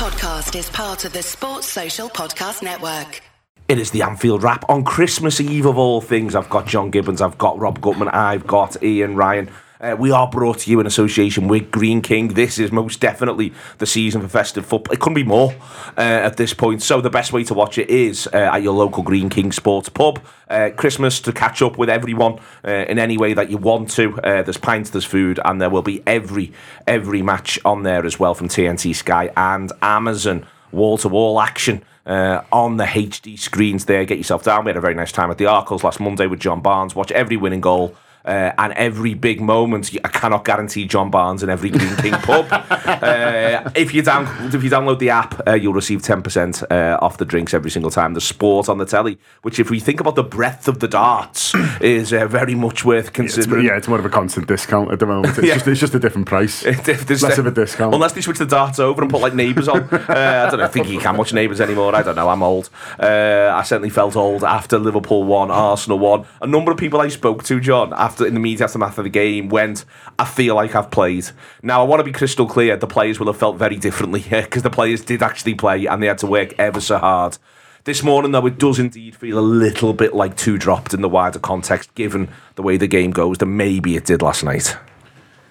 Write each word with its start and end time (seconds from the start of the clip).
podcast 0.00 0.58
is 0.58 0.70
part 0.70 1.04
of 1.04 1.12
the 1.12 1.22
Sports 1.22 1.66
Social 1.66 2.08
Podcast 2.08 2.62
Network. 2.62 3.20
It 3.68 3.78
is 3.78 3.90
the 3.90 4.00
Anfield 4.00 4.42
Wrap 4.42 4.64
on 4.70 4.82
Christmas 4.82 5.42
Eve 5.42 5.66
of 5.66 5.76
all 5.76 6.00
things. 6.00 6.34
I've 6.34 6.48
got 6.48 6.66
John 6.66 6.90
Gibbons, 6.90 7.20
I've 7.20 7.36
got 7.36 7.58
Rob 7.58 7.80
Gutmann, 7.82 8.10
I've 8.10 8.46
got 8.46 8.82
Ian 8.82 9.14
Ryan. 9.14 9.50
Uh, 9.80 9.96
we 9.98 10.10
are 10.10 10.28
brought 10.28 10.58
to 10.58 10.70
you 10.70 10.78
in 10.78 10.86
association 10.86 11.48
with 11.48 11.70
Greene 11.70 12.02
King. 12.02 12.28
This 12.28 12.58
is 12.58 12.70
most 12.70 13.00
definitely 13.00 13.54
the 13.78 13.86
season 13.86 14.20
for 14.20 14.28
festive 14.28 14.66
football. 14.66 14.92
It 14.92 15.00
couldn't 15.00 15.14
be 15.14 15.24
more 15.24 15.54
uh, 15.96 16.00
at 16.00 16.36
this 16.36 16.52
point. 16.52 16.82
So 16.82 17.00
the 17.00 17.08
best 17.08 17.32
way 17.32 17.44
to 17.44 17.54
watch 17.54 17.78
it 17.78 17.88
is 17.88 18.26
uh, 18.26 18.36
at 18.36 18.62
your 18.62 18.74
local 18.74 19.02
Greene 19.02 19.30
King 19.30 19.52
Sports 19.52 19.88
pub. 19.88 20.20
Uh, 20.50 20.68
Christmas 20.76 21.18
to 21.20 21.32
catch 21.32 21.62
up 21.62 21.78
with 21.78 21.88
everyone 21.88 22.40
uh, 22.62 22.70
in 22.70 22.98
any 22.98 23.16
way 23.16 23.32
that 23.32 23.50
you 23.50 23.56
want 23.56 23.88
to. 23.92 24.20
Uh, 24.20 24.42
there's 24.42 24.58
pints, 24.58 24.90
there's 24.90 25.06
food, 25.06 25.40
and 25.46 25.62
there 25.62 25.70
will 25.70 25.82
be 25.82 26.02
every 26.06 26.52
every 26.86 27.22
match 27.22 27.58
on 27.64 27.82
there 27.82 28.04
as 28.04 28.18
well 28.18 28.34
from 28.34 28.48
TNT 28.48 28.94
Sky 28.94 29.30
and 29.34 29.72
Amazon. 29.80 30.46
Wall 30.72 30.98
to 30.98 31.08
wall 31.08 31.40
action. 31.40 31.82
Uh, 32.06 32.42
on 32.50 32.76
the 32.76 32.84
HD 32.84 33.38
screens 33.38 33.84
there. 33.84 34.04
Get 34.04 34.18
yourself 34.18 34.42
down. 34.42 34.64
We 34.64 34.70
had 34.70 34.76
a 34.76 34.80
very 34.80 34.94
nice 34.94 35.12
time 35.12 35.30
at 35.30 35.38
the 35.38 35.44
Arkles 35.44 35.84
last 35.84 36.00
Monday 36.00 36.26
with 36.26 36.40
John 36.40 36.60
Barnes. 36.60 36.94
Watch 36.94 37.12
every 37.12 37.36
winning 37.36 37.60
goal 37.60 37.94
uh, 38.24 38.52
and 38.58 38.72
every 38.74 39.14
big 39.14 39.40
moment, 39.40 39.90
I 40.04 40.08
cannot 40.08 40.44
guarantee 40.44 40.84
John 40.86 41.10
Barnes 41.10 41.42
in 41.42 41.50
every 41.50 41.70
Greene 41.70 41.96
King 41.96 42.12
pub. 42.22 42.46
Uh, 42.50 43.70
if 43.74 43.94
you 43.94 44.02
down, 44.02 44.26
if 44.54 44.62
you 44.62 44.70
download 44.70 44.98
the 44.98 45.10
app, 45.10 45.46
uh, 45.48 45.54
you'll 45.54 45.72
receive 45.72 46.02
ten 46.02 46.22
percent 46.22 46.62
uh, 46.70 46.98
off 47.00 47.18
the 47.18 47.24
drinks 47.24 47.54
every 47.54 47.70
single 47.70 47.90
time. 47.90 48.14
The 48.14 48.20
sport 48.20 48.68
on 48.68 48.78
the 48.78 48.84
telly, 48.86 49.18
which 49.42 49.58
if 49.58 49.70
we 49.70 49.80
think 49.80 50.00
about 50.00 50.14
the 50.16 50.22
breadth 50.24 50.68
of 50.68 50.80
the 50.80 50.88
darts, 50.88 51.54
is 51.80 52.12
uh, 52.12 52.26
very 52.26 52.54
much 52.54 52.84
worth 52.84 53.12
considering. 53.12 53.64
Yeah, 53.66 53.76
it's 53.76 53.88
more 53.88 53.98
of 53.98 54.04
a 54.04 54.10
constant 54.10 54.46
discount 54.48 54.90
at 54.92 54.98
the 54.98 55.06
moment. 55.06 55.38
It's, 55.38 55.46
Yeah. 55.46 55.54
just, 55.54 55.68
it's 55.68 55.80
just 55.80 55.94
a 55.94 55.98
different 55.98 56.26
price. 56.26 56.64
Less 57.20 57.38
of 57.38 57.46
a 57.46 57.50
discount. 57.50 57.94
Unless 57.94 58.12
they 58.12 58.20
switch 58.20 58.38
the 58.38 58.46
darts 58.46 58.78
over 58.78 59.02
and 59.02 59.10
put 59.10 59.20
like 59.20 59.34
neighbours 59.34 59.68
on. 59.68 59.80
Uh, 60.10 60.44
I 60.46 60.50
don't 60.50 60.58
know. 60.58 60.64
I 60.64 60.68
think 60.68 60.88
you 60.88 60.98
can 60.98 61.16
watch 61.16 61.32
neighbours 61.32 61.60
anymore. 61.60 61.94
I 61.94 62.02
don't 62.02 62.16
know. 62.16 62.28
I'm 62.28 62.42
old. 62.42 62.68
Uh, 62.98 63.50
I 63.54 63.62
certainly 63.62 63.90
felt 63.90 64.16
old 64.16 64.42
after 64.42 64.78
Liverpool 64.78 65.22
won, 65.24 65.50
Arsenal 65.50 65.98
won. 65.98 66.26
A 66.42 66.46
number 66.46 66.72
of 66.72 66.78
people 66.78 67.00
I 67.00 67.08
spoke 67.08 67.44
to, 67.44 67.60
John, 67.60 67.92
after 67.92 68.09
in 68.18 68.34
the 68.34 68.40
media 68.40 68.64
aftermath 68.64 68.96
of 68.98 69.04
the 69.04 69.10
game, 69.10 69.48
went, 69.50 69.84
"I 70.18 70.24
feel 70.24 70.54
like 70.54 70.74
I've 70.74 70.90
played." 70.90 71.26
Now 71.62 71.82
I 71.82 71.84
want 71.84 72.00
to 72.00 72.04
be 72.04 72.12
crystal 72.12 72.46
clear. 72.46 72.76
The 72.76 72.86
players 72.86 73.20
will 73.20 73.26
have 73.26 73.36
felt 73.36 73.58
very 73.58 73.76
differently 73.76 74.20
here 74.20 74.42
because 74.42 74.62
the 74.62 74.70
players 74.70 75.02
did 75.02 75.22
actually 75.22 75.54
play 75.54 75.86
and 75.86 76.02
they 76.02 76.06
had 76.06 76.18
to 76.18 76.26
work 76.26 76.54
ever 76.58 76.80
so 76.80 76.98
hard. 76.98 77.38
This 77.84 78.02
morning, 78.02 78.32
though, 78.32 78.46
it 78.46 78.58
does 78.58 78.78
indeed 78.78 79.16
feel 79.16 79.38
a 79.38 79.40
little 79.40 79.94
bit 79.94 80.14
like 80.14 80.36
two 80.36 80.58
dropped 80.58 80.92
in 80.92 81.00
the 81.00 81.08
wider 81.08 81.38
context, 81.38 81.94
given 81.94 82.28
the 82.56 82.62
way 82.62 82.76
the 82.76 82.86
game 82.86 83.10
goes, 83.10 83.38
than 83.38 83.56
maybe 83.56 83.96
it 83.96 84.04
did 84.04 84.20
last 84.20 84.44
night. 84.44 84.76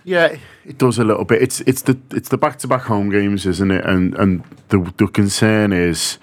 Yeah, 0.04 0.38
it 0.64 0.78
does 0.78 1.00
a 1.00 1.04
little 1.04 1.26
bit. 1.26 1.42
It's 1.42 1.62
it's 1.62 1.82
the 1.84 1.98
it's 2.12 2.30
the 2.30 2.38
back 2.38 2.58
to 2.60 2.68
back 2.68 2.84
home 2.84 3.10
games, 3.10 3.46
isn't 3.46 3.72
it? 3.72 3.84
And 3.84 4.14
and 4.16 4.44
the 4.70 4.94
the 4.98 5.08
concern 5.08 5.74
is 5.74 6.20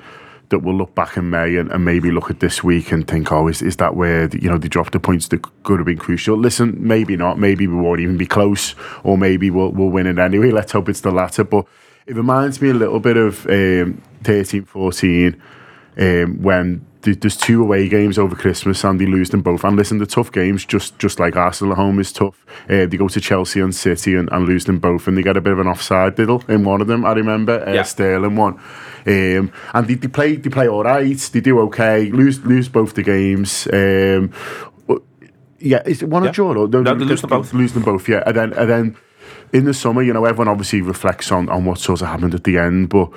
that 0.50 0.60
we'll 0.60 0.76
look 0.76 0.94
back 0.94 1.16
in 1.16 1.30
May 1.30 1.56
and, 1.56 1.70
and 1.70 1.84
maybe 1.84 2.10
look 2.10 2.30
at 2.30 2.40
this 2.40 2.62
week 2.62 2.92
and 2.92 3.06
think, 3.06 3.32
oh, 3.32 3.48
is, 3.48 3.62
is 3.62 3.76
that 3.76 3.96
where 3.96 4.28
you 4.28 4.48
know 4.48 4.58
they 4.58 4.68
dropped 4.68 4.92
the 4.92 5.00
points 5.00 5.28
that 5.28 5.42
could 5.62 5.78
have 5.78 5.86
been 5.86 5.98
crucial? 5.98 6.36
Listen, 6.36 6.76
maybe 6.78 7.16
not. 7.16 7.38
Maybe 7.38 7.66
we 7.66 7.76
won't 7.76 8.00
even 8.00 8.16
be 8.16 8.26
close, 8.26 8.74
or 9.04 9.18
maybe 9.18 9.50
we'll 9.50 9.72
we'll 9.72 9.90
win 9.90 10.06
it 10.06 10.18
anyway. 10.18 10.50
Let's 10.50 10.72
hope 10.72 10.88
it's 10.88 11.00
the 11.00 11.10
latter. 11.10 11.44
But 11.44 11.66
it 12.06 12.14
reminds 12.14 12.62
me 12.62 12.70
a 12.70 12.74
little 12.74 13.00
bit 13.00 13.16
of 13.16 13.46
um, 13.46 14.00
13, 14.22 14.64
14, 14.64 15.42
um, 15.98 16.42
when 16.42 16.84
th- 17.02 17.20
there's 17.20 17.36
two 17.36 17.62
away 17.62 17.88
games 17.88 18.18
over 18.18 18.34
Christmas 18.36 18.84
and 18.84 19.00
they 19.00 19.06
lose 19.06 19.30
them 19.30 19.40
both. 19.42 19.64
And 19.64 19.76
listen, 19.76 19.98
the 19.98 20.06
tough 20.06 20.30
games, 20.32 20.64
just 20.64 20.98
just 20.98 21.18
like 21.18 21.36
Arsenal 21.36 21.72
at 21.72 21.78
home 21.78 21.98
is 21.98 22.12
tough. 22.12 22.44
Uh, 22.68 22.86
they 22.86 22.96
go 22.96 23.08
to 23.08 23.20
Chelsea 23.20 23.60
and 23.60 23.74
City 23.74 24.14
and, 24.14 24.28
and 24.32 24.46
lose 24.46 24.64
them 24.66 24.78
both, 24.78 25.06
and 25.08 25.16
they 25.16 25.22
get 25.22 25.36
a 25.36 25.40
bit 25.40 25.52
of 25.52 25.58
an 25.58 25.66
offside 25.66 26.14
diddle 26.16 26.42
in 26.48 26.64
one 26.64 26.80
of 26.80 26.86
them. 26.86 27.04
I 27.04 27.12
remember 27.12 27.66
uh, 27.66 27.72
Yeah. 27.72 27.82
Sterling 27.84 28.36
one, 28.36 28.54
um, 29.06 29.52
and 29.74 29.86
they, 29.88 29.94
they 29.94 30.08
play 30.08 30.36
they 30.36 30.50
play 30.50 30.68
all 30.68 30.84
right. 30.84 31.16
They 31.18 31.40
do 31.40 31.60
okay. 31.60 32.10
Lose 32.10 32.44
lose 32.44 32.68
both 32.68 32.94
the 32.94 33.02
games. 33.02 33.66
Um, 33.72 34.32
yeah, 35.58 35.82
is 35.86 36.02
it 36.02 36.10
one 36.10 36.22
Yeah. 36.22 36.28
of 36.28 36.34
draw? 36.34 36.54
or- 36.54 36.68
No, 36.68 36.82
they 36.82 37.04
lose 37.04 37.22
them 37.22 37.30
both. 37.30 37.52
Lose 37.54 37.72
them 37.72 37.82
both. 37.82 38.08
Yeah, 38.08 38.22
and 38.26 38.36
then 38.36 38.52
and 38.52 38.68
then 38.70 38.96
in 39.52 39.64
the 39.64 39.72
summer, 39.72 40.02
you 40.02 40.12
know, 40.12 40.24
everyone 40.26 40.48
obviously 40.48 40.82
reflects 40.82 41.32
on, 41.32 41.48
on 41.48 41.64
what 41.64 41.78
sort 41.78 42.02
of 42.02 42.08
happened 42.08 42.34
at 42.34 42.44
the 42.44 42.58
end, 42.58 42.88
but 42.90 43.08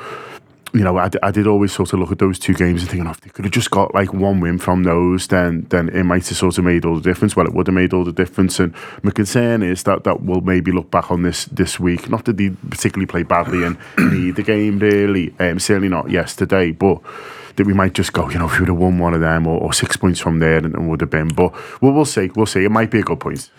you 0.74 0.81
know, 0.81 0.97
I, 0.97 1.09
I 1.24 1.31
did 1.31 1.47
always 1.47 1.72
sort 1.72 1.94
of 1.94 2.00
look 2.00 2.12
at 2.12 2.19
those 2.19 2.38
two 2.38 2.53
games 2.53 2.81
and 2.81 2.91
thinking, 2.91 3.07
oh, 3.07 3.12
if 3.12 3.22
they 3.22 3.30
could 3.30 3.46
have 3.46 3.53
just 3.53 3.72
got 3.72 3.94
like 3.94 4.13
one 4.13 4.40
win 4.40 4.57
from 4.57 4.84
those, 4.84 5.28
then 5.28 5.66
then 5.69 5.90
it 5.90 6.03
might 6.03 6.28
have 6.28 6.38
sort 6.38 6.57
of 6.57 6.63
made 6.63 6.85
all 6.85 6.96
the 6.96 7.02
difference. 7.02 7.35
Well, 7.35 7.47
it 7.47 7.53
would 7.53 7.68
have 7.68 7.74
made 7.74 7.94
all 7.94 8.03
the 8.03 8.12
difference. 8.12 8.59
And 8.59 8.74
my 9.02 9.12
concern 9.12 9.63
is 9.63 9.84
that 9.84 10.03
that 10.03 10.22
we'll 10.22 10.41
maybe 10.41 10.72
look 10.72 10.91
back 10.91 11.12
on 11.12 11.24
this 11.24 11.46
this 11.46 11.80
week. 11.80 12.09
Not 12.09 12.25
that 12.25 12.38
they 12.38 12.50
particularly 12.50 13.07
play 13.07 13.24
badly 13.24 13.63
and 13.63 13.78
need 13.97 14.35
the 14.35 14.44
game 14.44 14.80
really, 14.80 15.34
um, 15.40 15.59
certainly 15.59 15.90
not 15.90 16.09
yesterday, 16.09 16.72
but 16.72 17.01
that 17.56 17.66
we 17.66 17.74
might 17.74 17.94
just 17.94 18.13
go, 18.13 18.30
you 18.30 18.38
know, 18.40 18.46
if 18.46 18.53
we 18.53 18.59
would 18.59 18.69
have 18.69 18.78
won 18.78 19.00
one 19.00 19.13
of 19.13 19.22
them 19.22 19.46
or, 19.47 19.59
or 19.59 19.74
six 19.74 19.97
points 19.97 20.19
from 20.19 20.40
there, 20.40 20.57
and, 20.57 20.74
and 20.75 20.90
would 20.90 21.01
have 21.01 21.09
been. 21.09 21.28
But 21.28 21.53
we'll, 21.81 21.94
we'll 21.94 22.06
see, 22.06 22.30
we'll 22.36 22.46
see. 22.46 22.63
It 22.63 22.72
might 22.72 22.91
be 22.91 23.00
a 23.00 23.03
good 23.03 23.19
point. 23.19 23.50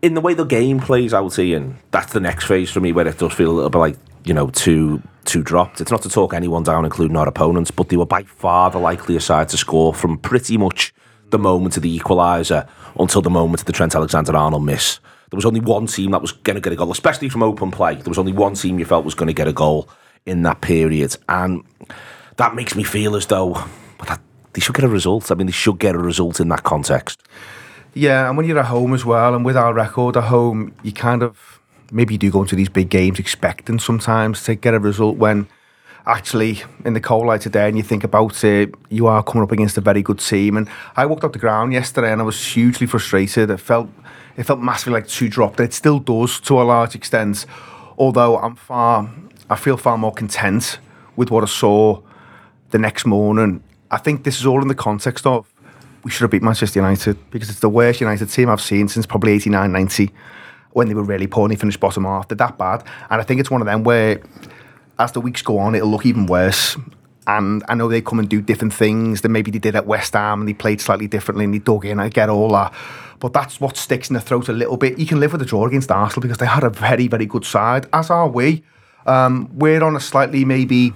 in 0.00 0.14
the 0.14 0.20
way 0.20 0.34
the 0.34 0.44
game 0.44 0.80
plays 0.80 1.12
out, 1.12 1.38
Ian, 1.38 1.76
that's 1.90 2.12
the 2.12 2.20
next 2.20 2.46
phase 2.46 2.70
for 2.70 2.80
me 2.80 2.92
where 2.92 3.06
it 3.06 3.18
does 3.18 3.32
feel 3.32 3.50
a 3.50 3.52
little 3.52 3.70
bit 3.70 3.78
like, 3.78 3.96
you 4.24 4.32
know, 4.32 4.48
two 4.50 5.02
two 5.24 5.42
dropped. 5.42 5.80
It's 5.80 5.90
not 5.90 6.02
to 6.02 6.08
talk 6.08 6.34
anyone 6.34 6.62
down, 6.62 6.84
including 6.84 7.16
our 7.16 7.28
opponents, 7.28 7.70
but 7.70 7.88
they 7.88 7.96
were 7.96 8.06
by 8.06 8.22
far 8.24 8.70
the 8.70 8.78
likelier 8.78 9.20
side 9.20 9.48
to 9.50 9.56
score 9.56 9.94
from 9.94 10.18
pretty 10.18 10.56
much 10.56 10.94
the 11.30 11.38
moment 11.38 11.76
of 11.76 11.82
the 11.82 11.98
equaliser 11.98 12.68
until 12.98 13.22
the 13.22 13.30
moment 13.30 13.60
of 13.60 13.66
the 13.66 13.72
Trent 13.72 13.94
Alexander 13.94 14.36
Arnold 14.36 14.64
miss. 14.64 14.98
There 15.30 15.38
was 15.38 15.46
only 15.46 15.60
one 15.60 15.86
team 15.86 16.10
that 16.10 16.20
was 16.20 16.32
going 16.32 16.56
to 16.56 16.60
get 16.60 16.72
a 16.72 16.76
goal, 16.76 16.92
especially 16.92 17.30
from 17.30 17.42
open 17.42 17.70
play. 17.70 17.94
There 17.94 18.10
was 18.10 18.18
only 18.18 18.32
one 18.32 18.54
team 18.54 18.78
you 18.78 18.84
felt 18.84 19.04
was 19.04 19.14
going 19.14 19.28
to 19.28 19.32
get 19.32 19.48
a 19.48 19.52
goal 19.52 19.88
in 20.26 20.42
that 20.42 20.60
period. 20.60 21.16
And 21.28 21.64
that 22.36 22.54
makes 22.54 22.76
me 22.76 22.82
feel 22.82 23.16
as 23.16 23.26
though 23.26 23.46
well, 23.46 23.68
that, 24.08 24.20
they 24.52 24.60
should 24.60 24.74
get 24.74 24.84
a 24.84 24.88
result. 24.88 25.30
I 25.30 25.34
mean, 25.34 25.46
they 25.46 25.52
should 25.52 25.78
get 25.78 25.94
a 25.94 25.98
result 25.98 26.38
in 26.38 26.48
that 26.48 26.64
context. 26.64 27.22
Yeah, 27.94 28.28
and 28.28 28.36
when 28.36 28.46
you're 28.46 28.58
at 28.58 28.66
home 28.66 28.94
as 28.94 29.04
well, 29.04 29.34
and 29.34 29.44
with 29.44 29.56
our 29.56 29.72
record 29.72 30.16
at 30.16 30.24
home, 30.24 30.74
you 30.82 30.92
kind 30.92 31.22
of 31.22 31.51
maybe 31.92 32.14
you 32.14 32.18
do 32.18 32.30
go 32.30 32.42
into 32.42 32.56
these 32.56 32.68
big 32.68 32.88
games 32.88 33.18
expecting 33.18 33.78
sometimes 33.78 34.42
to 34.44 34.54
get 34.54 34.74
a 34.74 34.80
result 34.80 35.16
when 35.18 35.46
actually 36.06 36.62
in 36.84 36.94
the 36.94 37.00
cold 37.00 37.26
light 37.26 37.42
today 37.42 37.68
and 37.68 37.76
you 37.76 37.82
think 37.82 38.02
about 38.02 38.42
it, 38.42 38.74
you 38.88 39.06
are 39.06 39.22
coming 39.22 39.44
up 39.44 39.52
against 39.52 39.78
a 39.78 39.80
very 39.80 40.02
good 40.02 40.18
team. 40.18 40.56
And 40.56 40.68
I 40.96 41.06
walked 41.06 41.22
up 41.22 41.32
the 41.32 41.38
ground 41.38 41.72
yesterday 41.72 42.10
and 42.10 42.20
I 42.20 42.24
was 42.24 42.44
hugely 42.44 42.86
frustrated. 42.86 43.50
It 43.50 43.58
felt 43.58 43.88
it 44.36 44.44
felt 44.44 44.60
massively 44.60 44.94
like 44.94 45.06
two 45.06 45.28
dropped. 45.28 45.60
It 45.60 45.74
still 45.74 45.98
does 45.98 46.40
to 46.40 46.60
a 46.60 46.64
large 46.64 46.94
extent. 46.94 47.46
Although 47.98 48.38
I'm 48.38 48.56
far 48.56 49.08
I 49.50 49.56
feel 49.56 49.76
far 49.76 49.98
more 49.98 50.12
content 50.12 50.78
with 51.14 51.30
what 51.30 51.44
I 51.44 51.46
saw 51.46 52.00
the 52.70 52.78
next 52.78 53.04
morning. 53.04 53.62
I 53.90 53.98
think 53.98 54.24
this 54.24 54.40
is 54.40 54.46
all 54.46 54.62
in 54.62 54.68
the 54.68 54.74
context 54.74 55.26
of 55.26 55.46
we 56.02 56.10
should 56.10 56.22
have 56.22 56.30
beat 56.30 56.42
Manchester 56.42 56.80
United 56.80 57.30
because 57.30 57.50
it's 57.50 57.60
the 57.60 57.68
worst 57.68 58.00
United 58.00 58.26
team 58.30 58.48
I've 58.48 58.62
seen 58.62 58.88
since 58.88 59.06
probably 59.06 59.32
89 59.32 59.70
90 59.70 60.10
when 60.72 60.88
they 60.88 60.94
were 60.94 61.02
really 61.02 61.26
poor 61.26 61.44
and 61.44 61.52
they 61.52 61.56
finished 61.56 61.80
bottom 61.80 62.04
half. 62.04 62.28
They're 62.28 62.36
that 62.36 62.58
bad. 62.58 62.84
And 63.10 63.20
I 63.20 63.24
think 63.24 63.40
it's 63.40 63.50
one 63.50 63.60
of 63.60 63.66
them 63.66 63.84
where 63.84 64.22
as 64.98 65.12
the 65.12 65.20
weeks 65.20 65.42
go 65.42 65.58
on, 65.58 65.74
it'll 65.74 65.88
look 65.88 66.06
even 66.06 66.26
worse. 66.26 66.76
And 67.26 67.62
I 67.68 67.74
know 67.74 67.88
they 67.88 68.00
come 68.00 68.18
and 68.18 68.28
do 68.28 68.40
different 68.40 68.74
things 68.74 69.20
than 69.20 69.32
maybe 69.32 69.50
they 69.50 69.58
did 69.58 69.76
at 69.76 69.86
West 69.86 70.14
Ham 70.14 70.40
and 70.40 70.48
they 70.48 70.54
played 70.54 70.80
slightly 70.80 71.06
differently 71.06 71.44
and 71.44 71.54
they 71.54 71.58
dug 71.58 71.84
in. 71.84 72.00
I 72.00 72.08
get 72.08 72.28
all 72.28 72.50
that. 72.50 72.74
But 73.20 73.32
that's 73.32 73.60
what 73.60 73.76
sticks 73.76 74.10
in 74.10 74.14
the 74.14 74.20
throat 74.20 74.48
a 74.48 74.52
little 74.52 74.76
bit. 74.76 74.98
You 74.98 75.06
can 75.06 75.20
live 75.20 75.32
with 75.32 75.42
a 75.42 75.44
draw 75.44 75.66
against 75.66 75.90
Arsenal 75.92 76.22
because 76.22 76.38
they 76.38 76.46
had 76.46 76.64
a 76.64 76.70
very, 76.70 77.06
very 77.06 77.26
good 77.26 77.44
side, 77.44 77.86
as 77.92 78.10
are 78.10 78.28
we. 78.28 78.64
Um, 79.06 79.48
we're 79.56 79.82
on 79.84 79.94
a 79.94 80.00
slightly 80.00 80.44
maybe 80.44 80.92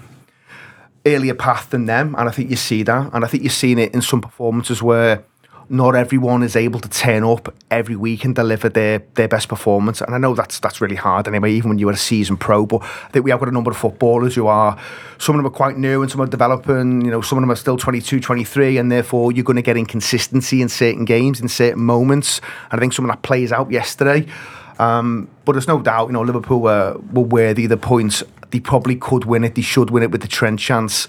earlier 1.07 1.35
path 1.35 1.71
than 1.71 1.87
them, 1.87 2.17
and 2.19 2.29
I 2.29 2.33
think 2.33 2.51
you 2.51 2.57
see 2.57 2.83
that. 2.83 3.11
And 3.13 3.25
I 3.25 3.29
think 3.29 3.45
you're 3.45 3.51
seeing 3.51 3.79
it 3.79 3.95
in 3.95 4.03
some 4.03 4.21
performances 4.21 4.83
where 4.83 5.25
not 5.69 5.97
everyone 5.97 6.43
is 6.43 6.55
able 6.55 6.79
to 6.81 6.89
turn 6.89 7.25
up 7.25 7.55
every 7.71 7.97
week 7.97 8.25
and 8.25 8.35
deliver 8.35 8.69
their, 8.69 9.01
their 9.15 9.27
best 9.27 9.49
performance. 9.49 10.01
And 10.01 10.15
I 10.15 10.19
know 10.19 10.35
that's 10.35 10.61
that's 10.61 10.81
really 10.81 10.97
hard 10.97 11.27
anyway, 11.27 11.53
even 11.53 11.71
when 11.71 11.79
you're 11.79 11.91
a 11.91 11.97
seasoned 11.97 12.41
pro. 12.41 12.67
But 12.67 12.83
I 12.83 13.09
think 13.09 13.25
we 13.25 13.31
have 13.33 13.41
got 13.41 13.49
a 13.49 13.53
number 13.53 13.71
of 13.71 13.77
footballers 13.77 14.35
who 14.35 14.47
are 14.47 14.79
some 15.19 15.35
of 15.35 15.39
them 15.39 15.47
are 15.47 15.55
quite 15.55 15.77
new 15.77 16.03
and 16.03 16.11
some 16.11 16.21
are 16.21 16.27
developing, 16.27 17.05
you 17.05 17.11
know, 17.11 17.21
some 17.21 17.39
of 17.39 17.43
them 17.43 17.51
are 17.51 17.57
still 17.57 17.77
22, 17.77 18.21
23, 18.21 18.79
and 18.79 18.93
therefore 18.93 19.33
you're 19.33 19.45
going 19.45 19.57
to 19.57 19.63
get 19.63 19.77
inconsistency 19.77 20.63
in 20.63 20.69
certain 20.69 21.05
games, 21.05 21.41
in 21.41 21.49
certain 21.49 21.83
moments. 21.83 22.41
And 22.71 22.79
I 22.79 22.81
think 22.81 22.93
some 22.93 23.05
of 23.05 23.11
that 23.11 23.23
plays 23.23 23.51
out 23.51 23.71
yesterday. 23.71 24.27
Um, 24.79 25.29
but 25.45 25.53
there's 25.53 25.69
no 25.69 25.81
doubt, 25.81 26.09
you 26.09 26.13
know, 26.13 26.23
Liverpool 26.23 26.61
were, 26.61 26.99
were 27.13 27.23
worthy 27.23 27.65
of 27.65 27.71
the 27.71 27.77
points. 27.77 28.23
They 28.51 28.61
probably 28.61 28.97
could 28.97 29.25
win 29.25 29.43
it. 29.43 29.55
They 29.55 29.63
should 29.63 29.91
win 29.91 30.03
it 30.03 30.11
with 30.11 30.21
the 30.21 30.29
Trent 30.29 30.61
chance. 30.61 31.09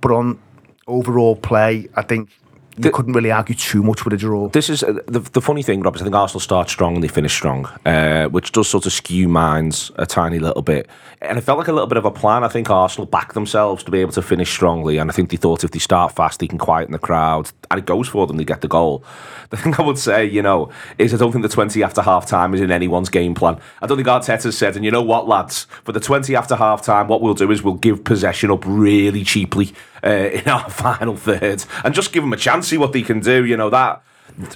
But 0.00 0.10
on 0.10 0.38
overall 0.86 1.36
play, 1.36 1.88
I 1.94 2.02
think 2.02 2.28
you 2.76 2.90
couldn't 2.90 3.12
really 3.12 3.30
argue 3.30 3.54
too 3.54 3.82
much 3.82 4.04
with 4.04 4.14
a 4.14 4.16
draw. 4.16 4.48
This 4.48 4.68
is 4.68 4.82
uh, 4.82 4.98
the, 5.06 5.20
the 5.20 5.40
funny 5.40 5.62
thing, 5.62 5.80
Rob, 5.82 5.94
is 5.94 6.02
I 6.02 6.04
think 6.04 6.16
Arsenal 6.16 6.40
start 6.40 6.68
strong 6.68 6.94
and 6.94 7.02
they 7.02 7.08
finish 7.08 7.32
strong, 7.32 7.66
uh, 7.84 8.26
which 8.28 8.52
does 8.52 8.68
sort 8.68 8.86
of 8.86 8.92
skew 8.92 9.28
minds 9.28 9.92
a 9.96 10.06
tiny 10.06 10.38
little 10.38 10.62
bit. 10.62 10.88
And 11.24 11.38
it 11.38 11.40
felt 11.40 11.58
like 11.58 11.68
a 11.68 11.72
little 11.72 11.86
bit 11.86 11.96
of 11.96 12.04
a 12.04 12.10
plan. 12.10 12.44
I 12.44 12.48
think 12.48 12.70
Arsenal 12.70 13.06
backed 13.06 13.34
themselves 13.34 13.82
to 13.84 13.90
be 13.90 14.00
able 14.00 14.12
to 14.12 14.22
finish 14.22 14.50
strongly, 14.50 14.98
and 14.98 15.10
I 15.10 15.14
think 15.14 15.30
they 15.30 15.36
thought 15.36 15.64
if 15.64 15.70
they 15.70 15.78
start 15.78 16.14
fast, 16.14 16.40
they 16.40 16.46
can 16.46 16.58
quieten 16.58 16.92
the 16.92 16.98
crowd, 16.98 17.50
and 17.70 17.78
it 17.78 17.86
goes 17.86 18.08
for 18.08 18.26
them, 18.26 18.36
they 18.36 18.44
get 18.44 18.60
the 18.60 18.68
goal. 18.68 19.04
The 19.50 19.58
thing 19.58 19.74
I 19.78 19.82
would 19.82 19.98
say, 19.98 20.24
you 20.24 20.42
know, 20.42 20.70
is 20.98 21.14
I 21.14 21.16
don't 21.16 21.30
think 21.30 21.42
the 21.42 21.48
20 21.48 21.80
after 21.84 22.02
half 22.02 22.26
time 22.26 22.54
is 22.54 22.60
in 22.60 22.72
anyone's 22.72 23.08
game 23.08 23.34
plan. 23.34 23.60
I 23.80 23.86
don't 23.86 23.96
think 23.96 24.08
Arteta's 24.08 24.58
said, 24.58 24.74
and 24.74 24.84
you 24.84 24.90
know 24.90 25.02
what, 25.02 25.28
lads, 25.28 25.68
for 25.84 25.92
the 25.92 26.00
20 26.00 26.34
after 26.34 26.56
half 26.56 26.82
time, 26.82 27.06
what 27.06 27.20
we'll 27.20 27.34
do 27.34 27.52
is 27.52 27.62
we'll 27.62 27.74
give 27.74 28.02
possession 28.02 28.50
up 28.50 28.64
really 28.66 29.22
cheaply 29.22 29.72
uh, 30.02 30.08
in 30.08 30.48
our 30.48 30.68
final 30.70 31.14
third 31.14 31.64
and 31.84 31.94
just 31.94 32.12
give 32.12 32.24
them 32.24 32.32
a 32.32 32.36
chance, 32.36 32.66
see 32.66 32.78
what 32.78 32.92
they 32.92 33.02
can 33.02 33.20
do. 33.20 33.44
You 33.44 33.56
know, 33.56 33.70
that 33.70 34.02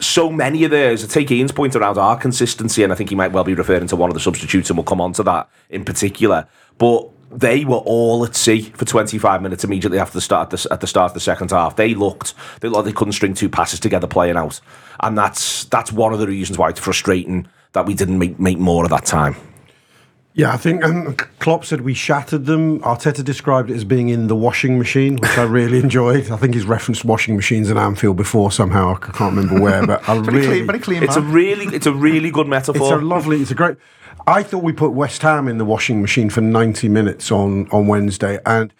so 0.00 0.30
many 0.30 0.64
of 0.64 0.70
theirs, 0.70 1.04
I 1.04 1.06
take 1.06 1.30
Ian's 1.30 1.52
point 1.52 1.76
around 1.76 1.98
our 1.98 2.16
consistency, 2.16 2.82
and 2.82 2.92
I 2.92 2.96
think 2.96 3.10
he 3.10 3.16
might 3.16 3.32
well 3.32 3.44
be 3.44 3.54
referring 3.54 3.86
to 3.88 3.96
one 3.96 4.10
of 4.10 4.14
the 4.14 4.20
substitutes, 4.20 4.70
and 4.70 4.76
we'll 4.76 4.84
come 4.84 5.00
on 5.00 5.12
to 5.14 5.22
that 5.24 5.48
in 5.70 5.84
particular. 5.84 6.48
But 6.78 7.08
they 7.30 7.64
were 7.64 7.76
all 7.76 8.24
at 8.24 8.34
sea 8.34 8.62
for 8.62 8.84
25 8.84 9.42
minutes 9.42 9.62
immediately 9.62 9.98
after 9.98 10.14
the 10.14 10.20
start 10.20 10.50
the, 10.50 10.66
at 10.70 10.80
the 10.80 10.86
start 10.86 11.10
of 11.10 11.14
the 11.14 11.20
second 11.20 11.50
half. 11.50 11.76
They 11.76 11.94
looked 11.94 12.34
they 12.60 12.68
looked 12.68 12.86
they 12.86 12.92
couldn't 12.92 13.12
string 13.12 13.34
two 13.34 13.48
passes 13.48 13.80
together 13.80 14.06
playing 14.06 14.36
out, 14.36 14.60
and 15.00 15.16
that's 15.16 15.64
that's 15.66 15.92
one 15.92 16.12
of 16.12 16.18
the 16.18 16.26
reasons 16.26 16.58
why 16.58 16.70
it's 16.70 16.80
frustrating 16.80 17.46
that 17.72 17.86
we 17.86 17.94
didn't 17.94 18.18
make 18.18 18.38
make 18.40 18.58
more 18.58 18.84
of 18.84 18.90
that 18.90 19.04
time. 19.04 19.36
Yeah, 20.38 20.52
I 20.52 20.56
think 20.56 20.84
um, 20.84 21.16
Klopp 21.40 21.64
said 21.64 21.80
we 21.80 21.94
shattered 21.94 22.46
them. 22.46 22.78
Arteta 22.82 23.24
described 23.24 23.72
it 23.72 23.74
as 23.74 23.82
being 23.82 24.08
in 24.08 24.28
the 24.28 24.36
washing 24.36 24.78
machine, 24.78 25.16
which 25.16 25.36
I 25.36 25.42
really 25.42 25.78
enjoyed. 25.82 26.30
I 26.30 26.36
think 26.36 26.54
he's 26.54 26.64
referenced 26.64 27.04
washing 27.04 27.34
machines 27.34 27.70
in 27.70 27.76
Anfield 27.76 28.16
before 28.16 28.52
somehow. 28.52 28.94
I 28.94 28.98
can't 28.98 29.34
remember 29.34 29.60
where, 29.60 29.84
but 29.84 30.08
I 30.08 30.14
really, 30.18 30.46
clean, 30.46 30.66
very 30.66 30.78
clean. 30.78 31.02
It's 31.02 31.16
a 31.16 31.20
really 31.20 31.66
it's 31.74 31.86
a 31.86 31.92
really 31.92 32.30
good 32.30 32.46
metaphor. 32.46 32.80
it's 32.94 33.02
a 33.02 33.04
lovely, 33.04 33.42
it's 33.42 33.50
a 33.50 33.56
great. 33.56 33.78
I 34.28 34.44
thought 34.44 34.62
we 34.62 34.72
put 34.72 34.92
West 34.92 35.22
Ham 35.22 35.48
in 35.48 35.58
the 35.58 35.64
washing 35.64 36.00
machine 36.00 36.30
for 36.30 36.40
90 36.40 36.88
minutes 36.88 37.32
on 37.32 37.68
on 37.70 37.88
Wednesday, 37.88 38.38
and 38.46 38.72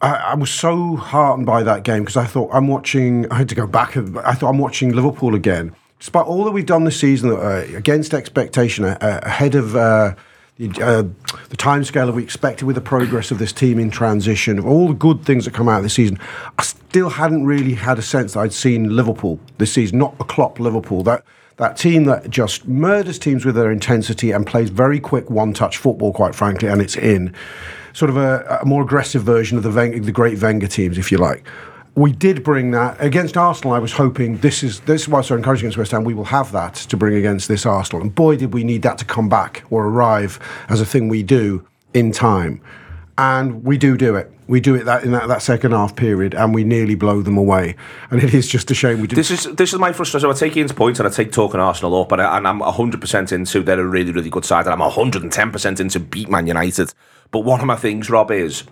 I, 0.00 0.14
I 0.14 0.34
was 0.34 0.50
so 0.50 0.96
heartened 0.96 1.46
by 1.46 1.62
that 1.62 1.84
game 1.84 2.00
because 2.02 2.16
I 2.16 2.26
thought 2.26 2.50
I'm 2.52 2.66
watching. 2.66 3.30
I 3.30 3.36
had 3.36 3.48
to 3.50 3.54
go 3.54 3.68
back. 3.68 3.96
I 3.96 4.34
thought 4.34 4.48
I'm 4.48 4.58
watching 4.58 4.90
Liverpool 4.90 5.36
again. 5.36 5.76
Despite 6.00 6.26
all 6.26 6.42
that 6.46 6.50
we've 6.50 6.66
done 6.66 6.82
this 6.82 6.98
season, 6.98 7.30
uh, 7.30 7.64
against 7.76 8.12
expectation, 8.12 8.84
uh, 8.84 9.20
ahead 9.22 9.54
of. 9.54 9.76
Uh, 9.76 10.16
the, 10.16 10.16
uh, 10.68 11.02
the 11.48 11.56
timescale 11.56 12.06
that 12.06 12.12
we 12.12 12.22
expected 12.22 12.64
with 12.64 12.76
the 12.76 12.82
progress 12.82 13.30
of 13.30 13.38
this 13.38 13.52
team 13.52 13.78
in 13.78 13.90
transition, 13.90 14.58
of 14.58 14.66
all 14.66 14.88
the 14.88 14.94
good 14.94 15.24
things 15.24 15.44
that 15.44 15.54
come 15.54 15.68
out 15.68 15.78
of 15.78 15.82
this 15.82 15.94
season, 15.94 16.18
I 16.58 16.62
still 16.62 17.10
hadn't 17.10 17.44
really 17.44 17.74
had 17.74 17.98
a 17.98 18.02
sense 18.02 18.34
that 18.34 18.40
I'd 18.40 18.52
seen 18.52 18.94
Liverpool 18.94 19.40
this 19.58 19.72
season, 19.72 19.98
not 19.98 20.18
the 20.18 20.24
Klopp 20.24 20.60
Liverpool. 20.60 21.02
That 21.02 21.24
that 21.56 21.76
team 21.76 22.04
that 22.04 22.30
just 22.30 22.66
murders 22.66 23.18
teams 23.18 23.44
with 23.44 23.54
their 23.54 23.70
intensity 23.70 24.30
and 24.30 24.46
plays 24.46 24.70
very 24.70 24.98
quick 24.98 25.30
one-touch 25.30 25.76
football, 25.76 26.12
quite 26.12 26.34
frankly, 26.34 26.68
and 26.68 26.80
it's 26.80 26.96
in 26.96 27.34
sort 27.92 28.10
of 28.10 28.16
a, 28.16 28.60
a 28.62 28.66
more 28.66 28.82
aggressive 28.82 29.22
version 29.22 29.58
of 29.58 29.64
the 29.64 29.70
the 29.70 30.12
great 30.12 30.40
Wenger 30.40 30.66
teams, 30.66 30.98
if 30.98 31.12
you 31.12 31.18
like. 31.18 31.44
We 31.94 32.12
did 32.12 32.42
bring 32.42 32.70
that 32.70 32.96
against 33.00 33.36
Arsenal. 33.36 33.74
I 33.74 33.78
was 33.78 33.92
hoping 33.92 34.38
this 34.38 34.62
is 34.62 34.80
this 34.80 35.02
is 35.02 35.08
why 35.08 35.16
I 35.16 35.20
was 35.20 35.26
so 35.26 35.36
encouraging 35.36 35.66
against 35.66 35.78
West 35.78 35.90
Ham. 35.92 36.04
We 36.04 36.14
will 36.14 36.24
have 36.24 36.50
that 36.52 36.74
to 36.74 36.96
bring 36.96 37.14
against 37.14 37.48
this 37.48 37.66
Arsenal, 37.66 38.00
and 38.00 38.14
boy, 38.14 38.36
did 38.36 38.54
we 38.54 38.64
need 38.64 38.82
that 38.82 38.96
to 38.98 39.04
come 39.04 39.28
back 39.28 39.64
or 39.70 39.86
arrive 39.86 40.38
as 40.68 40.80
a 40.80 40.86
thing 40.86 41.08
we 41.08 41.22
do 41.22 41.66
in 41.94 42.12
time. 42.12 42.60
And 43.18 43.62
we 43.62 43.76
do 43.76 43.96
do 43.96 44.16
it. 44.16 44.32
We 44.48 44.60
do 44.60 44.74
it 44.74 44.84
that 44.84 45.04
in 45.04 45.12
that, 45.12 45.28
that 45.28 45.42
second 45.42 45.72
half 45.72 45.94
period, 45.94 46.34
and 46.34 46.54
we 46.54 46.64
nearly 46.64 46.94
blow 46.94 47.22
them 47.22 47.36
away. 47.36 47.76
And 48.10 48.22
it 48.22 48.34
is 48.34 48.48
just 48.48 48.70
a 48.70 48.74
shame 48.74 49.00
we 49.00 49.06
did. 49.06 49.16
This 49.16 49.30
is 49.30 49.44
this 49.54 49.72
is 49.72 49.78
my 49.78 49.92
frustration. 49.92 50.28
I 50.28 50.32
take 50.32 50.56
Ian's 50.56 50.72
points 50.72 50.98
point 50.98 51.06
and 51.06 51.14
I 51.14 51.16
take 51.16 51.30
talking 51.30 51.60
Arsenal 51.60 52.00
up, 52.00 52.12
and, 52.12 52.22
I, 52.22 52.38
and 52.38 52.48
I'm 52.48 52.60
100% 52.60 53.32
into 53.32 53.62
they're 53.62 53.80
a 53.80 53.86
really, 53.86 54.12
really 54.12 54.30
good 54.30 54.44
side, 54.44 54.66
and 54.66 54.82
I'm 54.82 54.90
110% 54.90 55.80
into 55.80 56.00
beat 56.00 56.28
Man 56.28 56.46
United. 56.46 56.92
But 57.32 57.40
one 57.40 57.60
of 57.60 57.66
my 57.66 57.76
things, 57.76 58.08
Rob, 58.10 58.30
is 58.30 58.62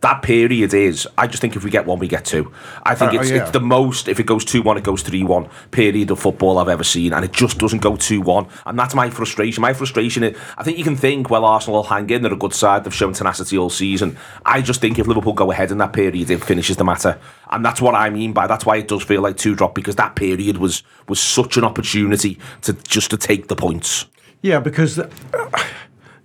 that 0.00 0.22
period 0.22 0.72
is, 0.74 1.08
I 1.18 1.26
just 1.26 1.40
think 1.40 1.56
if 1.56 1.64
we 1.64 1.70
get 1.70 1.86
one, 1.86 1.98
we 1.98 2.06
get 2.06 2.24
two. 2.24 2.52
I 2.84 2.94
think 2.94 3.12
Uh, 3.14 3.20
it's, 3.20 3.30
yeah. 3.30 3.42
it's 3.42 3.50
the 3.50 3.60
most, 3.60 4.06
if 4.08 4.20
it 4.20 4.26
goes 4.26 4.44
2 4.44 4.62
1, 4.62 4.78
it 4.78 4.84
goes 4.84 5.02
3 5.02 5.24
1 5.24 5.48
period 5.72 6.10
of 6.10 6.20
football 6.20 6.58
I've 6.58 6.68
ever 6.68 6.84
seen, 6.84 7.12
and 7.12 7.24
it 7.24 7.32
just 7.32 7.58
doesn't 7.58 7.80
go 7.82 7.96
2 7.96 8.20
1. 8.20 8.46
And 8.66 8.78
that's 8.78 8.94
my 8.94 9.10
frustration. 9.10 9.60
My 9.60 9.72
frustration 9.72 10.22
is, 10.22 10.38
I 10.56 10.62
think 10.62 10.78
you 10.78 10.84
can 10.84 10.96
think, 10.96 11.30
well, 11.30 11.44
Arsenal 11.44 11.78
will 11.78 11.84
hang 11.84 12.08
in, 12.10 12.22
they're 12.22 12.32
a 12.32 12.36
good 12.36 12.54
side, 12.54 12.84
they've 12.84 12.94
shown 12.94 13.12
tenacity 13.12 13.58
all 13.58 13.70
season. 13.70 14.16
I 14.44 14.60
just 14.62 14.80
think 14.80 14.98
if 14.98 15.06
Liverpool 15.08 15.32
go 15.32 15.50
ahead 15.50 15.72
in 15.72 15.78
that 15.78 15.92
period, 15.92 16.30
it 16.30 16.44
finishes 16.44 16.76
the 16.76 16.84
matter. 16.84 17.18
And 17.50 17.64
that's 17.64 17.80
what 17.80 17.94
I 17.96 18.10
mean 18.10 18.32
by 18.32 18.46
that's 18.46 18.64
why 18.66 18.76
it 18.76 18.86
does 18.88 19.02
feel 19.02 19.22
like 19.22 19.36
two 19.36 19.54
drop 19.56 19.74
because 19.74 19.96
that 19.96 20.14
period 20.14 20.58
was 20.58 20.82
was 21.08 21.18
such 21.18 21.56
an 21.56 21.64
opportunity 21.64 22.38
to 22.62 22.72
just 22.74 23.10
to 23.10 23.16
take 23.16 23.48
the 23.48 23.56
points. 23.56 24.06
Yeah, 24.42 24.60
because 24.60 24.98
uh, 24.98 25.08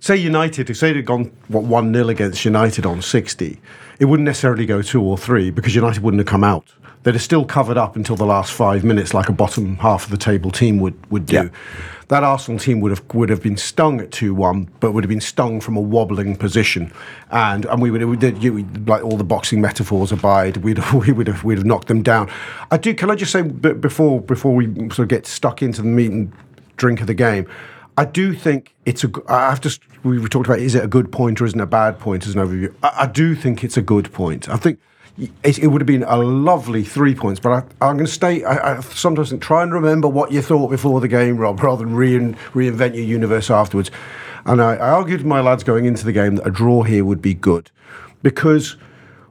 say 0.02 0.16
United, 0.16 0.76
say 0.76 0.92
they'd 0.92 1.06
gone 1.06 1.32
what 1.48 1.62
one 1.62 1.94
0 1.94 2.08
against 2.08 2.44
United 2.44 2.84
on 2.84 3.00
sixty, 3.00 3.60
it 3.98 4.06
wouldn't 4.06 4.26
necessarily 4.26 4.66
go 4.66 4.82
two 4.82 5.00
or 5.00 5.16
three 5.16 5.50
because 5.50 5.74
United 5.74 6.02
wouldn't 6.02 6.18
have 6.18 6.26
come 6.26 6.44
out. 6.44 6.66
They'd 7.04 7.14
have 7.14 7.22
still 7.22 7.44
covered 7.44 7.76
up 7.76 7.96
until 7.96 8.14
the 8.14 8.26
last 8.26 8.52
five 8.52 8.84
minutes, 8.84 9.12
like 9.14 9.28
a 9.28 9.32
bottom 9.32 9.76
half 9.76 10.04
of 10.04 10.10
the 10.10 10.16
table 10.16 10.50
team 10.50 10.78
would 10.80 11.10
would 11.10 11.26
do. 11.26 11.36
Yeah. 11.36 11.48
That 12.08 12.24
Arsenal 12.24 12.58
team 12.58 12.80
would 12.80 12.90
have 12.90 13.02
would 13.14 13.28
have 13.28 13.42
been 13.42 13.56
stung 13.56 14.00
at 14.00 14.10
two 14.10 14.34
one, 14.34 14.68
but 14.80 14.92
would 14.92 15.04
have 15.04 15.08
been 15.08 15.20
stung 15.20 15.60
from 15.60 15.76
a 15.76 15.80
wobbling 15.80 16.36
position, 16.36 16.92
and 17.30 17.64
and 17.66 17.80
we 17.80 17.90
would 17.90 18.04
we 18.04 18.16
did 18.16 18.42
you, 18.42 18.66
like 18.86 19.04
all 19.04 19.16
the 19.16 19.24
boxing 19.24 19.60
metaphors 19.60 20.10
abide. 20.10 20.58
We'd 20.58 20.78
we 20.92 21.12
would 21.12 21.28
have 21.28 21.44
we'd 21.44 21.58
have 21.58 21.66
knocked 21.66 21.88
them 21.88 22.02
down. 22.02 22.28
I 22.72 22.76
do. 22.76 22.92
Can 22.92 23.08
I 23.10 23.14
just 23.14 23.32
say 23.32 23.42
before 23.42 24.20
before 24.20 24.54
we 24.54 24.66
sort 24.90 25.00
of 25.00 25.08
get 25.08 25.26
stuck 25.26 25.62
into 25.62 25.80
the 25.82 25.88
meat 25.88 26.10
and 26.10 26.32
drink 26.76 27.00
of 27.00 27.06
the 27.06 27.14
game, 27.14 27.46
I 27.96 28.04
do 28.04 28.34
think 28.34 28.74
it's 28.86 29.04
a. 29.04 29.10
I 29.28 29.50
have 29.50 29.60
to. 29.62 29.78
We 30.02 30.26
talked 30.28 30.46
about 30.46 30.58
is 30.58 30.74
it 30.74 30.84
a 30.84 30.88
good 30.88 31.12
point 31.12 31.40
or 31.40 31.44
isn't 31.44 31.58
it 31.58 31.62
a 31.62 31.66
bad 31.66 31.98
point 31.98 32.26
as 32.26 32.34
an 32.34 32.40
overview. 32.46 32.74
I, 32.82 32.92
I 33.02 33.06
do 33.06 33.34
think 33.34 33.62
it's 33.62 33.76
a 33.76 33.82
good 33.82 34.12
point. 34.12 34.48
I 34.48 34.56
think 34.56 34.80
it, 35.18 35.58
it 35.58 35.66
would 35.68 35.80
have 35.80 35.86
been 35.86 36.02
a 36.04 36.16
lovely 36.16 36.82
three 36.82 37.14
points, 37.14 37.38
but 37.38 37.52
I, 37.52 37.86
I'm 37.86 37.96
going 37.96 38.06
to 38.06 38.12
stay. 38.12 38.44
I, 38.44 38.76
I 38.76 38.80
sometimes 38.80 39.30
think, 39.30 39.42
try 39.42 39.62
and 39.62 39.72
remember 39.72 40.08
what 40.08 40.32
you 40.32 40.40
thought 40.42 40.68
before 40.68 41.00
the 41.00 41.08
game, 41.08 41.36
Rob, 41.36 41.60
rather 41.62 41.84
than 41.84 41.94
rein, 41.94 42.34
reinvent 42.52 42.94
your 42.94 43.04
universe 43.04 43.50
afterwards. 43.50 43.90
And 44.46 44.60
I, 44.60 44.74
I 44.74 44.90
argued 44.90 45.20
with 45.20 45.26
my 45.26 45.40
lads 45.40 45.62
going 45.62 45.84
into 45.84 46.04
the 46.04 46.12
game 46.12 46.36
that 46.36 46.46
a 46.46 46.50
draw 46.50 46.82
here 46.82 47.04
would 47.04 47.22
be 47.22 47.34
good 47.34 47.70
because 48.22 48.76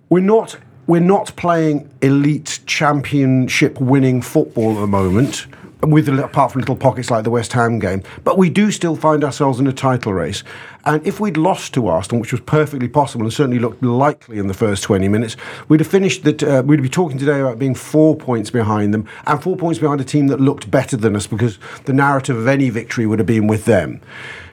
we're 0.10 0.22
not 0.22 0.58
we're 0.88 1.00
not 1.00 1.36
playing 1.36 1.90
elite 2.02 2.60
championship 2.66 3.80
winning 3.80 4.22
football 4.22 4.75
at 4.75 4.81
the 4.81 4.88
moment 4.88 5.48
with 5.83 6.07
apart 6.07 6.51
from 6.51 6.62
little 6.62 6.75
pockets 6.75 7.10
like 7.10 7.24
the 7.24 7.30
West 7.30 7.54
Ham 7.54 7.80
game 7.80 8.04
but 8.24 8.38
we 8.38 8.50
do 8.50 8.72
still 8.72 8.95
find 8.95 9.24
ourselves 9.24 9.60
in 9.60 9.68
a 9.68 9.74
title 9.74 10.13
race 10.13 10.44
and 10.86 11.06
if 11.06 11.19
we'd 11.19 11.38
lost 11.38 11.74
to 11.74 11.88
Arsenal 11.88 12.22
which 12.22 12.31
was 12.31 12.42
perfectly 12.42 12.88
possible 12.88 13.24
and 13.24 13.33
certainly 13.33 13.60
looked 13.60 13.83
likely 13.83 14.38
in 14.38 14.48
the 14.48 14.54
first 14.54 14.83
20 14.83 15.07
minutes 15.07 15.36
we'd 15.68 15.80
have 15.80 15.88
finished 15.88 16.24
that 16.24 16.44
uh, 16.44 16.63
we'd 16.66 16.81
be 16.81 16.89
talking 16.89 17.18
today 17.18 17.39
about 17.39 17.60
being 17.60 17.75
four 17.75 18.16
points 18.16 18.50
behind 18.50 18.94
them 18.94 19.07
and 19.25 19.42
four 19.42 19.56
points 19.56 19.80
behind 19.80 20.01
a 20.01 20.06
team 20.06 20.28
that 20.28 20.39
looked 20.39 20.69
better 20.72 20.98
than 20.98 21.16
us 21.16 21.28
because 21.28 21.60
the 21.86 21.94
narrative 21.94 22.38
of 22.38 22.48
any 22.48 22.69
victory 22.69 23.06
would 23.06 23.19
have 23.19 23.28
been 23.28 23.48
with 23.48 23.66
them 23.66 24.01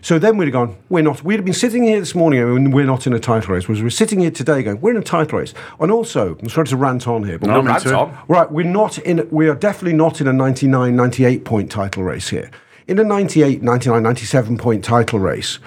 so 0.01 0.19
then 0.19 0.37
we'd 0.37 0.47
have 0.47 0.53
gone, 0.53 0.77
we're 0.89 1.03
not, 1.03 1.25
we'd 1.25 1.37
have 1.37 1.45
been 1.45 1.55
sitting 1.55 1.83
here 1.83 1.99
this 1.99 2.15
morning 2.15 2.41
and 2.41 2.73
we're 2.73 2.87
not 2.87 3.07
in 3.07 3.13
a 3.13 3.19
title 3.19 3.55
race. 3.55 3.67
Whereas 3.67 3.83
we're 3.83 3.91
sitting 3.91 4.21
here 4.21 4.31
today 4.31 4.63
going, 4.63 4.81
we're 4.81 4.93
in 4.93 4.97
a 4.97 5.03
title 5.03 5.39
race. 5.41 5.55
And 5.81 5.91
also, 5.91 6.37
I'm 6.41 6.49
sorry 6.49 6.67
to 6.69 6.76
rant 6.76 7.09
on 7.09 7.25
here, 7.25 7.38
but 7.38 7.49
No, 7.49 7.61
Rant 7.61 7.87
on. 7.87 8.17
right, 8.29 8.50
we're 8.50 8.64
not 8.64 8.99
in, 8.99 9.29
we 9.31 9.49
are 9.49 9.55
definitely 9.55 9.95
not 9.97 10.21
in 10.21 10.29
a 10.29 10.33
99, 10.33 10.95
98 10.95 11.45
point 11.45 11.71
title 11.71 12.05
race 12.05 12.29
here. 12.29 12.50
In 12.87 12.99
a 12.99 13.05
98, 13.05 13.62
99, 13.62 14.02
97 14.02 14.57
point 14.57 14.85
title 14.85 15.19
race, 15.19 15.59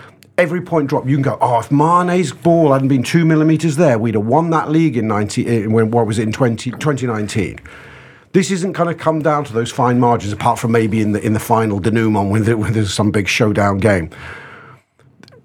every 0.41 0.61
point 0.61 0.89
drop, 0.89 1.07
you 1.07 1.15
can 1.15 1.21
go, 1.21 1.37
oh, 1.39 1.59
if 1.59 1.69
Mane's 1.69 2.31
ball 2.33 2.73
hadn't 2.73 2.87
been 2.87 3.03
two 3.03 3.25
millimetres 3.25 3.75
there, 3.75 3.99
we'd 3.99 4.15
have 4.15 4.25
won 4.25 4.49
that 4.49 4.71
league 4.71 4.97
in 4.97 5.07
90, 5.07 5.67
when, 5.67 5.91
what 5.91 6.07
was 6.07 6.17
it, 6.17 6.23
in 6.23 6.31
20, 6.31 6.71
2019. 6.71 7.59
This 8.33 8.49
isn't 8.49 8.71
going 8.71 8.89
to 8.89 8.95
come 8.95 9.21
down 9.21 9.43
to 9.43 9.53
those 9.53 9.71
fine 9.71 9.99
margins, 9.99 10.33
apart 10.33 10.57
from 10.57 10.71
maybe 10.71 10.99
in 10.99 11.11
the 11.11 11.21
in 11.23 11.33
the 11.33 11.39
final 11.39 11.79
denouement 11.79 12.31
when, 12.31 12.43
there, 12.43 12.57
when 12.57 12.73
there's 12.73 12.93
some 12.93 13.11
big 13.11 13.27
showdown 13.27 13.77
game. 13.77 14.09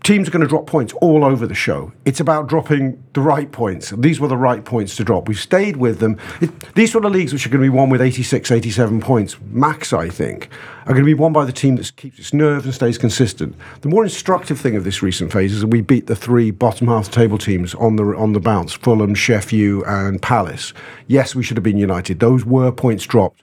Teams 0.07 0.29
are 0.29 0.31
going 0.31 0.43
to 0.43 0.47
drop 0.47 0.69
points 0.69 0.93
all 1.01 1.25
over 1.25 1.49
the 1.49 1.55
show. 1.57 1.93
It's 2.05 2.21
about 2.21 2.47
dropping 2.47 3.03
the 3.15 3.21
right 3.21 3.51
points. 3.51 3.91
These 3.91 4.21
were 4.21 4.29
the 4.29 4.37
right 4.37 4.65
points 4.65 4.95
to 4.99 5.05
drop. 5.05 5.27
We've 5.27 5.37
stayed 5.37 5.79
with 5.79 5.99
them. 5.99 6.17
It, 6.41 6.75
these 6.77 6.95
were 6.95 7.01
the 7.01 7.11
leagues 7.11 7.33
which 7.33 7.45
are 7.45 7.49
going 7.49 7.65
to 7.65 7.69
be 7.69 7.77
won 7.77 7.91
with 7.91 8.01
86, 8.01 8.53
87 8.53 9.01
points, 9.01 9.37
max, 9.51 9.93
I 9.93 10.09
think, 10.09 10.49
are 10.83 10.93
going 10.93 11.03
to 11.03 11.07
be 11.07 11.15
won 11.15 11.33
by 11.33 11.45
the 11.45 11.51
team 11.51 11.75
that 11.75 11.97
keeps 11.97 12.21
its 12.21 12.33
nerve 12.33 12.65
and 12.65 12.73
stays 12.73 12.99
consistent. 12.99 13.57
The 13.81 13.89
more 13.89 14.05
instructive 14.05 14.61
thing 14.61 14.77
of 14.77 14.85
this 14.85 15.03
recent 15.03 15.33
phase 15.33 15.53
is 15.53 15.63
that 15.63 15.67
we 15.67 15.81
beat 15.81 16.07
the 16.07 16.15
three 16.15 16.53
bottom 16.53 16.87
half 16.87 17.11
table 17.11 17.37
teams 17.37 17.75
on 17.75 17.97
the 17.97 18.05
on 18.17 18.33
the 18.33 18.39
bounce: 18.39 18.75
Fulham, 18.75 19.13
Sheffield, 19.13 19.83
and 19.89 20.23
Palace. 20.23 20.73
Yes, 21.09 21.35
we 21.35 21.43
should 21.43 21.57
have 21.57 21.65
been 21.65 21.79
United. 21.79 22.21
Those 22.21 22.45
were 22.45 22.71
points 22.71 23.07
dropped. 23.07 23.43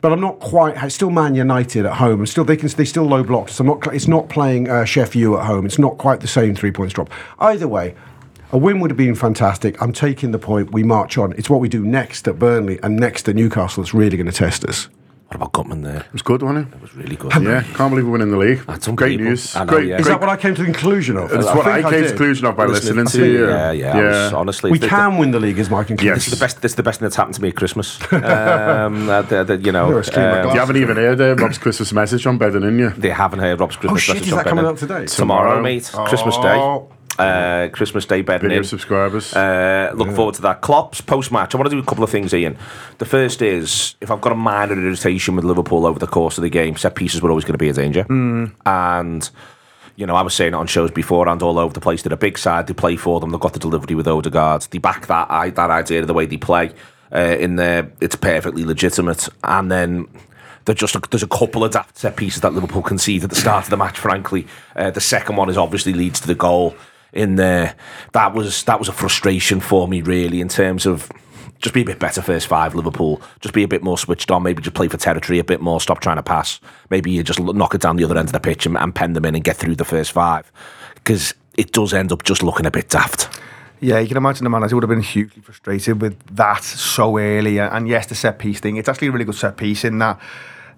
But 0.00 0.12
I'm 0.12 0.20
not 0.20 0.38
quite. 0.38 0.76
It's 0.82 0.94
still 0.94 1.10
Man 1.10 1.34
United 1.34 1.84
at 1.84 1.94
home, 1.94 2.20
and 2.20 2.28
still 2.28 2.44
they 2.44 2.56
can. 2.56 2.68
They 2.68 2.84
still 2.84 3.04
low 3.04 3.24
blocked. 3.24 3.50
So 3.50 3.62
I'm 3.62 3.68
not. 3.68 3.94
It's 3.94 4.08
not 4.08 4.28
playing 4.28 4.68
uh, 4.68 4.84
Sheffield 4.84 5.38
at 5.40 5.46
home. 5.46 5.66
It's 5.66 5.78
not 5.78 5.98
quite 5.98 6.20
the 6.20 6.28
same 6.28 6.54
three 6.54 6.70
points 6.70 6.94
drop. 6.94 7.10
Either 7.40 7.66
way, 7.66 7.94
A 8.50 8.56
win 8.58 8.80
would 8.80 8.90
have 8.90 8.96
been 8.96 9.14
fantastic. 9.14 9.80
I'm 9.82 9.92
taking 9.92 10.30
the 10.30 10.38
point. 10.38 10.72
We 10.72 10.82
march 10.82 11.18
on. 11.18 11.32
It's 11.32 11.50
what 11.50 11.60
we 11.60 11.68
do 11.68 11.84
next 11.84 12.26
at 12.28 12.38
Burnley 12.38 12.78
and 12.82 12.96
next 12.96 13.28
at 13.28 13.34
Newcastle 13.34 13.82
that's 13.82 13.92
really 13.92 14.16
going 14.16 14.26
to 14.26 14.32
test 14.32 14.64
us. 14.64 14.88
What 15.28 15.36
about 15.36 15.52
Gutmann 15.52 15.82
there? 15.84 16.00
It 16.00 16.12
was 16.14 16.22
good, 16.22 16.40
wasn't 16.42 16.68
It 16.72 16.76
It 16.76 16.80
was 16.80 16.94
really 16.96 17.16
good. 17.16 17.36
it? 17.36 17.42
Yeah, 17.42 17.62
can't 17.74 17.90
believe 17.90 18.06
we're 18.06 18.12
winning 18.12 18.30
the 18.30 18.38
league. 18.38 18.64
That's 18.66 18.86
some 18.86 18.94
great 18.96 19.20
unbelievable. 19.20 19.30
news. 19.32 19.54
Know, 19.54 19.66
great, 19.66 19.86
yeah. 19.88 19.96
Is 19.98 20.06
great- 20.06 20.12
that 20.14 20.20
what 20.22 20.30
I 20.30 20.36
came 20.38 20.54
to 20.54 20.60
the 20.62 20.64
conclusion 20.72 21.18
of? 21.18 21.28
That's 21.28 21.44
what 21.48 21.66
I, 21.66 21.82
think 21.82 21.90
came 21.90 21.92
to 21.96 22.00
the 22.04 22.08
conclusion 22.08 22.46
of 22.46 22.56
by 22.56 22.64
listening, 22.64 23.04
Listening 23.04 23.06
to 23.22 23.26
to 23.28 23.32
you. 23.32 23.38
you, 23.44 23.48
yeah, 23.50 23.70
yeah, 23.72 23.92
I 23.92 24.02
was- 24.24 24.32
honestly, 24.32 24.70
We 24.70 24.78
the- 24.78 24.88
can 24.88 25.18
win 25.18 25.30
the 25.32 25.38
league, 25.38 25.58
is 25.58 25.68
my 25.68 25.84
conclusion. 25.84 26.14
Yes. 26.14 26.24
This 26.24 26.32
is 26.32 26.38
the 26.38 26.42
best. 26.42 26.62
This 26.62 26.72
is 26.72 26.76
the 26.76 26.82
best 26.82 27.00
thing 27.00 27.04
that's 27.04 27.16
happened 27.16 27.34
to 27.34 27.42
me 27.42 27.48
at 27.50 27.56
Christmas. 27.56 27.98
Um, 28.12 29.08
uh, 29.10 29.20
the, 29.22 29.44
the, 29.44 29.56
you 29.58 29.70
know, 29.72 29.90
You're 29.90 30.00
a 30.00 30.04
screamer 30.04 30.40
um. 30.40 30.54
You 30.54 30.60
haven't 30.60 30.76
even 30.76 30.96
heard 30.96 31.20
uh, 31.20 31.34
Rob's 31.36 31.58
Christmas 31.58 31.92
message 31.92 32.26
on 32.26 32.38
bedding 32.38 32.62
in 32.62 32.78
you. 32.78 32.90
they 32.90 33.10
haven't 33.10 33.40
heard 33.40 33.60
Rob's 33.60 33.76
Christmas 33.76 33.98
Oh, 33.98 34.02
shit, 34.02 34.14
message 34.16 34.28
is 34.28 34.32
on 34.32 34.38
that 34.38 34.44
coming 34.46 34.64
Benning. 34.64 34.70
out 34.76 34.78
today? 34.78 35.06
Tomorrow, 35.06 35.56
Tomorrow. 35.56 35.62
mate. 35.62 35.90
Christmas 36.08 36.36
Day. 36.38 36.80
Uh, 37.18 37.68
Christmas 37.72 38.06
Day 38.06 38.22
bed. 38.22 38.42
Video 38.42 38.58
in. 38.58 38.64
subscribers. 38.64 39.34
Uh, 39.34 39.92
look 39.94 40.10
forward 40.12 40.36
to 40.36 40.42
that. 40.42 40.60
Klopp's 40.60 41.00
post 41.00 41.32
match. 41.32 41.54
I 41.54 41.58
want 41.58 41.68
to 41.68 41.76
do 41.76 41.82
a 41.82 41.84
couple 41.84 42.04
of 42.04 42.10
things, 42.10 42.32
Ian. 42.32 42.56
The 42.98 43.06
first 43.06 43.42
is 43.42 43.96
if 44.00 44.10
I've 44.10 44.20
got 44.20 44.32
a 44.32 44.36
minor 44.36 44.74
irritation 44.74 45.34
with 45.34 45.44
Liverpool 45.44 45.84
over 45.84 45.98
the 45.98 46.06
course 46.06 46.38
of 46.38 46.42
the 46.42 46.50
game, 46.50 46.76
set 46.76 46.94
pieces 46.94 47.20
were 47.20 47.30
always 47.30 47.44
going 47.44 47.54
to 47.54 47.58
be 47.58 47.68
a 47.68 47.72
danger. 47.72 48.06
And 48.64 49.28
you 49.96 50.06
know, 50.06 50.14
I 50.14 50.22
was 50.22 50.32
saying 50.32 50.52
it 50.52 50.56
on 50.56 50.68
shows 50.68 50.92
before 50.92 51.28
and 51.28 51.42
all 51.42 51.58
over 51.58 51.74
the 51.74 51.80
place. 51.80 52.02
They're 52.02 52.12
a 52.12 52.16
big 52.16 52.38
side. 52.38 52.68
They 52.68 52.74
play 52.74 52.94
for 52.94 53.18
them. 53.18 53.30
They've 53.30 53.40
got 53.40 53.52
the 53.52 53.58
delivery 53.58 53.96
with 53.96 54.06
Odegaard. 54.06 54.62
They 54.70 54.78
back 54.78 55.08
that 55.08 55.28
I, 55.28 55.50
that 55.50 55.70
idea 55.70 56.02
of 56.02 56.06
the 56.06 56.14
way 56.14 56.24
they 56.24 56.36
play 56.36 56.70
uh, 57.12 57.36
in 57.40 57.56
there. 57.56 57.90
It's 58.00 58.14
perfectly 58.14 58.64
legitimate. 58.64 59.28
And 59.42 59.70
then. 59.70 60.06
There's 60.64 60.78
just 60.78 60.94
a, 60.96 61.00
there's 61.10 61.22
a 61.22 61.28
couple 61.28 61.64
of 61.64 61.70
daft 61.70 61.96
set 61.96 62.16
pieces 62.16 62.42
that 62.42 62.52
Liverpool 62.52 62.82
concede 62.82 63.24
at 63.24 63.30
the 63.30 63.36
start 63.36 63.64
of 63.64 63.70
the 63.70 63.78
match. 63.78 63.98
Frankly, 63.98 64.46
uh, 64.76 64.90
the 64.90 65.00
second 65.00 65.36
one 65.36 65.48
is 65.48 65.56
obviously 65.56 65.94
leads 65.94 66.20
to 66.20 66.26
the 66.26 66.34
goal 66.34 66.76
in 67.12 67.36
there. 67.36 67.74
That 68.12 68.34
was 68.34 68.64
that 68.64 68.78
was 68.78 68.88
a 68.88 68.92
frustration 68.92 69.60
for 69.60 69.88
me, 69.88 70.02
really, 70.02 70.40
in 70.40 70.48
terms 70.48 70.86
of 70.86 71.10
just 71.60 71.74
be 71.74 71.82
a 71.82 71.84
bit 71.84 71.98
better 71.98 72.22
first 72.22 72.46
five, 72.46 72.74
Liverpool. 72.74 73.20
Just 73.40 73.54
be 73.54 73.62
a 73.62 73.68
bit 73.68 73.82
more 73.82 73.98
switched 73.98 74.30
on. 74.30 74.42
Maybe 74.42 74.62
just 74.62 74.76
play 74.76 74.88
for 74.88 74.96
territory 74.96 75.38
a 75.38 75.44
bit 75.44 75.60
more. 75.60 75.80
Stop 75.80 76.00
trying 76.00 76.16
to 76.16 76.22
pass. 76.22 76.60
Maybe 76.90 77.10
you 77.10 77.22
just 77.22 77.40
knock 77.40 77.74
it 77.74 77.80
down 77.80 77.96
the 77.96 78.04
other 78.04 78.16
end 78.16 78.28
of 78.28 78.32
the 78.32 78.40
pitch 78.40 78.66
and, 78.66 78.76
and 78.76 78.94
pen 78.94 79.14
them 79.14 79.24
in 79.24 79.34
and 79.34 79.42
get 79.42 79.56
through 79.56 79.74
the 79.74 79.84
first 79.84 80.12
five. 80.12 80.50
Because 80.94 81.34
it 81.56 81.72
does 81.72 81.92
end 81.92 82.12
up 82.12 82.22
just 82.22 82.42
looking 82.42 82.66
a 82.66 82.70
bit 82.70 82.88
daft. 82.88 83.40
Yeah, 83.80 83.98
you 83.98 84.08
can 84.08 84.16
imagine 84.16 84.44
the 84.44 84.50
manager 84.50 84.76
would 84.76 84.82
have 84.82 84.90
been 84.90 85.02
hugely 85.02 85.40
frustrated 85.42 86.00
with 86.00 86.36
that 86.36 86.64
so 86.64 87.18
early. 87.18 87.58
And 87.58 87.88
yes, 87.88 88.06
the 88.06 88.14
set 88.14 88.38
piece 88.38 88.60
thing, 88.60 88.76
it's 88.76 88.88
actually 88.88 89.08
a 89.08 89.12
really 89.12 89.24
good 89.24 89.34
set 89.34 89.56
piece 89.56 89.84
in 89.84 89.98
that 89.98 90.20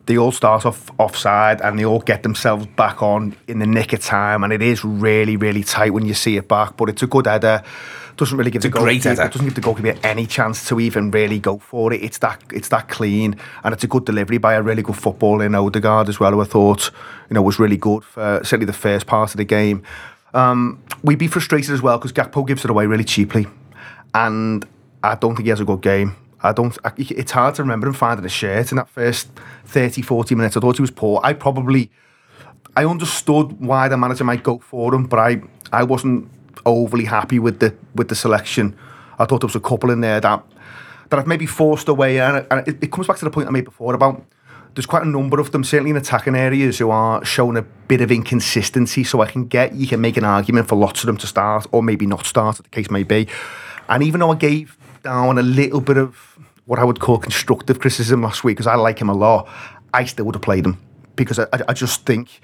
they 0.07 0.17
all 0.19 0.33
start 0.33 0.67
off 0.67 0.91
offside 0.99 1.61
and 1.61 1.79
they 1.79 1.85
all 1.85 2.01
get 2.01 2.23
themselves 2.23 2.67
back 2.67 3.03
on 3.03 3.37
in 3.47 3.59
the 3.59 3.67
nick 3.67 3.93
of 3.93 4.01
time. 4.01 4.43
And 4.43 4.53
it 4.53 4.63
is 4.63 4.85
really, 4.85 5.37
really 5.37 5.63
tight 5.63 5.91
when 5.91 6.05
you 6.07 6.15
see 6.15 6.37
it 6.37 6.49
back. 6.49 6.77
But 6.77 6.89
it's 6.89 7.03
a 7.03 7.07
good 7.07 7.27
header. 7.27 7.63
Doesn't 8.17 8.37
really 8.37 8.51
give 8.51 8.65
It's 8.65 8.73
the 8.73 8.79
a 8.79 8.83
great 8.83 9.05
header. 9.05 9.29
doesn't 9.29 9.47
give 9.47 9.55
the 9.55 9.61
goalkeeper 9.61 9.95
any 10.03 10.27
chance 10.27 10.69
to 10.69 10.79
even 10.81 11.11
really 11.11 11.39
go 11.39 11.59
for 11.59 11.93
it. 11.93 12.03
It's 12.03 12.19
that 12.19 12.43
it's 12.53 12.69
that 12.69 12.89
clean 12.89 13.37
and 13.65 13.73
it's 13.73 13.85
a 13.85 13.87
good 13.87 14.05
delivery 14.05 14.37
by 14.39 14.55
a 14.55 14.63
really 14.63 14.83
good 14.83 14.97
footballer 14.97 15.47
in 15.47 15.55
Odegaard 15.55 16.09
as 16.09 16.21
well, 16.21 16.33
who 16.33 16.41
I 16.43 16.45
thought 16.45 16.91
you 17.31 17.35
know 17.35 17.43
was 17.43 17.59
really 17.59 17.79
good 17.79 18.05
for 18.05 18.41
certainly 18.43 18.67
the 18.67 18.73
first 18.75 19.07
part 19.07 19.31
of 19.31 19.37
the 19.39 19.45
game. 19.45 19.83
Um, 20.35 20.83
we'd 21.03 21.19
be 21.19 21.29
frustrated 21.29 21.71
as 21.71 21.81
well 21.83 21.99
because 21.99 22.13
Gakpo 22.13 22.47
gives 22.47 22.63
it 22.65 22.71
away 22.71 22.87
really 22.87 23.05
cheaply, 23.05 23.47
and 24.13 24.67
I 25.03 25.15
don't 25.15 25.35
think 25.35 25.47
he 25.47 25.51
has 25.51 25.61
a 25.61 25.65
good 25.65 25.81
game. 25.81 26.15
I 26.43 26.53
don't. 26.53 26.77
I, 26.85 26.93
it's 26.99 27.33
hard 27.33 27.55
to 27.57 27.63
remember 27.63 27.87
him 27.87 27.95
finding 27.95 28.25
a 28.27 28.29
shirt 28.29 28.71
in 28.71 28.77
that 28.77 28.89
first 28.89 29.29
30, 29.65 30.03
40 30.03 30.35
minutes. 30.35 30.57
I 30.57 30.61
thought 30.61 30.77
he 30.77 30.83
was 30.83 30.91
poor. 30.91 31.21
I 31.23 31.33
probably, 31.33 31.91
I 32.77 32.85
understood 32.85 33.61
why 33.61 33.89
the 33.89 33.97
manager 33.97 34.25
might 34.25 34.43
go 34.43 34.59
for 34.59 34.95
him, 34.95 35.07
but 35.07 35.19
I, 35.19 35.43
I 35.73 35.85
wasn't 35.85 36.31
overly 36.67 37.05
happy 37.05 37.39
with 37.39 37.61
the 37.61 37.75
with 37.95 38.09
the 38.09 38.15
selection. 38.15 38.77
I 39.19 39.25
thought 39.25 39.41
there 39.41 39.49
was 39.49 39.57
a 39.57 39.61
couple 39.61 39.91
in 39.91 40.01
there 40.01 40.21
that 40.21 40.45
that 41.11 41.19
I've 41.19 41.27
maybe 41.27 41.47
forced 41.47 41.89
away, 41.89 42.21
and, 42.21 42.47
and 42.51 42.69
it, 42.69 42.83
it 42.83 42.93
comes 42.93 43.07
back 43.07 43.19
to 43.19 43.25
the 43.25 43.31
point 43.31 43.49
I 43.49 43.51
made 43.51 43.65
before 43.65 43.95
about 43.95 44.25
there's 44.75 44.87
quite 44.87 45.03
a 45.03 45.09
number 45.09 45.41
of 45.41 45.51
them, 45.51 45.65
certainly 45.65 45.91
in 45.91 45.97
attacking 45.97 46.37
areas, 46.37 46.79
who 46.79 46.91
are 46.91 47.25
showing 47.25 47.57
a 47.57 47.63
bit 47.63 48.01
of 48.01 48.13
inconsistency. 48.13 49.03
So 49.05 49.21
I 49.21 49.27
can 49.27 49.47
get 49.47 49.75
you 49.75 49.87
can 49.87 50.01
make 50.01 50.17
an 50.17 50.25
argument 50.25 50.69
for 50.69 50.77
lots 50.77 51.03
of 51.03 51.07
them 51.07 51.17
to 51.19 51.27
start, 51.27 51.67
or 51.73 51.83
maybe 51.83 52.07
not 52.07 52.27
start, 52.27 52.57
as 52.57 52.63
the 52.63 52.69
case 52.69 52.91
may 52.91 53.03
be. 53.03 53.29
And 53.89 54.03
even 54.03 54.21
though 54.21 54.31
I 54.31 54.37
gave 54.37 54.79
down 55.03 55.39
a 55.39 55.43
little 55.43 55.81
bit 55.81 55.97
of 55.97 56.39
what 56.71 56.79
I 56.79 56.85
would 56.85 57.01
call 57.01 57.19
constructive 57.19 57.81
criticism 57.81 58.23
last 58.23 58.45
week, 58.45 58.57
because 58.57 58.69
I 58.69 58.77
like 58.77 59.01
him 59.01 59.09
a 59.09 59.13
lot, 59.13 59.49
I 59.93 60.05
still 60.05 60.25
would 60.27 60.37
have 60.37 60.43
played 60.43 60.65
him 60.65 60.79
because 61.17 61.41
I, 61.41 61.47
I, 61.69 61.73
just 61.73 62.07
think 62.07 62.41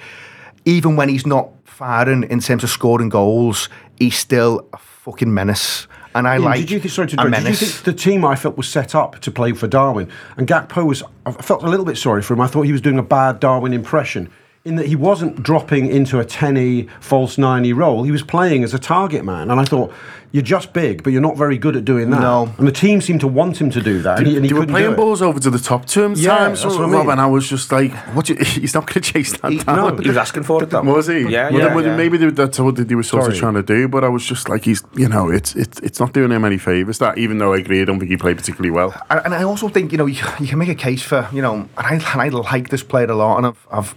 even 0.64 0.96
when 0.96 1.08
he's 1.08 1.24
not 1.24 1.50
firing 1.62 2.24
in 2.24 2.40
terms 2.40 2.64
of 2.64 2.70
scoring 2.70 3.08
goals, 3.08 3.68
he's 4.00 4.16
still 4.16 4.68
a 4.72 4.78
fucking 4.78 5.32
menace. 5.32 5.86
And 6.16 6.26
I 6.26 6.34
Ian, 6.34 6.42
like 6.42 6.58
did 6.58 6.72
you 6.72 6.80
think, 6.80 6.92
sorry 6.92 7.06
to 7.06 7.20
a 7.20 7.24
interrupt, 7.24 7.44
did 7.44 7.60
you 7.60 7.66
think 7.68 7.84
the 7.84 7.92
team 7.92 8.24
I 8.24 8.34
felt 8.34 8.56
was 8.56 8.66
set 8.66 8.96
up 8.96 9.20
to 9.20 9.30
play 9.30 9.52
for 9.52 9.68
Darwin? 9.68 10.10
And 10.36 10.48
Gakpo 10.48 10.84
was, 10.84 11.04
I 11.24 11.30
felt 11.30 11.62
a 11.62 11.68
little 11.68 11.86
bit 11.86 11.96
sorry 11.96 12.20
for 12.20 12.34
him. 12.34 12.40
I 12.40 12.48
thought 12.48 12.62
he 12.62 12.72
was 12.72 12.80
doing 12.80 12.98
a 12.98 13.04
bad 13.04 13.38
Darwin 13.38 13.72
impression 13.72 14.32
in 14.66 14.76
that 14.76 14.86
he 14.86 14.96
wasn't 14.96 15.42
dropping 15.42 15.86
into 15.86 16.18
a 16.18 16.24
10 16.24 16.88
false 17.00 17.38
9 17.38 17.72
role. 17.74 18.02
He 18.02 18.10
was 18.10 18.22
playing 18.22 18.64
as 18.64 18.74
a 18.74 18.78
target 18.78 19.24
man. 19.24 19.50
And 19.50 19.60
I 19.60 19.64
thought, 19.64 19.92
you're 20.32 20.42
just 20.42 20.72
big, 20.72 21.02
but 21.02 21.12
you're 21.12 21.22
not 21.22 21.36
very 21.38 21.56
good 21.56 21.76
at 21.76 21.84
doing 21.84 22.10
that. 22.10 22.20
No. 22.20 22.52
And 22.58 22.66
the 22.66 22.72
team 22.72 23.00
seemed 23.00 23.20
to 23.20 23.28
want 23.28 23.58
him 23.60 23.70
to 23.70 23.80
do 23.80 24.02
that. 24.02 24.18
and 24.18 24.26
he, 24.26 24.36
and 24.36 24.44
he 24.44 24.52
they 24.52 24.58
were 24.58 24.66
playing 24.66 24.90
do 24.90 24.96
balls 24.96 25.22
over 25.22 25.38
to 25.40 25.48
the 25.50 25.58
top 25.58 25.86
two 25.86 26.12
Yeah, 26.16 26.36
times, 26.36 26.62
that's 26.62 26.74
so, 26.74 26.80
what 26.86 26.94
I 26.94 26.98
mean. 27.00 27.10
And 27.10 27.20
I 27.20 27.26
was 27.26 27.48
just 27.48 27.70
like, 27.72 27.92
"What? 28.14 28.28
You, 28.28 28.34
he's 28.44 28.74
not 28.74 28.86
going 28.86 29.00
to 29.00 29.12
chase 29.12 29.38
that 29.38 29.52
He- 29.52 29.58
down." 29.58 29.76
no, 29.76 30.02
He 30.02 30.08
was 30.08 30.16
asking 30.18 30.42
for 30.42 30.62
it, 30.62 30.70
though. 30.70 30.82
Was 30.82 31.06
he? 31.06 31.20
Yeah, 31.20 31.44
Well, 31.48 31.52
yeah, 31.52 31.64
then- 31.66 31.74
well, 31.76 31.84
yeah. 31.86 31.96
Maybe 31.96 32.18
they, 32.18 32.28
that's 32.30 32.58
what 32.58 32.74
they 32.76 32.94
were 32.94 33.02
sort 33.04 33.22
Sorry. 33.22 33.34
of 33.34 33.38
trying 33.40 33.54
to 33.54 33.62
do, 33.62 33.88
but 33.88 34.04
I 34.04 34.08
was 34.08 34.26
just 34.26 34.48
like, 34.50 34.64
he's, 34.64 34.82
you 34.94 35.08
know, 35.08 35.30
it's 35.30 35.54
it's 35.54 35.78
it's 35.80 36.00
not 36.00 36.12
doing 36.12 36.32
him 36.32 36.44
any 36.44 36.58
favors. 36.58 36.98
That 36.98 37.16
even 37.16 37.38
though 37.38 37.54
I 37.54 37.58
agree, 37.58 37.80
I 37.80 37.84
don't 37.84 37.98
think 38.00 38.10
he 38.10 38.16
played 38.18 38.36
particularly 38.36 38.72
well. 38.72 38.92
And 39.08 39.20
and 39.26 39.34
I 39.34 39.42
also 39.44 39.68
think 39.68 39.92
you 39.92 39.96
know 39.98 40.06
you, 40.06 40.20
you 40.40 40.48
can 40.48 40.58
make 40.58 40.68
a 40.68 40.74
case 40.74 41.02
for 41.02 41.28
you 41.32 41.40
know, 41.40 41.54
and 41.54 41.70
I, 41.78 41.94
and 41.94 42.20
I 42.20 42.28
like 42.28 42.68
this 42.68 42.82
player 42.82 43.06
a 43.06 43.14
lot, 43.14 43.38
and 43.38 43.46
I've, 43.46 43.66
I've 43.70 43.94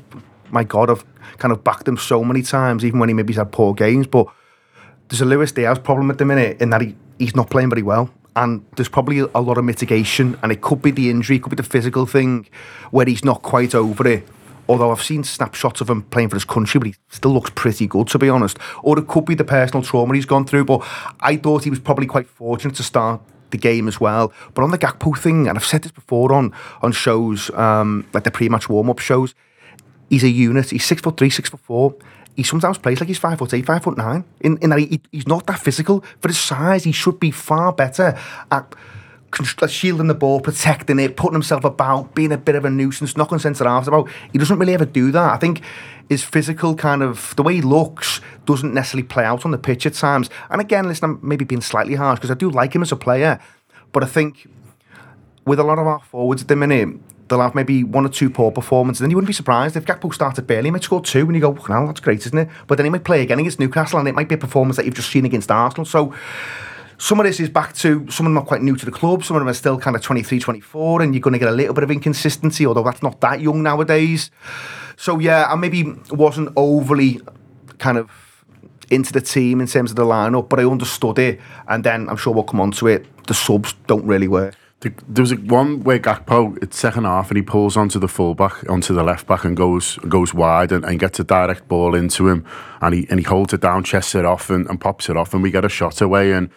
my 0.52 0.64
God, 0.64 0.90
I've 0.90 1.06
kind 1.38 1.52
of 1.52 1.64
backed 1.64 1.88
him 1.88 1.98
so 1.98 2.24
many 2.24 2.42
times, 2.42 2.84
even 2.84 3.00
when 3.00 3.10
he 3.10 3.16
maybe's 3.16 3.38
had 3.38 3.52
poor 3.52 3.74
games. 3.74 4.08
But 4.08 4.28
there's 5.08 5.22
a 5.22 5.26
Luis 5.26 5.52
Diaz 5.52 5.80
problem 5.80 6.12
at 6.12 6.18
the 6.18 6.26
minute 6.26 6.62
in 6.62 6.70
that 6.70 6.82
he, 6.82 6.96
he's 7.18 7.36
not 7.36 7.50
playing 7.50 7.70
very 7.70 7.84
well, 7.84 8.10
and 8.36 8.66
there's 8.76 8.90
probably 8.90 9.20
a 9.20 9.42
lot 9.42 9.58
of 9.58 9.66
mitigation, 9.66 10.38
and 10.42 10.52
it 10.52 10.62
could 10.62 10.82
be 10.82 10.92
the 10.92 11.10
injury, 11.10 11.38
it 11.38 11.44
could 11.44 11.50
be 11.50 11.56
the 11.56 11.64
physical 11.64 12.06
thing, 12.06 12.48
where 12.92 13.06
he's 13.06 13.26
not 13.26 13.42
quite 13.42 13.74
over 13.74 14.08
it. 14.08 14.28
Although 14.68 14.92
I've 14.92 15.02
seen 15.02 15.24
snapshots 15.24 15.82
of 15.82 15.90
him 15.90 16.04
playing 16.04 16.30
for 16.30 16.36
his 16.36 16.46
country, 16.46 16.78
but 16.78 16.88
he 16.90 16.96
still 17.10 17.32
looks 17.32 17.50
pretty 17.56 17.88
good, 17.88 18.08
to 18.10 18.20
be 18.20 18.30
honest. 18.30 18.60
Or 18.84 19.00
it 19.00 19.08
could 19.08 19.26
be 19.26 19.34
the 19.34 19.44
personal 19.44 19.82
trauma 19.82 20.14
he's 20.14 20.28
gone 20.28 20.46
through. 20.46 20.66
But 20.66 20.86
I 21.22 21.38
thought 21.38 21.64
he 21.64 21.72
was 21.72 21.80
probably 21.80 22.06
quite 22.06 22.28
fortunate 22.28 22.76
to 22.76 22.84
start 22.84 23.20
the 23.50 23.58
game 23.58 23.88
as 23.88 24.00
well. 24.00 24.32
But 24.54 24.62
on 24.62 24.70
the 24.70 24.78
Gakpo 24.78 25.18
thing, 25.18 25.48
and 25.48 25.58
I've 25.58 25.66
said 25.66 25.82
this 25.82 25.92
before 25.92 26.32
on 26.34 26.54
on 26.84 26.92
shows 26.92 27.50
um, 27.56 28.06
like 28.14 28.26
the 28.26 28.32
pre-match 28.32 28.70
warm-up 28.70 29.00
shows, 29.00 29.34
he's 30.10 30.24
a 30.24 30.30
unit. 30.30 30.70
He's 30.70 30.86
six 30.86 31.02
foot 31.02 31.18
three, 31.18 31.30
six 31.30 31.50
foot 31.50 31.62
four. 31.62 31.96
He 32.36 32.44
sometimes 32.44 32.78
plays 32.78 33.00
like 33.00 33.08
he's 33.08 33.18
five 33.18 33.38
foot 33.40 33.54
eight, 33.54 33.66
five 33.66 33.84
foot 33.84 33.98
nine. 33.98 34.24
In, 34.42 34.58
in 34.58 34.70
that 34.70 34.80
he, 34.80 35.02
he's 35.12 35.28
not 35.28 35.46
that 35.48 35.60
physical 35.60 36.04
for 36.22 36.30
his 36.30 36.38
size. 36.38 36.84
He 36.84 36.92
should 36.92 37.20
be 37.20 37.32
far 37.32 37.74
better 37.74 38.18
at 38.52 38.76
shielding 39.68 40.08
the 40.08 40.16
ball, 40.16 40.40
protecting 40.42 41.00
it, 41.00 41.16
putting 41.16 41.34
himself 41.34 41.64
about, 41.64 42.16
being 42.16 42.32
a 42.32 42.38
bit 42.38 42.56
of 42.56 42.66
a 42.66 42.70
nuisance, 42.70 43.16
knocking 43.16 43.40
centre 43.40 43.66
halves 43.66 43.88
about. 43.88 44.10
He 44.32 44.40
doesn't 44.40 44.58
really 44.58 44.74
ever 44.74 44.86
do 44.86 45.12
that. 45.12 45.34
I 45.34 45.38
think 45.38 45.62
his 46.08 46.24
physical 46.24 46.76
kind 46.76 47.04
of 47.04 47.36
the 47.36 47.44
way 47.44 47.56
he 47.56 47.62
looks 47.62 48.22
doesn't 48.46 48.74
necessarily 48.74 49.08
play 49.08 49.24
out 49.24 49.46
on 49.46 49.52
the 49.52 49.58
pitch 49.58 49.86
at 49.86 49.94
times. 49.94 50.30
And 50.50 50.60
again, 50.60 50.88
listen, 50.88 51.12
I'm 51.12 51.20
maybe 51.22 51.46
being 51.46 51.62
slightly 51.62 51.96
harsh 51.96 52.20
because 52.20 52.32
I 52.32 52.36
do 52.36 52.50
like 52.50 52.74
him 52.74 52.82
as 52.82 52.92
a 52.92 52.96
player, 52.96 53.40
but 53.92 54.04
I 54.04 54.08
think 54.08 54.50
with 55.46 55.60
a 55.60 55.64
lot 55.64 55.78
of 55.78 55.88
our 55.88 56.00
forwards 56.00 56.42
at 56.42 56.48
the 56.48 56.56
minute, 56.56 56.90
they'll 57.30 57.42
have 57.42 57.56
maybe 57.56 57.84
one 57.84 58.06
or 58.06 58.10
two 58.10 58.30
poor 58.30 58.52
performances. 58.52 59.02
And 59.02 59.06
then 59.06 59.12
you 59.12 59.18
wouldn't 59.18 59.28
be 59.30 59.34
surprised 59.34 59.76
if 59.76 59.86
Gakpo 59.86 60.14
started 60.14 60.48
barely, 60.48 60.68
he 60.68 60.72
might 60.72 60.84
score 60.84 61.02
two, 61.02 61.26
and 61.26 61.36
you 61.36 61.42
go, 61.42 61.52
well, 61.52 61.88
that's 61.88 62.00
great, 62.00 62.26
isn't 62.26 62.38
it? 62.38 62.50
But 62.68 62.78
then 62.78 62.86
he 62.86 62.90
might 62.90 63.04
play 63.04 63.22
again 63.22 63.40
against 63.40 63.60
Newcastle, 63.60 64.00
and 64.00 64.08
it 64.08 64.16
might 64.16 64.28
be 64.28 64.36
a 64.36 64.40
performance 64.40 64.76
that 64.78 64.86
you've 64.86 64.96
just 64.96 65.10
seen 65.10 65.26
against 65.26 65.50
Arsenal. 65.52 65.86
So 65.86 66.14
some 66.98 67.20
of 67.20 67.26
this 67.26 67.40
is 67.40 67.50
back 67.50 67.74
to 67.76 68.06
some 68.12 68.26
of 68.26 68.32
them 68.32 68.38
are 68.38 68.46
quite 68.46 68.62
new 68.62 68.76
to 68.76 68.86
the 68.86 68.92
club, 68.92 69.24
some 69.24 69.38
of 69.38 69.42
them 69.42 69.48
are 69.48 69.54
still 69.54 69.80
kind 69.80 69.96
of 69.96 70.02
23, 70.02 70.40
24, 70.40 71.02
and 71.02 71.16
you're 71.16 71.22
going 71.22 71.32
to 71.34 71.40
get 71.40 71.48
a 71.48 71.54
little 71.54 71.74
bit 71.74 71.84
of 71.84 71.92
inconsistency, 71.92 72.66
although 72.66 72.84
that's 72.84 73.02
not 73.02 73.22
that 73.22 73.40
young 73.40 73.64
nowadays. 73.64 74.32
So 74.98 75.18
yeah, 75.18 75.48
I 75.50 75.56
maybe 75.56 75.94
wasn't 76.12 76.52
overly 76.58 77.22
kind 77.78 77.98
of 77.98 78.10
into 78.92 79.14
the 79.14 79.22
team 79.22 79.62
in 79.62 79.68
terms 79.68 79.92
of 79.92 79.96
the 79.96 80.04
lineup, 80.04 80.50
but 80.50 80.60
I 80.60 80.66
understood 80.66 81.20
it, 81.20 81.40
and 81.70 81.84
then 81.86 82.10
I'm 82.10 82.18
sure 82.18 82.34
we'll 82.34 82.44
come 82.44 82.60
on 82.60 82.72
to 82.72 82.88
it. 82.88 83.06
The 83.28 83.34
subs 83.34 83.76
don't 83.88 84.06
really 84.06 84.28
work. 84.28 84.56
The- 84.82 84.94
There 85.10 85.22
was 85.24 85.32
a 85.34 85.36
one 85.36 85.82
where 85.84 86.00
Gakpo, 86.00 86.58
it's 86.64 86.78
second 86.80 87.04
half, 87.04 87.30
and 87.30 87.36
he 87.38 87.42
pulls 87.44 87.76
onto 87.76 88.00
the 88.00 88.08
fullback, 88.08 88.68
onto 88.70 88.94
the 88.94 89.04
left 89.04 89.28
back, 89.28 89.44
and 89.44 89.56
goes 89.58 89.98
goes 90.08 90.34
wide 90.34 90.72
and, 90.72 90.86
and 90.86 90.98
gets 91.00 91.20
a 91.20 91.24
direct 91.24 91.68
ball 91.68 91.94
into 91.96 92.30
him, 92.30 92.46
and 92.82 92.94
he 92.96 93.06
and 93.10 93.20
he 93.20 93.26
holds 93.26 93.54
it 93.54 93.60
down, 93.62 93.84
chests 93.84 94.16
it 94.16 94.24
off, 94.26 94.50
and, 94.50 94.68
and 94.70 94.80
pops 94.80 95.10
it 95.10 95.18
off, 95.18 95.34
and 95.34 95.44
we 95.44 95.52
get 95.52 95.66
a 95.66 95.70
shot 95.70 96.00
away. 96.02 96.32
And 96.32 96.50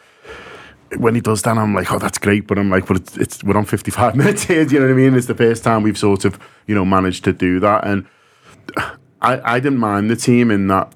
when 0.99 1.15
he 1.17 1.21
does 1.21 1.43
that, 1.43 1.59
I'm 1.59 1.75
like, 1.75 1.91
oh, 1.91 1.99
that's 1.99 2.19
great, 2.19 2.47
but 2.47 2.59
I'm 2.59 2.71
like, 2.71 2.87
but 2.87 2.99
it's, 2.99 3.17
it's 3.17 3.43
we're 3.45 3.57
on 3.57 3.65
55 3.65 4.15
minutes 4.21 4.45
here. 4.45 4.65
Do 4.65 4.75
you 4.75 4.81
know 4.81 4.87
what 4.87 4.93
I 4.93 4.97
mean? 4.97 5.15
It's 5.15 5.27
the 5.27 5.35
first 5.35 5.65
time 5.65 5.83
we've 5.83 5.99
sort 5.99 6.25
of 6.25 6.39
you 6.69 6.75
know 6.77 6.85
managed 6.85 7.25
to 7.25 7.33
do 7.33 7.59
that, 7.61 7.85
and 7.85 8.07
I 9.21 9.57
I 9.57 9.59
didn't 9.61 9.79
mind 9.81 10.11
the 10.11 10.17
team 10.17 10.53
in 10.53 10.69
that 10.69 10.93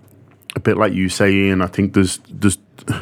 a 0.54 0.60
bit 0.60 0.76
like 0.76 0.92
you 0.92 1.08
say, 1.08 1.32
Ian. 1.32 1.60
I 1.60 1.66
think 1.66 1.94
there's 1.94 2.20
there's 2.30 2.58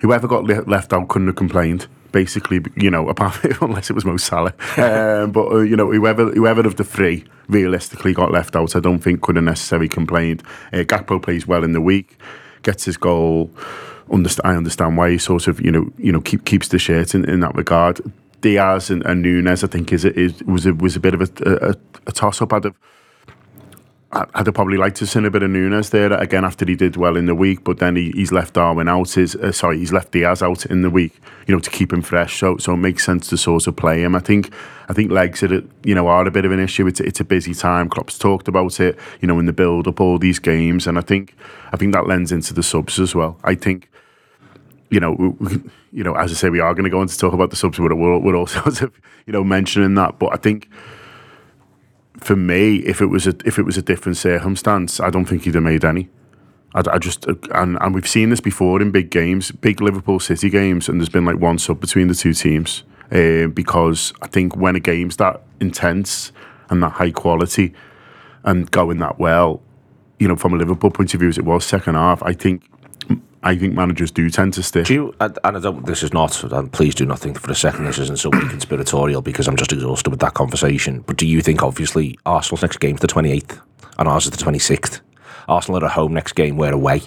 whoever 0.00 0.26
got 0.26 0.44
le- 0.44 0.62
left 0.62 0.94
out 0.94 1.08
couldn't 1.08 1.28
have 1.28 1.36
complained. 1.36 1.86
Basically, 2.10 2.60
you 2.76 2.90
know, 2.90 3.08
apart 3.08 3.34
from, 3.34 3.52
unless 3.70 3.90
it 3.90 3.92
was 3.92 4.04
Mo 4.04 4.16
Salah, 4.16 4.54
um, 4.76 5.30
but 5.30 5.46
uh, 5.52 5.58
you 5.58 5.76
know, 5.76 5.90
whoever 5.92 6.30
whoever 6.30 6.66
of 6.66 6.76
the 6.76 6.84
three 6.84 7.24
realistically 7.48 8.12
got 8.14 8.30
left 8.30 8.56
out, 8.56 8.74
I 8.74 8.80
don't 8.80 9.00
think 9.00 9.20
could 9.20 9.36
have 9.36 9.44
necessarily 9.44 9.88
complained. 9.88 10.42
Uh, 10.72 10.78
Gakpo 10.78 11.22
plays 11.22 11.46
well 11.46 11.64
in 11.64 11.72
the 11.72 11.80
week, 11.80 12.18
gets 12.62 12.84
his 12.84 12.96
goal. 12.96 13.50
Underst- 14.08 14.40
I 14.42 14.54
understand 14.56 14.96
why 14.96 15.10
he 15.10 15.18
sort 15.18 15.48
of 15.48 15.60
you 15.60 15.70
know 15.70 15.92
you 15.98 16.10
know 16.12 16.20
keep, 16.22 16.44
keeps 16.46 16.68
the 16.68 16.78
shirt 16.78 17.14
in, 17.14 17.28
in 17.28 17.40
that 17.40 17.54
regard. 17.54 18.00
Diaz 18.40 18.88
and, 18.88 19.04
and 19.04 19.20
Nunez, 19.20 19.64
I 19.64 19.66
think, 19.66 19.92
is, 19.92 20.04
is 20.04 20.42
was 20.44 20.64
a, 20.64 20.72
was 20.72 20.94
a 20.96 21.00
bit 21.00 21.12
of 21.12 21.20
a, 21.22 21.70
a, 21.70 21.74
a 22.06 22.12
toss 22.12 22.40
up. 22.40 22.52
Have 22.52 22.66
I- 22.66 22.72
I'd 24.10 24.46
have 24.46 24.54
probably 24.54 24.78
liked 24.78 24.96
to 24.96 25.06
see 25.06 25.22
a 25.22 25.30
bit 25.30 25.42
of 25.42 25.50
Nunez 25.50 25.90
there 25.90 26.10
again 26.14 26.42
after 26.42 26.64
he 26.64 26.74
did 26.74 26.96
well 26.96 27.14
in 27.14 27.26
the 27.26 27.34
week, 27.34 27.62
but 27.62 27.78
then 27.78 27.94
he, 27.94 28.10
he's 28.12 28.32
left 28.32 28.54
Darwin 28.54 28.88
out. 28.88 29.10
His 29.10 29.36
uh, 29.36 29.52
sorry, 29.52 29.78
he's 29.78 29.92
left 29.92 30.12
Diaz 30.12 30.42
out 30.42 30.64
in 30.64 30.80
the 30.80 30.88
week, 30.88 31.20
you 31.46 31.54
know, 31.54 31.60
to 31.60 31.68
keep 31.68 31.92
him 31.92 32.00
fresh. 32.00 32.38
So 32.38 32.56
so 32.56 32.72
it 32.72 32.78
makes 32.78 33.04
sense 33.04 33.28
to 33.28 33.36
sort 33.36 33.66
of 33.66 33.76
play 33.76 34.02
him. 34.02 34.14
I 34.14 34.20
think 34.20 34.50
I 34.88 34.94
think 34.94 35.10
legs 35.10 35.42
are 35.42 35.62
you 35.84 35.94
know 35.94 36.06
are 36.08 36.26
a 36.26 36.30
bit 36.30 36.46
of 36.46 36.52
an 36.52 36.58
issue. 36.60 36.86
It's 36.86 37.00
it's 37.00 37.20
a 37.20 37.24
busy 37.24 37.52
time. 37.52 37.90
Klopp's 37.90 38.16
talked 38.16 38.48
about 38.48 38.80
it, 38.80 38.98
you 39.20 39.28
know, 39.28 39.38
in 39.38 39.44
the 39.44 39.52
build 39.52 39.86
up 39.86 40.00
all 40.00 40.18
these 40.18 40.38
games, 40.38 40.86
and 40.86 40.96
I 40.96 41.02
think 41.02 41.36
I 41.74 41.76
think 41.76 41.92
that 41.92 42.06
lends 42.06 42.32
into 42.32 42.54
the 42.54 42.62
subs 42.62 42.98
as 42.98 43.14
well. 43.14 43.38
I 43.44 43.54
think 43.56 43.90
you 44.90 45.00
know, 45.00 45.12
we- 45.38 45.60
you 45.92 46.04
know, 46.04 46.14
as 46.14 46.30
I 46.30 46.34
say, 46.34 46.48
we 46.50 46.60
are 46.60 46.72
going 46.74 46.84
to 46.84 46.90
go 46.90 47.00
on 47.00 47.08
to 47.08 47.18
talk 47.18 47.32
about 47.32 47.48
the 47.50 47.56
subs. 47.56 47.78
We're, 47.78 47.94
we're, 47.94 48.18
we're 48.18 48.36
also, 48.36 48.60
sort 48.64 48.82
of, 48.82 48.92
you 49.26 49.32
know, 49.32 49.42
mentioning 49.42 49.94
that. 49.94 50.18
But 50.18 50.34
I 50.34 50.36
think 50.36 50.68
for 52.20 52.36
me, 52.36 52.76
if 52.78 53.00
it 53.00 53.06
was 53.06 53.26
a 53.26 53.34
if 53.44 53.58
it 53.58 53.64
was 53.64 53.76
a 53.76 53.82
different 53.82 54.16
circumstance, 54.16 55.00
I 55.00 55.10
don't 55.10 55.24
think 55.24 55.44
he'd 55.44 55.54
have 55.54 55.62
made 55.62 55.84
any. 55.84 56.08
I, 56.74 56.82
I 56.92 56.98
just 56.98 57.26
and 57.26 57.78
and 57.80 57.94
we've 57.94 58.08
seen 58.08 58.30
this 58.30 58.40
before 58.40 58.80
in 58.82 58.90
big 58.90 59.10
games, 59.10 59.50
big 59.50 59.80
Liverpool 59.80 60.20
City 60.20 60.50
games, 60.50 60.88
and 60.88 61.00
there's 61.00 61.08
been 61.08 61.24
like 61.24 61.38
one 61.38 61.58
sub 61.58 61.80
between 61.80 62.08
the 62.08 62.14
two 62.14 62.34
teams 62.34 62.84
uh, 63.10 63.46
because 63.48 64.12
I 64.22 64.26
think 64.26 64.56
when 64.56 64.76
a 64.76 64.80
game's 64.80 65.16
that 65.16 65.42
intense 65.60 66.32
and 66.70 66.82
that 66.82 66.92
high 66.92 67.10
quality 67.10 67.72
and 68.44 68.70
going 68.70 68.98
that 68.98 69.18
well, 69.18 69.62
you 70.18 70.28
know, 70.28 70.36
from 70.36 70.54
a 70.54 70.56
Liverpool 70.56 70.90
point 70.90 71.14
of 71.14 71.20
view, 71.20 71.28
as 71.28 71.38
it 71.38 71.44
was 71.44 71.64
second 71.64 71.94
half, 71.94 72.22
I 72.22 72.32
think 72.32 72.62
I 73.42 73.56
think 73.56 73.74
managers 73.74 74.10
do 74.10 74.28
tend 74.30 74.54
to 74.54 74.62
stick. 74.62 74.86
Do 74.86 74.94
you, 74.94 75.14
and 75.20 75.38
and 75.44 75.56
I 75.56 75.60
don't, 75.60 75.86
this 75.86 76.02
is 76.02 76.12
not, 76.12 76.42
and 76.42 76.72
please 76.72 76.94
do 76.94 77.06
not 77.06 77.18
think 77.18 77.38
for 77.40 77.50
a 77.50 77.54
second 77.54 77.84
this 77.84 77.98
isn't 77.98 78.18
something 78.18 78.48
conspiratorial 78.48 79.22
because 79.22 79.46
I'm 79.46 79.56
just 79.56 79.72
exhausted 79.72 80.10
with 80.10 80.20
that 80.20 80.34
conversation. 80.34 81.00
But 81.06 81.16
do 81.16 81.26
you 81.26 81.40
think, 81.40 81.62
obviously, 81.62 82.18
Arsenal's 82.26 82.62
next 82.62 82.78
game's 82.78 83.00
the 83.00 83.06
28th 83.06 83.60
and 83.98 84.08
ours 84.08 84.24
is 84.24 84.32
the 84.32 84.44
26th? 84.44 85.00
Arsenal 85.48 85.82
are 85.82 85.86
at 85.86 85.92
home 85.92 86.12
next 86.12 86.32
game, 86.32 86.56
we're 86.56 86.72
away. 86.72 87.02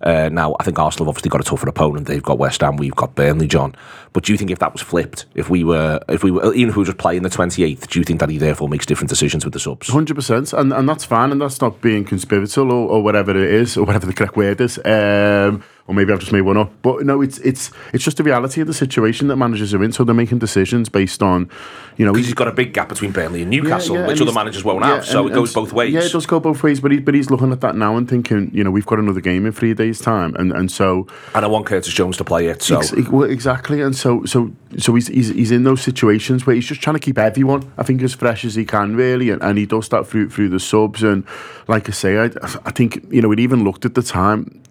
Uh, 0.00 0.28
now, 0.30 0.54
I 0.60 0.64
think 0.64 0.78
Arsenal 0.78 1.06
have 1.06 1.10
obviously 1.10 1.30
got 1.30 1.40
a 1.40 1.44
tougher 1.44 1.68
opponent. 1.68 2.06
They've 2.06 2.22
got 2.22 2.38
West 2.38 2.60
Ham, 2.60 2.76
we've 2.76 2.94
got 2.94 3.14
Burnley, 3.14 3.46
John. 3.46 3.74
But 4.12 4.24
do 4.24 4.32
you 4.32 4.38
think 4.38 4.50
if 4.50 4.58
that 4.58 4.72
was 4.72 4.82
flipped, 4.82 5.24
if 5.34 5.48
we 5.48 5.64
were, 5.64 6.00
if 6.08 6.22
we 6.22 6.30
were, 6.30 6.52
even 6.52 6.70
if 6.70 6.76
we 6.76 6.80
were 6.80 6.86
just 6.86 6.98
playing 6.98 7.22
the 7.22 7.30
28th, 7.30 7.88
do 7.88 7.98
you 7.98 8.04
think 8.04 8.20
that 8.20 8.28
he 8.28 8.36
therefore 8.36 8.68
makes 8.68 8.84
different 8.84 9.08
decisions 9.08 9.44
with 9.44 9.54
the 9.54 9.60
subs? 9.60 9.88
Hundred 9.88 10.14
percent, 10.14 10.52
and 10.52 10.72
and 10.72 10.88
that's 10.88 11.04
fine, 11.04 11.32
and 11.32 11.40
that's 11.40 11.60
not 11.60 11.80
being 11.80 12.04
conspiratorial 12.04 12.72
or, 12.72 12.88
or 12.88 13.02
whatever 13.02 13.30
it 13.30 13.36
is, 13.36 13.76
or 13.76 13.84
whatever 13.84 14.04
the 14.04 14.12
correct 14.12 14.36
word 14.36 14.60
is. 14.60 14.78
Um, 14.84 15.62
or 15.86 15.94
maybe 15.94 16.12
I've 16.12 16.20
just 16.20 16.32
made 16.32 16.40
one 16.42 16.56
up. 16.56 16.72
But 16.80 17.04
no, 17.04 17.20
it's 17.20 17.38
it's 17.38 17.70
it's 17.92 18.02
just 18.02 18.16
the 18.16 18.22
reality 18.22 18.60
of 18.62 18.66
the 18.66 18.72
situation 18.74 19.28
that 19.28 19.36
managers 19.36 19.74
are 19.74 19.84
in. 19.84 19.92
So 19.92 20.02
they're 20.04 20.14
making 20.14 20.38
decisions 20.38 20.88
based 20.88 21.22
on, 21.22 21.50
you 21.98 22.06
know, 22.06 22.12
Because 22.12 22.26
he's 22.26 22.34
got 22.34 22.48
a 22.48 22.52
big 22.52 22.72
gap 22.72 22.88
between 22.88 23.12
Burnley 23.12 23.42
and 23.42 23.50
Newcastle, 23.50 23.94
Yeah, 23.96 24.02
yeah, 24.02 24.06
which 24.08 24.20
and 24.20 24.28
other 24.28 24.34
managers 24.34 24.64
won't 24.64 24.80
yeah, 24.82 24.94
have. 24.94 25.04
So 25.04 25.22
and- 25.24 25.30
it 25.30 25.34
goes 25.34 25.52
both 25.52 25.72
ways. 25.74 25.92
Yeah, 25.92 26.00
it 26.00 26.12
does 26.12 26.24
go 26.24 26.40
both 26.40 26.62
ways. 26.62 26.80
But 26.80 26.92
he, 26.92 27.00
but 27.00 27.14
he's 27.14 27.30
looking 27.30 27.52
at 27.52 27.60
that 27.60 27.76
now 27.76 27.96
and 27.96 28.08
thinking, 28.08 28.50
you 28.54 28.64
know, 28.64 28.70
we've 28.70 28.86
got 28.86 28.98
another 28.98 29.20
game 29.20 29.44
in 29.44 29.52
three 29.52 29.74
days' 29.74 30.00
time, 30.00 30.34
and 30.36 30.52
and 30.52 30.70
so 30.72 31.06
And 31.34 31.44
I 31.44 31.48
want 31.48 31.66
Curtis 31.66 31.92
Jones 31.92 32.16
to 32.16 32.24
play 32.24 32.46
it. 32.46 32.62
So 32.62 32.78
Ex- 32.78 32.92
well, 33.10 33.28
exactly, 33.30 33.82
and 33.82 33.94
so 33.94 34.24
so 34.24 34.52
so 34.78 34.94
he's, 34.94 35.08
he's 35.08 35.28
he's 35.28 35.50
in 35.50 35.64
those 35.64 35.82
situations 35.82 36.46
where 36.46 36.56
he's 36.56 36.66
just 36.66 36.80
trying 36.80 36.94
to 36.94 37.00
keep 37.00 37.18
everyone, 37.18 37.70
I 37.76 37.82
think, 37.82 38.02
as 38.02 38.14
fresh 38.14 38.44
as 38.46 38.54
he 38.54 38.64
can, 38.64 38.96
really, 38.96 39.28
and, 39.28 39.42
and 39.42 39.58
he 39.58 39.66
does 39.66 39.90
that 39.90 40.06
through 40.06 40.30
through 40.30 40.48
the 40.48 40.60
subs. 40.60 41.02
And 41.02 41.24
like 41.68 41.90
I 41.90 41.92
say, 41.92 42.18
I 42.18 42.30
I 42.64 42.70
think 42.70 43.04
you 43.10 43.20
know 43.20 43.30
it 43.32 43.38
even 43.38 43.64
looked 43.64 43.84
at 43.84 43.94
the 43.94 44.02
time. 44.02 44.62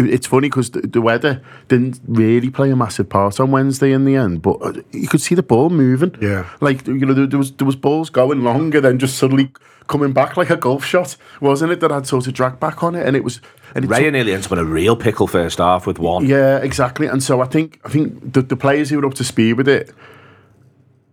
It- 0.00 0.14
It's 0.14 0.26
funny 0.26 0.48
because 0.48 0.70
the, 0.70 0.80
the 0.80 1.00
weather 1.00 1.40
didn't 1.68 2.00
really 2.06 2.50
play 2.50 2.70
a 2.70 2.76
massive 2.76 3.08
part 3.08 3.38
on 3.40 3.50
Wednesday 3.52 3.92
in 3.92 4.04
the 4.04 4.16
end, 4.16 4.42
but 4.42 4.56
uh, 4.62 4.72
you 4.92 5.08
could 5.08 5.20
see 5.20 5.34
the 5.34 5.42
ball 5.42 5.70
moving. 5.70 6.14
Yeah. 6.20 6.44
like 6.60 6.86
you 6.86 7.06
know 7.06 7.14
there, 7.14 7.26
there 7.26 7.38
was 7.38 7.52
there 7.52 7.66
was 7.66 7.76
balls 7.76 8.10
going 8.10 8.42
longer 8.42 8.80
than 8.80 8.98
just 8.98 9.16
suddenly 9.18 9.50
coming 9.86 10.12
back 10.12 10.36
like 10.36 10.50
a 10.50 10.56
golf 10.56 10.84
shot, 10.84 11.16
wasn't 11.40 11.72
it? 11.72 11.80
That 11.80 11.90
had 11.90 12.06
sort 12.06 12.26
of 12.28 12.32
dragged 12.34 12.60
back 12.60 12.82
on 12.82 12.94
it, 12.94 13.06
and 13.06 13.16
it 13.16 13.24
was. 13.24 13.40
And 13.74 13.84
it 13.84 13.88
took- 13.88 13.98
Raya 13.98 14.12
nearly 14.12 14.32
ends 14.32 14.46
up 14.46 14.52
a 14.58 14.64
real 14.64 14.96
pickle 14.96 15.26
first 15.26 15.58
half 15.58 15.86
with 15.86 15.98
one. 15.98 16.24
yeah, 16.26 16.58
exactly. 16.58 17.06
And 17.08 17.22
so 17.22 17.40
I 17.40 17.46
think 17.46 17.80
I 17.84 17.88
think 17.88 18.32
the, 18.32 18.42
the 18.42 18.56
players 18.56 18.90
who 18.90 18.98
were 18.98 19.06
up 19.06 19.14
to 19.14 19.24
speed 19.24 19.54
with 19.54 19.68
it, 19.68 19.92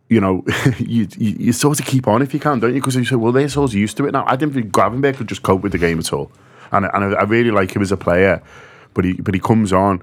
you 0.09 0.21
know, 0.21 0.43
you, 0.79 1.07
you 1.17 1.35
you 1.39 1.53
sort 1.53 1.79
of 1.79 1.85
keep 1.85 2.07
on 2.07 2.21
if 2.21 2.33
you 2.33 2.39
can, 2.39 2.59
don't 2.59 2.73
you? 2.73 2.79
Because 2.81 2.95
you 2.95 3.05
say, 3.05 3.15
well, 3.15 3.31
they're 3.31 3.49
sort 3.49 3.71
of 3.71 3.75
used 3.75 3.97
to 3.97 4.05
it 4.07 4.11
now. 4.11 4.23
I 4.27 4.35
didn't 4.35 4.53
think 4.53 4.71
Gravenberch 4.71 5.17
could 5.17 5.27
just 5.27 5.43
cope 5.43 5.61
with 5.63 5.71
the 5.71 5.77
game 5.77 5.99
at 5.99 6.13
all, 6.13 6.31
and 6.71 6.85
and 6.93 7.03
I, 7.15 7.19
I 7.19 7.23
really 7.23 7.51
like 7.51 7.75
him 7.75 7.81
as 7.81 7.91
a 7.91 7.97
player, 7.97 8.41
but 8.97 9.05
he 9.05 9.13
but 9.13 9.33
he 9.35 9.39
comes 9.39 9.71
on, 9.71 10.01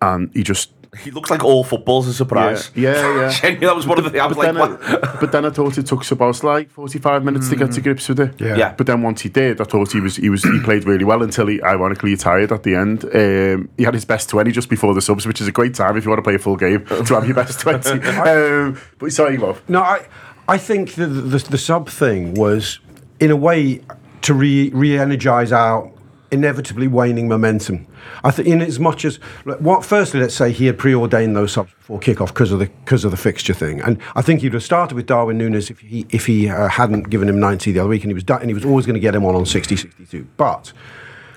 and 0.00 0.30
he 0.32 0.42
just 0.44 0.70
He 1.02 1.10
looks 1.10 1.28
like 1.28 1.44
all 1.44 1.64
football's 1.64 2.06
a 2.06 2.14
surprise. 2.14 2.70
Yeah, 2.74 2.92
yeah, 2.92 3.20
yeah. 3.20 3.30
Genuinely, 3.40 3.66
that 3.66 3.76
was 3.76 3.86
one 3.86 3.98
of 3.98 4.04
the 4.04 4.10
things. 4.10 4.22
I 4.22 4.26
was 4.26 4.36
but, 4.36 4.54
like, 4.54 4.78
then 4.80 4.90
what? 4.92 5.04
I, 5.04 5.20
but 5.20 5.32
then 5.32 5.44
I 5.44 5.50
thought 5.50 5.76
it 5.76 5.86
took 5.86 6.02
Sabos 6.04 6.44
like 6.44 6.70
45 6.70 7.24
minutes 7.24 7.48
to 7.50 7.56
get 7.56 7.72
to 7.72 7.80
grips 7.80 8.08
with 8.08 8.20
it. 8.20 8.40
Yeah. 8.40 8.56
Yeah. 8.56 8.74
But 8.74 8.86
then 8.86 9.02
once 9.02 9.22
he 9.22 9.28
did, 9.28 9.60
I 9.60 9.64
thought 9.64 9.92
he 9.92 10.00
was 10.00 10.16
he 10.16 10.30
was 10.30 10.44
he 10.44 10.60
played 10.60 10.84
really 10.86 11.04
well 11.04 11.22
until 11.22 11.48
he 11.48 11.60
ironically 11.62 12.12
retired 12.12 12.52
at 12.52 12.62
the 12.62 12.76
end. 12.76 13.04
Um, 13.04 13.68
he 13.76 13.82
had 13.82 13.94
his 13.94 14.04
best 14.04 14.30
20 14.30 14.52
just 14.52 14.70
before 14.70 14.94
the 14.94 15.02
subs, 15.02 15.26
which 15.26 15.40
is 15.40 15.48
a 15.48 15.52
great 15.52 15.74
time 15.74 15.96
if 15.96 16.04
you 16.04 16.10
want 16.10 16.20
to 16.20 16.28
play 16.30 16.36
a 16.36 16.38
full 16.38 16.56
game 16.56 16.86
to 17.06 17.14
have 17.14 17.26
your 17.26 17.34
best 17.34 17.58
20. 17.60 17.90
um, 18.30 18.80
but 18.98 19.12
sorry, 19.12 19.36
Rob. 19.36 19.58
No, 19.68 19.82
I, 19.82 20.06
I 20.48 20.58
think 20.58 20.94
the, 20.94 21.08
the 21.08 21.38
the 21.38 21.58
sub 21.58 21.88
thing 21.88 22.34
was, 22.34 22.78
in 23.18 23.32
a 23.32 23.36
way, 23.36 23.82
to 24.22 24.34
re 24.34 24.70
re-energize 24.72 25.52
our 25.52 25.90
inevitably 26.36 26.86
waning 26.86 27.28
momentum. 27.28 27.86
I 28.22 28.30
think, 28.30 28.48
in 28.48 28.62
as 28.62 28.78
much 28.78 29.04
as 29.04 29.16
what, 29.44 29.84
firstly, 29.84 30.20
let's 30.20 30.34
say 30.34 30.52
he 30.52 30.66
had 30.66 30.78
preordained 30.78 31.34
those 31.34 31.52
subs 31.52 31.72
before 31.72 31.98
kickoff 31.98 32.28
because 32.28 32.52
of 32.52 32.58
the 32.58 32.66
because 32.84 33.04
of 33.04 33.10
the 33.10 33.16
fixture 33.16 33.54
thing, 33.54 33.80
and 33.80 34.00
I 34.14 34.22
think 34.22 34.42
he'd 34.42 34.54
have 34.54 34.62
started 34.62 34.94
with 34.94 35.06
Darwin 35.06 35.38
Nunez 35.38 35.70
if 35.70 35.80
he 35.80 36.06
if 36.10 36.26
he 36.26 36.48
uh, 36.48 36.68
hadn't 36.68 37.10
given 37.10 37.28
him 37.28 37.40
ninety 37.40 37.72
the 37.72 37.80
other 37.80 37.88
week, 37.88 38.04
and 38.04 38.10
he 38.10 38.14
was 38.14 38.24
and 38.28 38.48
he 38.48 38.54
was 38.54 38.64
always 38.64 38.86
going 38.86 38.94
to 38.94 39.00
get 39.00 39.14
him 39.14 39.24
on 39.24 39.34
on 39.34 39.46
60, 39.46 39.76
62. 39.76 40.26
But 40.36 40.72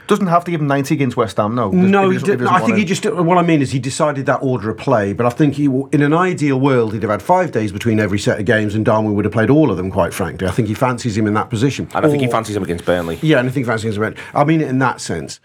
Doesn't 0.09 0.25
have 0.27 0.43
to 0.45 0.51
give 0.51 0.59
him 0.59 0.65
90 0.67 0.95
against 0.95 1.15
West 1.15 1.37
Ham, 1.37 1.53
no. 1.53 1.69
no, 1.69 2.07
If 2.07 2.11
he 2.11 2.17
doesn't- 2.19 2.37
did, 2.39 2.47
I 2.47 2.57
think 2.57 2.69
want 2.69 2.79
he 2.79 2.85
just. 2.85 3.05
What 3.05 3.37
I 3.37 3.43
mean 3.43 3.61
is, 3.61 3.71
he 3.71 3.77
decided 3.77 4.25
that 4.25 4.39
order 4.41 4.71
of 4.71 4.77
play. 4.77 5.13
But 5.13 5.27
I 5.27 5.29
think 5.29 5.53
he, 5.53 5.65
in 5.65 6.01
an 6.01 6.13
ideal 6.13 6.59
world, 6.59 6.93
he'd 6.93 7.03
have 7.03 7.11
had 7.11 7.21
five 7.21 7.51
days 7.51 7.71
between 7.71 7.99
every 7.99 8.17
set 8.17 8.39
of 8.39 8.45
games, 8.45 8.73
and 8.73 8.83
Darwin 8.83 9.13
would 9.13 9.23
have 9.25 9.31
played 9.31 9.51
all 9.51 9.69
of 9.69 9.77
them. 9.77 9.91
Quite 9.91 10.13
frankly, 10.13 10.47
I 10.47 10.51
think 10.51 10.67
he 10.67 10.73
fancies 10.73 11.15
him 11.15 11.27
in 11.27 11.35
that 11.35 11.51
position. 11.51 11.87
And 11.93 12.05
I 12.05 12.09
think 12.09 12.23
he 12.23 12.27
fancies 12.27 12.55
him 12.55 12.63
against 12.63 12.85
Burnley. 12.85 13.19
Yeah, 13.21 13.37
and 13.39 13.47
I 13.47 13.51
think 13.51 13.67
fancies 13.67 13.95
him. 13.95 14.03
Against 14.03 14.19
I 14.33 14.43
mean 14.43 14.61
it 14.61 14.67
in 14.67 14.79
that 14.79 14.99
sense. 14.99 15.39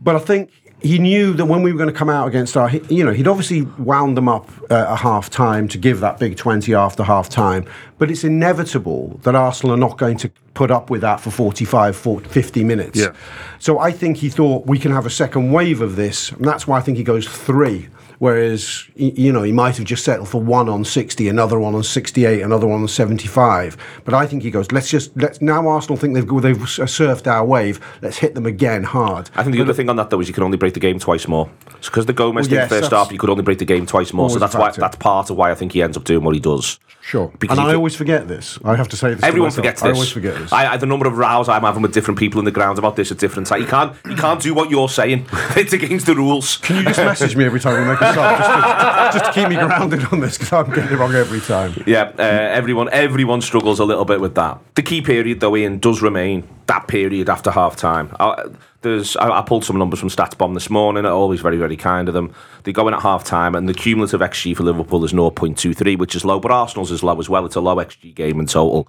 But 0.00 0.16
I 0.16 0.20
think 0.20 0.50
he 0.82 0.98
knew 0.98 1.32
that 1.34 1.46
when 1.46 1.62
we 1.62 1.72
were 1.72 1.78
going 1.78 1.92
to 1.92 1.98
come 1.98 2.08
out 2.08 2.26
against 2.26 2.56
our, 2.56 2.70
you 2.70 3.04
know, 3.04 3.12
he'd 3.12 3.28
obviously 3.28 3.62
wound 3.62 4.16
them 4.16 4.28
up 4.28 4.48
uh, 4.70 4.92
at 4.92 4.96
half 4.96 5.28
time 5.30 5.68
to 5.68 5.78
give 5.78 6.00
that 6.00 6.18
big 6.18 6.36
20 6.36 6.74
after 6.74 7.02
half 7.02 7.28
time. 7.28 7.66
But 7.98 8.10
it's 8.10 8.24
inevitable 8.24 9.20
that 9.22 9.34
Arsenal 9.34 9.74
are 9.74 9.78
not 9.78 9.98
going 9.98 10.16
to 10.18 10.30
put 10.54 10.70
up 10.70 10.90
with 10.90 11.02
that 11.02 11.20
for 11.20 11.30
45, 11.30 11.96
40, 11.96 12.28
50 12.28 12.64
minutes. 12.64 12.98
Yeah. 12.98 13.14
So 13.58 13.78
I 13.78 13.92
think 13.92 14.18
he 14.18 14.28
thought 14.28 14.66
we 14.66 14.78
can 14.78 14.92
have 14.92 15.06
a 15.06 15.10
second 15.10 15.52
wave 15.52 15.80
of 15.80 15.96
this. 15.96 16.32
And 16.32 16.44
that's 16.44 16.66
why 16.66 16.78
I 16.78 16.80
think 16.80 16.96
he 16.96 17.04
goes 17.04 17.28
three. 17.28 17.88
Whereas, 18.20 18.84
you 18.96 19.32
know, 19.32 19.42
he 19.42 19.50
might 19.50 19.78
have 19.78 19.86
just 19.86 20.04
settled 20.04 20.28
for 20.28 20.42
one 20.42 20.68
on 20.68 20.84
60, 20.84 21.26
another 21.26 21.58
one 21.58 21.74
on 21.74 21.82
68, 21.82 22.42
another 22.42 22.66
one 22.66 22.82
on 22.82 22.86
75. 22.88 23.78
But 24.04 24.12
I 24.12 24.26
think 24.26 24.42
he 24.42 24.50
goes, 24.50 24.70
let's 24.72 24.90
just, 24.90 25.16
let's, 25.16 25.40
now 25.40 25.66
Arsenal 25.66 25.96
think 25.96 26.12
they've, 26.12 26.42
they've 26.42 26.62
uh, 26.62 26.84
surfed 26.84 27.26
our 27.26 27.46
wave, 27.46 27.80
let's 28.02 28.18
hit 28.18 28.34
them 28.34 28.44
again 28.44 28.84
hard. 28.84 29.30
I 29.36 29.42
think 29.42 29.56
the 29.56 29.62
other 29.62 29.72
thing 29.72 29.88
on 29.88 29.96
that 29.96 30.10
though 30.10 30.20
is 30.20 30.28
you 30.28 30.34
can 30.34 30.42
only 30.42 30.58
break 30.58 30.74
the 30.74 30.80
game 30.80 30.98
twice 30.98 31.26
more. 31.26 31.50
It's 31.78 31.88
because 31.88 32.04
the 32.04 32.12
Gomez 32.12 32.42
Well, 32.42 32.50
thing 32.50 32.58
yes, 32.58 32.68
first 32.68 32.90
half, 32.90 33.10
you 33.10 33.18
could 33.18 33.30
only 33.30 33.42
break 33.42 33.56
the 33.56 33.64
game 33.64 33.86
twice 33.86 34.12
more. 34.12 34.28
So 34.28 34.38
that's 34.38 34.54
why 34.54 34.70
that's 34.70 34.96
part 34.96 35.30
of 35.30 35.38
why 35.38 35.50
I 35.50 35.54
think 35.54 35.72
he 35.72 35.82
ends 35.82 35.96
up 35.96 36.04
doing 36.04 36.22
what 36.22 36.34
he 36.34 36.40
does. 36.40 36.78
Sure. 37.00 37.32
Because 37.38 37.56
and 37.56 37.66
I 37.66 37.70
could- 37.70 37.76
always 37.76 37.96
forget 37.96 38.28
this. 38.28 38.58
I 38.64 38.76
have 38.76 38.88
to 38.88 38.96
say 38.96 39.14
this. 39.14 39.24
Everyone 39.24 39.50
forgets 39.50 39.82
I 39.82 39.92
always 39.92 40.10
forget 40.12 40.36
this. 40.36 40.52
I, 40.52 40.74
I, 40.74 40.76
the 40.76 40.86
number 40.86 41.08
of 41.08 41.16
rows 41.16 41.48
I'm 41.48 41.62
having 41.62 41.80
with 41.80 41.94
different 41.94 42.18
people 42.20 42.38
in 42.38 42.44
the 42.44 42.50
ground 42.50 42.78
about 42.78 42.96
this 42.96 43.10
at 43.10 43.18
different 43.18 43.48
times. 43.48 43.62
You 43.62 43.68
can't, 43.68 43.96
you 44.06 44.16
can't 44.16 44.40
do 44.42 44.52
what 44.54 44.70
you're 44.70 44.88
saying. 44.88 45.26
It's 45.56 45.72
against 45.72 46.06
the 46.06 46.14
rules. 46.14 46.58
Can 46.58 46.76
you 46.76 46.84
just 46.84 46.98
message 46.98 47.34
me 47.36 47.44
every 47.44 47.60
time 47.60 47.80
we 47.80 47.90
make 47.90 48.00
a 48.00 48.09
sub, 48.14 48.38
just 48.38 49.12
to, 49.12 49.18
just 49.18 49.24
to 49.24 49.40
keep 49.40 49.48
me 49.48 49.56
grounded 49.56 50.04
on 50.12 50.20
this 50.20 50.38
because 50.38 50.52
I'm 50.52 50.72
getting 50.72 50.92
it 50.92 50.98
wrong 50.98 51.14
every 51.14 51.40
time. 51.40 51.82
Yeah, 51.86 52.12
uh, 52.18 52.22
everyone, 52.22 52.88
everyone 52.92 53.40
struggles 53.40 53.78
a 53.80 53.84
little 53.84 54.04
bit 54.04 54.20
with 54.20 54.34
that. 54.34 54.58
The 54.74 54.82
key 54.82 55.02
period, 55.02 55.40
though, 55.40 55.56
Ian, 55.56 55.78
does 55.78 56.02
remain 56.02 56.48
that 56.66 56.88
period 56.88 57.28
after 57.28 57.50
half 57.50 57.76
time. 57.76 58.14
I, 58.20 58.44
there's, 58.82 59.16
I, 59.16 59.40
I 59.40 59.42
pulled 59.42 59.64
some 59.64 59.78
numbers 59.78 60.00
from 60.00 60.08
StatsBomb 60.08 60.54
this 60.54 60.70
morning. 60.70 61.04
Always 61.04 61.40
very, 61.40 61.56
very 61.56 61.76
kind 61.76 62.08
of 62.08 62.14
them. 62.14 62.32
They 62.64 62.72
go 62.72 62.88
in 62.88 62.94
at 62.94 63.02
half 63.02 63.24
time, 63.24 63.54
and 63.54 63.68
the 63.68 63.74
cumulative 63.74 64.20
XG 64.20 64.56
for 64.56 64.62
Liverpool 64.62 65.04
is 65.04 65.12
0.23, 65.12 65.98
which 65.98 66.14
is 66.14 66.24
low, 66.24 66.40
but 66.40 66.50
Arsenal's 66.50 66.90
is 66.90 67.02
low 67.02 67.18
as 67.18 67.28
well. 67.28 67.44
It's 67.44 67.56
a 67.56 67.60
low 67.60 67.76
XG 67.76 68.14
game 68.14 68.40
in 68.40 68.46
total, 68.46 68.88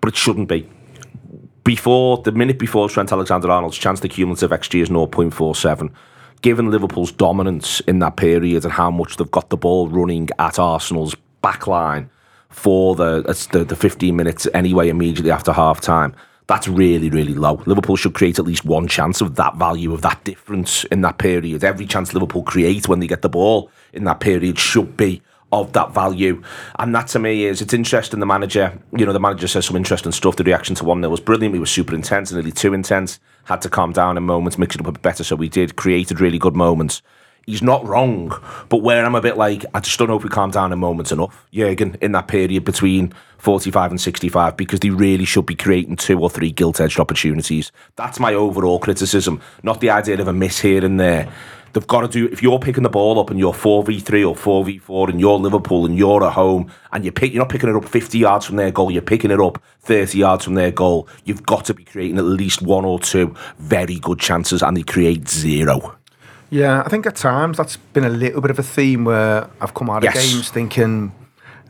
but 0.00 0.08
it 0.08 0.16
shouldn't 0.16 0.48
be. 0.48 0.68
Before 1.62 2.18
the 2.18 2.32
minute 2.32 2.58
before 2.58 2.88
Trent 2.90 3.10
Alexander 3.10 3.50
Arnold's 3.50 3.78
chance, 3.78 4.00
the 4.00 4.08
cumulative 4.08 4.50
XG 4.50 4.82
is 4.82 4.90
0.47. 4.90 5.90
given 6.44 6.70
Liverpool's 6.70 7.10
dominance 7.10 7.80
in 7.80 8.00
that 8.00 8.16
period 8.16 8.64
and 8.64 8.72
how 8.74 8.90
much 8.90 9.16
they've 9.16 9.30
got 9.30 9.48
the 9.48 9.56
ball 9.56 9.88
running 9.88 10.28
at 10.38 10.58
Arsenal's 10.58 11.14
back 11.40 11.66
line 11.66 12.10
for 12.50 12.94
the 12.94 13.22
the, 13.50 13.64
the 13.64 13.74
15 13.74 14.14
minutes 14.14 14.46
anyway 14.52 14.90
immediately 14.90 15.30
after 15.30 15.54
half 15.54 15.80
time. 15.80 16.14
That's 16.46 16.68
really, 16.68 17.08
really 17.08 17.32
low. 17.32 17.62
Liverpool 17.64 17.96
should 17.96 18.12
create 18.12 18.38
at 18.38 18.44
least 18.44 18.66
one 18.66 18.86
chance 18.88 19.22
of 19.22 19.36
that 19.36 19.56
value, 19.56 19.94
of 19.94 20.02
that 20.02 20.22
difference 20.24 20.84
in 20.84 21.00
that 21.00 21.16
period. 21.16 21.64
Every 21.64 21.86
chance 21.86 22.12
Liverpool 22.12 22.42
create 22.42 22.88
when 22.88 23.00
they 23.00 23.06
get 23.06 23.22
the 23.22 23.30
ball 23.30 23.70
in 23.94 24.04
that 24.04 24.20
period 24.20 24.58
should 24.58 24.98
be 24.98 25.22
of 25.60 25.72
that 25.72 25.92
value. 25.92 26.42
And 26.78 26.94
that 26.94 27.08
to 27.08 27.18
me 27.18 27.44
is, 27.44 27.62
it's 27.62 27.72
interesting. 27.72 28.20
The 28.20 28.26
manager, 28.26 28.78
you 28.92 29.06
know, 29.06 29.12
the 29.12 29.20
manager 29.20 29.46
says 29.46 29.66
some 29.66 29.76
interesting 29.76 30.12
stuff. 30.12 30.36
The 30.36 30.44
reaction 30.44 30.74
to 30.76 30.84
1 30.84 31.00
0 31.00 31.10
was 31.10 31.20
brilliant. 31.20 31.52
We 31.52 31.60
were 31.60 31.66
super 31.66 31.94
intense, 31.94 32.32
nearly 32.32 32.52
too 32.52 32.74
intense. 32.74 33.20
Had 33.44 33.62
to 33.62 33.70
calm 33.70 33.92
down 33.92 34.16
in 34.16 34.24
moments, 34.24 34.58
mix 34.58 34.74
it 34.74 34.80
up 34.80 34.86
a 34.86 34.92
bit 34.92 35.02
better. 35.02 35.24
So 35.24 35.36
we 35.36 35.48
did, 35.48 35.76
created 35.76 36.20
really 36.20 36.38
good 36.38 36.56
moments. 36.56 37.02
He's 37.46 37.62
not 37.62 37.86
wrong, 37.86 38.32
but 38.70 38.78
where 38.78 39.04
I'm 39.04 39.14
a 39.14 39.20
bit 39.20 39.36
like, 39.36 39.66
I 39.74 39.80
just 39.80 39.98
don't 39.98 40.08
know 40.08 40.16
if 40.16 40.24
we 40.24 40.30
calm 40.30 40.50
down 40.50 40.72
in 40.72 40.78
moments 40.78 41.12
enough, 41.12 41.46
Jurgen, 41.52 41.98
in 42.00 42.12
that 42.12 42.26
period 42.26 42.64
between 42.64 43.12
45 43.36 43.90
and 43.90 44.00
65, 44.00 44.56
because 44.56 44.80
they 44.80 44.88
really 44.88 45.26
should 45.26 45.44
be 45.44 45.54
creating 45.54 45.96
two 45.96 46.18
or 46.18 46.30
three 46.30 46.50
gilt 46.50 46.80
edged 46.80 46.98
opportunities. 46.98 47.70
That's 47.96 48.18
my 48.18 48.32
overall 48.32 48.78
criticism, 48.78 49.42
not 49.62 49.80
the 49.80 49.90
idea 49.90 50.18
of 50.22 50.26
a 50.26 50.32
miss 50.32 50.60
here 50.60 50.82
and 50.82 50.98
there 50.98 51.30
they've 51.74 51.86
got 51.86 52.00
to 52.00 52.08
do. 52.08 52.26
If 52.32 52.42
you're 52.42 52.58
picking 52.58 52.82
the 52.84 52.88
ball 52.88 53.20
up 53.20 53.30
and 53.30 53.38
you're 53.38 53.52
four 53.52 53.82
v 53.84 54.00
three 54.00 54.24
or 54.24 54.34
four 54.34 54.64
v 54.64 54.78
four, 54.78 55.10
and 55.10 55.20
you're 55.20 55.38
Liverpool 55.38 55.84
and 55.84 55.96
you're 55.98 56.24
at 56.24 56.32
home, 56.32 56.70
and 56.92 57.04
you 57.04 57.12
pick, 57.12 57.32
you're 57.34 57.42
not 57.42 57.50
picking 57.50 57.68
it 57.68 57.76
up 57.76 57.84
fifty 57.84 58.18
yards 58.18 58.46
from 58.46 58.56
their 58.56 58.70
goal. 58.70 58.90
You're 58.90 59.02
picking 59.02 59.30
it 59.30 59.40
up 59.40 59.62
thirty 59.80 60.18
yards 60.18 60.44
from 60.44 60.54
their 60.54 60.70
goal. 60.70 61.06
You've 61.24 61.44
got 61.44 61.66
to 61.66 61.74
be 61.74 61.84
creating 61.84 62.16
at 62.18 62.24
least 62.24 62.62
one 62.62 62.84
or 62.86 62.98
two 62.98 63.34
very 63.58 63.96
good 63.98 64.18
chances, 64.18 64.62
and 64.62 64.76
they 64.76 64.82
create 64.82 65.28
zero. 65.28 65.96
Yeah, 66.50 66.82
I 66.86 66.88
think 66.88 67.06
at 67.06 67.16
times 67.16 67.56
that's 67.56 67.76
been 67.76 68.04
a 68.04 68.08
little 68.08 68.40
bit 68.40 68.50
of 68.50 68.58
a 68.58 68.62
theme 68.62 69.04
where 69.04 69.50
I've 69.60 69.74
come 69.74 69.90
out 69.90 69.98
of 69.98 70.14
Yes. 70.14 70.32
games 70.32 70.50
thinking 70.50 71.12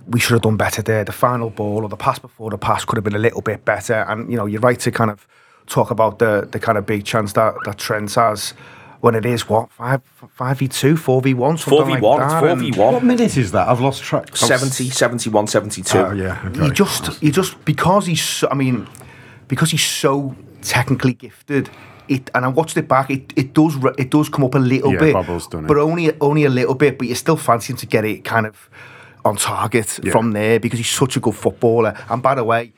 we 0.06 0.20
should 0.20 0.32
have 0.34 0.42
done 0.42 0.58
better 0.58 0.82
there. 0.82 1.04
The 1.04 1.12
final 1.12 1.48
ball 1.48 1.82
or 1.84 1.88
the 1.88 1.96
pass 1.96 2.18
before 2.18 2.50
the 2.50 2.58
pass 2.58 2.84
could 2.84 2.96
have 2.98 3.04
been 3.04 3.14
a 3.14 3.18
little 3.18 3.40
bit 3.40 3.64
better. 3.64 4.04
And 4.06 4.30
you 4.30 4.36
know, 4.36 4.44
you're 4.44 4.60
right 4.60 4.78
to 4.80 4.90
kind 4.90 5.10
of 5.10 5.26
talk 5.66 5.90
about 5.90 6.18
the 6.18 6.46
the 6.50 6.58
kind 6.60 6.76
of 6.76 6.84
big 6.84 7.04
chance 7.04 7.32
that 7.32 7.54
that 7.64 7.78
Trent 7.78 8.14
has 8.16 8.52
when 9.04 9.14
it 9.14 9.26
is 9.26 9.46
what 9.50 9.70
five 9.70 10.00
five 10.40 10.58
v 10.58 10.66
two, 10.66 10.96
four 10.96 11.20
v 11.20 11.34
one, 11.34 11.58
Four 11.58 11.84
v 11.84 11.92
one, 11.98 12.20
four 12.40 12.56
v 12.56 12.70
one. 12.70 12.78
What 12.78 12.92
one. 12.94 13.06
minute 13.06 13.36
is 13.36 13.52
that? 13.52 13.68
I've 13.68 13.80
lost 13.80 14.02
track. 14.02 14.34
70, 14.34 14.88
71, 14.88 15.46
72. 15.46 15.98
Oh, 15.98 16.12
yeah. 16.12 16.40
okay. 16.46 16.64
You 16.64 16.72
just, 16.72 17.22
you 17.22 17.30
just 17.30 17.62
because 17.66 18.06
he's, 18.06 18.22
so, 18.22 18.48
I 18.50 18.54
mean, 18.54 18.88
because 19.46 19.70
he's 19.72 19.82
so 19.84 20.34
technically 20.62 21.12
gifted. 21.12 21.68
It, 22.08 22.30
and 22.34 22.46
I 22.46 22.48
watched 22.48 22.78
it 22.78 22.88
back. 22.88 23.10
It, 23.10 23.32
it 23.36 23.52
does 23.52 23.76
it 23.98 24.10
does 24.10 24.28
come 24.30 24.44
up 24.44 24.54
a 24.54 24.58
little 24.58 24.92
Yeah, 24.94 24.98
bit, 25.00 25.12
Bobble's 25.14 25.46
done 25.48 25.64
it. 25.64 25.68
but 25.68 25.76
only 25.76 26.18
only 26.20 26.44
a 26.44 26.50
little 26.50 26.74
bit. 26.74 26.96
But 26.98 27.06
you're 27.06 27.16
still 27.26 27.36
fancying 27.36 27.76
to 27.78 27.86
get 27.86 28.04
it 28.06 28.24
kind 28.24 28.46
of 28.46 28.70
on 29.24 29.36
target 29.36 30.00
Yeah. 30.02 30.12
from 30.12 30.32
there 30.32 30.58
because 30.60 30.78
he's 30.78 30.90
such 30.90 31.16
a 31.16 31.20
good 31.20 31.34
footballer. 31.34 31.94
And 32.08 32.22
by 32.22 32.34
the 32.34 32.44
way, 32.44 32.72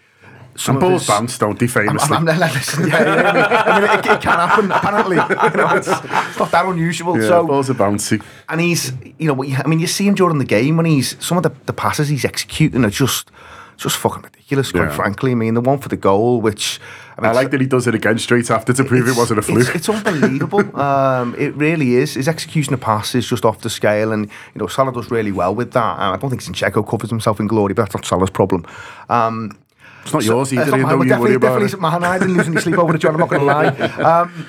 some 0.56 0.76
And 0.76 0.84
of 0.84 0.90
balls 0.90 1.02
his- 1.02 1.08
bounce, 1.08 1.38
don't 1.38 1.58
they, 1.58 1.66
I'm, 1.66 1.70
famously? 1.70 2.16
I'm, 2.16 2.28
I'm, 2.28 2.38
listen, 2.38 2.88
yeah, 2.88 3.02
yeah, 3.02 3.62
I 3.66 3.80
mean, 3.80 3.90
it, 3.90 4.06
it 4.06 4.20
can 4.20 4.38
happen. 4.38 4.72
Apparently, 4.72 5.16
you 5.50 5.56
know, 5.56 5.76
it's, 5.76 5.88
it's 5.88 6.38
not 6.38 6.50
that 6.50 6.66
unusual. 6.66 7.20
yeah, 7.20 7.28
so 7.28 7.46
balls 7.46 7.70
are 7.70 7.74
bouncy. 7.74 8.22
and 8.48 8.60
he's, 8.60 8.92
you 9.18 9.32
know, 9.34 9.44
I 9.44 9.66
mean, 9.66 9.80
you 9.80 9.86
see 9.86 10.06
him 10.06 10.14
during 10.14 10.38
the 10.38 10.44
game 10.44 10.76
when 10.76 10.86
he's 10.86 11.16
some 11.24 11.36
of 11.36 11.42
the, 11.42 11.50
the 11.66 11.72
passes 11.72 12.08
he's 12.08 12.24
executing 12.24 12.84
are 12.84 12.90
just, 12.90 13.30
just 13.76 13.96
fucking 13.98 14.22
ridiculous. 14.22 14.72
Quite 14.72 14.84
Yeah. 14.84 14.94
frankly, 14.96 15.32
I 15.32 15.34
mean, 15.34 15.54
the 15.54 15.60
one 15.60 15.78
for 15.78 15.88
the 15.88 15.96
goal, 15.96 16.40
which 16.40 16.80
I, 17.18 17.20
mean, 17.22 17.30
I 17.30 17.34
like 17.34 17.50
that 17.50 17.60
he 17.60 17.66
does 17.66 17.86
it 17.86 17.94
again 17.94 18.18
straight 18.18 18.50
after 18.50 18.72
to 18.72 18.84
prove 18.84 19.06
it 19.08 19.16
wasn't 19.16 19.38
a 19.38 19.42
fluke. 19.42 19.68
It's, 19.74 19.88
it's 19.88 19.88
unbelievable. 19.88 20.74
um, 20.80 21.34
it 21.36 21.54
really 21.56 21.96
is. 21.96 22.14
His 22.14 22.28
execution 22.28 22.72
of 22.74 22.80
passes 22.80 23.24
is 23.24 23.28
just 23.28 23.44
off 23.44 23.60
the 23.60 23.68
scale, 23.70 24.12
and 24.12 24.26
you 24.54 24.58
know, 24.60 24.66
Salah 24.66 24.92
does 24.92 25.10
really 25.10 25.32
well 25.32 25.54
with 25.54 25.72
that. 25.72 25.98
Uh, 25.98 26.12
I 26.12 26.16
don't 26.16 26.30
think 26.30 26.42
Zinchenko 26.42 26.88
covers 26.88 27.10
himself 27.10 27.38
in 27.40 27.46
glory, 27.46 27.74
but 27.74 27.82
that's 27.82 27.94
not 27.94 28.04
Salah's 28.06 28.30
problem. 28.30 28.64
Um, 29.10 29.58
it's 30.06 30.14
not 30.14 30.24
yours 30.24 30.52
uh, 30.52 30.60
either, 30.60 30.70
not 30.70 30.76
don't 30.76 30.88
you 30.88 30.96
worry 30.96 31.08
definitely, 31.08 31.34
about 31.34 31.46
definitely 31.46 31.62
it. 31.62 31.66
isn't 31.66 31.80
mine. 31.80 32.04
I 32.04 32.18
didn't 32.18 32.36
lose 32.36 32.48
any 32.48 32.60
sleep 32.60 32.78
over 32.78 32.92
the 32.92 32.98
John. 32.98 33.14
I'm 33.14 33.20
not 33.20 33.28
going 33.28 33.40
to 33.40 33.46
lie. 33.46 33.66
Um, 34.06 34.46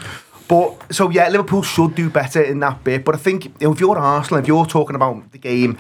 but 0.48 0.94
so 0.94 1.10
yeah, 1.10 1.28
Liverpool 1.28 1.62
should 1.62 1.94
do 1.96 2.10
better 2.10 2.42
in 2.42 2.60
that 2.60 2.84
bit. 2.84 3.04
But 3.04 3.16
I 3.16 3.18
think 3.18 3.46
you 3.46 3.52
know, 3.62 3.74
if 3.74 3.80
you're 3.82 3.98
Arsenal, 3.98 4.40
if 4.40 4.48
you're 4.48 4.66
talking 4.66 4.96
about 4.96 5.32
the 5.32 5.38
game 5.38 5.78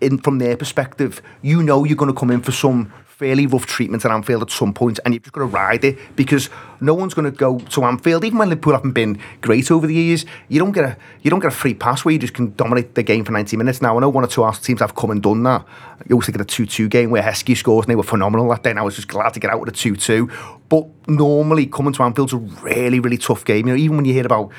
in 0.00 0.18
from 0.18 0.38
their 0.38 0.56
perspective, 0.56 1.22
you 1.40 1.62
know 1.62 1.84
you're 1.84 1.96
going 1.96 2.12
to 2.12 2.18
come 2.18 2.30
in 2.30 2.42
for 2.42 2.52
some 2.52 2.92
fairly 3.20 3.46
rough 3.46 3.66
treatment 3.66 4.02
at 4.06 4.10
Anfield 4.10 4.40
at 4.40 4.50
some 4.50 4.72
point, 4.72 4.98
and 5.04 5.12
you've 5.12 5.22
just 5.22 5.34
got 5.34 5.42
to 5.42 5.46
ride 5.46 5.84
it 5.84 5.98
because 6.16 6.48
no 6.80 6.94
one's 6.94 7.12
going 7.12 7.30
to 7.30 7.36
go 7.36 7.58
to 7.58 7.84
Anfield, 7.84 8.24
even 8.24 8.38
when 8.38 8.48
Liverpool 8.48 8.72
haven't 8.72 8.92
been 8.92 9.20
great 9.42 9.70
over 9.70 9.86
the 9.86 9.92
years. 9.92 10.24
You 10.48 10.58
don't 10.58 10.72
get 10.72 10.84
a 10.84 10.96
you 11.20 11.30
don't 11.30 11.40
get 11.40 11.52
a 11.52 11.54
free 11.54 11.74
pass 11.74 12.02
where 12.02 12.12
you 12.12 12.18
just 12.18 12.32
can 12.32 12.54
dominate 12.54 12.94
the 12.94 13.02
game 13.02 13.26
for 13.26 13.32
90 13.32 13.58
minutes. 13.58 13.82
Now 13.82 13.94
I 13.98 14.00
know 14.00 14.08
one 14.08 14.24
or 14.24 14.26
two 14.26 14.42
Arsenal 14.42 14.64
teams 14.64 14.80
have 14.80 14.94
come 14.94 15.10
and 15.10 15.22
done 15.22 15.42
that. 15.42 15.66
You 16.08 16.14
always 16.14 16.26
think 16.26 16.40
of 16.40 16.46
the 16.46 16.50
2-2 16.50 16.88
game 16.88 17.10
where 17.10 17.22
Heskey 17.22 17.54
scores 17.54 17.84
and 17.84 17.90
they 17.90 17.96
were 17.96 18.02
phenomenal 18.02 18.48
that 18.48 18.62
day. 18.62 18.70
And 18.70 18.78
I 18.78 18.82
was 18.82 18.96
just 18.96 19.08
glad 19.08 19.34
to 19.34 19.40
get 19.40 19.50
out 19.50 19.60
with 19.60 19.68
a 19.68 19.72
2-2. 19.72 20.58
But 20.70 20.86
normally 21.06 21.66
coming 21.66 21.92
to 21.92 22.02
Anfield's 22.02 22.32
a 22.32 22.38
really 22.38 23.00
really 23.00 23.18
tough 23.18 23.44
game. 23.44 23.68
You 23.68 23.74
know, 23.74 23.78
even 23.78 23.96
when 23.96 24.06
you 24.06 24.14
hear 24.14 24.24
about 24.24 24.50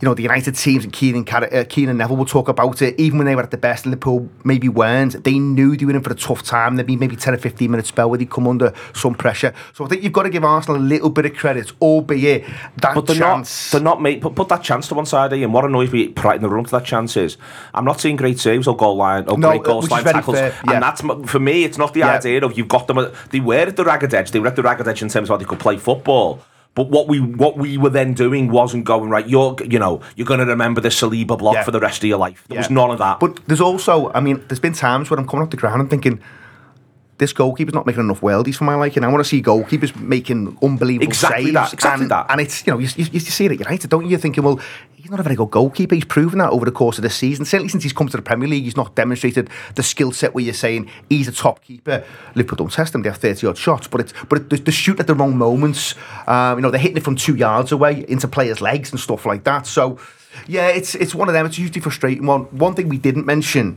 you 0.00 0.06
know, 0.06 0.14
the 0.14 0.22
United 0.22 0.54
teams 0.54 0.84
and 0.84 0.92
Keane 0.92 1.16
and, 1.16 1.28
uh, 1.32 1.64
Keane 1.64 1.88
and 1.88 1.98
Neville 1.98 2.16
will 2.16 2.24
talk 2.24 2.48
about 2.48 2.80
it. 2.82 2.94
Even 2.98 3.18
when 3.18 3.26
they 3.26 3.34
were 3.34 3.42
at 3.42 3.50
the 3.50 3.56
best, 3.56 3.84
Liverpool 3.86 4.28
maybe 4.44 4.68
weren't. 4.68 5.24
They 5.24 5.38
knew 5.38 5.76
they 5.76 5.84
were 5.84 5.92
in 5.94 6.02
for 6.02 6.12
a 6.12 6.16
tough 6.16 6.42
time. 6.42 6.76
There'd 6.76 6.86
be 6.86 6.96
maybe 6.96 7.16
10 7.16 7.34
or 7.34 7.38
15 7.38 7.70
minute 7.70 7.86
spell 7.86 8.08
where 8.08 8.18
they 8.18 8.24
come 8.26 8.46
under 8.46 8.72
some 8.94 9.14
pressure. 9.14 9.52
So 9.74 9.84
I 9.84 9.88
think 9.88 10.02
you've 10.02 10.12
got 10.12 10.22
to 10.24 10.30
give 10.30 10.44
Arsenal 10.44 10.80
a 10.80 10.84
little 10.84 11.10
bit 11.10 11.26
of 11.26 11.34
credit, 11.34 11.72
albeit 11.82 12.44
that 12.76 12.94
But 12.94 13.06
they're 13.06 13.16
chance. 13.16 13.72
not. 13.72 13.78
They're 13.78 13.84
not 13.84 14.00
made. 14.02 14.22
Put, 14.22 14.34
put 14.34 14.48
that 14.50 14.62
chance 14.62 14.88
to 14.88 14.94
one 14.94 15.06
side. 15.06 15.32
Ian. 15.32 15.52
What 15.52 15.64
annoys 15.64 15.90
me 15.92 16.12
right 16.22 16.36
in 16.36 16.42
the 16.42 16.48
run 16.48 16.64
to 16.64 16.70
that 16.72 16.84
chance 16.84 17.16
is 17.16 17.36
I'm 17.74 17.84
not 17.84 18.00
seeing 18.00 18.16
great 18.16 18.38
saves 18.38 18.66
or 18.68 18.76
goal 18.76 18.96
line 18.96 19.24
or 19.28 19.36
No, 19.38 19.50
great 19.50 19.62
goal 19.64 19.82
line 19.82 20.04
tackles. 20.04 20.36
fair, 20.36 20.54
yeah. 20.66 20.72
And 20.74 20.82
that's 20.82 21.00
for 21.30 21.38
me. 21.40 21.64
It's 21.64 21.78
not 21.78 21.92
the 21.94 22.00
Yeah. 22.00 22.14
idea 22.16 22.44
of 22.44 22.56
you've 22.56 22.68
got 22.68 22.86
them. 22.86 22.98
At, 22.98 23.12
they 23.30 23.40
were 23.40 23.54
at 23.56 23.76
the 23.76 23.84
ragged 23.84 24.14
edge. 24.14 24.30
They 24.30 24.38
were 24.38 24.46
at 24.48 24.56
the 24.56 24.62
ragged 24.62 24.86
edge 24.86 25.02
in 25.02 25.08
terms 25.08 25.28
of 25.28 25.34
how 25.34 25.36
they 25.38 25.44
could 25.44 25.58
play 25.58 25.76
football. 25.76 26.40
But 26.74 26.90
what 26.90 27.08
we 27.08 27.20
what 27.20 27.56
we 27.58 27.76
were 27.76 27.90
then 27.90 28.14
doing 28.14 28.50
wasn't 28.52 28.84
going 28.84 29.10
right. 29.10 29.26
You're 29.28 29.56
you 29.68 29.78
know 29.80 30.00
you're 30.14 30.26
going 30.26 30.40
to 30.40 30.46
remember 30.46 30.80
the 30.80 30.90
Saliba 30.90 31.36
block 31.36 31.54
Yeah. 31.54 31.64
for 31.64 31.72
the 31.72 31.80
rest 31.80 32.02
of 32.04 32.08
your 32.08 32.18
life. 32.18 32.44
There 32.48 32.58
was 32.58 32.70
none 32.70 32.90
of 32.90 32.98
that. 32.98 33.18
But 33.18 33.40
there's 33.48 33.60
also, 33.60 34.12
I 34.14 34.20
mean, 34.20 34.44
there's 34.48 34.60
been 34.60 34.74
times 34.74 35.10
when 35.10 35.18
I'm 35.18 35.26
coming 35.26 35.42
off 35.44 35.50
the 35.50 35.56
ground 35.56 35.80
and 35.80 35.90
thinking, 35.90 36.20
this 37.18 37.32
goalkeeper's 37.32 37.74
not 37.74 37.84
making 37.84 38.02
enough 38.02 38.20
worldies 38.20 38.56
for 38.56 38.64
my 38.64 38.76
liking. 38.76 39.02
I 39.02 39.08
want 39.08 39.22
to 39.22 39.28
see 39.28 39.42
goalkeepers 39.42 39.94
making 40.00 40.56
unbelievable 40.62 41.08
Exactly 41.08 41.46
saves. 41.46 41.54
that, 41.54 41.72
exactly 41.72 42.04
and, 42.04 42.10
that. 42.12 42.26
And 42.30 42.40
it's, 42.40 42.64
you 42.66 42.72
know, 42.72 42.78
you, 42.78 42.88
you, 42.96 43.06
you 43.10 43.20
see 43.20 43.46
it 43.46 43.52
at 43.52 43.58
United, 43.58 43.90
don't 43.90 44.04
you? 44.04 44.10
You're 44.10 44.20
thinking, 44.20 44.44
well, 44.44 44.60
he's 44.94 45.10
not 45.10 45.18
a 45.18 45.24
very 45.24 45.34
good 45.34 45.50
goalkeeper. 45.50 45.96
He's 45.96 46.04
proven 46.04 46.38
that 46.38 46.50
over 46.50 46.64
the 46.64 46.72
course 46.72 46.96
of 46.96 47.02
the 47.02 47.10
season. 47.10 47.44
Certainly 47.44 47.70
since 47.70 47.82
he's 47.82 47.92
come 47.92 48.08
to 48.08 48.16
the 48.16 48.22
Premier 48.22 48.46
League, 48.46 48.62
he's 48.62 48.76
not 48.76 48.94
demonstrated 48.94 49.50
the 49.74 49.82
skill 49.82 50.12
set 50.12 50.32
where 50.32 50.44
you're 50.44 50.54
saying 50.54 50.88
he's 51.08 51.26
a 51.26 51.32
top 51.32 51.62
keeper. 51.64 52.04
Liverpool 52.36 52.56
don't 52.56 52.72
test 52.72 52.94
him. 52.94 53.02
They 53.02 53.08
have 53.08 53.18
30 53.18 53.48
odd 53.48 53.58
shots, 53.58 53.88
but 53.88 54.00
it's, 54.02 54.12
but 54.28 54.52
it, 54.52 54.64
they, 54.64 54.70
shoot 54.70 55.00
at 55.00 55.08
the 55.08 55.14
wrong 55.14 55.36
moments. 55.36 55.96
Um, 56.28 56.58
you 56.58 56.62
know, 56.62 56.70
they're 56.70 56.80
hitting 56.80 56.98
it 56.98 57.02
from 57.02 57.16
two 57.16 57.34
yards 57.34 57.72
away 57.72 58.04
into 58.08 58.28
players' 58.28 58.60
legs 58.60 58.92
and 58.92 59.00
stuff 59.00 59.26
like 59.26 59.42
that. 59.42 59.66
So, 59.66 59.98
yeah, 60.46 60.68
it's, 60.68 60.94
it's 60.94 61.16
one 61.16 61.28
of 61.28 61.34
them. 61.34 61.46
It's 61.46 61.56
hugely 61.56 61.80
frustrating. 61.80 62.26
One, 62.26 62.42
one 62.56 62.74
thing 62.74 62.88
we 62.88 62.98
didn't 62.98 63.26
mention 63.26 63.76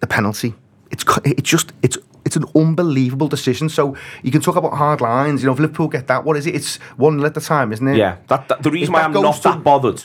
the 0.00 0.08
penalty. 0.08 0.54
It's 0.92 1.04
it's 1.24 1.48
just 1.50 1.72
it's 1.82 1.98
it's 2.24 2.36
an 2.36 2.44
unbelievable 2.54 3.26
decision. 3.28 3.68
So 3.68 3.96
you 4.22 4.30
can 4.30 4.40
talk 4.40 4.56
about 4.56 4.74
hard 4.74 5.00
lines. 5.00 5.42
You 5.42 5.46
know, 5.46 5.54
if 5.54 5.58
Liverpool 5.58 5.88
get 5.88 6.06
that, 6.06 6.24
what 6.24 6.36
is 6.36 6.46
it? 6.46 6.54
It's 6.54 6.76
one 6.96 7.16
nil 7.16 7.26
at 7.26 7.34
the 7.34 7.40
time, 7.40 7.72
isn't 7.72 7.88
it? 7.88 7.96
Yeah, 7.96 8.18
that, 8.28 8.48
that 8.48 8.62
the 8.62 8.70
reason 8.70 8.94
If 8.94 8.94
why 8.94 9.02
I'm 9.02 9.12
not 9.12 9.36
to- 9.36 9.42
that 9.48 9.64
bothered 9.64 10.04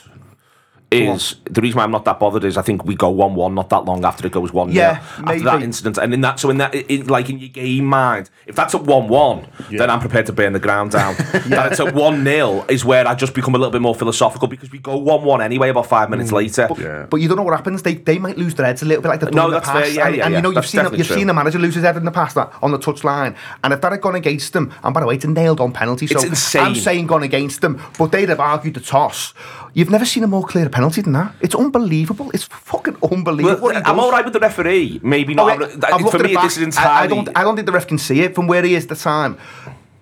is 0.90 1.36
the 1.44 1.60
reason 1.60 1.76
why 1.76 1.84
I'm 1.84 1.90
not 1.90 2.04
that 2.06 2.18
bothered 2.18 2.44
is 2.44 2.56
I 2.56 2.62
think 2.62 2.84
we 2.84 2.94
go 2.96 3.10
one 3.10 3.34
one 3.34 3.54
not 3.54 3.68
that 3.70 3.84
long 3.84 4.04
after 4.06 4.26
it 4.26 4.32
goes 4.32 4.52
one 4.54 4.72
Yeah, 4.72 5.00
after 5.02 5.22
maybe. 5.22 5.44
that 5.44 5.62
incident 5.62 5.98
and 5.98 6.14
in 6.14 6.22
that 6.22 6.40
so 6.40 6.48
in 6.48 6.56
that 6.58 6.74
in, 6.74 7.06
like 7.08 7.28
in 7.28 7.38
your 7.38 7.50
game 7.50 7.84
mind 7.84 8.30
if 8.46 8.56
that's 8.56 8.74
at 8.74 8.84
one 8.84 9.06
one 9.08 9.46
then 9.70 9.90
I'm 9.90 10.00
prepared 10.00 10.24
to 10.26 10.32
burn 10.32 10.54
the 10.54 10.58
ground 10.58 10.92
down 10.92 11.14
yeah. 11.34 11.40
that 11.48 11.72
it's 11.72 11.80
at 11.80 11.94
one 11.94 12.24
0 12.24 12.64
is 12.70 12.86
where 12.86 13.06
I 13.06 13.14
just 13.14 13.34
become 13.34 13.54
a 13.54 13.58
little 13.58 13.70
bit 13.70 13.82
more 13.82 13.94
philosophical 13.94 14.48
because 14.48 14.70
we 14.72 14.78
go 14.78 14.96
one 14.96 15.24
one 15.24 15.42
anyway 15.42 15.68
about 15.68 15.86
five 15.86 16.08
minutes 16.08 16.30
mm. 16.30 16.34
later 16.34 16.68
Yeah. 16.78 17.06
But 17.10 17.18
you 17.20 17.28
don't 17.28 17.36
know 17.36 17.42
what 17.42 17.54
happens. 17.56 17.82
They 17.82 17.94
they 17.94 18.18
might 18.18 18.38
lose 18.38 18.54
their 18.54 18.64
heads 18.66 18.82
a 18.82 18.86
little 18.86 19.02
bit 19.02 19.08
like 19.08 19.20
they've 19.20 19.30
done 19.30 19.36
No, 19.36 19.44
in 19.46 19.50
the 19.52 19.56
that's 19.58 19.68
past. 19.68 19.84
fair. 19.84 19.94
Yeah, 19.94 20.06
and, 20.06 20.16
yeah, 20.16 20.24
and 20.24 20.32
yeah. 20.32 20.38
you 20.38 20.42
know 20.42 20.48
you've 20.50 20.54
That's 20.56 20.68
seen 20.70 20.78
definitely 20.78 20.98
you've 20.98 21.06
true. 21.08 21.16
seen 21.16 21.26
the 21.26 21.34
manager 21.34 21.58
lose 21.58 21.74
his 21.74 21.84
head 21.84 21.96
in 21.96 22.04
the 22.04 22.10
past 22.10 22.34
that, 22.36 22.52
on 22.62 22.70
the 22.70 22.78
touchline. 22.78 23.36
And 23.62 23.72
if 23.74 23.80
that 23.82 23.92
had 23.92 24.00
gone 24.00 24.14
against 24.14 24.52
them, 24.54 24.72
and 24.82 24.94
by 24.94 25.00
the 25.00 25.06
way, 25.06 25.16
it's 25.16 25.24
a 25.24 25.28
nailed 25.28 25.60
on 25.60 25.72
penalty. 25.72 26.06
So 26.06 26.14
It's 26.16 26.24
insane. 26.24 26.62
I'm 26.62 26.74
saying 26.74 27.06
gone 27.08 27.22
against 27.22 27.60
them, 27.60 27.80
but 27.98 28.12
they'd 28.12 28.28
have 28.30 28.40
argued 28.40 28.74
the 28.74 28.80
toss. 28.80 29.34
You've 29.74 29.90
never 29.90 30.04
seen 30.06 30.24
a 30.24 30.26
more 30.26 30.44
clear 30.46 30.68
penalty 30.78 31.00
than 31.02 31.12
that. 31.14 31.34
It's 31.40 31.56
unbelievable. 31.56 32.30
It's 32.32 32.44
fucking 32.44 32.96
unbelievable. 33.12 33.60
Well, 33.68 33.82
I'm 33.84 33.98
all 33.98 34.12
right 34.12 34.24
with 34.24 34.32
the 34.32 34.38
referee 34.38 35.00
maybe 35.02 35.32
Oh, 35.34 35.36
not 35.46 35.58
wait, 35.58 35.80
That- 35.80 35.92
I've 35.94 36.00
looked 36.00 36.12
for 36.12 36.18
at 36.22 36.26
me 36.30 36.34
back. 36.34 36.44
this 36.44 36.56
is 36.56 36.62
I, 36.62 36.66
entirely 36.66 37.02
I 37.02 37.06
don't. 37.24 37.28
I 37.38 37.42
don't 37.42 37.56
think 37.56 37.66
the 37.66 37.72
ref 37.72 37.88
can 37.88 37.98
see 37.98 38.20
it 38.20 38.34
from 38.36 38.46
where 38.46 38.62
he 38.62 38.74
is 38.76 38.84
at 38.84 38.90
the 38.90 38.94
time. 38.96 39.36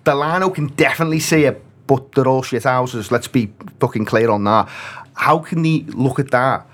Delano 0.03 0.49
can 0.51 0.67
definitely 0.67 1.19
see 1.19 1.45
it, 1.45 1.63
but 1.87 2.11
they're 2.13 2.27
all 2.27 2.43
shit 2.43 2.63
houses. 2.63 3.11
Let's 3.11 3.27
be 3.27 3.51
fucking 3.79 4.05
clear 4.05 4.29
on 4.29 4.43
that. 4.43 4.69
How 5.15 5.39
can 5.39 5.63
he 5.63 5.83
look 5.89 6.19
at 6.19 6.29
that 6.31 6.67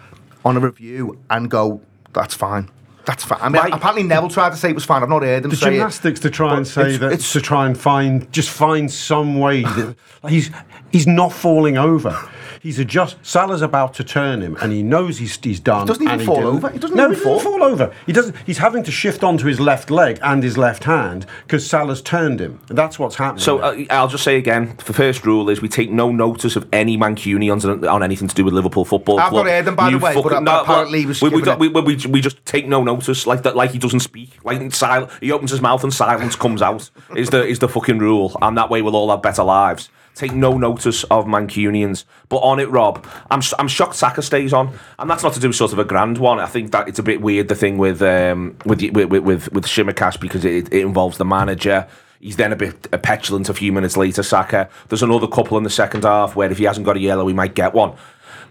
on 0.44 0.58
a 0.58 0.60
review 0.60 1.18
and 1.30 1.50
go, 1.50 1.80
"That's 2.12 2.34
fine"? 2.36 2.70
That's 3.06 3.24
fine. 3.24 3.40
I 3.42 3.48
mean, 3.50 3.62
Right. 3.62 3.74
apparently 3.74 4.04
Neville 4.04 4.30
tried 4.30 4.52
to 4.52 4.58
say 4.58 4.70
it 4.70 4.76
was 4.76 4.86
fine. 4.86 5.02
I've 5.04 5.10
not 5.10 5.24
heard 5.24 5.44
him 5.46 5.50
the 5.50 5.56
say 5.58 5.72
gymnastics 5.72 6.20
it. 6.20 6.24
to 6.24 6.30
try 6.30 6.56
and 6.58 6.66
say 6.68 6.82
it's- 6.82 7.00
that 7.00 7.12
it's- 7.14 7.32
to 7.34 7.42
try 7.42 7.66
and 7.68 7.78
find 7.78 8.32
just 8.34 8.50
find 8.50 8.92
some 8.92 9.40
way 9.40 9.64
that 9.64 9.96
he's 10.30 10.50
he's 10.94 11.06
not 11.08 11.34
falling 11.34 11.78
over. 11.78 12.16
He's 12.62 12.80
adjust. 12.80 13.18
Salah's 13.24 13.62
about 13.62 13.94
to 13.96 14.06
turn 14.06 14.40
him, 14.42 14.56
and 14.62 14.72
he 14.72 14.84
knows 14.84 15.18
he's 15.18 15.38
he's 15.44 15.60
done. 15.60 15.82
He 15.82 15.88
doesn't 15.88 16.04
even 16.04 16.20
and 16.20 16.26
fall 16.26 16.36
didn't. 16.38 16.50
over. 16.56 16.70
He 16.70 16.80
doesn't 16.80 16.96
no, 16.96 17.04
even 17.08 17.18
he 17.18 17.22
fall. 17.22 17.40
fall 17.42 17.62
over. 17.62 17.94
He 18.06 18.14
doesn't. 18.14 18.38
He's 18.46 18.60
having 18.60 18.84
to 18.84 18.92
shift 18.92 19.22
onto 19.22 19.48
his 19.48 19.60
left 19.60 19.92
leg 19.92 20.18
and 20.22 20.42
his 20.42 20.58
left 20.58 20.86
hand 20.86 21.26
because 21.46 21.70
Salah's 21.70 22.02
turned 22.02 22.40
him. 22.40 22.62
That's 22.68 22.98
what's 22.98 23.18
happening. 23.18 23.44
So 23.44 23.60
uh, 23.60 23.84
I'll 23.90 24.08
just 24.08 24.24
say 24.24 24.38
again: 24.38 24.78
the 24.86 24.94
first 24.94 25.26
rule 25.26 25.50
is 25.50 25.62
we 25.62 25.68
take 25.68 25.92
no 25.92 26.10
notice 26.14 26.56
of 26.56 26.66
any 26.72 26.98
Mancunians 26.98 27.66
on, 27.70 27.86
on 27.86 28.02
anything 28.02 28.30
to 28.30 28.36
do 28.36 28.46
with 28.46 28.54
Liverpool 28.54 28.86
Football 28.86 29.20
I've 29.20 29.32
Club. 29.32 29.46
not 29.46 29.52
heard 29.52 29.66
them, 29.66 29.76
by 29.76 29.86
the 29.88 29.98
You 29.98 30.00
way, 30.00 30.14
but 30.14 30.24
fucking- 30.24 30.48
apparently 30.48 31.00
he 31.02 31.06
was 31.06 31.22
we, 31.22 31.28
we, 31.30 31.42
don't- 31.42 31.60
we, 31.60 31.68
we, 31.68 31.98
we 32.08 32.22
just 32.22 32.46
take 32.46 32.66
no 32.66 32.82
notice, 32.82 33.28
like 33.28 33.44
that, 33.44 33.58
like 33.58 33.72
he 33.72 33.78
doesn't 33.78 34.00
speak, 34.00 34.38
like 34.46 34.62
in 34.62 34.72
sil- 34.72 35.10
he 35.20 35.34
opens 35.34 35.52
his 35.52 35.60
mouth 35.60 35.84
and 35.84 35.94
silence 35.94 36.38
comes 36.38 36.62
out. 36.62 36.90
Is 37.14 37.30
the 37.30 37.46
is 37.46 37.60
the 37.60 37.68
fucking 37.68 38.00
rule, 38.00 38.38
and 38.42 38.58
that 38.58 38.70
way 38.70 38.82
we'll 38.82 38.96
all 38.96 39.10
have 39.10 39.22
better 39.22 39.44
lives. 39.44 39.90
Take 40.16 40.34
no 40.34 40.58
notice 40.58 41.04
of 41.06 41.26
Mancunians. 41.26 42.06
But 42.30 42.38
on 42.38 42.60
it, 42.60 42.70
Rob, 42.70 43.06
I'm 43.32 43.42
I'm 43.58 43.68
shocked 43.68 43.96
Saka 43.96 44.22
stays 44.22 44.54
on, 44.54 44.78
and 45.00 45.10
that's 45.10 45.24
not 45.24 45.34
to 45.34 45.40
do 45.40 45.52
sort 45.52 45.74
of 45.74 45.80
a 45.80 45.84
grand 45.84 46.20
one. 46.20 46.40
I 46.40 46.46
think 46.46 46.72
that 46.72 46.88
it's 46.88 47.00
a 47.00 47.04
bit 47.04 47.22
weird 47.22 47.48
the 47.48 47.56
thing 47.56 47.78
with 47.78 48.02
um 48.02 48.56
with 48.66 48.82
with 48.92 49.10
with, 49.10 49.52
with, 49.52 49.64
Tsimikas 49.66 50.20
because 50.20 50.46
it, 50.46 50.72
it 50.72 50.82
involves 50.82 51.18
the 51.18 51.26
manager. 51.26 51.88
He's 52.20 52.38
then 52.38 52.54
a 52.54 52.56
bit 52.56 52.88
uh, 52.94 52.98
petulant 52.98 53.50
a 53.50 53.54
few 53.54 53.74
minutes 53.74 53.98
later, 53.98 54.24
Saka. 54.24 54.70
There's 54.88 55.04
another 55.04 55.28
couple 55.28 55.58
in 55.58 55.64
the 55.64 55.70
second 55.70 56.04
half 56.04 56.38
where 56.38 56.50
if 56.50 56.58
he 56.58 56.64
hasn't 56.64 56.86
got 56.86 56.96
a 56.96 57.00
yellow, 57.00 57.28
he 57.28 57.34
might 57.34 57.54
get 57.54 57.74
one. 57.74 57.96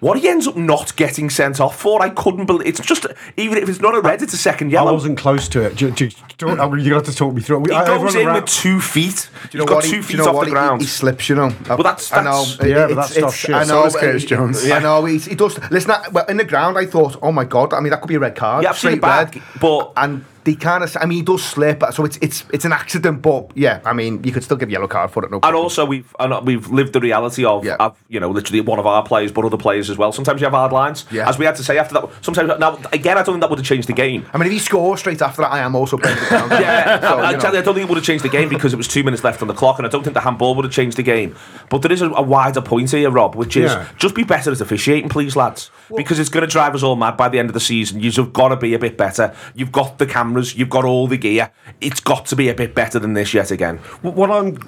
What 0.02 0.18
he 0.18 0.28
ends 0.28 0.48
up 0.48 0.56
not 0.56 0.96
getting 0.96 1.30
sent 1.30 1.60
off 1.60 1.78
for, 1.78 2.02
I 2.02 2.08
couldn't 2.10 2.46
believe. 2.46 2.66
It's 2.66 2.80
just, 2.80 3.06
even 3.36 3.56
if 3.56 3.68
it's 3.68 3.78
not 3.78 3.94
a 3.94 4.00
red, 4.00 4.20
it's 4.20 4.34
a 4.34 4.36
second 4.36 4.72
yellow. 4.72 4.90
I 4.90 4.94
wasn't 4.94 5.16
close 5.16 5.46
to 5.50 5.60
it. 5.62 5.76
Do, 5.76 5.92
do, 5.92 6.08
do, 6.08 6.48
you 6.48 6.56
got 6.56 6.70
to 6.74 6.94
have 6.94 7.04
to 7.04 7.14
talk 7.14 7.32
me 7.32 7.40
through 7.40 7.62
it. 7.66 7.70
He 7.70 7.72
I- 7.76 7.86
goes 7.86 8.12
in 8.16 8.26
around- 8.26 8.34
with 8.42 8.46
two 8.46 8.80
feet. 8.80 9.30
Do 9.52 9.58
you 9.58 9.58
know 9.58 9.62
He's 9.64 9.68
got 9.68 9.74
what? 9.76 9.84
two 9.84 9.96
he, 9.98 10.02
feet 10.02 10.10
you 10.14 10.16
know 10.24 10.30
off 10.30 10.34
what? 10.34 10.44
the 10.46 10.50
ground. 10.50 10.80
He, 10.80 10.88
slips, 10.88 11.28
you 11.28 11.36
know. 11.36 11.54
Well, 11.68 11.78
that's- 11.84 12.12
I 12.12 12.24
know. 12.24 12.42
that's- 12.44 12.58
Yeah, 12.68 12.74
but 12.86 12.90
it's- 12.90 12.96
that's 12.96 13.14
tough 13.14 13.16
it's- 13.16 13.34
shit. 13.36 13.54
I 13.54 13.62
know. 13.62 13.84
is 13.84 13.94
Curtis 13.94 14.22
he- 14.22 14.28
Jones. 14.28 14.70
I 14.72 14.78
know. 14.80 15.04
He, 15.04 15.18
he 15.18 15.34
does. 15.36 15.56
Listen, 15.70 15.92
I, 15.92 16.08
well, 16.10 16.26
in 16.26 16.36
the 16.36 16.44
ground, 16.46 16.78
I 16.78 16.84
thought, 16.86 17.16
oh 17.22 17.30
my 17.30 17.44
god. 17.44 17.72
I 17.72 17.78
mean, 17.78 17.90
that 17.90 18.00
could 18.00 18.08
be 18.08 18.16
a 18.16 18.18
red 18.18 18.34
card. 18.34 18.64
Yeah, 18.64 18.70
I've 18.70 18.78
seen 18.78 18.94
it 18.94 19.00
back, 19.00 19.36
red. 19.36 19.44
but- 19.60 19.92
and 19.96 20.24
they 20.44 20.54
kind 20.54 20.82
of. 20.84 20.96
I 21.00 21.06
mean, 21.06 21.18
he 21.18 21.22
does 21.22 21.42
slip, 21.44 21.82
so 21.92 22.04
it's 22.04 22.18
it's 22.20 22.44
it's 22.52 22.64
an 22.64 22.72
accident. 22.72 23.22
But 23.22 23.56
yeah, 23.56 23.80
I 23.84 23.92
mean, 23.92 24.22
you 24.24 24.32
could 24.32 24.42
still 24.44 24.56
give 24.56 24.70
yellow 24.70 24.88
card 24.88 25.10
for 25.10 25.24
it. 25.24 25.30
No. 25.30 25.40
And 25.42 25.54
also, 25.56 25.84
we've 25.84 26.14
and 26.18 26.32
uh, 26.32 26.40
we've 26.44 26.68
lived 26.70 26.92
the 26.92 27.00
reality 27.00 27.44
of, 27.44 27.64
Yeah. 27.64 27.76
of, 27.78 27.96
you 28.08 28.18
know, 28.20 28.30
literally 28.30 28.60
one 28.60 28.78
of 28.78 28.86
our 28.86 29.02
players, 29.04 29.30
but 29.32 29.44
other 29.44 29.56
players 29.56 29.90
as 29.90 29.98
well. 29.98 30.12
Sometimes 30.12 30.40
you 30.40 30.44
have 30.46 30.52
hard 30.54 30.72
lines, 30.72 31.04
Yeah. 31.10 31.28
as 31.28 31.38
we 31.38 31.44
had 31.44 31.56
to 31.56 31.64
say 31.64 31.78
after 31.78 31.94
that. 31.94 32.08
Sometimes, 32.22 32.50
now 32.58 32.78
again, 32.92 33.16
I 33.18 33.22
don't 33.22 33.34
think 33.34 33.40
that 33.42 33.50
would 33.50 33.58
have 33.58 33.66
changed 33.66 33.88
the 33.88 33.92
game. 33.92 34.26
I 34.32 34.38
mean, 34.38 34.46
if 34.46 34.52
he 34.52 34.58
scores 34.58 35.00
straight 35.00 35.22
after 35.22 35.42
that, 35.42 35.52
I 35.52 35.60
am 35.60 35.74
also 35.74 35.96
playing. 35.96 36.18
Yeah, 36.62 37.00
So, 37.00 37.18
I, 37.18 37.22
I 37.22 37.30
you 37.32 37.38
tell 37.38 37.50
you, 37.50 37.54
know. 37.54 37.58
I 37.60 37.62
don't 37.62 37.74
think 37.74 37.84
it 37.86 37.88
would 37.88 37.96
have 37.98 38.04
changed 38.04 38.24
the 38.24 38.28
game 38.28 38.48
because 38.48 38.72
it 38.72 38.76
was 38.76 38.88
two 38.88 39.02
minutes 39.02 39.24
left 39.24 39.42
on 39.42 39.48
the 39.48 39.54
clock, 39.54 39.78
and 39.78 39.86
I 39.86 39.90
don't 39.90 40.02
think 40.02 40.14
the 40.14 40.20
handball 40.20 40.54
would 40.54 40.64
have 40.64 40.72
changed 40.74 40.96
the 40.96 41.02
game. 41.02 41.34
But 41.70 41.82
there 41.82 41.92
is 41.92 42.02
a, 42.02 42.10
a 42.10 42.22
wider 42.22 42.60
point 42.60 42.90
here, 42.90 43.10
Rob, 43.10 43.34
which 43.34 43.56
is 43.56 43.70
Yeah. 43.72 43.86
just 43.96 44.14
be 44.14 44.24
better 44.24 44.50
at 44.52 44.60
officiating, 44.60 45.08
please, 45.08 45.36
lads, 45.36 45.70
because 45.96 46.18
it's 46.18 46.28
going 46.28 46.42
to 46.46 46.50
drive 46.50 46.74
us 46.74 46.82
all 46.82 46.96
mad 46.96 47.16
by 47.16 47.28
the 47.28 47.38
end 47.38 47.48
of 47.48 47.54
the 47.54 47.60
season. 47.60 48.00
You've 48.00 48.32
got 48.32 48.48
to 48.48 48.56
be 48.56 48.74
a 48.74 48.78
bit 48.78 48.96
better. 48.98 49.34
You've 49.54 49.72
got 49.72 49.98
the 49.98 50.06
cameras, 50.32 50.56
you've 50.56 50.70
got 50.70 50.84
all 50.84 51.06
the 51.06 51.18
gear. 51.18 51.50
It's 51.80 52.00
got 52.00 52.26
to 52.26 52.36
be 52.36 52.48
a 52.48 52.54
bit 52.54 52.74
better 52.74 52.98
than 52.98 53.12
this 53.12 53.34
yet 53.34 53.50
again. 53.50 53.78
What 54.00 54.30
I'm 54.30 54.58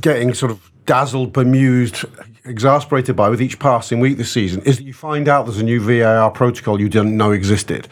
getting 0.00 0.32
sort 0.32 0.50
of 0.50 0.70
dazzled, 0.86 1.32
bemused, 1.32 2.04
exasperated 2.44 3.16
by 3.16 3.28
with 3.28 3.42
each 3.42 3.58
passing 3.58 4.00
week 4.00 4.16
this 4.16 4.32
season 4.32 4.62
is 4.62 4.78
that 4.78 4.84
you 4.84 4.94
find 4.94 5.28
out 5.28 5.44
there's 5.44 5.58
a 5.58 5.62
new 5.64 5.80
VAR 5.80 6.30
protocol 6.30 6.80
you 6.80 6.88
didn't 6.88 7.16
know 7.16 7.32
existed. 7.32 7.86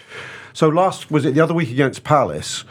So 0.54 0.68
last 0.68 1.10
was 1.10 1.24
it 1.26 1.34
the 1.34 1.40
other 1.40 1.54
week 1.54 1.70
against 1.70 2.02
Palace? 2.02 2.64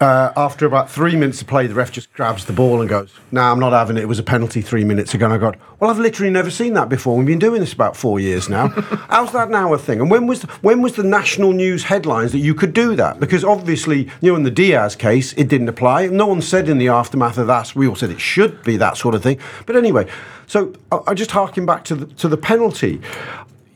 Uh, 0.00 0.32
after 0.36 0.66
about 0.66 0.90
three 0.90 1.14
minutes 1.14 1.40
of 1.40 1.46
play, 1.46 1.68
the 1.68 1.74
ref 1.74 1.92
just 1.92 2.12
grabs 2.14 2.44
the 2.46 2.52
ball 2.52 2.80
and 2.80 2.90
goes, 2.90 3.12
"No, 3.30 3.42
I'm 3.42 3.60
not 3.60 3.72
having 3.72 3.96
it. 3.96 4.02
It 4.02 4.08
was 4.08 4.18
a 4.18 4.24
penalty 4.24 4.60
three 4.60 4.82
minutes 4.82 5.14
ago." 5.14 5.26
And 5.26 5.34
I 5.34 5.38
go, 5.38 5.52
"Well, 5.78 5.88
I've 5.88 6.00
literally 6.00 6.32
never 6.32 6.50
seen 6.50 6.74
that 6.74 6.88
before. 6.88 7.16
We've 7.16 7.26
been 7.26 7.38
doing 7.38 7.60
this 7.60 7.72
about 7.72 7.96
four 7.96 8.18
years 8.18 8.48
now. 8.48 8.68
How's 9.08 9.30
that 9.32 9.50
now 9.50 9.72
a 9.72 9.78
thing? 9.78 10.00
And 10.00 10.10
when 10.10 10.26
was 10.26 10.42
when 10.62 10.82
was 10.82 10.94
the 10.94 11.04
national 11.04 11.52
news 11.52 11.84
headlines 11.84 12.32
that 12.32 12.40
you 12.40 12.54
could 12.54 12.72
do 12.72 12.96
that? 12.96 13.20
Because 13.20 13.44
obviously, 13.44 14.08
you 14.20 14.32
know, 14.32 14.36
in 14.36 14.42
the 14.42 14.50
Diaz 14.50 14.96
case, 14.96 15.32
it 15.34 15.48
didn't 15.48 15.68
apply. 15.68 16.08
No 16.08 16.26
one 16.26 16.42
said 16.42 16.68
in 16.68 16.78
the 16.78 16.88
aftermath 16.88 17.38
of 17.38 17.46
that. 17.46 17.76
We 17.76 17.86
all 17.86 17.94
said 17.94 18.10
it 18.10 18.20
should 18.20 18.64
be 18.64 18.76
that 18.76 18.96
sort 18.96 19.14
of 19.14 19.22
thing. 19.22 19.38
But 19.64 19.76
anyway, 19.76 20.08
so 20.48 20.72
I, 20.90 20.98
I 21.08 21.14
just 21.14 21.30
harking 21.30 21.66
back 21.66 21.84
to 21.84 21.94
the 21.94 22.06
to 22.06 22.28
the 22.28 22.36
penalty 22.36 23.00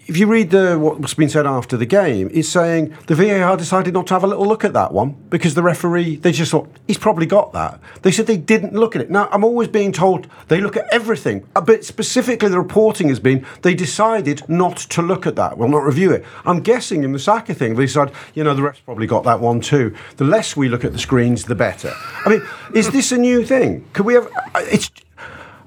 if 0.09 0.17
you 0.17 0.27
read 0.27 0.51
the 0.51 0.79
what's 0.79 1.13
been 1.13 1.29
said 1.29 1.47
after 1.47 1.77
the 1.77 1.85
game, 1.85 2.31
it's 2.33 2.49
saying 2.49 2.95
the 3.09 3.15
VAR 3.15 3.57
decided 3.59 3.93
not 3.93 4.07
to 4.07 4.15
have 4.15 4.25
a 4.25 4.27
little 4.27 4.47
look 4.47 4.65
at 4.65 4.73
that 4.73 4.91
one 4.93 5.11
because 5.29 5.55
the 5.55 5.63
referee 5.63 6.17
they 6.17 6.33
just 6.33 6.51
thought 6.51 6.67
he's 6.87 6.97
probably 6.97 7.27
got 7.27 7.53
that. 7.53 7.79
They 8.03 8.11
said 8.11 8.27
they 8.27 8.39
didn't 8.39 8.73
look 8.73 8.97
at 8.97 9.03
it. 9.03 9.11
Now 9.11 9.29
I'm 9.31 9.45
always 9.45 9.69
being 9.69 9.93
told 9.93 10.27
they 10.49 10.61
look 10.63 10.77
at 10.79 10.87
everything, 10.91 11.47
Uh, 11.55 11.61
but 11.61 11.85
specifically 11.85 12.49
the 12.49 12.59
reporting 12.59 13.09
has 13.11 13.21
been 13.21 13.45
they 13.61 13.75
decided 13.75 14.49
not 14.49 14.79
to 14.79 15.03
look 15.03 15.27
at 15.27 15.37
that. 15.37 15.59
Well, 15.59 15.69
not 15.69 15.85
review 15.85 16.11
it. 16.13 16.25
I'm 16.47 16.61
guessing 16.61 17.05
in 17.05 17.13
the 17.13 17.19
Saka 17.19 17.53
thing 17.53 17.75
they 17.77 17.87
said 17.87 18.11
you 18.35 18.43
know 18.45 18.55
the 18.55 18.63
ref's 18.63 18.81
probably 18.81 19.07
got 19.07 19.25
that 19.25 19.41
one 19.41 19.61
too. 19.61 19.95
The 20.17 20.25
less 20.25 20.57
we 20.57 20.71
look 20.71 20.85
at 20.85 20.93
the 20.93 20.99
screens, 20.99 21.45
the 21.45 21.55
better. 21.55 21.93
I 22.25 22.31
mean, 22.31 22.43
is 22.75 22.91
this 22.91 23.13
a 23.13 23.19
new 23.19 23.45
thing? 23.45 23.85
Could 23.93 24.07
we 24.07 24.15
have? 24.15 24.27
uh, 24.55 24.61
It's 24.73 24.91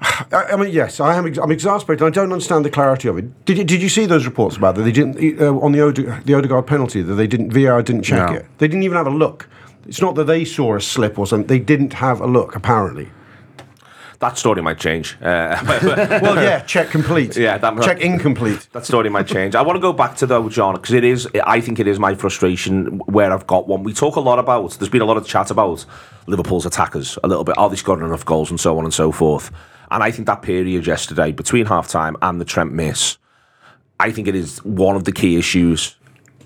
I, 0.32 0.48
I 0.52 0.56
mean, 0.56 0.72
yes, 0.72 1.00
I 1.00 1.16
am. 1.16 1.28
Ex- 1.28 1.38
I'm 1.38 1.52
exasperated. 1.52 2.06
I 2.06 2.10
don't 2.10 2.32
understand 2.34 2.66
the 2.66 2.70
clarity 2.70 3.08
of 3.08 3.18
it. 3.18 3.46
Did 3.46 3.58
you, 3.60 3.64
did 3.64 3.82
you 3.82 3.90
see 3.90 4.06
those 4.06 4.26
reports 4.26 4.58
about 4.58 4.76
that? 4.76 4.84
They 4.84 4.92
didn't 4.92 5.40
uh, 5.42 5.54
on 5.60 5.72
the 5.72 5.82
Ode- 5.82 6.24
the 6.26 6.34
Odegaard 6.34 6.66
penalty 6.68 7.02
that 7.02 7.14
they 7.16 7.28
didn't 7.28 7.52
VAR 7.52 7.82
didn't 7.84 8.04
check 8.04 8.30
No. 8.30 8.36
it. 8.38 8.46
They 8.58 8.68
didn't 8.68 8.84
even 8.84 8.98
have 8.98 9.08
a 9.08 9.12
look. 9.12 9.48
It's 9.88 10.02
not 10.02 10.16
that 10.16 10.26
they 10.26 10.46
saw 10.46 10.76
a 10.76 10.82
slip 10.82 11.18
or 11.20 11.26
something. 11.28 11.48
They 11.48 11.60
didn't 11.60 11.94
have 11.94 12.20
a 12.22 12.28
look. 12.28 12.56
Apparently. 12.56 13.10
That 14.20 14.38
story 14.38 14.62
might 14.62 14.78
change. 14.78 15.18
Uh, 15.20 15.58
Well, 16.22 16.36
yeah, 16.36 16.60
check 16.60 16.90
complete. 16.92 17.36
Yeah, 17.36 17.58
that- 17.58 17.82
check 17.82 18.02
incomplete. 18.02 18.68
that 18.72 18.86
story 18.86 19.10
might 19.10 19.26
change. 19.26 19.56
I 19.56 19.64
want 19.64 19.78
to 19.78 19.82
go 19.82 19.94
back 19.94 20.16
to 20.18 20.28
though, 20.28 20.48
John, 20.48 20.76
because 20.76 20.94
it 20.94 21.04
is. 21.04 21.28
I 21.44 21.60
think 21.60 21.80
it 21.80 21.88
is 21.88 21.98
my 21.98 22.14
frustration 22.14 23.00
where 23.08 23.32
I've 23.34 23.48
got 23.48 23.68
one. 23.68 23.82
We 23.84 23.94
talk 23.94 24.16
a 24.18 24.20
lot 24.20 24.38
about. 24.38 24.72
There's 24.74 24.90
been 24.90 25.02
a 25.02 25.06
lot 25.06 25.18
of 25.18 25.26
chat 25.26 25.50
about 25.50 25.86
Liverpool's 26.28 26.66
attackers 26.68 27.18
a 27.24 27.28
little 27.28 27.44
bit. 27.44 27.58
Are 27.58 27.68
they 27.70 27.76
scoring 27.76 28.06
enough 28.06 28.24
goals 28.26 28.52
and 28.52 28.60
so 28.60 28.78
on 28.78 28.84
and 28.84 28.94
so 28.94 29.12
forth? 29.12 29.50
And 29.92 30.02
I 30.02 30.10
think 30.10 30.26
that 30.28 30.42
period 30.42 30.88
yesterday 30.88 31.32
between 31.32 31.66
half 31.66 31.90
time 31.90 32.16
and 32.22 32.40
the 32.40 32.46
Trent 32.46 32.72
miss, 32.72 33.18
I 34.00 34.12
think 34.12 34.28
it 34.28 34.36
is 34.36 34.64
one 34.64 34.96
of 34.96 35.04
the 35.04 35.12
key 35.12 35.38
issues. 35.38 35.96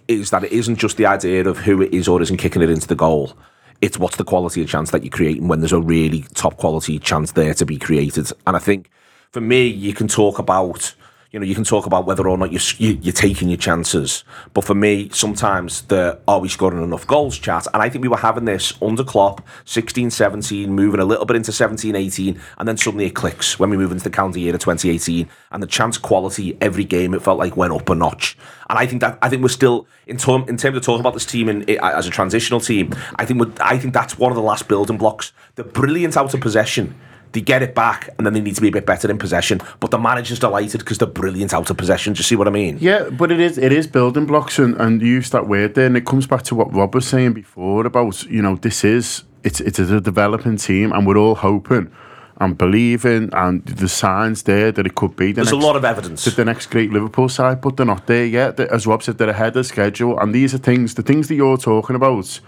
Is 0.07 0.29
that 0.31 0.43
it 0.43 0.51
isn't 0.51 0.75
just 0.75 0.97
the 0.97 1.05
idea 1.05 1.47
of 1.47 1.57
who 1.57 1.81
it 1.81 1.93
is 1.93 2.07
or 2.07 2.21
isn't 2.21 2.37
kicking 2.37 2.61
it 2.61 2.69
into 2.69 2.87
the 2.87 2.95
goal. 2.95 3.35
It's 3.81 3.97
what's 3.97 4.17
the 4.17 4.23
quality 4.23 4.61
of 4.61 4.67
chance 4.67 4.91
that 4.91 5.03
you're 5.03 5.11
creating 5.11 5.47
when 5.47 5.61
there's 5.61 5.71
a 5.71 5.79
really 5.79 6.25
top 6.33 6.57
quality 6.57 6.99
chance 6.99 7.31
there 7.31 7.53
to 7.55 7.65
be 7.65 7.77
created. 7.77 8.31
And 8.45 8.55
I 8.55 8.59
think 8.59 8.89
for 9.31 9.41
me, 9.41 9.65
you 9.67 9.93
can 9.93 10.07
talk 10.07 10.37
about, 10.37 10.93
you 11.35 11.39
know, 11.39 11.45
you 11.45 11.53
can 11.53 11.65
talk 11.65 11.85
about 11.85 12.05
whether 12.05 12.29
or 12.29 12.37
not 12.37 12.49
you're, 12.53 12.61
you- 12.77 12.97
you're 13.01 13.11
taking 13.11 13.49
your 13.49 13.57
chances. 13.57 14.23
But 14.53 14.63
for 14.63 14.73
me, 14.73 15.09
sometimes 15.11 15.81
the 15.81 16.17
are 16.29 16.39
we 16.39 16.47
scoring 16.47 16.81
enough 16.81 17.05
goals 17.05 17.37
chat? 17.37 17.67
And 17.73 17.83
I 17.83 17.89
think 17.89 18.03
we 18.03 18.07
were 18.07 18.15
having 18.15 18.45
this 18.45 18.71
under 18.81 19.03
Klopp, 19.03 19.45
16, 19.65 20.11
17, 20.11 20.71
moving 20.71 21.01
a 21.01 21.03
little 21.03 21.25
bit 21.25 21.35
into 21.35 21.51
17, 21.51 21.93
18, 21.93 22.39
and 22.57 22.65
then 22.69 22.77
suddenly 22.77 23.07
it 23.07 23.15
clicks 23.15 23.59
when 23.59 23.69
we 23.69 23.75
move 23.75 23.91
into 23.91 24.05
the 24.05 24.09
counter 24.09 24.39
year 24.39 24.53
of 24.53 24.61
2018. 24.61 25.27
And 25.51 25.61
the 25.61 25.67
chance 25.67 25.97
quality 25.97 26.57
every 26.61 26.85
game, 26.85 27.13
it 27.13 27.21
felt 27.21 27.37
like 27.37 27.57
went 27.57 27.73
up 27.73 27.89
a 27.89 27.95
notch. 27.95 28.37
And 28.69 28.79
I 28.79 28.85
think 28.85 29.01
that 29.01 29.19
I 29.21 29.27
think 29.27 29.41
we're 29.43 29.49
still 29.49 29.87
in 30.07 30.15
term 30.15 30.45
in 30.47 30.55
terms 30.55 30.77
of 30.77 30.83
talking 30.83 31.01
about 31.01 31.15
this 31.15 31.25
team 31.25 31.49
in, 31.49 31.69
as 31.81 32.07
a 32.07 32.11
transitional 32.11 32.61
team. 32.61 32.93
I 33.17 33.25
think 33.25 33.59
I 33.59 33.77
think 33.77 33.93
that's 33.93 34.17
one 34.17 34.31
of 34.31 34.37
the 34.37 34.41
last 34.41 34.69
building 34.69 34.97
blocks. 34.97 35.33
They're 35.55 35.65
brilliant 35.65 36.15
out 36.15 36.33
of 36.33 36.39
possession. 36.39 36.95
They 37.35 37.41
get 37.41 37.61
it 37.61 37.75
back, 37.75 38.07
and 38.17 38.25
then 38.25 38.31
they 38.33 38.39
need 38.39 38.55
to 38.55 38.61
be 38.61 38.69
a 38.69 38.71
bit 38.71 38.85
better 38.85 39.11
in 39.11 39.17
possession. 39.17 39.59
But 39.81 39.91
the 39.91 39.99
manager's 39.99 40.39
delighted 40.39 40.79
because 40.79 40.99
they're 40.99 41.05
brilliant 41.21 41.53
out 41.53 41.69
of 41.69 41.75
possession. 41.75 42.13
Do 42.13 42.19
you 42.19 42.23
see 42.23 42.37
what 42.37 42.47
I 42.47 42.51
mean? 42.51 42.77
Yeah, 42.79 43.09
but 43.09 43.29
it 43.29 43.41
is 43.41 43.57
it 43.57 43.73
is 43.73 43.87
building 43.87 44.25
blocks, 44.25 44.57
and, 44.57 44.73
and 44.77 45.01
you 45.01 45.07
use 45.19 45.31
that 45.31 45.45
word 45.45 45.75
there, 45.75 45.87
and 45.87 45.97
it 45.97 46.05
comes 46.05 46.27
back 46.27 46.43
to 46.43 46.55
what 46.55 46.73
Rob 46.73 46.95
was 46.95 47.05
saying 47.05 47.33
before 47.33 47.85
about 47.85 48.23
you 48.27 48.41
know 48.41 48.55
this 48.55 48.85
is 48.85 49.25
it's 49.43 49.59
it's 49.59 49.79
a 49.79 49.99
developing 49.99 50.55
team, 50.55 50.93
and 50.93 51.05
we're 51.05 51.17
all 51.17 51.35
hoping 51.35 51.91
and 52.37 52.57
believing, 52.57 53.29
and 53.33 53.65
the 53.65 53.89
signs 53.89 54.43
there 54.43 54.71
that 54.71 54.85
it 54.85 54.95
could 54.95 55.17
be. 55.17 55.33
The 55.33 55.41
There's 55.41 55.51
a 55.51 55.57
lot 55.57 55.75
of 55.75 55.83
evidence. 55.83 56.23
to 56.23 56.31
the 56.31 56.45
next 56.45 56.67
great 56.67 56.91
Liverpool 56.91 57.27
side, 57.27 57.59
but 57.59 57.75
they're 57.75 57.85
not 57.85 58.07
there 58.07 58.25
yet. 58.25 58.59
As 58.61 58.87
Rob 58.87 59.03
said, 59.03 59.17
they're 59.17 59.29
ahead 59.29 59.57
of 59.57 59.65
schedule, 59.65 60.17
and 60.19 60.33
these 60.33 60.53
are 60.53 60.57
things, 60.57 60.95
the 60.95 61.03
things 61.03 61.27
that 61.27 61.35
you're 61.35 61.57
talking 61.57 61.97
about. 61.97 62.39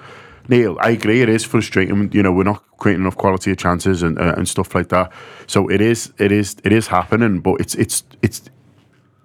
Neil, 0.50 0.78
I 0.80 0.92
agree. 0.92 1.22
It 1.22 1.30
is 1.30 1.44
frustrating. 1.44 2.12
You 2.14 2.24
know, 2.24 2.32
we're 2.32 2.44
not 2.44 2.64
creating 2.78 3.02
enough 3.04 3.18
quality 3.18 3.52
of 3.52 3.58
chances 3.58 4.04
and 4.04 4.18
uh, 4.20 4.34
and 4.38 4.48
stuff 4.48 4.74
like 4.76 4.90
that. 4.90 5.12
So 5.48 5.68
it 5.70 5.82
is, 5.82 6.14
it 6.18 6.32
is, 6.32 6.56
it 6.64 6.72
is 6.72 6.88
happening. 6.88 7.40
But 7.42 7.60
it's 7.62 7.76
it's 7.76 8.04
it's 8.22 8.42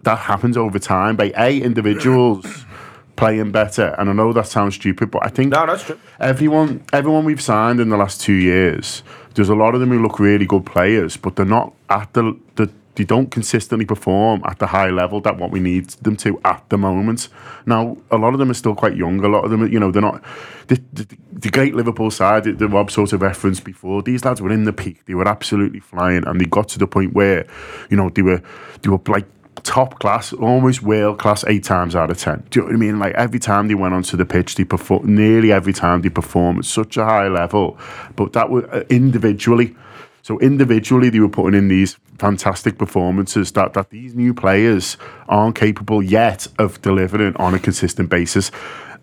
that 0.03 0.19
happens 0.19 0.57
over 0.57 0.79
time 0.79 1.17
by 1.17 1.33
a 1.37 1.61
individuals 1.61 2.65
playing 3.17 3.53
better. 3.53 3.95
And 3.99 4.11
I 4.11 4.13
know 4.13 4.33
that 4.33 4.47
sounds 4.49 4.75
stupid, 4.75 5.11
but 5.11 5.25
I 5.25 5.29
think 5.29 5.53
No, 5.53 5.67
that's 5.67 5.85
true. 5.85 5.99
everyone 6.19 6.83
everyone 6.93 7.25
we've 7.25 7.41
signed 7.43 7.79
in 7.81 7.89
the 7.91 7.97
last 7.97 8.21
two 8.21 8.33
years, 8.33 9.03
there's 9.35 9.49
a 9.51 9.55
lot 9.55 9.75
of 9.75 9.81
them 9.81 9.91
who 9.91 10.03
look 10.03 10.19
really 10.19 10.47
good 10.47 10.67
players, 10.67 11.17
but 11.17 11.37
they're 11.37 11.47
not 11.47 11.73
at 11.89 12.13
the 12.15 12.37
the 12.57 12.69
they 12.95 13.05
don't 13.05 13.31
consistently 13.31 13.87
perform 13.87 14.43
at 14.45 14.59
the 14.59 14.67
high 14.67 14.91
level 14.91 15.21
that 15.23 15.39
what 15.39 15.51
we 15.51 15.61
need 15.61 15.89
them 15.91 16.17
to 16.17 16.41
at 16.45 16.63
the 16.69 16.77
moment. 16.77 17.29
Now, 17.65 17.97
a 18.11 18.17
lot 18.17 18.35
of 18.35 18.39
them 18.39 18.51
are 18.51 18.55
still 18.55 18.75
quite 18.75 18.97
young. 18.97 19.25
A 19.25 19.29
lot 19.29 19.45
of 19.45 19.51
them, 19.51 19.67
you 19.73 19.81
know, 19.81 19.91
they're 19.91 20.03
not 20.03 20.23
the, 20.69 20.81
the, 20.93 21.07
the 21.33 21.51
great 21.51 21.75
Liverpool 21.75 22.11
side 22.11 22.45
that 22.45 22.69
Rob 22.69 22.91
sort 22.91 23.13
of 23.13 23.23
referenced 23.23 23.65
before. 23.65 24.03
These 24.03 24.25
lads 24.25 24.43
were 24.43 24.53
in 24.53 24.65
the 24.65 24.73
peak; 24.73 25.07
they 25.07 25.15
were 25.15 25.29
absolutely 25.29 25.81
flying, 25.81 26.25
and 26.27 26.41
they 26.41 26.45
got 26.45 26.69
to 26.69 26.79
the 26.79 26.87
point 26.87 27.15
where, 27.15 27.47
you 27.89 27.97
know, 27.97 28.11
they 28.11 28.23
were 28.23 28.43
they 28.83 28.91
were 28.91 29.01
like 29.07 29.27
top 29.63 29.99
class, 30.01 30.33
almost 30.33 30.83
world 30.83 31.19
class, 31.19 31.45
eight 31.47 31.65
times 31.65 31.95
out 31.95 32.11
of 32.11 32.19
ten. 32.19 32.45
Do 32.51 32.61
you 32.61 32.63
know 32.63 32.73
what 32.73 32.75
I 32.75 32.79
mean? 32.79 32.99
Like 32.99 33.15
every 33.15 33.39
time 33.39 33.69
they 33.69 33.75
went 33.75 33.95
onto 33.95 34.17
the 34.17 34.27
pitch, 34.27 34.57
they 34.57 34.65
perform. 34.65 35.15
Nearly 35.15 35.53
every 35.53 35.73
time 35.73 36.03
they 36.03 36.09
perform 36.09 36.59
at 36.59 36.65
such 36.65 36.97
a 36.97 37.05
high 37.05 37.29
level, 37.29 37.79
but 38.17 38.33
that 38.35 38.51
was 38.51 38.65
uh, 38.65 38.85
individually. 38.91 39.75
So 40.23 40.39
individually, 40.39 41.11
they 41.11 41.19
were 41.19 41.29
putting 41.29 41.59
in 41.59 41.69
these 41.69 41.97
fantastic 42.19 42.79
performances 42.79 43.51
that, 43.53 43.73
that 43.75 43.91
these 43.91 44.15
new 44.15 44.33
players 44.33 44.97
aren't 45.29 45.57
capable 45.57 46.01
yet 46.01 46.47
of 46.59 46.81
delivering 46.81 47.37
on 47.37 47.55
a 47.55 47.59
consistent 47.59 48.09
basis. 48.09 48.53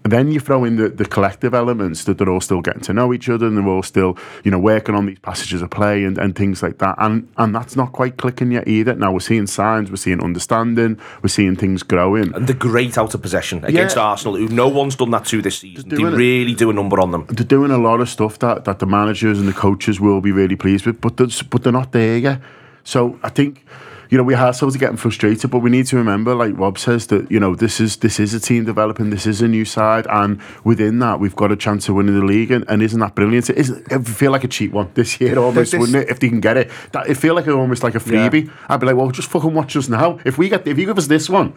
Then 0.04 0.32
you 0.32 0.40
throw 0.40 0.64
in 0.64 0.78
the, 0.78 0.90
the 0.90 1.06
collective 1.06 1.54
elements 1.54 2.06
that 2.06 2.18
they're 2.18 2.30
all 2.30 2.40
still 2.42 2.62
getting 2.62 2.82
to 2.84 2.94
know 2.94 3.14
each 3.14 3.28
other 3.30 3.46
and 3.48 3.58
they're 3.58 3.68
all 3.68 3.84
still, 3.84 4.18
you 4.44 4.50
know, 4.50 4.58
working 4.58 4.96
on 4.96 5.06
these 5.06 5.20
passages 5.20 5.62
of 5.62 5.70
play 5.70 6.04
and, 6.06 6.18
and 6.18 6.36
things 6.36 6.64
like 6.64 6.78
that. 6.80 6.96
And 6.98 7.28
and 7.38 7.54
that's 7.54 7.76
not 7.76 7.92
quite 7.92 8.18
clicking 8.18 8.52
yet 8.52 8.68
either. 8.68 8.96
Now 8.96 9.12
we're 9.12 9.20
seeing 9.20 9.46
signs, 9.46 9.90
we're 9.92 9.98
seeing 9.98 10.22
understanding, 10.24 10.98
we're 11.22 11.30
seeing 11.30 11.56
things 11.58 11.84
growing. 11.84 12.34
And 12.34 12.48
the 12.48 12.54
great 12.54 12.98
out 12.98 13.14
of 13.14 13.22
possession 13.22 13.64
against 13.66 13.98
Yeah. 13.98 14.04
Arsenal, 14.04 14.38
who 14.38 14.48
no 14.48 14.68
one's 14.70 14.96
done 14.96 15.12
that 15.12 15.26
to 15.26 15.42
this 15.42 15.60
season. 15.60 15.90
They 15.90 16.04
really 16.04 16.54
do 16.56 16.70
a 16.70 16.74
number 16.74 17.00
on 17.00 17.12
them. 17.12 17.26
they're 17.30 17.46
doing 17.46 17.72
a 17.72 17.78
lot 17.78 18.00
of 18.00 18.10
stuff 18.10 18.40
that, 18.40 18.64
that 18.66 18.80
the 18.80 18.86
managers 18.86 19.38
and 19.38 19.48
the 19.48 19.54
coaches 19.54 20.00
will 20.00 20.22
be 20.22 20.32
really 20.32 20.56
pleased 20.56 20.86
with, 20.86 21.02
but 21.02 21.18
they're, 21.18 21.28
but 21.50 21.64
they're 21.64 21.74
not 21.74 21.92
there 21.92 22.18
yet. 22.18 22.42
So 22.84 23.20
I 23.22 23.30
think, 23.30 23.66
you 24.10 24.18
know, 24.18 24.24
we 24.24 24.34
ourselves 24.36 24.76
are 24.76 24.80
getting 24.80 24.98
frustrated, 24.98 25.52
but 25.52 25.60
we 25.60 25.70
need 25.70 25.86
to 25.88 25.96
remember, 25.96 26.34
like 26.34 26.58
Rob 26.58 26.80
says, 26.80 27.08
that 27.08 27.30
you 27.32 27.40
know 27.40 27.54
this 27.56 27.80
is 27.80 27.98
this 27.98 28.20
is 28.20 28.34
a 28.34 28.40
team 28.40 28.66
developing, 28.66 29.12
this 29.12 29.28
is 29.28 29.42
a 29.42 29.48
new 29.48 29.66
side, 29.66 30.08
and 30.10 30.42
within 30.64 31.00
that 31.00 31.20
we've 31.20 31.36
got 31.36 31.52
a 31.52 31.56
chance 31.56 31.88
of 31.88 31.96
winning 31.96 32.20
the 32.20 32.26
league. 32.26 32.50
And, 32.50 32.66
and 32.68 32.82
isn't 32.82 33.00
that 33.00 33.14
brilliant? 33.16 33.50
It, 33.50 33.58
isn't, 33.58 33.92
it 33.92 33.98
would 33.98 34.08
feel 34.08 34.32
like 34.32 34.44
a 34.44 34.48
cheap 34.48 34.72
one 34.72 34.90
this 34.96 35.22
year 35.22 35.38
almost, 35.38 35.72
This- 35.72 35.80
wouldn't 35.80 35.98
it? 36.04 36.10
If 36.10 36.20
they 36.20 36.30
can 36.30 36.40
get 36.40 36.58
it, 36.58 36.72
that 36.92 37.08
it 37.08 37.16
feel 37.16 37.36
like 37.36 37.46
a, 37.48 37.54
almost 37.54 37.84
like 37.84 37.96
a 37.96 38.00
freebie. 38.00 38.52
I'd 38.68 38.80
be 38.80 38.88
like, 38.88 38.96
well, 38.96 39.12
just 39.12 39.30
fucking 39.30 39.54
watch 39.54 39.76
us 39.76 39.90
now. 39.90 40.20
If 40.26 40.38
we 40.38 40.50
get, 40.50 40.68
if 40.68 40.78
you 40.80 40.86
give 40.86 40.98
us 40.98 41.08
this 41.08 41.30
one, 41.30 41.54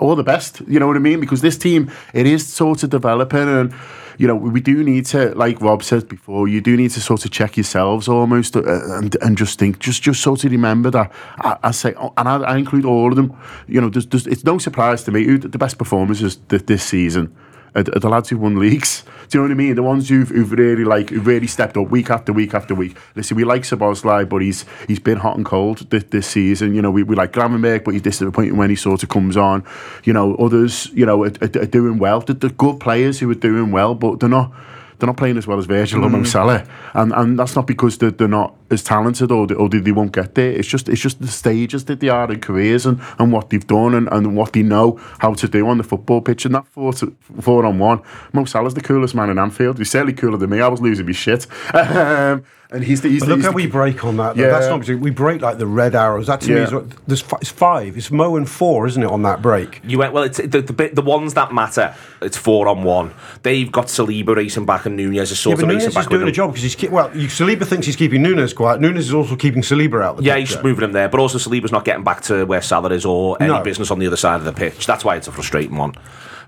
all 0.00 0.16
the 0.16 0.24
best. 0.24 0.60
You 0.66 0.80
know 0.80 0.86
what 0.86 0.96
I 0.96 1.00
mean? 1.00 1.20
Because 1.20 1.42
this 1.42 1.58
team, 1.58 1.90
it 2.14 2.26
is 2.26 2.46
sort 2.46 2.82
of 2.82 2.90
developing 2.90 3.48
and 3.48 3.74
you 4.18 4.26
know, 4.26 4.34
we 4.34 4.60
do 4.60 4.82
need 4.82 5.06
to, 5.06 5.34
like 5.34 5.60
Rob 5.60 5.82
said 5.82 6.08
before, 6.08 6.48
you 6.48 6.60
do 6.60 6.76
need 6.76 6.90
to 6.92 7.00
sort 7.00 7.24
of 7.24 7.30
check 7.30 7.56
yourselves 7.56 8.08
almost 8.08 8.56
uh, 8.56 8.62
and, 8.96 9.16
and 9.20 9.36
just 9.36 9.58
think, 9.58 9.78
just 9.78 10.02
just 10.02 10.22
sort 10.22 10.44
of 10.44 10.50
remember 10.50 10.90
that. 10.90 11.12
I, 11.38 11.56
I 11.64 11.70
say, 11.70 11.94
oh, 11.96 12.12
and 12.16 12.28
I, 12.28 12.36
I 12.38 12.56
include 12.56 12.84
all 12.84 13.10
of 13.10 13.16
them. 13.16 13.36
You 13.66 13.80
know, 13.80 13.88
there's, 13.88 14.06
there's, 14.06 14.26
it's 14.26 14.44
no 14.44 14.58
surprise 14.58 15.04
to 15.04 15.12
me 15.12 15.24
who 15.24 15.38
the 15.38 15.58
best 15.58 15.78
performers 15.78 16.20
th- 16.48 16.66
this 16.66 16.82
season 16.84 17.34
are, 17.74 17.84
are 17.94 18.00
the 18.00 18.08
lads 18.08 18.28
who've 18.28 18.40
won 18.40 18.58
leagues. 18.58 19.04
Do 19.28 19.38
you 19.38 19.42
know 19.44 19.48
what 19.48 19.52
I 19.52 19.54
mean? 19.54 19.74
The 19.76 19.82
ones 19.82 20.08
who've, 20.08 20.28
who've 20.28 20.50
really 20.50 20.84
like 20.84 21.10
who've 21.10 21.26
really 21.26 21.46
stepped 21.46 21.76
up 21.76 21.88
week 21.88 22.10
after 22.10 22.32
week 22.32 22.52
after 22.52 22.74
week. 22.74 22.96
Listen, 23.14 23.36
we 23.36 23.44
like 23.44 23.62
Szoboszlai, 23.62 24.28
but 24.28 24.42
he's 24.42 24.64
he's 24.88 24.98
been 24.98 25.18
hot 25.18 25.36
and 25.36 25.46
cold 25.46 25.88
this, 25.90 26.04
this 26.04 26.26
season. 26.26 26.74
You 26.74 26.82
know, 26.82 26.90
we, 26.90 27.02
we 27.04 27.14
like 27.14 27.32
Gravenberch, 27.32 27.84
but 27.84 27.92
he's 27.92 28.02
disappointing 28.02 28.56
when 28.56 28.70
he 28.70 28.76
sort 28.76 29.02
of 29.02 29.08
comes 29.08 29.36
on. 29.36 29.64
You 30.04 30.12
know, 30.12 30.34
others, 30.36 30.90
you 30.92 31.06
know, 31.06 31.24
are, 31.24 31.32
are, 31.42 31.62
are 31.62 31.66
doing 31.66 31.98
well. 31.98 32.20
They're, 32.20 32.34
they're 32.34 32.50
good 32.50 32.80
players 32.80 33.20
who 33.20 33.30
are 33.30 33.34
doing 33.34 33.70
well, 33.70 33.94
but 33.94 34.20
they're 34.20 34.28
not 34.28 34.52
they're 34.98 35.06
not 35.06 35.16
playing 35.16 35.38
as 35.38 35.46
well 35.46 35.58
as 35.58 35.66
Virgil 35.66 36.04
or 36.04 36.08
mm. 36.08 36.12
Mo 36.12 36.22
Salah, 36.24 36.66
and 36.94 37.12
and 37.12 37.38
that's 37.38 37.56
not 37.56 37.66
because 37.66 37.98
they're, 37.98 38.10
they're 38.10 38.28
not 38.28 38.54
as 38.70 38.82
talented 38.82 39.30
or 39.32 39.46
they, 39.46 39.54
or 39.54 39.68
they, 39.68 39.78
they 39.78 39.92
won't 39.92 40.12
get 40.12 40.34
there. 40.34 40.52
It's 40.52 40.68
just 40.68 40.88
it's 40.88 41.00
just 41.00 41.20
the 41.20 41.28
stages 41.28 41.84
that 41.86 42.00
they 42.00 42.08
are 42.08 42.30
in 42.32 42.40
careers 42.40 42.86
and, 42.86 43.00
and 43.18 43.32
what 43.32 43.50
they've 43.50 43.66
done 43.66 43.94
and, 43.94 44.08
and 44.12 44.36
what 44.36 44.52
they 44.52 44.62
know 44.62 44.98
how 45.18 45.34
to 45.34 45.48
do 45.48 45.66
on 45.68 45.78
the 45.78 45.84
football 45.84 46.20
pitch. 46.20 46.44
And 46.44 46.54
that 46.54 46.66
four 46.66 46.92
to, 46.94 47.16
four 47.40 47.64
on 47.66 47.78
one, 47.78 48.00
Mo 48.32 48.44
Salah's 48.44 48.74
the 48.74 48.80
coolest 48.80 49.14
man 49.14 49.30
in 49.30 49.38
Anfield. 49.38 49.78
He's 49.78 49.90
certainly 49.90 50.12
cooler 50.14 50.36
than 50.38 50.50
me. 50.50 50.60
I 50.60 50.68
was 50.68 50.80
losing 50.80 51.06
my 51.06 51.12
shit. 51.12 51.46
Um, 51.90 52.44
and 52.72 52.84
he's 52.84 53.00
the 53.00 53.08
he's 53.08 53.22
But 53.22 53.26
the, 53.26 53.30
look 53.30 53.38
he's 53.38 53.44
how 53.46 53.50
the- 53.50 53.56
we 53.56 53.66
break 53.66 54.04
on 54.04 54.16
that. 54.18 54.36
though. 54.36 54.42
Yeah. 54.44 54.50
That's 54.50 54.68
not 54.88 55.00
we 55.00 55.10
break 55.10 55.42
like 55.42 55.58
the 55.58 55.66
red 55.66 55.96
arrows. 55.96 56.28
That 56.28 56.40
to 56.42 56.50
me 56.54 56.60
is 56.60 56.72
what- 56.72 56.88
there's 57.06 57.20
fi- 57.20 57.38
it's 57.40 57.50
five. 57.50 57.96
It's 57.96 58.12
Mo 58.12 58.36
and 58.36 58.48
four, 58.48 58.86
isn't 58.86 59.02
it, 59.02 59.06
on 59.10 59.22
that 59.22 59.42
break? 59.42 59.80
You 59.84 59.98
went 59.98 60.12
well. 60.12 60.22
It's 60.22 60.38
the 60.38 60.46
the, 60.62 60.72
bit, 60.72 60.94
the 60.94 61.02
ones 61.02 61.34
that 61.34 61.52
matter. 61.52 61.94
It's 62.22 62.36
four 62.36 62.68
on 62.68 62.84
one. 62.84 63.12
They've 63.42 63.70
got 63.72 63.86
Saliba 63.86 64.36
racing 64.36 64.66
back 64.66 64.86
and 64.86 64.96
Nunez 64.96 65.32
is 65.32 65.40
sort 65.40 65.56
but 65.56 65.64
of 65.64 65.68
Nunez 65.68 65.86
racing 65.86 65.88
is 65.88 65.94
back 65.96 66.10
with 66.10 66.20
doing 66.20 66.28
a 66.28 66.32
job 66.32 66.50
because 66.50 66.62
he's 66.62 66.76
keep, 66.76 66.90
well. 66.90 67.10
You, 67.16 67.26
Saliba 67.26 67.66
thinks 67.66 67.86
he's 67.86 67.96
keeping 67.96 68.22
Nunez 68.22 68.52
quiet. 68.60 68.80
Nunez 68.80 69.06
is 69.08 69.14
also 69.14 69.36
keeping 69.36 69.62
Saliba 69.62 70.02
out 70.04 70.18
the 70.18 70.22
Yeah, 70.22 70.34
picture. 70.36 70.56
he's 70.56 70.62
moving 70.64 70.84
him 70.84 70.92
there, 70.92 71.08
but 71.08 71.18
also 71.18 71.38
Saliba's 71.38 71.72
not 71.72 71.84
getting 71.86 72.04
back 72.04 72.20
to 72.22 72.44
where 72.44 72.60
Salah 72.60 72.90
is 72.90 73.06
or 73.06 73.36
any 73.40 73.52
No. 73.52 73.62
business 73.62 73.90
on 73.90 73.98
the 73.98 74.06
other 74.06 74.16
side 74.16 74.36
of 74.36 74.44
the 74.44 74.52
pitch. 74.52 74.86
That's 74.86 75.02
why 75.04 75.16
it's 75.16 75.26
a 75.28 75.32
frustrating 75.32 75.76
one. 75.76 75.94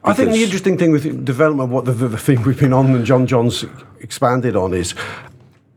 I 0.05 0.13
think 0.13 0.31
the 0.33 0.43
interesting 0.43 0.77
thing 0.77 0.91
with 0.91 1.25
development, 1.25 1.71
what 1.71 1.85
the, 1.87 1.93
the, 1.93 2.09
the 2.09 2.19
thing 2.19 2.43
we've 2.43 2.59
been 2.59 2.73
on 2.73 2.87
and 2.95 3.05
John 3.07 3.27
John's 3.27 3.65
expanded 4.01 4.57
on 4.57 4.75
is 4.75 4.95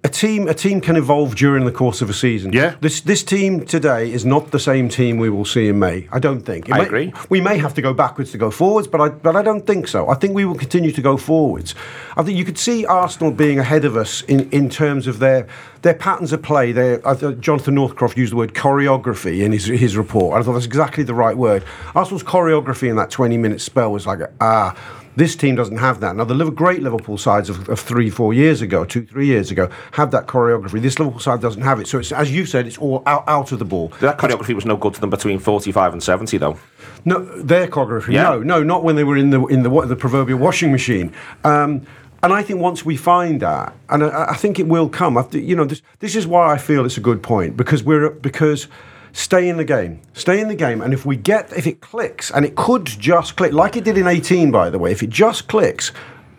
a 0.05 0.09
team. 0.09 0.47
A 0.47 0.53
team 0.53 0.79
can 0.81 0.95
evolve 0.95 1.35
during 1.35 1.65
the 1.65 1.71
course 1.71 2.01
of 2.01 2.09
a 2.09 2.13
season. 2.13 2.53
Yeah. 2.53 2.75
This 2.79 3.01
this 3.01 3.23
team 3.23 3.65
today 3.65 4.11
is 4.11 4.23
not 4.23 4.51
the 4.51 4.59
same 4.59 4.87
team 4.87 5.17
we 5.17 5.29
will 5.29 5.45
see 5.45 5.67
in 5.67 5.79
May. 5.79 6.07
I 6.11 6.19
don't 6.19 6.41
think. 6.41 6.69
It 6.69 6.73
I 6.75 6.77
may- 6.79 6.85
agree. 6.85 7.13
We 7.29 7.41
may 7.41 7.57
have 7.57 7.73
to 7.73 7.81
go 7.81 7.93
backwards 7.93 8.31
to 8.31 8.37
go 8.37 8.51
forwards, 8.51 8.87
but 8.87 9.01
I 9.01 9.09
but 9.09 9.35
I 9.35 9.41
don't 9.41 9.65
think 9.65 9.87
so. 9.87 10.07
I 10.07 10.15
think 10.15 10.33
we 10.35 10.45
will 10.45 10.55
continue 10.55 10.91
to 10.91 11.01
go 11.01 11.17
forwards. 11.17 11.75
I 12.15 12.23
think 12.23 12.37
you 12.37 12.45
could 12.45 12.57
see 12.57 12.85
Arsenal 12.85 13.31
being 13.31 13.59
ahead 13.59 13.83
of 13.85 13.97
us 13.97 14.21
in, 14.23 14.49
in 14.51 14.69
terms 14.69 15.07
of 15.07 15.19
their 15.19 15.47
their 15.81 15.95
patterns 15.95 16.31
of 16.33 16.41
play. 16.41 16.71
Their 16.71 17.05
I 17.07 17.15
Jonathan 17.47 17.75
Northcroft 17.75 18.17
used 18.17 18.31
the 18.31 18.37
word 18.37 18.53
choreography 18.53 19.41
in 19.41 19.51
his 19.51 19.65
his 19.65 19.97
report. 19.97 20.39
I 20.39 20.43
thought 20.43 20.53
that's 20.53 20.65
exactly 20.65 21.03
the 21.03 21.15
right 21.15 21.35
word. 21.37 21.63
Arsenal's 21.95 22.23
choreography 22.23 22.89
in 22.89 22.95
that 22.95 23.09
twenty 23.09 23.37
minute 23.37 23.59
spell 23.61 23.91
was 23.91 24.05
like 24.05 24.19
ah. 24.39 24.75
This 25.15 25.35
team 25.35 25.55
doesn't 25.55 25.77
have 25.77 25.99
that. 26.01 26.15
Now, 26.15 26.25
the 26.25 26.51
great 26.51 26.81
Liverpool 26.81 27.17
sides 27.17 27.49
of, 27.49 27.69
of 27.69 27.79
three, 27.79 28.09
four 28.09 28.33
years 28.33 28.61
ago, 28.61 28.83
two, 28.85 29.05
three 29.05 29.27
years 29.27 29.51
ago, 29.51 29.69
have 29.91 30.11
that 30.11 30.27
choreography. 30.27 30.81
This 30.81 30.99
Liverpool 30.99 31.19
side 31.21 31.41
doesn't 31.41 31.61
have 31.61 31.79
it. 31.79 31.87
So, 31.87 31.99
it's, 31.99 32.11
as 32.11 32.31
you 32.33 32.45
said, 32.45 32.67
it's 32.67 32.77
all 32.77 33.01
out, 33.05 33.23
out 33.27 33.51
of 33.51 33.59
the 33.59 33.65
ball. 33.65 33.89
That 34.01 34.17
choreography 34.17 34.53
was 34.53 34.65
no 34.65 34.75
good 34.75 34.93
to 34.95 35.01
them 35.01 35.09
between 35.09 35.39
45 35.39 35.93
and 35.93 36.03
70, 36.03 36.37
though. 36.37 36.59
No, 37.05 37.23
their 37.41 37.67
choreography. 37.67 38.13
Yeah. 38.13 38.23
No, 38.23 38.39
no, 38.43 38.63
not 38.63 38.83
when 38.83 38.95
they 38.95 39.03
were 39.03 39.15
in 39.15 39.29
the 39.29 39.45
in 39.45 39.61
the 39.61 39.69
the 39.85 39.95
proverbial 39.95 40.39
washing 40.39 40.71
machine. 40.71 41.13
Um, 41.43 41.85
and 42.23 42.33
I 42.33 42.41
think 42.41 42.59
once 42.59 42.83
we 42.83 42.97
find 42.97 43.39
that, 43.41 43.75
and 43.89 44.03
I, 44.03 44.31
I 44.31 44.35
think 44.35 44.59
it 44.59 44.67
will 44.67 44.89
come. 44.89 45.23
Th- 45.29 45.43
you 45.43 45.55
know, 45.55 45.65
this 45.65 45.83
this 45.99 46.15
is 46.15 46.25
why 46.25 46.51
I 46.51 46.57
feel 46.57 46.83
it's 46.83 46.97
a 46.97 47.01
good 47.01 47.21
point 47.21 47.55
because 47.55 47.83
we're 47.83 48.09
because 48.09 48.67
stay 49.15 49.47
in 49.47 49.55
the 49.57 49.63
game, 49.63 50.01
stay 50.13 50.41
in 50.41 50.49
the 50.49 50.55
game, 50.55 50.81
and 50.81 50.93
if 50.93 51.05
we 51.05 51.15
get 51.15 51.51
if 51.57 51.65
it 51.65 51.81
clicks, 51.81 52.29
and 52.29 52.45
it 52.45 52.55
could 52.55 52.85
just 52.85 53.37
click 53.37 53.53
like 53.53 53.75
it 53.75 53.85
did 53.85 53.97
in 53.97 54.07
eighteen, 54.07 54.51
by 54.51 54.69
the 54.69 54.77
way, 54.77 54.91
if 54.91 55.01
it 55.01 55.09
just 55.09 55.47
clicks. 55.47 55.91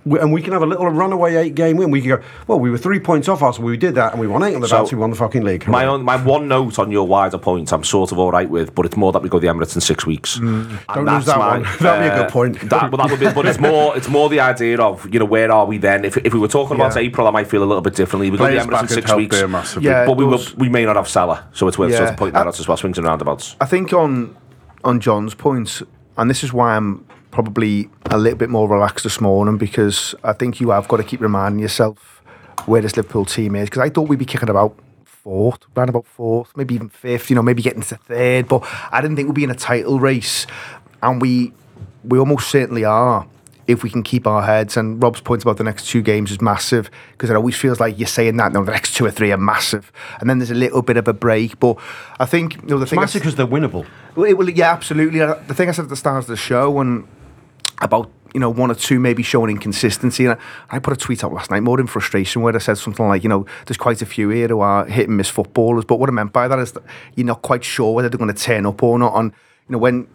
We- 0.06 0.18
And 0.18 0.32
we 0.32 0.40
can 0.40 0.52
have 0.54 0.62
a 0.62 0.66
little 0.66 0.88
runaway 0.88 1.34
eight 1.34 1.54
game 1.54 1.76
win. 1.76 1.90
We 1.90 2.00
can 2.00 2.10
go, 2.10 2.20
well, 2.46 2.58
we 2.58 2.70
were 2.70 2.78
three 2.78 3.00
points 3.00 3.28
off 3.28 3.42
us, 3.42 3.58
We 3.58 3.76
did 3.76 3.94
that, 3.96 4.12
and 4.12 4.20
we 4.20 4.26
won 4.26 4.42
eight 4.42 4.54
on 4.54 4.60
the 4.62 4.68
So, 4.68 4.78
bounce. 4.78 4.92
We 4.92 4.98
won 4.98 5.10
the 5.10 5.16
fucking 5.16 5.42
league. 5.42 5.66
My 5.68 5.84
own, 5.86 6.02
my 6.04 6.16
one 6.16 6.48
note 6.48 6.78
on 6.78 6.90
your 6.90 7.06
wider 7.06 7.36
point, 7.38 7.72
I'm 7.72 7.84
sort 7.84 8.12
of 8.12 8.18
all 8.18 8.30
right 8.30 8.48
with, 8.48 8.74
but 8.74 8.86
it's 8.86 8.96
more 8.96 9.12
that 9.12 9.22
we 9.22 9.28
go 9.28 9.38
the 9.38 9.48
Emirates 9.48 9.74
in 9.74 9.80
six 9.80 10.06
weeks. 10.06 10.38
Mm. 10.38 10.78
Don't 10.94 11.04
lose 11.06 11.26
that 11.26 11.38
one. 11.38 11.62
That'd 11.80 12.10
be 12.10 12.14
a 12.16 12.22
good 12.22 12.30
point. 12.30 12.60
That, 12.70 12.90
well, 12.92 12.98
that 12.98 13.10
would 13.10 13.20
be, 13.20 13.30
but 13.32 13.46
it's 13.46 13.58
more, 13.60 13.96
it's 13.96 14.08
more 14.08 14.28
the 14.28 14.40
idea 14.40 14.80
of 14.80 15.12
you 15.12 15.18
know 15.18 15.24
where 15.26 15.50
are 15.50 15.66
we 15.66 15.78
then? 15.78 16.04
If, 16.04 16.16
if 16.18 16.32
we 16.32 16.38
were 16.40 16.48
talking 16.48 16.76
about 16.76 16.94
Yeah. 16.94 17.02
April, 17.02 17.26
I 17.26 17.30
might 17.30 17.48
feel 17.48 17.62
a 17.62 17.66
little 17.66 17.82
bit 17.82 17.94
differently. 17.94 18.30
We 18.30 18.38
go 18.38 18.46
the 18.46 18.58
Emirates 18.58 18.82
in 18.82 18.88
six 18.88 19.12
weeks. 19.14 19.36
Yeah. 19.80 20.06
but 20.06 20.16
we 20.16 20.24
will, 20.24 20.40
we 20.56 20.68
may 20.68 20.84
not 20.84 20.96
have 20.96 21.08
Salah, 21.08 21.46
so 21.52 21.66
it's 21.68 21.78
worth 21.78 21.94
sort 21.94 22.10
of 22.10 22.16
pointing 22.16 22.34
that 22.34 22.46
out 22.46 22.58
as 22.58 22.68
well. 22.68 22.76
Swings 22.76 22.98
and 22.98 23.06
roundabouts. 23.06 23.56
I 23.60 23.66
think 23.66 23.92
on 23.92 24.36
on 24.84 25.00
John's 25.00 25.34
points, 25.34 25.82
and 26.16 26.28
this 26.30 26.44
is 26.44 26.52
why 26.52 26.76
I'm 26.76 27.05
probably 27.36 27.90
a 28.06 28.16
little 28.16 28.38
bit 28.38 28.48
more 28.48 28.66
relaxed 28.66 29.04
this 29.04 29.20
morning 29.20 29.58
because 29.58 30.14
I 30.24 30.32
think 30.32 30.58
you 30.58 30.70
have 30.70 30.88
got 30.88 30.96
to 30.96 31.04
keep 31.04 31.20
reminding 31.20 31.58
yourself 31.58 32.22
where 32.64 32.80
this 32.80 32.96
Liverpool 32.96 33.26
team 33.26 33.54
is 33.54 33.68
because 33.68 33.82
I 33.82 33.90
thought 33.90 34.08
we'd 34.08 34.18
be 34.18 34.24
kicking 34.24 34.48
about 34.48 34.74
fourth, 35.04 35.58
round 35.74 35.90
about 35.90 36.06
fourth, 36.06 36.56
maybe 36.56 36.74
even 36.74 36.88
fifth, 36.88 37.28
you 37.28 37.36
know, 37.36 37.42
maybe 37.42 37.60
getting 37.60 37.82
to 37.82 37.96
third, 37.96 38.48
but 38.48 38.66
I 38.90 39.02
didn't 39.02 39.16
think 39.16 39.28
we'd 39.28 39.34
be 39.34 39.44
in 39.44 39.50
a 39.50 39.54
title 39.54 40.00
race, 40.00 40.46
and 41.02 41.20
we 41.20 41.52
we 42.04 42.18
almost 42.18 42.48
certainly 42.48 42.86
are. 42.86 43.26
If 43.66 43.82
we 43.82 43.90
can 43.90 44.02
keep 44.02 44.26
our 44.26 44.42
heads, 44.42 44.78
and 44.78 45.02
Rob's 45.02 45.20
point 45.20 45.42
about 45.42 45.58
the 45.58 45.64
next 45.64 45.88
two 45.88 46.00
games 46.00 46.30
is 46.30 46.40
massive 46.40 46.88
because 47.12 47.28
it 47.28 47.36
always 47.36 47.56
feels 47.56 47.80
like 47.80 47.98
you're 47.98 48.06
saying 48.06 48.38
that. 48.38 48.52
No, 48.52 48.64
the 48.64 48.72
next 48.72 48.94
two 48.96 49.04
or 49.04 49.10
three 49.10 49.30
are 49.30 49.36
massive, 49.36 49.92
and 50.20 50.30
then 50.30 50.38
there's 50.38 50.52
a 50.52 50.54
little 50.54 50.80
bit 50.80 50.96
of 50.96 51.06
a 51.06 51.12
break. 51.12 51.58
But 51.60 51.76
I 52.18 52.24
think 52.24 52.54
you 52.62 52.68
know 52.68 52.78
the 52.78 52.86
thing. 52.86 52.98
I- 52.98 53.02
massive 53.02 53.20
because 53.20 53.34
they're 53.34 53.46
winnable. 53.46 53.84
well, 54.14 54.24
it, 54.24 54.38
well, 54.38 54.48
yeah, 54.48 54.72
absolutely. 54.72 55.18
The 55.18 55.52
thing 55.54 55.68
I 55.68 55.72
said 55.72 55.82
at 55.82 55.88
the 55.90 55.96
start 55.96 56.18
of 56.18 56.28
the 56.28 56.36
show, 56.36 56.80
and 56.80 57.06
about 57.80 58.10
you 58.34 58.40
know 58.40 58.50
one 58.50 58.70
or 58.70 58.74
two 58.74 59.00
maybe 59.00 59.22
showing 59.22 59.50
inconsistency, 59.50 60.26
and 60.26 60.38
I, 60.70 60.76
I 60.76 60.78
put 60.78 60.92
a 60.92 60.96
tweet 60.96 61.24
out 61.24 61.32
last 61.32 61.50
night 61.50 61.62
more 61.62 61.80
in 61.80 61.86
frustration 61.86 62.42
where 62.42 62.54
I 62.54 62.58
said 62.58 62.78
something 62.78 63.06
like, 63.06 63.22
you 63.22 63.28
know, 63.28 63.46
there's 63.66 63.76
quite 63.76 64.02
a 64.02 64.06
few 64.06 64.28
here 64.28 64.48
who 64.48 64.60
are 64.60 64.84
hit 64.86 65.08
and 65.08 65.16
miss 65.16 65.28
footballers, 65.28 65.84
but 65.84 65.98
what 65.98 66.08
I 66.08 66.12
meant 66.12 66.32
by 66.32 66.48
that 66.48 66.58
is 66.58 66.72
that 66.72 66.82
you're 67.14 67.26
not 67.26 67.42
quite 67.42 67.64
sure 67.64 67.94
whether 67.94 68.08
they're 68.08 68.18
going 68.18 68.34
to 68.34 68.42
turn 68.42 68.66
up 68.66 68.82
or 68.82 68.98
not. 68.98 69.14
And 69.16 69.32
you 69.68 69.72
know 69.72 69.78
when 69.78 70.08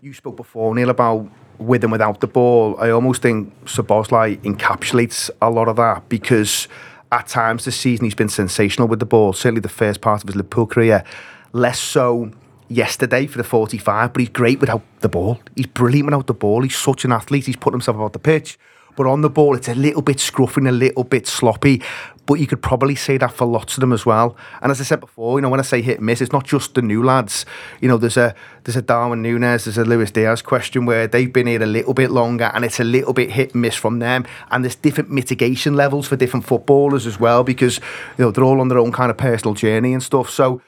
you 0.00 0.12
spoke 0.12 0.36
before, 0.36 0.74
Neil, 0.74 0.90
about 0.90 1.30
with 1.58 1.84
and 1.84 1.92
without 1.92 2.20
the 2.20 2.26
ball, 2.26 2.76
I 2.78 2.90
almost 2.90 3.22
think 3.22 3.52
Szoboszlai 3.64 4.38
encapsulates 4.42 5.30
a 5.40 5.50
lot 5.50 5.68
of 5.68 5.76
that 5.76 6.08
because 6.08 6.68
at 7.10 7.28
times 7.28 7.64
this 7.64 7.76
season 7.76 8.04
he's 8.04 8.14
been 8.14 8.28
sensational 8.28 8.88
with 8.88 8.98
the 8.98 9.06
ball. 9.06 9.32
Certainly 9.32 9.60
the 9.60 9.68
first 9.68 10.00
part 10.00 10.22
of 10.22 10.28
his 10.28 10.36
Liverpool 10.36 10.66
career, 10.66 11.04
less 11.52 11.78
so 11.78 12.32
yesterday 12.74 13.26
for 13.26 13.38
the 13.38 13.44
45, 13.44 14.12
but 14.12 14.20
he's 14.20 14.28
great 14.28 14.60
without 14.60 14.82
the 15.00 15.08
ball. 15.08 15.40
He's 15.54 15.66
brilliant 15.66 16.06
without 16.06 16.26
the 16.26 16.34
ball. 16.34 16.62
He's 16.62 16.76
such 16.76 17.04
an 17.04 17.12
athlete. 17.12 17.46
He's 17.46 17.56
put 17.56 17.72
himself 17.72 17.96
about 17.96 18.12
the 18.12 18.18
pitch. 18.18 18.58
But 18.96 19.06
on 19.06 19.22
the 19.22 19.30
ball, 19.30 19.56
it's 19.56 19.68
a 19.68 19.74
little 19.74 20.02
bit 20.02 20.18
scruffy 20.18 20.58
and 20.58 20.68
a 20.68 20.72
little 20.72 21.04
bit 21.04 21.26
sloppy. 21.26 21.82
but 22.24 22.34
you 22.34 22.46
could 22.46 22.62
probably 22.62 22.94
say 22.94 23.16
that 23.18 23.32
for 23.32 23.46
lots 23.46 23.76
of 23.76 23.80
them 23.80 23.92
as 23.92 24.06
well. 24.06 24.36
And 24.60 24.70
as 24.70 24.80
I 24.80 24.84
said 24.84 25.00
before, 25.00 25.38
you 25.38 25.42
know, 25.42 25.48
when 25.48 25.58
I 25.58 25.64
say 25.64 25.82
hit 25.82 25.96
and 25.96 26.06
miss, 26.06 26.20
it's 26.20 26.32
not 26.32 26.44
just 26.44 26.74
the 26.74 26.82
new 26.82 27.02
lads. 27.02 27.44
You 27.80 27.88
know, 27.88 27.96
there's 27.96 28.16
a 28.16 28.34
there's 28.64 28.76
a 28.76 28.82
Darwin 28.82 29.22
Nunez, 29.22 29.64
there's 29.64 29.78
a 29.78 29.84
Luis 29.84 30.12
Diaz 30.12 30.40
question 30.40 30.86
where 30.86 31.08
they've 31.08 31.32
been 31.32 31.48
here 31.48 31.62
a 31.62 31.66
little 31.66 31.94
bit 31.94 32.10
longer 32.10 32.50
and 32.54 32.64
it's 32.64 32.78
a 32.78 32.84
little 32.84 33.12
bit 33.12 33.30
hit 33.30 33.54
and 33.54 33.62
miss 33.62 33.74
from 33.74 33.98
them. 33.98 34.24
And 34.50 34.64
there's 34.64 34.76
different 34.76 35.10
mitigation 35.10 35.74
levels 35.74 36.06
for 36.06 36.16
different 36.16 36.46
footballers 36.46 37.06
as 37.06 37.18
well 37.18 37.42
because 37.42 37.78
you 38.18 38.24
know 38.24 38.30
they're 38.30 38.44
all 38.44 38.60
on 38.60 38.68
their 38.68 38.78
own 38.78 38.92
kind 38.92 39.10
of 39.10 39.16
personal 39.16 39.54
journey 39.54 39.92
and 39.92 40.02
stuff. 40.02 40.30
So 40.30 40.62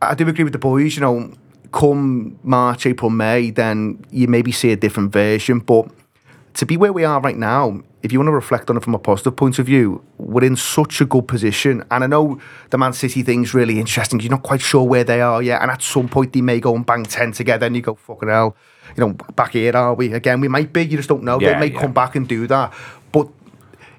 I 0.00 0.14
do 0.14 0.28
agree 0.28 0.44
with 0.44 0.52
the 0.52 0.58
boys, 0.58 0.96
you 0.96 1.00
know, 1.00 1.32
come 1.72 2.38
March, 2.42 2.86
April, 2.86 3.10
May, 3.10 3.50
then 3.50 4.04
you 4.10 4.28
maybe 4.28 4.52
see 4.52 4.72
a 4.72 4.76
different 4.76 5.12
version. 5.12 5.58
But 5.58 5.88
to 6.54 6.66
be 6.66 6.76
where 6.76 6.92
we 6.92 7.04
are 7.04 7.20
right 7.20 7.36
now, 7.36 7.82
if 8.02 8.12
you 8.12 8.18
want 8.20 8.28
to 8.28 8.32
reflect 8.32 8.70
on 8.70 8.76
it 8.76 8.84
from 8.84 8.94
a 8.94 8.98
positive 8.98 9.34
point 9.34 9.58
of 9.58 9.66
view, 9.66 10.04
we're 10.18 10.44
in 10.44 10.56
such 10.56 11.00
a 11.00 11.04
good 11.04 11.26
position. 11.26 11.84
And 11.90 12.04
I 12.04 12.06
know 12.06 12.40
the 12.70 12.78
Man 12.78 12.92
City 12.92 13.22
thing's 13.22 13.54
really 13.54 13.80
interesting. 13.80 14.20
You're 14.20 14.30
not 14.30 14.44
quite 14.44 14.60
sure 14.60 14.84
where 14.84 15.04
they 15.04 15.20
are 15.20 15.42
yet. 15.42 15.62
And 15.62 15.70
at 15.70 15.82
some 15.82 16.08
point, 16.08 16.32
they 16.32 16.40
may 16.40 16.60
go 16.60 16.74
and 16.74 16.86
bang 16.86 17.04
10 17.04 17.32
together 17.32 17.66
and 17.66 17.74
you 17.74 17.82
go, 17.82 17.96
fucking 17.96 18.28
hell, 18.28 18.56
you 18.96 19.04
know, 19.04 19.12
back 19.34 19.52
here 19.52 19.76
are 19.76 19.94
we? 19.94 20.12
Again, 20.12 20.40
we 20.40 20.48
might 20.48 20.72
be. 20.72 20.82
You 20.82 20.96
just 20.96 21.08
don't 21.08 21.24
know. 21.24 21.40
Yeah, 21.40 21.54
they 21.54 21.68
may 21.68 21.74
yeah. 21.74 21.80
come 21.80 21.92
back 21.92 22.14
and 22.14 22.28
do 22.28 22.46
that. 22.46 22.72
But 23.10 23.28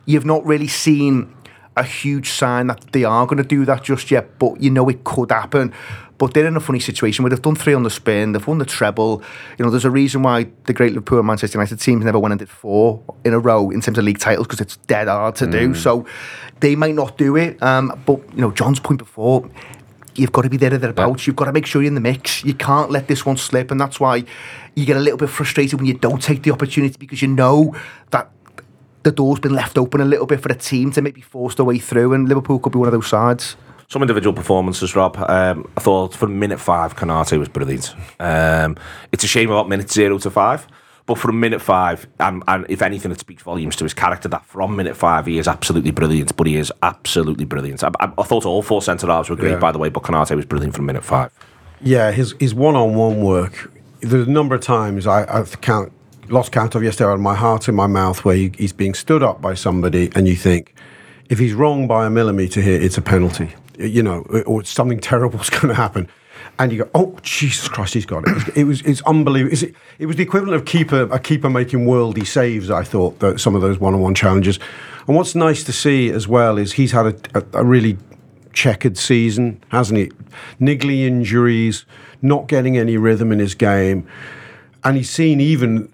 you've 0.05 0.25
not 0.25 0.45
really 0.45 0.67
seen 0.67 1.33
a 1.79 1.83
huge 1.83 2.29
sign 2.31 2.67
that 2.67 2.91
they 2.91 3.03
are 3.03 3.25
going 3.25 3.37
to 3.37 3.47
do 3.47 3.65
that 3.65 3.83
just 3.83 4.11
yet, 4.11 4.37
but 4.37 4.61
you 4.61 4.69
know 4.69 4.89
it 4.89 5.03
could 5.03 5.31
happen. 5.31 5.73
But 6.17 6.33
they're 6.33 6.45
in 6.45 6.57
a 6.57 6.59
funny 6.59 6.81
situation 6.81 7.23
where 7.23 7.29
they've 7.29 7.41
done 7.41 7.55
three 7.55 7.73
on 7.73 7.83
the 7.83 7.89
spin, 7.89 8.33
they've 8.33 8.45
won 8.45 8.57
the 8.57 8.65
treble. 8.65 9.23
You 9.57 9.63
know, 9.63 9.71
there's 9.71 9.85
a 9.85 9.89
reason 9.89 10.21
why 10.21 10.47
the 10.65 10.73
great 10.73 10.91
Liverpool 10.91 11.19
and 11.19 11.27
Manchester 11.27 11.57
United 11.57 11.79
teams 11.79 12.03
never 12.03 12.19
went 12.19 12.33
and 12.33 12.39
did 12.39 12.49
four 12.49 13.01
in 13.23 13.33
a 13.33 13.39
row 13.39 13.69
in 13.69 13.79
terms 13.79 13.97
of 13.97 14.03
league 14.03 14.19
titles 14.19 14.45
because 14.45 14.59
it's 14.59 14.75
dead 14.75 15.07
hard 15.07 15.35
to 15.35 15.47
do. 15.47 15.73
So 15.73 16.05
they 16.59 16.75
might 16.75 16.93
not 16.93 17.17
do 17.17 17.37
it. 17.37 17.61
Um, 17.63 17.97
but, 18.05 18.19
you 18.35 18.41
know, 18.41 18.51
John's 18.51 18.81
point 18.81 18.99
before, 18.99 19.49
you've 20.15 20.33
got 20.33 20.41
to 20.41 20.49
be 20.49 20.57
there 20.57 20.73
or 20.73 20.77
thereabouts. 20.77 21.25
You've 21.25 21.37
got 21.37 21.45
to 21.45 21.53
make 21.53 21.65
sure 21.65 21.81
you're 21.81 21.87
in 21.87 21.95
the 21.95 22.01
mix. 22.01 22.43
You 22.43 22.53
can't 22.53 22.91
let 22.91 23.07
this 23.07 23.25
one 23.25 23.37
slip. 23.37 23.71
And 23.71 23.79
that's 23.79 24.01
why 24.01 24.25
you 24.75 24.85
get 24.85 24.97
a 24.97 24.99
little 24.99 25.17
bit 25.17 25.29
frustrated 25.29 25.79
when 25.79 25.87
you 25.87 25.93
don't 25.93 26.21
take 26.21 26.43
the 26.43 26.51
opportunity 26.51 26.97
because 26.99 27.21
you 27.21 27.29
know 27.29 27.73
that 28.11 28.29
the 29.03 29.11
door's 29.11 29.39
been 29.39 29.53
left 29.53 29.77
open 29.77 30.01
a 30.01 30.05
little 30.05 30.25
bit 30.25 30.41
for 30.41 30.47
the 30.49 30.55
team 30.55 30.91
to 30.91 31.01
maybe 31.01 31.21
force 31.21 31.55
their 31.55 31.65
way 31.65 31.79
through, 31.79 32.13
and 32.13 32.27
Liverpool 32.27 32.59
could 32.59 32.73
be 32.73 32.79
one 32.79 32.87
of 32.87 32.93
those 32.93 33.07
sides. 33.07 33.55
Some 33.87 34.03
individual 34.03 34.33
performances, 34.35 34.95
Rob. 34.95 35.17
Um, 35.17 35.67
I 35.75 35.79
thought 35.79 36.13
for 36.13 36.27
minute 36.27 36.59
five, 36.59 36.95
Konate 36.95 37.39
was 37.39 37.49
brilliant. 37.49 37.95
Um, 38.19 38.77
it's 39.11 39.23
a 39.23 39.27
shame 39.27 39.49
about 39.49 39.67
minute 39.67 39.91
zero 39.91 40.19
to 40.19 40.29
five, 40.29 40.67
but 41.07 41.17
from 41.17 41.39
minute 41.39 41.59
five, 41.59 42.05
and, 42.19 42.43
and 42.47 42.67
if 42.69 42.83
anything, 42.83 43.11
it 43.11 43.19
speaks 43.19 43.41
volumes 43.41 43.75
to 43.77 43.85
his 43.85 43.95
character. 43.95 44.27
That 44.29 44.45
from 44.45 44.75
minute 44.75 44.95
five, 44.95 45.25
he 45.25 45.39
is 45.39 45.47
absolutely 45.47 45.89
brilliant. 45.89 46.35
But 46.37 46.45
he 46.45 46.57
is 46.57 46.71
absolutely 46.83 47.45
brilliant. 47.45 47.83
I, 47.83 47.89
I, 47.99 48.11
I 48.15 48.23
thought 48.23 48.45
all 48.45 48.61
four 48.61 48.83
centre 48.83 49.07
halves 49.07 49.27
were 49.29 49.35
great, 49.35 49.53
Yeah. 49.53 49.59
by 49.59 49.71
the 49.71 49.79
way, 49.79 49.89
but 49.89 50.03
Konate 50.03 50.35
was 50.35 50.45
brilliant 50.45 50.75
from 50.75 50.85
minute 50.85 51.03
five. 51.03 51.31
Yeah, 51.81 52.11
his 52.11 52.35
his 52.39 52.53
one 52.53 52.75
on 52.75 52.93
one 52.93 53.23
work. 53.23 53.71
There's 54.01 54.27
a 54.27 54.31
number 54.31 54.53
of 54.53 54.61
times 54.61 55.07
I, 55.07 55.25
I've 55.35 55.59
count 55.61 55.91
lost 56.29 56.51
count 56.51 56.75
of 56.75 56.83
yesterday. 56.83 57.07
I 57.07 57.11
had 57.11 57.19
my 57.19 57.35
heart 57.35 57.67
in 57.67 57.75
my 57.75 57.87
mouth 57.87 58.23
where 58.23 58.35
he, 58.35 58.51
he's 58.57 58.73
being 58.73 58.93
stood 58.93 59.23
up 59.23 59.41
by 59.41 59.53
somebody, 59.53 60.11
and 60.15 60.27
you 60.27 60.35
think 60.35 60.75
if 61.29 61.39
he's 61.39 61.53
wrong 61.53 61.87
by 61.87 62.05
a 62.05 62.09
millimetre 62.09 62.61
here, 62.61 62.81
it's 62.81 62.97
a 62.97 63.01
penalty. 63.01 63.53
You 63.77 64.03
know, 64.03 64.21
or 64.45 64.63
something 64.65 64.99
terrible's 64.99 65.49
going 65.49 65.69
to 65.69 65.73
happen. 65.73 66.09
And 66.57 66.73
you 66.73 66.79
go, 66.79 66.89
oh 66.93 67.17
Jesus 67.21 67.69
Christ, 67.69 67.93
he's 67.93 68.05
got 68.05 68.23
it. 68.27 68.57
It 68.57 68.63
was, 68.65 68.81
it's 68.81 69.01
unbelievable. 69.03 69.53
It, 69.53 69.75
it 69.99 70.05
was 70.07 70.17
the 70.17 70.23
equivalent 70.23 70.55
of 70.55 70.65
keeper, 70.65 71.07
a 71.11 71.19
keeper 71.19 71.49
making 71.49 71.85
worldy 71.85 72.27
saves. 72.27 72.69
I 72.69 72.83
thought 72.83 73.19
that 73.19 73.39
some 73.39 73.55
of 73.55 73.61
those 73.61 73.79
one-on-one 73.79 74.15
challenges. 74.15 74.59
And 75.07 75.15
what's 75.15 75.35
nice 75.35 75.63
to 75.63 75.71
see 75.71 76.09
as 76.09 76.27
well 76.27 76.57
is 76.57 76.73
he's 76.73 76.91
had 76.91 77.05
a, 77.05 77.39
a, 77.39 77.61
a 77.61 77.63
really 77.63 77.97
checkered 78.51 78.97
season, 78.97 79.63
hasn't 79.69 79.97
he? 79.99 80.11
Niggly 80.59 81.05
injuries, 81.05 81.85
not 82.21 82.47
getting 82.47 82.77
any 82.77 82.97
rhythm 82.97 83.31
in 83.31 83.39
his 83.39 83.55
game, 83.55 84.07
and 84.83 84.97
he's 84.97 85.09
seen 85.09 85.39
even 85.39 85.93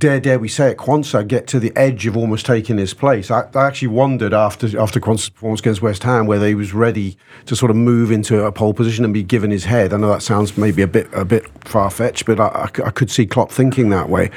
dare 0.00 0.18
dare 0.18 0.38
we 0.38 0.48
say 0.48 0.70
it, 0.70 0.78
Quansah 0.78 1.28
get 1.28 1.46
to 1.48 1.60
the 1.60 1.72
edge 1.76 2.06
of 2.06 2.16
almost 2.16 2.46
taking 2.46 2.78
his 2.78 2.94
place. 2.94 3.30
I, 3.30 3.42
I 3.54 3.66
actually 3.66 3.88
wondered 3.88 4.34
after 4.34 4.66
after 4.80 4.98
Quansah's 4.98 5.28
performance 5.28 5.60
against 5.60 5.82
West 5.82 6.02
Ham 6.02 6.26
whether 6.26 6.48
he 6.48 6.54
was 6.54 6.72
ready 6.72 7.16
to 7.46 7.54
sort 7.54 7.70
of 7.70 7.76
move 7.76 8.10
into 8.10 8.42
a 8.44 8.50
pole 8.50 8.74
position 8.74 9.04
and 9.04 9.14
be 9.14 9.22
given 9.22 9.50
his 9.50 9.64
head. 9.64 9.92
I 9.92 9.98
know 9.98 10.08
that 10.08 10.22
sounds 10.22 10.56
maybe 10.56 10.82
a 10.82 10.88
bit 10.88 11.08
a 11.12 11.24
bit 11.24 11.46
far 11.66 11.90
fetched, 11.90 12.26
but 12.26 12.40
I 12.40 12.90
could 12.90 13.10
see 13.10 13.26
Klopp 13.26 13.52
thinking 13.52 13.90
that 13.90 14.08
way. 14.08 14.30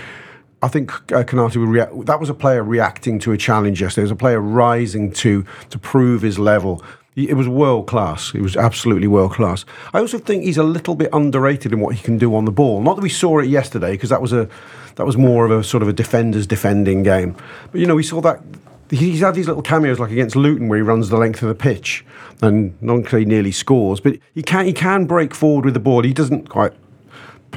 I 0.61 0.68
think 0.68 0.93
uh, 1.11 1.24
Konate 1.24 1.57
would 1.57 1.70
react. 1.70 2.05
That 2.05 2.20
was 2.20 2.30
a 2.30 2.34
player 2.34 2.64
reacting 2.64 3.20
to 3.20 3.32
a 3.32 3.38
challenge 3.38 3.82
yesterday. 3.82 4.03
It 4.03 4.05
was 4.05 4.11
a 4.11 4.16
player 4.16 4.39
rising 4.39 5.11
to 5.14 5.45
to 5.72 5.80
prove 5.80 6.22
his 6.22 6.38
level. 6.38 6.84
It 7.16 7.36
was 7.36 7.47
world 7.47 7.88
class. 7.88 8.34
It 8.34 8.41
was 8.41 8.57
absolutely 8.57 9.07
world 9.07 9.34
class. 9.34 9.66
I 9.93 9.99
also 9.99 10.18
think 10.18 10.43
he's 10.43 10.57
a 10.57 10.64
little 10.64 10.95
bit 10.95 11.09
underrated 11.14 11.72
in 11.72 11.80
what 11.80 11.95
he 11.95 12.01
can 12.01 12.18
do 12.18 12.36
on 12.36 12.45
the 12.45 12.51
ball. 12.51 12.82
Not 12.82 12.95
that 12.95 13.03
we 13.03 13.09
saw 13.09 13.39
it 13.39 13.47
yesterday, 13.47 13.91
because 13.91 14.09
that 14.09 14.22
was 14.22 14.34
a 14.34 14.49
that 14.95 15.05
was 15.05 15.18
more 15.18 15.45
of 15.45 15.51
a 15.51 15.64
sort 15.64 15.84
of 15.84 15.89
a 15.89 15.93
defender's 15.93 16.47
defending 16.47 17.03
game. 17.03 17.36
But 17.72 17.82
you 17.82 17.88
know, 17.88 17.95
we 17.95 18.03
saw 18.03 18.22
that 18.22 18.41
he's 18.89 19.22
had 19.22 19.36
these 19.36 19.47
little 19.47 19.61
cameos 19.61 19.99
like 19.99 20.11
against 20.11 20.36
Luton 20.36 20.68
where 20.68 20.78
he 20.78 20.84
runs 20.84 21.09
the 21.09 21.18
length 21.18 21.41
of 21.41 21.49
the 21.49 21.55
pitch 21.55 22.05
and 22.41 22.80
not 22.82 23.07
he 23.09 23.26
nearly 23.26 23.51
scores, 23.51 23.99
but 23.99 24.18
he 24.34 24.43
can 24.43 24.66
he 24.66 24.74
can 24.74 25.05
break 25.05 25.34
forward 25.34 25.66
with 25.66 25.74
the 25.74 25.80
ball. 25.80 26.03
He 26.03 26.14
doesn't 26.14 26.49
quite 26.49 26.74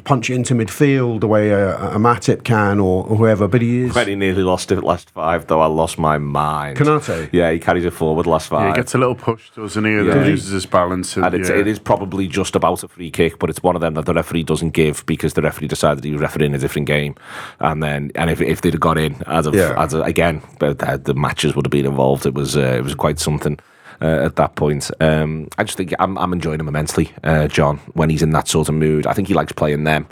punch 0.05 0.31
it 0.31 0.35
into 0.35 0.55
midfield 0.55 1.21
the 1.21 1.27
way 1.27 1.51
a, 1.51 1.75
a 1.77 1.99
Matip 1.99 2.45
can 2.45 2.79
or, 2.81 3.05
or 3.07 3.17
whoever, 3.17 3.49
but 3.49 3.63
he 3.63 3.83
is. 3.85 3.95
When 3.95 4.09
he 4.09 4.15
nearly 4.15 4.43
lost 4.43 4.71
it 4.73 4.81
last 4.83 5.11
five, 5.11 5.47
though, 5.47 5.61
I 5.61 5.67
lost 5.67 5.99
my 5.99 6.19
mind. 6.19 6.77
Konate? 6.79 7.29
Yeah, 7.33 7.51
he 7.51 7.59
carries 7.59 7.85
it 7.85 7.93
forward 7.93 8.27
last 8.27 8.51
Yeah, 8.51 8.59
five. 8.59 8.75
he 8.75 8.81
gets 8.81 8.95
a 8.95 8.99
little 8.99 9.15
push, 9.15 9.51
doesn't 9.51 9.85
he? 9.85 9.93
And 9.95 10.07
Yeah. 10.07 10.15
then 10.15 10.25
he? 10.25 10.31
loses 10.31 10.51
his 10.53 10.67
balance. 10.67 11.17
and 11.17 11.35
it's, 11.35 11.49
yeah. 11.49 11.57
it 11.57 11.67
is 11.67 11.79
probably 11.79 12.29
just 12.29 12.55
about 12.57 12.83
a 12.83 12.89
free 12.89 13.11
kick, 13.11 13.39
but 13.39 13.51
it's 13.51 13.63
one 13.63 13.75
of 13.75 13.81
them 13.81 13.95
that 13.95 14.07
the 14.07 14.15
referee 14.15 14.43
doesn't 14.45 14.71
give 14.71 15.05
because 15.07 15.35
the 15.35 15.43
referee 15.43 15.69
decided 15.69 16.05
he 16.05 16.13
was 16.13 16.21
refereeing 16.21 16.55
a 16.55 16.59
different 16.59 16.87
game, 16.87 17.15
and 17.61 17.83
then 17.83 18.11
and 18.15 18.31
if, 18.31 18.41
if 18.41 18.61
they'd 18.61 18.75
have 18.75 18.81
got 18.81 18.99
in 18.99 19.23
as 19.27 19.47
of 19.47 19.55
Yeah. 19.55 19.75
as 19.83 19.95
a, 19.95 20.03
again, 20.03 20.43
but 20.59 20.79
the, 20.79 20.99
the 21.03 21.15
matches 21.15 21.55
would 21.57 21.67
have 21.67 21.71
been 21.73 21.87
involved. 21.87 22.27
It 22.27 22.35
was 22.35 22.57
uh, 22.57 22.61
it 22.79 22.85
was 22.85 22.95
quite 22.95 23.19
something. 23.19 23.59
Uh, 24.01 24.25
at 24.27 24.37
that 24.37 24.55
point, 24.57 24.91
um, 25.01 25.49
I 25.57 25.65
just 25.65 25.79
think 25.79 25.95
I'm, 25.99 26.19
I'm 26.19 26.33
enjoying 26.33 26.61
him 26.61 26.69
immensely, 26.69 27.13
uh, 27.25 27.49
John. 27.49 27.79
When 27.95 28.11
he's 28.11 28.23
in 28.23 28.31
that 28.31 28.47
sort 28.49 28.69
of 28.69 28.75
mood, 28.75 29.07
I 29.07 29.13
think 29.15 29.29
he 29.29 29.35
likes 29.35 29.53
playing 29.53 29.85
them. 29.85 30.07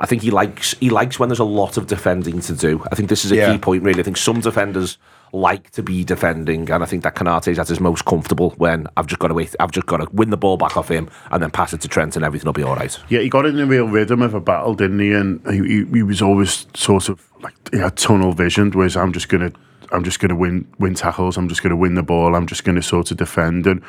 I 0.00 0.06
think 0.06 0.22
he 0.22 0.30
likes 0.30 0.72
he 0.80 0.88
likes 0.90 1.18
when 1.18 1.28
there's 1.28 1.38
a 1.38 1.44
lot 1.44 1.76
of 1.76 1.86
defending 1.86 2.40
to 2.40 2.54
do. 2.54 2.82
I 2.90 2.94
think 2.94 3.08
this 3.10 3.24
is 3.24 3.32
a 3.32 3.36
Yeah. 3.36 3.52
key 3.52 3.58
point, 3.58 3.82
really. 3.84 4.00
I 4.00 4.02
think 4.02 4.16
some 4.16 4.40
defenders 4.40 4.96
like 5.32 5.70
to 5.72 5.82
be 5.82 6.02
defending, 6.02 6.68
and 6.70 6.82
I 6.82 6.86
think 6.86 7.02
that 7.04 7.14
Konate's 7.14 7.58
at 7.58 7.68
his 7.68 7.78
most 7.78 8.04
comfortable 8.04 8.50
when 8.56 8.88
I've 8.96 9.06
just 9.06 9.20
got 9.20 9.28
to 9.28 9.34
wait, 9.34 9.54
I've 9.60 9.70
just 9.70 9.86
got 9.86 9.98
to 9.98 10.08
win 10.10 10.30
the 10.30 10.36
ball 10.38 10.56
back 10.56 10.76
off 10.76 10.88
him 10.90 11.08
and 11.30 11.40
then 11.42 11.50
pass 11.50 11.72
it 11.72 11.82
to 11.82 11.88
Trent, 11.88 12.16
and 12.16 12.24
everything 12.24 12.46
will 12.46 12.52
be 12.54 12.62
all 12.64 12.74
right. 12.74 12.98
Yeah, 13.10 13.20
he 13.20 13.28
got 13.28 13.46
in 13.46 13.60
a 13.60 13.66
real 13.66 13.86
rhythm 13.86 14.22
of 14.22 14.34
a 14.34 14.40
battle, 14.40 14.74
didn't 14.74 14.98
he? 14.98 15.12
And 15.12 15.40
he, 15.48 15.58
he, 15.58 15.84
he 15.98 16.02
was 16.02 16.20
always 16.22 16.66
sort 16.74 17.08
of 17.10 17.22
like 17.42 17.54
he 17.70 17.78
had 17.78 17.96
tunnel 17.96 18.32
vision, 18.32 18.70
whereas 18.72 18.96
I'm 18.96 19.12
just 19.12 19.28
gonna 19.28 19.52
I'm 19.92 20.04
just 20.04 20.20
gonna 20.20 20.36
win 20.36 20.66
win 20.78 20.94
tackles, 20.94 21.36
I'm 21.36 21.48
just 21.48 21.62
gonna 21.62 21.76
win 21.76 21.94
the 21.94 22.02
ball, 22.02 22.34
I'm 22.34 22.46
just 22.46 22.64
gonna 22.64 22.82
sort 22.82 23.10
of 23.10 23.16
defend 23.16 23.66
and. 23.66 23.82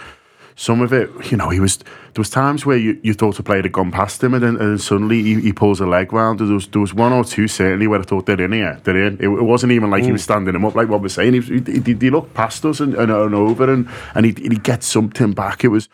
Some 0.58 0.82
of 0.82 0.91
it, 0.91 1.10
you 1.32 1.38
know, 1.38 1.49
he 1.49 1.62
was. 1.62 1.78
There 1.78 2.20
was 2.20 2.30
times 2.30 2.66
where 2.66 2.76
you, 2.76 2.99
you 3.04 3.14
thought 3.14 3.39
a 3.39 3.43
player 3.43 3.62
had 3.62 3.72
gone 3.72 3.89
past 3.89 4.22
him, 4.22 4.34
and 4.34 4.43
then, 4.43 4.58
and 4.58 4.72
then 4.72 4.78
suddenly 4.78 5.24
he, 5.24 5.39
he 5.39 5.54
pulls 5.54 5.80
a 5.80 5.86
leg 5.86 6.12
round. 6.12 6.39
There 6.39 6.47
was 6.47 6.68
there 6.68 6.82
was 6.82 6.93
one 6.93 7.14
or 7.14 7.24
two 7.24 7.47
certainly 7.47 7.88
where 7.88 8.02
I 8.02 8.04
thought 8.04 8.26
they're 8.26 8.39
in 8.39 8.52
here, 8.52 8.78
they're 8.84 9.08
in. 9.08 9.14
It, 9.16 9.30
it 9.30 9.43
wasn't 9.43 9.72
even 9.72 9.89
like 9.89 10.04
he 10.04 10.12
was 10.12 10.22
mm. 10.22 10.26
standing 10.26 10.54
him 10.54 10.66
up, 10.66 10.76
like 10.76 10.89
what 10.89 11.02
we're 11.02 11.08
saying. 11.08 11.41
He, 11.41 11.62
he, 11.62 11.80
he, 11.80 11.93
he 11.93 12.10
looked 12.10 12.34
past 12.34 12.66
us 12.66 12.82
and, 12.82 12.93
and, 12.95 13.10
and 13.10 13.34
over, 13.34 13.72
and 13.72 13.88
and 14.14 14.26
he 14.26 14.34
he 14.34 14.58
gets 14.58 14.88
something 14.88 15.32
back. 15.32 15.64
It 15.64 15.70
was 15.70 15.88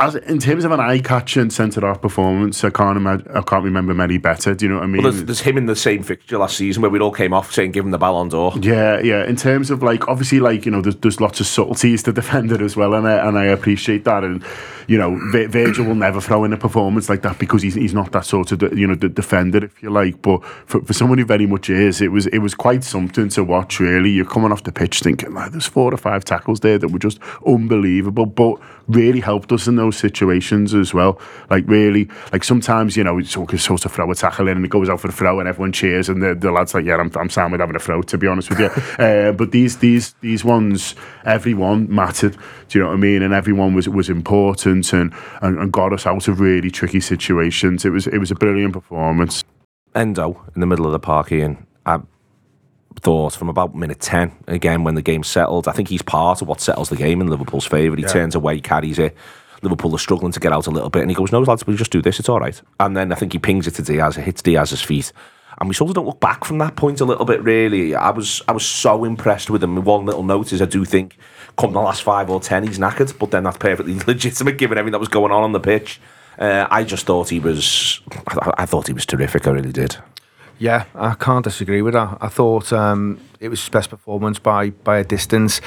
as 0.00 0.14
in 0.14 0.38
terms 0.38 0.64
of 0.64 0.72
an 0.72 0.80
eye-catching 0.80 1.50
centre 1.50 1.82
half 1.82 2.00
performance, 2.00 2.64
I 2.64 2.70
can't 2.70 2.96
imagine, 2.96 3.28
I 3.34 3.42
can't 3.42 3.62
remember 3.62 3.92
many 3.92 4.16
better. 4.16 4.54
Do 4.54 4.64
you 4.64 4.70
know 4.70 4.78
what 4.78 4.84
I 4.84 4.86
mean? 4.86 5.02
Well, 5.02 5.12
there's, 5.12 5.24
there's 5.24 5.40
him 5.40 5.58
in 5.58 5.66
the 5.66 5.76
same 5.76 6.02
fixture 6.02 6.38
last 6.38 6.56
season 6.56 6.80
where 6.80 6.90
we 6.90 6.98
all 7.00 7.12
came 7.12 7.34
off 7.34 7.52
saying 7.52 7.72
give 7.72 7.84
him 7.84 7.90
the 7.90 7.98
Ballon 7.98 8.28
d'Or. 8.30 8.54
yeah, 8.62 8.98
yeah. 9.00 9.24
In 9.26 9.36
terms 9.36 9.70
of 9.70 9.82
like, 9.82 10.08
obviously, 10.08 10.40
like 10.40 10.64
you 10.64 10.72
know, 10.72 10.80
there's, 10.80 10.96
there's 10.96 11.20
lots 11.20 11.38
of 11.40 11.46
subtleties 11.46 12.02
to 12.04 12.12
defend 12.12 12.50
it 12.50 12.62
as 12.62 12.76
well, 12.76 12.94
and 12.94 13.06
I, 13.06 13.28
and 13.28 13.38
I 13.38 13.44
appreciate 13.44 14.04
that. 14.04 14.24
And 14.24 14.42
you 14.86 14.96
know, 14.96 15.20
Vir- 15.30 15.48
Virgil 15.48 15.84
will 15.84 15.94
never 15.94 16.20
throw 16.20 16.44
in 16.44 16.52
a 16.54 16.56
performance 16.56 17.08
like 17.10 17.20
that 17.22 17.38
because 17.38 17.62
he's, 17.62 17.74
he's 17.74 17.94
not 17.94 18.10
that 18.12 18.24
sort 18.24 18.52
of 18.52 18.62
you 18.76 18.86
know 18.86 18.94
the 18.94 19.10
defender, 19.10 19.62
if 19.64 19.82
you 19.82 19.90
like. 19.90 20.22
But 20.22 20.42
for, 20.64 20.80
for 20.80 20.94
someone 20.94 21.18
who 21.18 21.26
very 21.26 21.46
much 21.46 21.68
is, 21.68 22.00
it 22.00 22.10
was 22.10 22.26
it 22.28 22.38
was 22.38 22.54
quite 22.54 22.84
something 22.84 23.28
to 23.28 23.44
watch. 23.44 23.78
Really, 23.78 24.10
you're 24.10 24.24
coming 24.24 24.50
off 24.50 24.64
the 24.64 24.72
pitch 24.72 25.00
thinking, 25.00 25.34
like, 25.34 25.52
there's 25.52 25.66
four 25.66 25.92
or 25.92 25.98
five 25.98 26.24
tackles 26.24 26.60
there 26.60 26.78
that 26.78 26.88
were 26.88 26.98
just 26.98 27.18
unbelievable, 27.46 28.24
but 28.24 28.58
really 28.88 29.20
helped 29.20 29.52
us 29.52 29.66
in 29.66 29.76
those 29.76 29.96
situations 29.96 30.74
as 30.74 30.92
well. 30.94 31.20
Like 31.48 31.64
really, 31.66 32.08
like 32.32 32.44
sometimes 32.44 32.96
you 32.96 33.04
know, 33.04 33.18
it's 33.18 33.30
sort 33.30 33.52
of 33.52 33.60
sort 33.60 33.84
of 33.84 33.92
throw 33.92 34.10
a 34.10 34.14
tackle 34.14 34.48
in 34.48 34.56
and 34.56 34.64
it 34.64 34.70
goes 34.70 34.88
out 34.88 35.00
for 35.00 35.08
the 35.08 35.12
throw 35.12 35.40
and 35.40 35.48
everyone 35.48 35.72
cheers 35.72 36.08
and 36.08 36.22
the, 36.22 36.34
the 36.34 36.50
lads 36.50 36.74
like, 36.74 36.84
yeah, 36.84 36.96
I'm 36.96 37.10
I'm 37.16 37.30
sound 37.30 37.52
with 37.52 37.60
having 37.60 37.76
a 37.76 37.80
throw 37.80 38.02
to 38.02 38.18
be 38.18 38.26
honest 38.26 38.50
with 38.50 38.60
you. 38.60 38.66
uh, 39.04 39.32
but 39.32 39.52
these 39.52 39.78
these 39.78 40.14
these 40.20 40.44
ones, 40.44 40.94
everyone 41.24 41.92
mattered. 41.94 42.36
Do 42.68 42.78
you 42.78 42.84
know 42.84 42.90
what 42.90 42.96
I 42.96 43.00
mean? 43.00 43.22
And 43.22 43.34
everyone 43.34 43.74
was 43.74 43.88
was 43.88 44.08
important 44.08 44.92
and, 44.92 45.12
and, 45.42 45.58
and 45.58 45.72
got 45.72 45.92
us 45.92 46.06
out 46.06 46.28
of 46.28 46.40
really 46.40 46.70
tricky 46.70 47.00
situations. 47.00 47.84
It 47.84 47.90
was 47.90 48.06
it 48.06 48.18
was 48.18 48.30
a 48.30 48.34
brilliant 48.36 48.72
performance. 48.72 49.44
Endo 49.94 50.40
in 50.54 50.60
the 50.60 50.66
middle 50.66 50.86
of 50.86 50.92
the 50.92 51.00
park, 51.00 51.32
Ian. 51.32 51.66
Thought 52.96 53.34
from 53.34 53.48
about 53.48 53.74
minute 53.74 54.00
10, 54.00 54.32
again, 54.48 54.84
when 54.84 54.94
the 54.94 55.02
game 55.02 55.22
settled, 55.22 55.68
I 55.68 55.72
think 55.72 55.88
he's 55.88 56.02
part 56.02 56.42
of 56.42 56.48
what 56.48 56.60
settles 56.60 56.90
the 56.90 56.96
game 56.96 57.20
in 57.20 57.28
Liverpool's 57.28 57.64
favour. 57.64 57.96
He 57.96 58.02
turns 58.02 58.34
away, 58.34 58.60
carries 58.60 58.98
it. 58.98 59.16
Liverpool 59.62 59.94
are 59.94 59.98
struggling 59.98 60.32
to 60.32 60.40
get 60.40 60.52
out 60.52 60.66
a 60.66 60.70
little 60.70 60.90
bit, 60.90 61.02
and 61.02 61.10
he 61.10 61.14
goes, 61.14 61.32
No, 61.32 61.40
lads, 61.40 61.66
we'll 61.66 61.76
just 61.76 61.92
do 61.92 62.02
this, 62.02 62.18
it's 62.18 62.28
all 62.28 62.40
right. 62.40 62.60
And 62.78 62.96
then 62.96 63.12
I 63.12 63.14
think 63.14 63.32
he 63.32 63.38
pings 63.38 63.66
it 63.66 63.74
to 63.76 63.82
Diaz, 63.82 64.16
it 64.16 64.22
hits 64.22 64.42
Diaz's 64.42 64.82
feet. 64.82 65.12
And 65.58 65.68
we 65.68 65.74
sort 65.74 65.90
of 65.90 65.94
don't 65.96 66.06
look 66.06 66.20
back 66.20 66.44
from 66.44 66.58
that 66.58 66.76
point 66.76 67.00
a 67.00 67.04
little 67.04 67.24
bit, 67.24 67.42
really. 67.42 67.94
I 67.94 68.10
was 68.10 68.40
I 68.48 68.52
was 68.52 68.64
so 68.64 69.04
impressed 69.04 69.50
with 69.50 69.62
him. 69.62 69.82
One 69.84 70.06
little 70.06 70.22
note 70.22 70.52
is 70.52 70.62
I 70.62 70.64
do 70.64 70.84
think 70.84 71.16
come 71.58 71.72
the 71.72 71.80
last 71.80 72.02
five 72.02 72.30
or 72.30 72.40
ten, 72.40 72.66
he's 72.66 72.78
knackered, 72.78 73.18
but 73.18 73.30
then 73.30 73.44
that's 73.44 73.58
perfectly 73.58 73.98
legitimate 74.06 74.58
given 74.58 74.78
everything 74.78 74.92
that 74.92 75.00
was 75.00 75.08
going 75.08 75.32
on 75.32 75.42
on 75.42 75.52
the 75.52 75.60
pitch. 75.60 76.00
Uh, 76.38 76.66
I 76.70 76.84
just 76.84 77.04
thought 77.04 77.28
he 77.28 77.38
was, 77.38 78.00
I, 78.28 78.52
I 78.58 78.66
thought 78.66 78.86
he 78.86 78.94
was 78.94 79.04
terrific. 79.04 79.46
I 79.46 79.50
really 79.50 79.72
did. 79.72 79.96
Yeah, 80.60 80.84
I 80.94 81.14
can't 81.14 81.42
disagree 81.42 81.80
with 81.80 81.94
that. 81.94 82.18
I 82.20 82.28
thought 82.28 82.70
um, 82.70 83.18
it 83.40 83.48
was 83.48 83.60
his 83.60 83.70
best 83.70 83.88
performance 83.88 84.38
by 84.38 84.70
by 84.70 84.98
a 84.98 85.04
distance. 85.04 85.62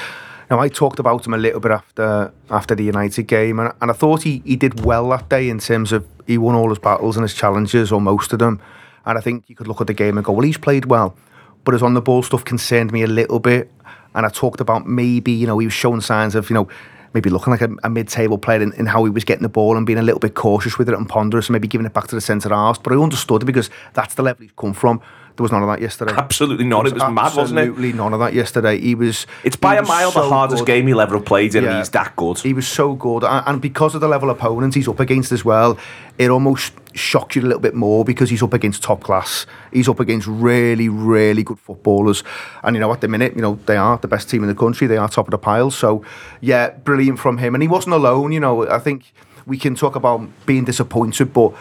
Now 0.48 0.60
I 0.60 0.68
talked 0.68 1.00
about 1.00 1.26
him 1.26 1.34
a 1.34 1.36
little 1.36 1.58
bit 1.58 1.72
after 1.72 2.32
after 2.48 2.76
the 2.76 2.84
United 2.84 3.24
game, 3.24 3.58
and, 3.58 3.72
and 3.80 3.90
I 3.90 3.94
thought 3.94 4.22
he, 4.22 4.40
he 4.44 4.54
did 4.54 4.84
well 4.84 5.08
that 5.08 5.28
day 5.28 5.48
in 5.50 5.58
terms 5.58 5.90
of 5.90 6.06
he 6.28 6.38
won 6.38 6.54
all 6.54 6.68
his 6.68 6.78
battles 6.78 7.16
and 7.16 7.24
his 7.24 7.34
challenges, 7.34 7.90
or 7.90 8.00
most 8.00 8.32
of 8.32 8.38
them. 8.38 8.60
And 9.04 9.18
I 9.18 9.20
think 9.20 9.48
you 9.48 9.56
could 9.56 9.66
look 9.66 9.80
at 9.80 9.88
the 9.88 9.94
game 9.94 10.16
and 10.16 10.24
go, 10.24 10.32
well, 10.32 10.46
he's 10.46 10.58
played 10.58 10.84
well, 10.84 11.16
but 11.64 11.74
his 11.74 11.82
on 11.82 11.94
the 11.94 12.00
ball 12.00 12.22
stuff 12.22 12.44
concerned 12.44 12.92
me 12.92 13.02
a 13.02 13.08
little 13.08 13.40
bit. 13.40 13.72
And 14.14 14.24
I 14.24 14.28
talked 14.28 14.60
about 14.60 14.86
maybe 14.86 15.32
you 15.32 15.48
know 15.48 15.58
he 15.58 15.66
was 15.66 15.74
showing 15.74 16.02
signs 16.02 16.36
of 16.36 16.48
you 16.50 16.54
know 16.54 16.68
maybe 17.14 17.30
looking 17.30 17.52
like 17.52 17.62
a, 17.62 17.70
a 17.84 17.88
mid-table 17.88 18.36
player 18.36 18.60
in, 18.60 18.72
in, 18.74 18.86
how 18.86 19.04
he 19.04 19.10
was 19.10 19.24
getting 19.24 19.44
the 19.44 19.48
ball 19.48 19.76
and 19.76 19.86
being 19.86 19.98
a 19.98 20.02
little 20.02 20.18
bit 20.18 20.34
cautious 20.34 20.76
with 20.76 20.88
it 20.88 20.94
and 20.94 21.08
ponderous 21.08 21.46
and 21.48 21.52
maybe 21.54 21.68
giving 21.68 21.86
it 21.86 21.94
back 21.94 22.08
to 22.08 22.14
the 22.14 22.20
centre 22.20 22.48
half. 22.50 22.82
But 22.82 22.92
I 22.92 22.96
understood 22.96 23.42
it 23.42 23.46
because 23.46 23.70
that's 23.94 24.14
the 24.14 24.22
level 24.22 24.42
he's 24.42 24.52
come 24.56 24.74
from. 24.74 25.00
There 25.36 25.42
was 25.42 25.50
none 25.50 25.62
of 25.62 25.68
that 25.68 25.80
yesterday. 25.80 26.12
Absolutely 26.16 26.64
not. 26.64 26.86
It 26.86 26.94
was, 26.94 27.02
mad, 27.02 27.34
wasn't 27.34 27.58
it? 27.58 27.62
Absolutely 27.62 27.92
none 27.92 28.12
of 28.12 28.20
that 28.20 28.34
yesterday. 28.34 28.78
He 28.78 28.94
was. 28.94 29.26
It's 29.42 29.56
by 29.56 29.76
a 29.76 29.82
mile 29.82 30.12
so 30.12 30.22
the 30.22 30.28
hardest 30.28 30.60
good. 30.60 30.66
game 30.66 30.86
he'll 30.86 31.00
ever 31.00 31.16
have 31.16 31.24
played 31.24 31.56
in, 31.56 31.64
and 31.64 31.72
Yeah. 31.72 31.78
he's 31.78 31.90
that 31.90 32.14
good. 32.14 32.38
He 32.38 32.52
was 32.52 32.68
so 32.68 32.94
good, 32.94 33.24
and, 33.24 33.42
and 33.46 33.60
because 33.60 33.96
of 33.96 34.00
the 34.00 34.06
level 34.06 34.30
of 34.30 34.36
opponents 34.36 34.76
he's 34.76 34.86
up 34.86 35.00
against 35.00 35.32
as 35.32 35.44
well, 35.44 35.76
it 36.18 36.30
almost 36.30 36.72
shocks 36.94 37.36
you 37.36 37.42
a 37.42 37.44
little 37.44 37.60
bit 37.60 37.74
more 37.74 38.04
because 38.04 38.30
he's 38.30 38.42
up 38.42 38.52
against 38.52 38.82
top 38.82 39.02
class. 39.02 39.46
He's 39.72 39.88
up 39.88 40.00
against 40.00 40.26
really, 40.26 40.88
really 40.88 41.42
good 41.42 41.58
footballers, 41.58 42.22
and 42.62 42.76
you 42.76 42.80
know 42.80 42.92
at 42.92 43.00
the 43.00 43.08
minute, 43.08 43.34
you 43.34 43.42
know 43.42 43.58
they 43.66 43.76
are 43.76 43.98
the 43.98 44.08
best 44.08 44.30
team 44.30 44.42
in 44.42 44.48
the 44.48 44.54
country. 44.54 44.86
They 44.86 44.96
are 44.96 45.08
top 45.08 45.26
of 45.26 45.32
the 45.32 45.38
pile. 45.38 45.70
So, 45.70 46.04
yeah, 46.40 46.70
brilliant 46.70 47.18
from 47.18 47.38
him, 47.38 47.54
and 47.54 47.62
he 47.62 47.68
wasn't 47.68 47.94
alone. 47.94 48.32
You 48.32 48.40
know, 48.40 48.68
I 48.68 48.78
think 48.78 49.12
we 49.46 49.58
can 49.58 49.74
talk 49.74 49.96
about 49.96 50.28
being 50.46 50.64
disappointed, 50.64 51.32
but 51.32 51.54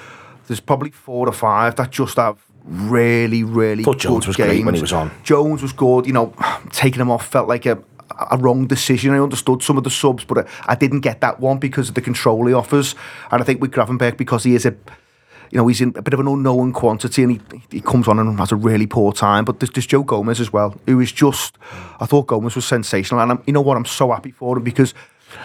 there's 0.48 0.60
probably 0.60 0.92
four 0.92 1.28
or 1.28 1.34
five 1.34 1.76
that 1.76 1.92
just 1.92 2.18
have 2.18 2.38
really, 2.64 3.44
really 3.44 3.84
Thought 3.84 4.00
Jones 4.00 4.28
was 4.28 4.36
games. 4.36 4.50
great 4.50 4.66
when 4.66 4.76
he 4.76 4.82
was 4.82 4.94
on. 4.94 5.12
Jones 5.24 5.62
was 5.62 5.74
good. 5.74 6.06
You 6.06 6.14
know, 6.14 6.34
taking 6.72 7.02
him 7.02 7.12
off 7.12 7.28
felt 7.28 7.48
like 7.48 7.66
a 7.66 7.82
a 8.32 8.38
wrong 8.38 8.68
decision. 8.68 9.14
I 9.14 9.20
understood 9.20 9.64
some 9.64 9.78
of 9.78 9.84
the 9.84 9.90
subs, 9.90 10.24
but 10.24 10.40
I, 10.40 10.74
I 10.74 10.76
didn't 10.76 11.02
get 11.02 11.22
that 11.22 11.40
one 11.40 11.58
because 11.58 11.90
of 11.90 11.96
the 11.96 12.02
control 12.02 12.46
he 12.46 12.54
offers. 12.54 12.96
And 13.32 13.42
I 13.42 13.46
think 13.46 13.62
with 13.62 13.72
Gravenberch, 13.72 14.18
because 14.18 14.44
he 14.44 14.56
is 14.56 14.66
a 14.66 14.76
you 15.52 15.58
know, 15.58 15.68
he's 15.68 15.82
in 15.82 15.94
a 15.96 16.02
bit 16.02 16.14
of 16.14 16.20
an 16.20 16.28
unknown 16.28 16.74
quantity 16.74 17.24
and 17.24 17.32
he, 17.34 17.42
he 17.72 17.82
comes 17.82 18.08
on 18.08 18.20
and 18.20 18.40
has 18.40 18.52
a 18.52 18.56
really 18.56 18.88
poor 18.88 19.12
time. 19.14 19.46
But 19.46 19.60
there's, 19.60 19.72
there's 19.72 19.86
Joe 19.88 20.04
Gomez 20.04 20.40
as 20.40 20.52
well, 20.52 20.76
who 20.88 21.00
is 21.00 21.12
just, 21.12 21.58
I 22.00 22.06
thought 22.06 22.28
Gomez 22.28 22.56
was 22.56 22.66
sensational. 22.66 23.22
And 23.22 23.32
I'm, 23.32 23.44
you 23.46 23.54
know 23.54 23.62
what, 23.62 23.78
I'm 23.78 23.86
so 23.86 24.12
happy 24.12 24.32
for 24.32 24.58
him 24.58 24.64
because 24.64 24.94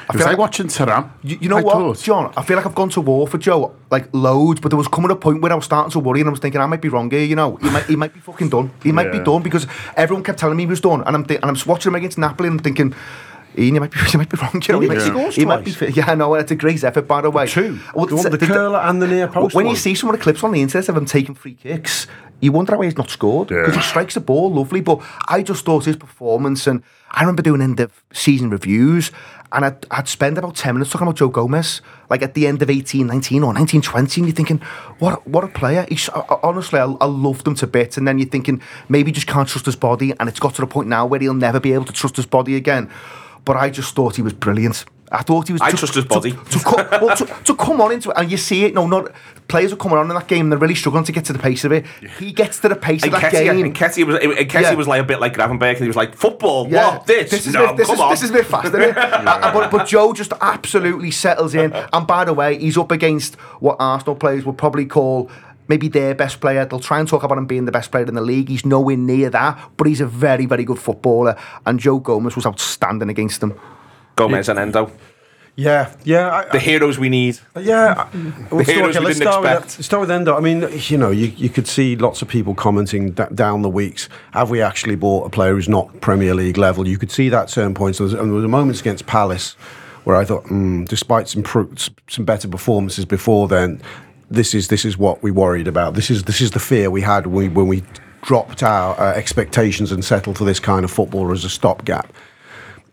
I 0.08 0.12
It 0.12 0.16
was 0.16 0.26
like 0.26 0.38
watching 0.38 0.66
Taram. 0.66 1.10
you, 1.22 1.38
you 1.40 1.48
know 1.48 1.56
I 1.56 1.62
what, 1.62 1.72
thought. 1.74 1.98
John? 2.04 2.32
I 2.36 2.42
feel 2.42 2.56
like 2.56 2.66
I've 2.66 2.74
gone 2.74 2.90
to 2.90 3.00
war 3.00 3.26
for 3.26 3.38
Joe, 3.38 3.74
like 3.90 4.08
loads, 4.12 4.60
but 4.60 4.68
there 4.68 4.76
was 4.76 4.88
coming 4.88 5.10
a 5.10 5.16
point 5.16 5.40
where 5.40 5.50
I 5.50 5.54
was 5.54 5.64
starting 5.64 5.90
to 5.92 5.98
worry 5.98 6.20
and 6.20 6.28
I 6.28 6.30
was 6.30 6.40
thinking 6.40 6.60
I 6.60 6.66
might 6.66 6.82
be 6.82 6.88
wrong 6.90 7.10
here. 7.10 7.24
You 7.24 7.36
know, 7.36 7.56
he 7.56 7.70
might 7.70 7.84
he 7.84 7.96
might 7.96 8.12
be 8.12 8.20
fucking 8.20 8.50
done. 8.50 8.70
He 8.82 8.92
might 8.92 9.10
be 9.10 9.18
done 9.18 9.42
because 9.42 9.66
everyone 9.96 10.24
kept 10.24 10.38
telling 10.38 10.56
me 10.58 10.64
he 10.64 10.66
was 10.66 10.80
done, 10.82 11.02
and 11.06 11.16
I'm 11.16 11.24
thi- 11.24 11.36
and 11.36 11.46
I'm 11.46 11.56
watching 11.66 11.90
him 11.90 11.94
against 11.94 12.18
Napoli 12.18 12.48
and 12.48 12.58
I'm 12.60 12.64
thinking. 12.64 12.94
Ian, 13.58 13.74
you 13.74 13.80
might 13.80 13.90
be, 13.90 13.98
you 14.12 14.18
might 14.18 14.28
be 14.30 14.38
wrong. 14.40 14.62
You 14.66 14.72
know, 14.74 14.80
He 14.80 14.88
might, 14.88 15.00
scores 15.00 15.36
he 15.36 15.44
might 15.44 15.64
be. 15.64 15.92
Yeah, 15.92 16.10
I 16.10 16.14
know. 16.14 16.34
It's 16.34 16.50
a 16.50 16.56
great 16.56 16.82
effort, 16.84 17.08
by 17.08 17.20
the 17.22 17.30
way. 17.30 17.46
Two. 17.46 17.78
Well, 17.94 18.06
The 18.06 18.16
one- 18.16 18.26
it's- 18.26 18.40
the 18.40 18.46
curler 18.46 18.78
and 18.78 19.02
the 19.02 19.06
near 19.08 19.28
post 19.28 19.54
When 19.54 19.66
you 19.66 19.76
see 19.76 19.94
some 19.94 20.08
of 20.10 20.16
the 20.16 20.22
clips 20.22 20.42
on 20.44 20.52
the 20.52 20.62
internet 20.62 20.88
of 20.88 20.96
him 20.96 21.06
taking 21.06 21.34
free 21.34 21.54
kicks, 21.54 22.06
you 22.40 22.52
wonder 22.52 22.76
why 22.76 22.84
he's 22.84 22.96
not 22.96 23.10
scored 23.10 23.48
because 23.48 23.74
Yeah. 23.74 23.80
he 23.82 23.86
strikes 23.88 24.14
the 24.14 24.20
ball 24.20 24.52
lovely. 24.52 24.80
But 24.80 25.00
I 25.28 25.42
just 25.42 25.64
thought 25.64 25.86
his 25.86 25.96
performance, 25.96 26.66
and 26.66 26.82
I 27.10 27.20
remember 27.22 27.42
doing 27.42 27.60
end 27.60 27.80
of 27.80 27.90
season 28.12 28.50
reviews, 28.50 29.10
and 29.50 29.64
I'd, 29.64 29.86
I'd 29.90 30.06
spend 30.08 30.36
about 30.38 30.54
10 30.56 30.74
minutes 30.74 30.90
talking 30.92 31.06
about 31.08 31.16
Joe 31.16 31.28
Gomez, 31.30 31.80
like 32.10 32.22
at 32.22 32.34
the 32.34 32.46
end 32.46 32.60
of 32.62 32.68
18, 32.68 33.06
19, 33.06 33.42
or 33.42 33.54
19, 33.54 33.80
20, 33.80 34.20
and 34.20 34.28
you're 34.28 34.34
thinking, 34.36 34.58
what, 34.98 35.26
what 35.26 35.42
a 35.42 35.48
player. 35.48 35.86
He's, 35.88 36.08
I- 36.10 36.20
I- 36.20 36.38
honestly, 36.42 36.78
I, 36.78 36.84
I 36.84 37.06
loved 37.06 37.46
him 37.46 37.54
to 37.56 37.66
bits. 37.66 37.96
And 37.96 38.06
then 38.06 38.18
you're 38.18 38.28
thinking, 38.28 38.60
maybe 38.90 39.08
he 39.08 39.14
just 39.14 39.26
can't 39.26 39.48
trust 39.48 39.64
his 39.66 39.74
body, 39.74 40.12
and 40.20 40.28
it's 40.28 40.38
got 40.38 40.54
to 40.56 40.60
the 40.60 40.66
point 40.66 40.88
now 40.88 41.06
where 41.06 41.18
he'll 41.18 41.32
never 41.34 41.58
be 41.58 41.72
able 41.72 41.86
to 41.86 41.92
trust 41.94 42.16
his 42.16 42.26
body 42.26 42.56
again. 42.56 42.90
But 43.48 43.56
I 43.56 43.70
just 43.70 43.94
thought 43.94 44.16
he 44.16 44.20
was 44.22 44.34
brilliant. 44.34 44.84
I 45.10 45.22
thought 45.22 45.46
he 45.46 45.54
was. 45.54 45.62
I 45.62 45.70
to- 45.70 45.76
trust 45.78 45.94
his 45.94 46.04
body. 46.04 46.32
To, 46.32 46.58
co- 46.58 46.86
well, 47.00 47.16
to, 47.16 47.24
to 47.44 47.56
come 47.56 47.80
on 47.80 47.92
into 47.92 48.10
it, 48.10 48.16
and 48.18 48.30
you 48.30 48.36
see 48.36 48.66
it. 48.66 48.74
No, 48.74 48.86
not 48.86 49.10
players 49.48 49.72
are 49.72 49.76
coming 49.76 49.96
on 49.96 50.10
in 50.10 50.14
that 50.14 50.28
game. 50.28 50.42
and 50.42 50.52
They're 50.52 50.58
really 50.58 50.74
struggling 50.74 51.04
to 51.04 51.12
get 51.12 51.24
to 51.24 51.32
the 51.32 51.38
pace 51.38 51.64
of 51.64 51.72
it. 51.72 51.86
He 52.18 52.30
gets 52.30 52.60
to 52.60 52.68
the 52.68 52.76
pace 52.76 53.02
And 53.04 53.14
of 53.14 53.20
that 53.22 53.30
Ketty, 53.32 53.44
game. 53.46 53.64
and 53.64 53.74
Ketty 53.74 54.04
was, 54.04 54.16
and 54.22 54.34
Ketty 54.50 54.64
Yeah. 54.66 54.74
was 54.74 54.86
like 54.86 55.00
a 55.00 55.04
bit 55.04 55.18
like 55.18 55.32
Gravenberch, 55.32 55.76
and 55.76 55.80
he 55.80 55.86
was 55.86 55.96
like, 55.96 56.14
"Football, 56.14 56.68
Yeah. 56.68 56.96
what 56.96 57.06
this? 57.06 57.30
This 57.30 57.46
is 57.46 57.54
no, 57.54 57.68
bit, 57.68 57.78
this 57.78 57.86
come 57.86 57.94
is, 57.94 58.00
on." 58.02 58.10
This 58.10 58.22
is 58.24 58.30
a 58.30 58.32
bit 58.34 58.46
fast, 58.46 58.66
isn't 58.66 58.82
it? 58.82 58.96
Uh, 58.98 59.52
but, 59.54 59.70
but 59.70 59.86
Joe 59.86 60.12
just 60.12 60.34
absolutely 60.42 61.10
settles 61.10 61.54
in. 61.54 61.72
And 61.94 62.06
by 62.06 62.26
the 62.26 62.34
way, 62.34 62.58
he's 62.58 62.76
up 62.76 62.90
against 62.92 63.36
what 63.60 63.76
Arsenal 63.80 64.14
players 64.14 64.44
would 64.44 64.58
probably 64.58 64.84
call 64.84 65.30
maybe 65.68 65.88
their 65.88 66.14
best 66.14 66.40
player. 66.40 66.64
They'll 66.64 66.80
try 66.80 66.98
and 66.98 67.08
talk 67.08 67.22
about 67.22 67.38
him 67.38 67.46
being 67.46 67.64
the 67.66 67.72
best 67.72 67.90
player 67.90 68.04
in 68.06 68.14
the 68.14 68.20
league. 68.20 68.48
He's 68.48 68.64
nowhere 68.66 68.96
near 68.96 69.30
that, 69.30 69.70
but 69.76 69.86
he's 69.86 70.00
a 70.00 70.06
very, 70.06 70.46
very 70.46 70.64
good 70.64 70.78
footballer. 70.78 71.36
And 71.66 71.78
Joe 71.78 71.98
Gomez 71.98 72.34
was 72.36 72.46
outstanding 72.46 73.08
against 73.08 73.40
them. 73.40 73.58
Gomez 74.16 74.48
and 74.48 74.58
Endo, 74.58 74.90
Yeah, 75.54 75.92
yeah. 76.04 76.30
I, 76.30 76.44
the 76.50 76.58
heroes 76.58 76.98
we 76.98 77.08
need. 77.08 77.38
Yeah, 77.56 78.08
we'll 78.50 78.64
The 78.64 78.72
heroes 78.72 78.98
we 78.98 79.04
let's 79.04 79.18
didn't 79.18 79.32
start 79.32 79.44
expect. 79.44 79.76
With, 79.76 79.84
start 79.86 80.00
with 80.00 80.10
Endo. 80.10 80.36
I 80.36 80.40
mean, 80.40 80.68
you 80.88 80.98
know, 80.98 81.10
you, 81.10 81.26
you 81.36 81.48
could 81.48 81.66
see 81.68 81.94
lots 81.96 82.22
of 82.22 82.28
people 82.28 82.54
commenting 82.54 83.12
d- 83.12 83.24
down 83.34 83.62
the 83.62 83.68
weeks. 83.68 84.08
Have 84.32 84.50
we 84.50 84.60
actually 84.62 84.96
bought 84.96 85.26
a 85.26 85.30
player 85.30 85.52
who's 85.54 85.68
not 85.68 86.00
Premier 86.00 86.34
League 86.34 86.58
level? 86.58 86.86
You 86.88 86.98
could 86.98 87.10
see 87.10 87.28
that 87.28 87.42
at 87.42 87.50
certain 87.50 87.74
points. 87.74 87.98
There 87.98 88.04
was, 88.04 88.12
and 88.14 88.32
there 88.32 88.40
were 88.40 88.48
moments 88.48 88.80
against 88.80 89.06
Palace 89.06 89.52
where 90.04 90.16
I 90.16 90.24
thought, 90.24 90.44
mm, 90.44 90.88
despite 90.88 91.28
some 91.28 91.42
pro- 91.42 91.70
some 92.08 92.24
better 92.24 92.48
performances 92.48 93.04
before 93.04 93.46
then, 93.48 93.82
this 94.30 94.54
is 94.54 94.68
this 94.68 94.84
is 94.84 94.98
what 94.98 95.22
we 95.22 95.30
worried 95.30 95.68
about. 95.68 95.94
This 95.94 96.10
is 96.10 96.24
this 96.24 96.40
is 96.40 96.50
the 96.50 96.60
fear 96.60 96.90
we 96.90 97.00
had 97.00 97.26
when 97.26 97.34
we, 97.34 97.48
when 97.48 97.66
we 97.66 97.82
dropped 98.22 98.62
our 98.62 98.98
uh, 99.00 99.12
expectations 99.14 99.92
and 99.92 100.04
settled 100.04 100.38
for 100.38 100.44
this 100.44 100.60
kind 100.60 100.84
of 100.84 100.90
footballer 100.90 101.32
as 101.32 101.44
a 101.44 101.50
stopgap. 101.50 102.12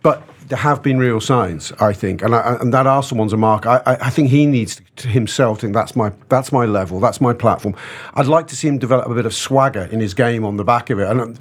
But 0.01 0.23
there 0.47 0.59
have 0.59 0.83
been 0.83 0.99
real 0.99 1.19
signs, 1.19 1.71
I 1.79 1.91
think, 1.91 2.21
and 2.21 2.35
I, 2.35 2.57
and 2.61 2.71
that 2.73 2.85
Arsenal 2.85 3.19
one's 3.19 3.33
a 3.33 3.37
mark. 3.37 3.65
I, 3.65 3.81
I, 3.85 3.93
I 3.93 4.09
think 4.11 4.29
he 4.29 4.45
needs 4.45 4.79
to 4.97 5.07
himself 5.07 5.61
think 5.61 5.73
that's 5.73 5.95
my 5.95 6.11
that's 6.29 6.51
my 6.51 6.65
level, 6.65 6.99
that's 6.99 7.19
my 7.19 7.33
platform. 7.33 7.75
I'd 8.13 8.27
like 8.27 8.47
to 8.47 8.55
see 8.55 8.67
him 8.67 8.77
develop 8.77 9.09
a 9.09 9.15
bit 9.15 9.25
of 9.25 9.33
swagger 9.33 9.85
in 9.91 9.99
his 9.99 10.13
game 10.13 10.45
on 10.45 10.57
the 10.57 10.63
back 10.63 10.89
of 10.89 10.99
it, 10.99 11.09
and 11.09 11.19
um, 11.19 11.35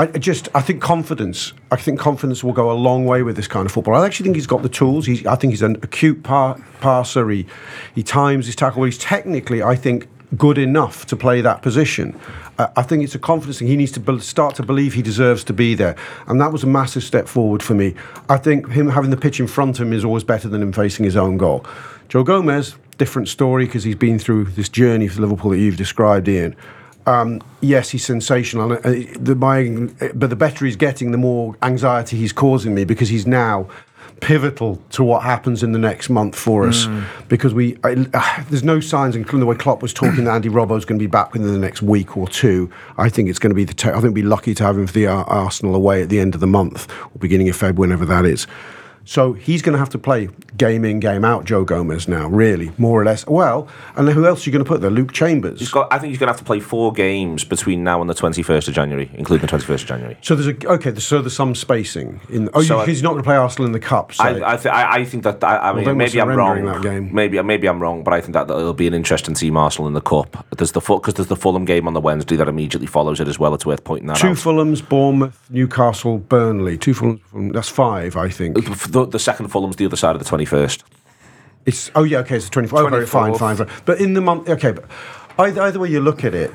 I 0.00 0.06
just 0.06 0.48
I 0.54 0.62
think 0.62 0.80
confidence. 0.80 1.52
I 1.70 1.76
think 1.76 2.00
confidence 2.00 2.42
will 2.42 2.54
go 2.54 2.70
a 2.70 2.78
long 2.88 3.04
way 3.04 3.22
with 3.22 3.36
this 3.36 3.46
kind 3.46 3.66
of 3.66 3.72
football. 3.72 3.94
I 3.96 4.06
actually 4.06 4.24
think 4.24 4.36
he's 4.36 4.46
got 4.46 4.62
the 4.62 4.70
tools. 4.70 5.04
He's, 5.04 5.26
I 5.26 5.36
think 5.36 5.52
he's 5.52 5.60
an 5.60 5.76
acute 5.82 6.22
par, 6.22 6.58
passer. 6.80 7.28
He 7.28 7.44
he 7.94 8.02
times 8.02 8.46
his 8.46 8.56
tackle. 8.56 8.84
He's 8.84 8.96
technically, 8.96 9.62
I 9.62 9.76
think, 9.76 10.08
good 10.38 10.56
enough 10.56 11.04
to 11.06 11.16
play 11.16 11.42
that 11.42 11.60
position. 11.60 12.18
I 12.58 12.80
think 12.80 13.04
it's 13.04 13.14
a 13.14 13.18
confidence 13.18 13.58
thing. 13.58 13.68
He 13.68 13.76
needs 13.76 13.92
to 13.92 14.00
be- 14.00 14.20
start 14.20 14.54
to 14.54 14.62
believe 14.62 14.94
he 14.94 15.02
deserves 15.02 15.44
to 15.44 15.52
be 15.52 15.74
there, 15.74 15.96
and 16.26 16.40
that 16.40 16.50
was 16.50 16.62
a 16.64 16.66
massive 16.66 17.02
step 17.02 17.28
forward 17.28 17.62
for 17.62 17.74
me. 17.74 17.94
I 18.30 18.38
think 18.38 18.70
him 18.70 18.88
having 18.88 19.10
the 19.10 19.18
pitch 19.18 19.38
in 19.38 19.46
front 19.46 19.78
of 19.80 19.86
him 19.86 19.92
is 19.92 20.02
always 20.02 20.24
better 20.24 20.48
than 20.48 20.62
him 20.62 20.72
facing 20.72 21.04
his 21.04 21.16
own 21.16 21.36
goal. 21.36 21.66
Joe 22.08 22.24
Gomez, 22.24 22.74
different 22.96 23.28
story 23.28 23.66
because 23.66 23.84
he's 23.84 23.96
been 23.96 24.18
through 24.18 24.44
this 24.44 24.70
journey 24.70 25.08
for 25.08 25.20
Liverpool 25.20 25.50
that 25.50 25.58
you've 25.58 25.76
described, 25.76 26.26
Ian. 26.26 26.56
Um, 27.10 27.40
yes, 27.60 27.90
he's 27.90 28.04
sensational, 28.04 28.72
uh, 28.72 28.78
the, 29.18 29.34
my, 29.34 29.88
but 30.14 30.30
the 30.30 30.36
better 30.36 30.64
he's 30.64 30.76
getting, 30.76 31.10
the 31.10 31.18
more 31.18 31.56
anxiety 31.62 32.16
he's 32.16 32.32
causing 32.32 32.74
me 32.74 32.84
because 32.84 33.08
he's 33.08 33.26
now 33.26 33.68
pivotal 34.20 34.78
to 34.90 35.02
what 35.02 35.22
happens 35.22 35.62
in 35.62 35.72
the 35.72 35.78
next 35.78 36.10
month 36.10 36.36
for 36.36 36.68
us. 36.68 36.86
Because 37.28 37.54
we 37.54 37.78
I, 37.82 38.06
uh, 38.12 38.44
there's 38.50 38.62
no 38.62 38.78
signs 38.78 39.16
including 39.16 39.40
the 39.40 39.46
way 39.46 39.56
Klopp 39.56 39.80
was 39.82 39.94
talking 39.94 40.24
that 40.24 40.34
Andy 40.34 40.50
Robbo's 40.50 40.84
going 40.84 40.98
to 40.98 41.02
be 41.02 41.06
back 41.10 41.32
within 41.32 41.52
the 41.52 41.58
next 41.58 41.80
week 41.82 42.16
or 42.16 42.28
two. 42.28 42.70
I 42.98 43.08
think 43.08 43.28
it's 43.30 43.38
going 43.38 43.50
to 43.50 43.54
be 43.54 43.64
the 43.64 43.74
te- 43.74 43.88
I 43.88 43.92
think 43.94 44.04
we'll 44.04 44.12
be 44.12 44.22
lucky 44.22 44.54
to 44.54 44.64
have 44.64 44.76
him 44.76 44.86
for 44.86 44.92
the 44.92 45.06
Ar- 45.06 45.24
Arsenal 45.24 45.74
away 45.74 46.02
at 46.02 46.10
the 46.10 46.20
end 46.20 46.34
of 46.34 46.40
the 46.40 46.46
month 46.46 46.90
or 47.06 47.18
beginning 47.18 47.48
of 47.48 47.56
Feb 47.56 47.76
whenever 47.76 48.04
that 48.04 48.26
is 48.26 48.46
So 49.04 49.32
he's 49.32 49.62
going 49.62 49.72
to 49.72 49.78
have 49.78 49.88
to 49.90 49.98
play 49.98 50.28
game 50.56 50.84
in, 50.84 51.00
game 51.00 51.24
out, 51.24 51.44
Joe 51.44 51.64
Gomez 51.64 52.06
now, 52.06 52.28
really, 52.28 52.70
more 52.78 53.00
or 53.00 53.04
less. 53.04 53.26
Well, 53.26 53.66
and 53.96 54.08
who 54.08 54.26
else 54.26 54.46
are 54.46 54.50
you 54.50 54.52
going 54.52 54.64
to 54.64 54.68
put 54.68 54.80
there? 54.80 54.90
Luke 54.90 55.12
Chambers. 55.12 55.58
He's 55.58 55.70
got, 55.70 55.92
I 55.92 55.98
think 55.98 56.10
he's 56.10 56.18
going 56.18 56.28
to 56.28 56.32
have 56.32 56.38
to 56.38 56.44
play 56.44 56.60
four 56.60 56.92
games 56.92 57.42
between 57.42 57.82
now 57.82 58.00
and 58.00 58.08
the 58.08 58.14
21st 58.14 58.68
of 58.68 58.74
January, 58.74 59.10
including 59.14 59.46
the 59.46 59.52
21st 59.56 59.82
of 59.82 59.86
January. 59.86 60.16
so 60.22 60.34
there's 60.36 60.48
a 60.48 60.68
okay. 60.68 60.94
So 60.96 61.20
there's 61.22 61.34
some 61.34 61.54
spacing 61.54 62.20
in. 62.28 62.50
Oh, 62.54 62.62
So 62.62 62.76
you, 62.76 62.82
I- 62.82 62.86
he's 62.86 63.02
not 63.02 63.10
going 63.10 63.22
to 63.22 63.26
play 63.26 63.36
Arsenal 63.36 63.66
in 63.66 63.72
the 63.72 63.80
cup. 63.80 64.12
So. 64.12 64.22
I, 64.22 64.52
I, 64.52 64.56
th- 64.56 64.66
I, 64.72 65.04
think 65.04 65.24
that 65.24 65.42
I, 65.42 65.72
mean 65.72 65.84
were 65.84 65.94
maybe 65.94 66.20
I'm 66.20 66.28
wrong. 66.28 66.64
that 66.66 66.82
game. 66.82 67.12
Maybe 67.12 67.42
maybe 67.42 67.68
I'm 67.68 67.80
wrong, 67.80 68.04
but 68.04 68.14
I 68.14 68.20
think 68.20 68.34
that 68.34 68.50
it'll 68.50 68.74
be 68.74 68.86
an 68.86 68.94
interesting 68.94 69.34
team 69.34 69.56
Arsenal 69.56 69.88
in 69.88 69.94
the 69.94 70.00
cup. 70.00 70.46
There's 70.56 70.72
the 70.72 70.80
because 70.80 71.14
there's 71.14 71.28
the 71.28 71.36
Fulham 71.36 71.64
game 71.64 71.86
on 71.88 71.94
the 71.94 72.00
Wednesday 72.00 72.36
that 72.36 72.48
immediately 72.48 72.86
follows 72.86 73.20
it 73.20 73.28
as 73.28 73.38
well. 73.38 73.54
It's 73.54 73.66
worth 73.66 73.82
pointing 73.84 74.08
that 74.08 74.18
Two 74.18 74.28
out. 74.28 74.36
Fulhams, 74.36 74.86
Bournemouth, 74.86 75.40
Newcastle, 75.50 76.18
Burnley. 76.18 76.76
Two 76.78 76.94
Fulhams. 76.94 77.52
That's 77.52 77.68
five, 77.68 78.16
I 78.16 78.28
think. 78.28 78.56
The, 78.90 79.06
the 79.06 79.18
second 79.18 79.48
Fulham's 79.48 79.76
the 79.76 79.86
other 79.86 79.96
side 79.96 80.16
of 80.16 80.22
the 80.22 80.28
21st. 80.28 80.82
It's 81.66 81.90
oh 81.94 82.04
yeah, 82.04 82.18
okay, 82.18 82.36
it's 82.36 82.48
twenty 82.48 82.68
four. 82.68 82.80
Oh, 82.80 82.88
very 82.88 83.06
fine, 83.06 83.32
24th. 83.32 83.38
fine, 83.38 83.56
fine. 83.56 83.68
But 83.84 84.00
in 84.00 84.14
the 84.14 84.22
month, 84.22 84.48
okay, 84.48 84.72
but 84.72 84.86
either, 85.38 85.60
either 85.60 85.78
way 85.78 85.90
you 85.90 86.00
look 86.00 86.24
at 86.24 86.34
it, 86.34 86.52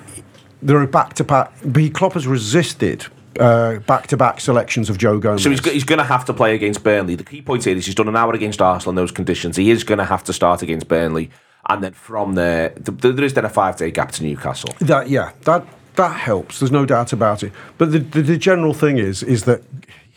there 0.64 0.78
are 0.78 0.88
back 0.88 1.14
to 1.16 1.24
back. 1.24 1.54
But 1.64 1.94
Klopp 1.94 2.14
has 2.14 2.26
resisted 2.26 3.06
uh, 3.40 3.80
back 3.80 4.08
to 4.08 4.18
back 4.18 4.40
selections 4.40 4.90
of 4.90 4.98
Joe 4.98 5.20
Gomez. 5.20 5.44
So 5.44 5.50
he's, 5.50 5.64
he's 5.64 5.84
going 5.84 6.00
to 6.00 6.06
have 6.06 6.26
to 6.26 6.34
play 6.34 6.56
against 6.56 6.84
Burnley. 6.84 7.16
The 7.16 7.24
key 7.24 7.42
point 7.42 7.64
here 7.64 7.76
is 7.76 7.86
he's 7.86 7.96
done 7.96 8.08
an 8.08 8.16
hour 8.16 8.34
against 8.34 8.62
Arsenal 8.62 8.92
in 8.92 8.96
those 8.96 9.12
conditions. 9.12 9.58
He 9.58 9.70
is 9.70 9.84
going 9.84 10.00
to 10.00 10.06
have 10.06 10.24
to 10.26 10.34
start 10.34 10.62
against 10.62 10.88
Burnley. 10.88 11.30
And 11.70 11.84
then 11.84 11.94
from 11.94 12.34
there, 12.36 12.70
th- 12.70 13.02
th- 13.02 13.16
there 13.16 13.26
is 13.26 13.34
then 13.34 13.46
a 13.46 13.50
five 13.50 13.78
day 13.78 13.92
gap 13.92 14.12
to 14.14 14.24
Newcastle. 14.24 14.70
That 14.80 15.10
yeah, 15.10 15.32
that 15.42 15.66
that 15.96 16.16
helps. 16.16 16.60
There's 16.60 16.72
no 16.72 16.86
doubt 16.86 17.14
about 17.14 17.44
it. 17.44 17.52
But 17.78 17.92
the, 17.92 18.00
the, 18.00 18.22
the 18.22 18.38
general 18.38 18.74
thing 18.74 18.98
is 18.98 19.24
is 19.24 19.46
that 19.46 19.62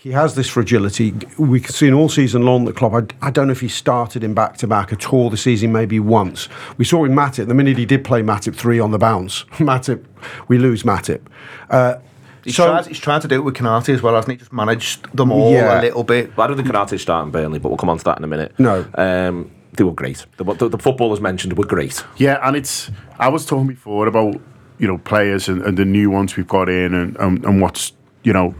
he 0.00 0.12
has 0.12 0.36
this 0.36 0.48
fragility. 0.48 1.12
We've 1.38 1.66
seen 1.68 1.92
all 1.92 2.08
season 2.08 2.42
long 2.42 2.64
that 2.66 2.76
Klopp. 2.76 2.94
I, 2.94 3.26
I 3.26 3.30
don't 3.32 3.48
know 3.48 3.52
if 3.52 3.60
he 3.60 3.68
started 3.68 4.22
him 4.22 4.32
back 4.32 4.56
to 4.58 4.66
back 4.68 4.92
at 4.92 5.12
all 5.12 5.28
this 5.28 5.42
season. 5.42 5.72
Maybe 5.72 5.98
once. 5.98 6.48
We 6.76 6.84
saw 6.84 7.04
in 7.04 7.12
Matip. 7.12 7.48
The 7.48 7.54
minute 7.54 7.76
he 7.76 7.84
did 7.84 8.04
play 8.04 8.22
Matip 8.22 8.54
three 8.54 8.78
on 8.78 8.92
the 8.92 8.98
bounce, 8.98 9.42
Matip, 9.54 10.04
we 10.46 10.56
lose 10.58 10.84
Matip. 10.84 11.20
Uh, 11.68 11.96
He's, 12.44 12.54
so 12.56 12.66
tried, 12.68 12.86
he's 12.86 13.00
trying 13.00 13.20
to 13.20 13.28
do 13.28 13.34
it 13.34 13.44
with 13.44 13.54
Konate 13.56 13.92
as 13.92 14.00
well, 14.00 14.14
hasn't 14.14 14.30
he? 14.32 14.36
Just 14.38 14.52
managed 14.54 15.12
them 15.14 15.30
all 15.32 15.52
Yeah. 15.52 15.80
a 15.80 15.82
little 15.82 16.04
bit. 16.04 16.34
But 16.34 16.44
I 16.44 16.46
don't 16.46 16.56
think 16.56 16.68
Konate's 16.68 17.02
starting 17.02 17.30
Burnley, 17.32 17.58
but 17.58 17.68
we'll 17.68 17.76
come 17.76 17.90
on 17.90 17.98
to 17.98 18.04
that 18.04 18.16
in 18.16 18.24
a 18.24 18.28
minute. 18.28 18.54
No. 18.58 18.86
Um, 18.94 19.50
they 19.72 19.84
were 19.84 19.92
great. 19.92 20.24
The, 20.38 20.44
the, 20.44 20.68
the 20.70 20.78
footballers 20.78 21.20
mentioned 21.20 21.58
were 21.58 21.66
great. 21.66 22.02
Yeah, 22.16 22.38
and 22.42 22.56
it's. 22.56 22.90
I 23.18 23.28
was 23.28 23.44
talking 23.44 23.66
before 23.66 24.06
about 24.06 24.36
you 24.78 24.86
know 24.86 24.96
players 24.98 25.48
and, 25.48 25.60
and 25.62 25.76
the 25.76 25.84
new 25.84 26.08
ones 26.10 26.36
we've 26.36 26.48
got 26.48 26.68
in 26.70 26.94
and, 26.94 27.16
and 27.18 27.44
and 27.44 27.60
what's 27.60 27.92
you 28.22 28.32
know 28.32 28.54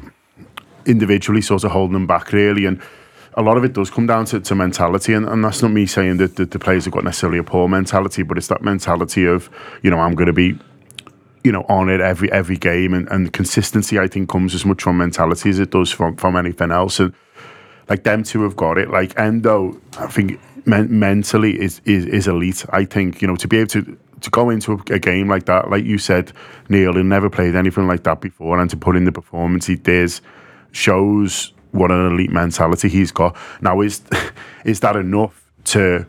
individually 0.88 1.40
sort 1.40 1.64
of 1.64 1.70
holding 1.70 1.94
them 1.94 2.06
back 2.06 2.32
really 2.32 2.64
and. 2.64 2.80
A 3.34 3.42
lot 3.42 3.56
of 3.56 3.62
it 3.62 3.72
does 3.72 3.88
come 3.88 4.06
down 4.06 4.24
to, 4.24 4.40
to 4.40 4.54
mentality, 4.56 5.12
and, 5.12 5.28
and 5.28 5.44
that's 5.44 5.62
not 5.62 5.70
me 5.70 5.86
saying 5.86 6.16
that, 6.16 6.34
that 6.36 6.50
the 6.50 6.58
players 6.58 6.86
have 6.86 6.94
got 6.94 7.04
necessarily 7.04 7.38
a 7.38 7.44
poor 7.44 7.68
mentality, 7.68 8.24
but 8.24 8.36
it's 8.36 8.48
that 8.48 8.62
mentality 8.62 9.26
of, 9.26 9.48
you 9.80 9.92
know, 9.92 10.00
I'm 10.00 10.16
going 10.16 10.26
to 10.26 10.32
be 10.32 10.58
you 11.44 11.52
know, 11.52 11.64
on 11.68 11.88
it 11.88 12.00
every 12.00 12.30
every 12.32 12.56
game, 12.56 12.94
and, 12.94 13.08
and 13.10 13.32
consistency. 13.32 13.98
I 13.98 14.08
think 14.08 14.28
comes 14.28 14.54
as 14.54 14.64
much 14.64 14.82
from 14.82 14.98
mentality 14.98 15.50
as 15.50 15.58
it 15.58 15.70
does 15.70 15.90
from 15.90 16.16
from 16.16 16.36
anything 16.36 16.70
else. 16.70 17.00
And 17.00 17.14
like 17.88 18.04
them 18.04 18.22
two 18.22 18.42
have 18.42 18.56
got 18.56 18.78
it. 18.78 18.90
Like 18.90 19.18
Endo, 19.18 19.80
I 19.98 20.06
think 20.08 20.40
men- 20.66 20.98
mentally 20.98 21.58
is, 21.60 21.80
is 21.84 22.06
is 22.06 22.28
elite. 22.28 22.64
I 22.70 22.84
think 22.84 23.22
you 23.22 23.28
know 23.28 23.36
to 23.36 23.48
be 23.48 23.58
able 23.58 23.68
to 23.68 23.98
to 24.20 24.30
go 24.30 24.50
into 24.50 24.72
a, 24.72 24.94
a 24.94 24.98
game 24.98 25.28
like 25.28 25.46
that, 25.46 25.70
like 25.70 25.84
you 25.84 25.96
said, 25.96 26.32
Neil, 26.68 26.94
he 26.94 27.02
never 27.02 27.30
played 27.30 27.54
anything 27.54 27.86
like 27.86 28.02
that 28.02 28.20
before, 28.20 28.58
and 28.58 28.68
to 28.70 28.76
put 28.76 28.96
in 28.96 29.04
the 29.04 29.12
performance 29.12 29.66
he 29.66 29.76
did 29.76 30.20
shows 30.72 31.52
what 31.72 31.90
an 31.90 32.06
elite 32.06 32.30
mentality 32.30 32.88
he's 32.88 33.12
got. 33.12 33.36
Now, 33.60 33.80
is 33.80 34.02
is 34.64 34.80
that 34.80 34.96
enough 34.96 35.44
to 35.64 36.06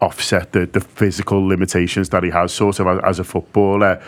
offset 0.00 0.52
the, 0.52 0.66
the 0.66 0.80
physical 0.80 1.46
limitations 1.46 2.10
that 2.10 2.22
he 2.22 2.30
has 2.30 2.52
sort 2.52 2.80
of 2.80 3.00
as, 3.04 3.18
a 3.18 3.24
footballer? 3.24 4.02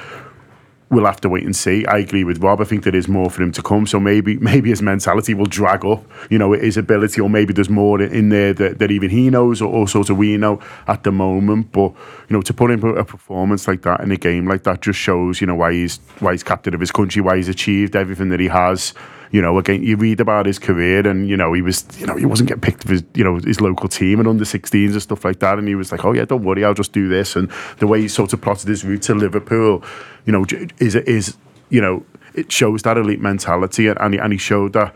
We'll 0.89 1.07
have 1.07 1.21
to 1.23 1.29
wait 1.29 1.43
and 1.43 1.57
see. 1.57 1.85
I 1.87 1.99
agree 1.99 2.23
with 2.23 2.41
Rob. 2.41 2.61
I 2.61 2.65
think 2.65 2.85
there 2.85 2.95
is 2.95 3.09
more 3.09 3.29
for 3.29 3.43
him 3.43 3.51
to 3.53 3.63
come. 3.63 3.89
So 3.89 3.99
maybe 3.99 4.37
maybe 4.51 4.71
his 4.71 4.83
mentality 4.83 5.35
will 5.35 5.47
drag 5.47 5.85
up, 5.85 6.05
you 6.31 6.39
know, 6.39 6.53
his 6.53 6.77
ability, 6.77 7.21
or 7.21 7.29
maybe 7.29 7.53
there's 7.53 7.69
more 7.69 8.01
in 8.01 8.29
there 8.29 8.53
that, 8.55 8.79
that 8.79 8.93
even 8.93 9.11
he 9.11 9.29
knows 9.29 9.61
or, 9.61 9.73
or 9.73 9.89
sort 9.89 10.11
of 10.11 10.17
we 10.17 10.37
know 10.37 10.61
at 10.87 11.03
the 11.03 11.11
moment. 11.11 11.73
But 11.73 11.93
you 12.29 12.37
know, 12.37 12.43
to 12.43 12.55
put 12.55 12.71
in 12.71 12.85
a 12.85 13.05
performance 13.05 13.67
like 13.67 13.83
that 13.83 14.01
in 14.01 14.13
a 14.13 14.17
game 14.17 14.47
like 14.47 14.63
that 14.63 14.81
just 14.83 15.01
shows, 15.01 15.41
you 15.41 15.49
know, 15.49 15.57
why 15.57 15.73
he's 15.73 15.99
why 16.21 16.33
he's 16.33 16.45
captain 16.45 16.73
of 16.73 16.79
his 16.79 16.93
country, 16.93 17.21
why 17.21 17.37
he's 17.37 17.49
achieved 17.49 17.97
everything 17.97 18.29
that 18.29 18.39
he 18.39 18.47
has. 18.47 18.95
You 19.31 19.43
know, 19.43 19.59
again, 19.59 19.83
you 19.83 19.97
read 19.97 20.21
about 20.21 20.47
his 20.47 20.59
career, 20.59 21.07
and 21.07 21.29
you 21.29 21.37
know, 21.37 21.53
he 21.53 21.63
was, 21.63 21.85
you 21.99 22.07
know, 22.07 22.17
he 22.17 22.27
wasn't 22.27 22.49
getting 22.49 22.61
picked 22.61 22.85
for 22.85 22.93
his, 22.93 23.05
you 23.15 23.25
know, 23.25 23.37
his 23.37 23.61
local 23.61 23.89
team 23.89 24.21
and 24.21 24.29
under 24.29 24.45
16s 24.45 24.93
and 24.93 25.03
stuff 25.03 25.25
like 25.25 25.41
that. 25.41 25.59
And 25.59 25.67
he 25.67 25.75
was 25.75 25.93
like, 25.93 26.05
oh 26.05 26.13
yeah, 26.13 26.25
don't 26.25 26.45
worry, 26.45 26.65
I'll 26.65 26.75
just 26.75 26.93
do 26.93 27.09
this. 27.09 27.37
And 27.37 27.51
the 27.79 27.87
way 27.87 28.01
he 28.01 28.09
sort 28.09 28.33
of 28.33 28.41
plotted 28.41 28.69
his 28.69 28.85
route 28.85 29.03
to 29.03 29.15
Liverpool, 29.15 29.83
you 30.25 30.33
know, 30.33 30.45
is 30.79 30.95
is 30.95 31.37
you 31.71 31.81
know, 31.81 32.05
it 32.35 32.53
shows 32.53 32.83
that 32.83 32.97
elite 32.97 33.21
mentality, 33.21 33.89
and 33.89 34.15
he, 34.15 34.21
and 34.21 34.33
he 34.33 34.39
showed 34.39 34.75
that 34.75 34.95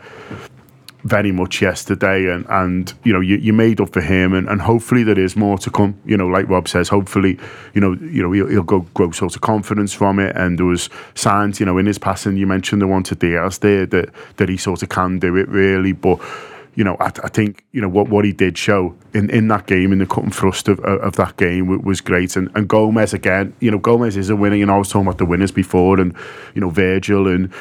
very 1.03 1.31
much 1.31 1.61
yesterday 1.61 2.31
and 2.31 2.45
and 2.49 2.93
you 3.03 3.11
know 3.11 3.19
you, 3.19 3.37
you 3.37 3.53
made 3.53 3.81
up 3.81 3.91
for 3.91 4.01
him 4.01 4.33
and, 4.33 4.47
and 4.47 4.61
hopefully 4.61 5.03
there 5.03 5.17
is 5.17 5.35
more 5.35 5.57
to 5.57 5.71
come 5.71 5.99
you 6.05 6.15
know 6.15 6.27
like 6.27 6.47
Rob 6.47 6.67
says 6.67 6.89
hopefully 6.89 7.39
you 7.73 7.81
know 7.81 7.93
you 7.93 8.21
know 8.21 8.31
he'll, 8.31 8.47
he'll 8.47 8.63
go 8.63 8.81
grow 8.93 9.11
sort 9.11 9.35
of 9.35 9.41
confidence 9.41 9.93
from 9.93 10.19
it 10.19 10.35
and 10.35 10.59
there 10.59 10.65
was 10.65 10.89
signs 11.15 11.59
you 11.59 11.65
know 11.65 11.77
in 11.77 11.85
his 11.85 11.97
passing 11.97 12.37
you 12.37 12.45
mentioned 12.45 12.81
the 12.81 12.87
one 12.87 13.03
to 13.03 13.15
Diaz 13.15 13.59
there 13.59 13.85
that 13.87 14.09
that 14.37 14.49
he 14.49 14.57
sort 14.57 14.83
of 14.83 14.89
can 14.89 15.19
do 15.19 15.35
it 15.35 15.47
really 15.49 15.91
but 15.91 16.19
you 16.75 16.83
know, 16.83 16.95
I, 16.99 17.07
I 17.07 17.27
think 17.27 17.65
you 17.71 17.81
know 17.81 17.89
what, 17.89 18.09
what 18.09 18.23
he 18.23 18.31
did 18.31 18.57
show 18.57 18.95
in, 19.13 19.29
in 19.29 19.47
that 19.49 19.67
game, 19.67 19.91
in 19.91 19.99
the 19.99 20.05
cut 20.05 20.23
and 20.23 20.33
thrust 20.33 20.67
of, 20.69 20.79
of, 20.79 21.15
that 21.17 21.37
game, 21.37 21.67
wa- 21.67 21.77
was 21.77 21.99
great. 21.99 22.35
And, 22.35 22.49
and 22.55 22.67
Gomez 22.67 23.13
again, 23.13 23.53
you 23.59 23.69
know, 23.71 23.77
Gomez 23.77 24.15
is 24.15 24.29
a 24.29 24.35
winner. 24.35 24.55
You 24.55 24.65
know, 24.65 24.75
I 24.75 24.77
was 24.77 24.89
talking 24.89 25.07
about 25.07 25.17
the 25.17 25.25
winners 25.25 25.51
before, 25.51 25.99
and 25.99 26.15
you 26.55 26.61
know, 26.61 26.69
Virgil 26.69 27.27
and 27.27 27.51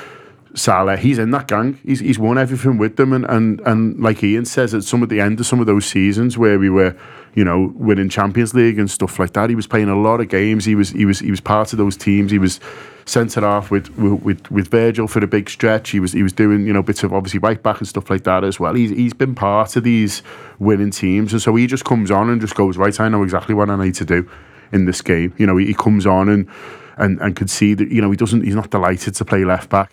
Salah, 0.54 0.96
he's 0.96 1.18
in 1.18 1.30
that 1.30 1.46
gang. 1.46 1.78
He's 1.84 2.00
he's 2.00 2.18
won 2.18 2.38
everything 2.38 2.78
with 2.78 2.96
them, 2.96 3.12
and 3.12 3.24
and 3.26 3.60
and 3.60 4.00
like 4.00 4.22
Ian 4.22 4.44
says, 4.44 4.74
at 4.74 4.84
some 4.84 5.02
of 5.02 5.08
the 5.08 5.20
end 5.20 5.38
of 5.38 5.46
some 5.46 5.60
of 5.60 5.66
those 5.66 5.86
seasons 5.86 6.36
where 6.36 6.58
we 6.58 6.68
were, 6.68 6.96
you 7.34 7.44
know, 7.44 7.72
winning 7.76 8.08
Champions 8.08 8.52
League 8.54 8.78
and 8.78 8.90
stuff 8.90 9.18
like 9.18 9.32
that, 9.34 9.48
he 9.48 9.56
was 9.56 9.66
playing 9.66 9.88
a 9.88 9.98
lot 9.98 10.20
of 10.20 10.28
games. 10.28 10.64
He 10.64 10.74
was 10.74 10.90
he 10.90 11.04
was 11.04 11.20
he 11.20 11.30
was 11.30 11.40
part 11.40 11.72
of 11.72 11.78
those 11.78 11.96
teams. 11.96 12.30
He 12.32 12.38
was 12.38 12.58
centre 13.04 13.40
half 13.40 13.70
with 13.70 13.96
with 13.98 14.50
with 14.50 14.68
Virgil 14.68 15.06
for 15.06 15.22
a 15.22 15.26
big 15.26 15.48
stretch. 15.48 15.90
He 15.90 16.00
was 16.00 16.12
he 16.12 16.22
was 16.22 16.32
doing 16.32 16.66
you 16.66 16.72
know 16.72 16.82
bits 16.82 17.02
of 17.02 17.12
obviously 17.12 17.38
right 17.40 17.62
back 17.62 17.78
and 17.78 17.86
stuff 17.86 18.10
like 18.10 18.24
that 18.24 18.42
as 18.42 18.58
well. 18.58 18.74
He's 18.74 18.90
he's 18.90 19.14
been 19.14 19.34
part 19.34 19.76
of 19.76 19.84
these 19.84 20.22
winning 20.58 20.90
teams, 20.90 21.32
and 21.32 21.40
so 21.40 21.54
he 21.54 21.66
just 21.66 21.84
comes 21.84 22.10
on 22.10 22.28
and 22.28 22.40
just 22.40 22.54
goes 22.54 22.76
right. 22.76 22.98
I 22.98 23.08
know 23.08 23.22
exactly 23.22 23.54
what 23.54 23.70
I 23.70 23.76
need 23.76 23.94
to 23.96 24.04
do 24.04 24.28
in 24.72 24.86
this 24.86 25.02
game. 25.02 25.34
You 25.36 25.46
know, 25.46 25.56
he, 25.56 25.66
he 25.66 25.74
comes 25.74 26.06
on 26.06 26.28
and 26.28 26.48
and 26.96 27.20
and 27.20 27.34
could 27.34 27.50
see 27.50 27.74
that 27.74 27.90
you 27.90 28.00
know 28.00 28.10
he 28.10 28.16
doesn't 28.16 28.42
he's 28.44 28.54
not 28.54 28.70
delighted 28.70 29.14
to 29.14 29.24
play 29.24 29.44
left 29.44 29.70
back. 29.70 29.92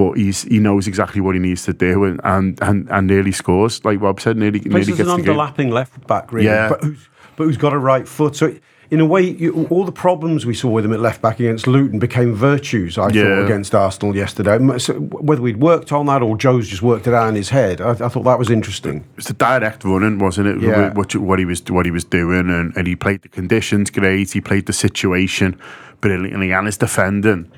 But 0.00 0.16
he's 0.16 0.42
he 0.44 0.58
knows 0.60 0.86
exactly 0.86 1.20
what 1.20 1.34
he 1.34 1.40
needs 1.40 1.64
to 1.64 1.74
do 1.74 2.04
and 2.04 2.20
and, 2.24 2.58
and, 2.62 2.88
and 2.90 3.06
nearly 3.06 3.32
scores. 3.32 3.84
Like 3.84 4.00
Rob 4.00 4.18
said, 4.20 4.36
nearly, 4.36 4.60
plays 4.60 4.88
nearly 4.88 5.02
gets 5.02 5.10
an 5.10 5.22
underlapping 5.22 5.70
left 5.70 6.06
back, 6.06 6.32
really. 6.32 6.46
Yeah. 6.46 6.70
But 6.70 6.82
who's, 6.84 7.08
but 7.36 7.44
who's 7.44 7.58
got 7.58 7.72
a 7.74 7.78
right 7.78 8.08
foot. 8.08 8.34
So, 8.34 8.46
in 8.90 9.00
a 9.00 9.06
way, 9.06 9.22
you, 9.22 9.66
all 9.70 9.84
the 9.84 9.92
problems 9.92 10.46
we 10.46 10.54
saw 10.54 10.68
with 10.68 10.84
him 10.86 10.92
at 10.92 11.00
left 11.00 11.20
back 11.22 11.38
against 11.38 11.66
Luton 11.66 11.98
became 11.98 12.34
virtues, 12.34 12.98
I 12.98 13.10
Yeah. 13.10 13.22
thought, 13.22 13.44
against 13.44 13.74
Arsenal 13.74 14.16
yesterday. 14.16 14.56
So 14.78 14.94
whether 15.28 15.42
we'd 15.42 15.58
worked 15.58 15.92
on 15.92 16.06
that 16.06 16.22
or 16.22 16.36
Joe's 16.36 16.66
just 16.66 16.82
worked 16.82 17.06
it 17.06 17.14
out 17.14 17.28
in 17.28 17.34
his 17.34 17.50
head, 17.50 17.80
I, 17.80 17.90
I 17.90 18.08
thought 18.08 18.24
that 18.24 18.38
was 18.38 18.50
interesting. 18.50 19.04
It's 19.18 19.28
the 19.28 19.34
direct 19.34 19.84
running, 19.84 20.18
wasn't 20.18 20.48
it? 20.48 20.60
Yeah. 20.62 20.92
What, 20.94 21.14
what 21.14 21.38
he 21.38 21.44
was 21.44 21.62
what 21.68 21.84
he 21.84 21.92
was 21.92 22.04
doing, 22.04 22.48
and, 22.50 22.74
and 22.76 22.86
he 22.86 22.96
played 22.96 23.20
the 23.22 23.28
conditions 23.28 23.90
great. 23.90 24.32
He 24.32 24.40
played 24.40 24.64
the 24.64 24.72
situation 24.72 25.60
brilliantly, 26.00 26.52
and 26.52 26.66
his 26.66 26.78
defending. 26.78 27.52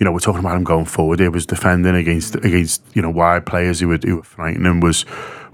You 0.00 0.06
know, 0.06 0.12
we're 0.12 0.18
talking 0.18 0.40
about 0.40 0.56
him 0.56 0.64
going 0.64 0.86
forward. 0.86 1.20
He 1.20 1.28
was 1.28 1.46
defending 1.46 1.94
against 1.94 2.34
against 2.36 2.82
you 2.94 3.02
know 3.02 3.10
wide 3.10 3.46
players 3.46 3.80
who 3.80 3.88
were 3.88 3.98
who 4.02 4.16
were 4.16 4.22
frightening. 4.22 4.80
Was 4.80 5.04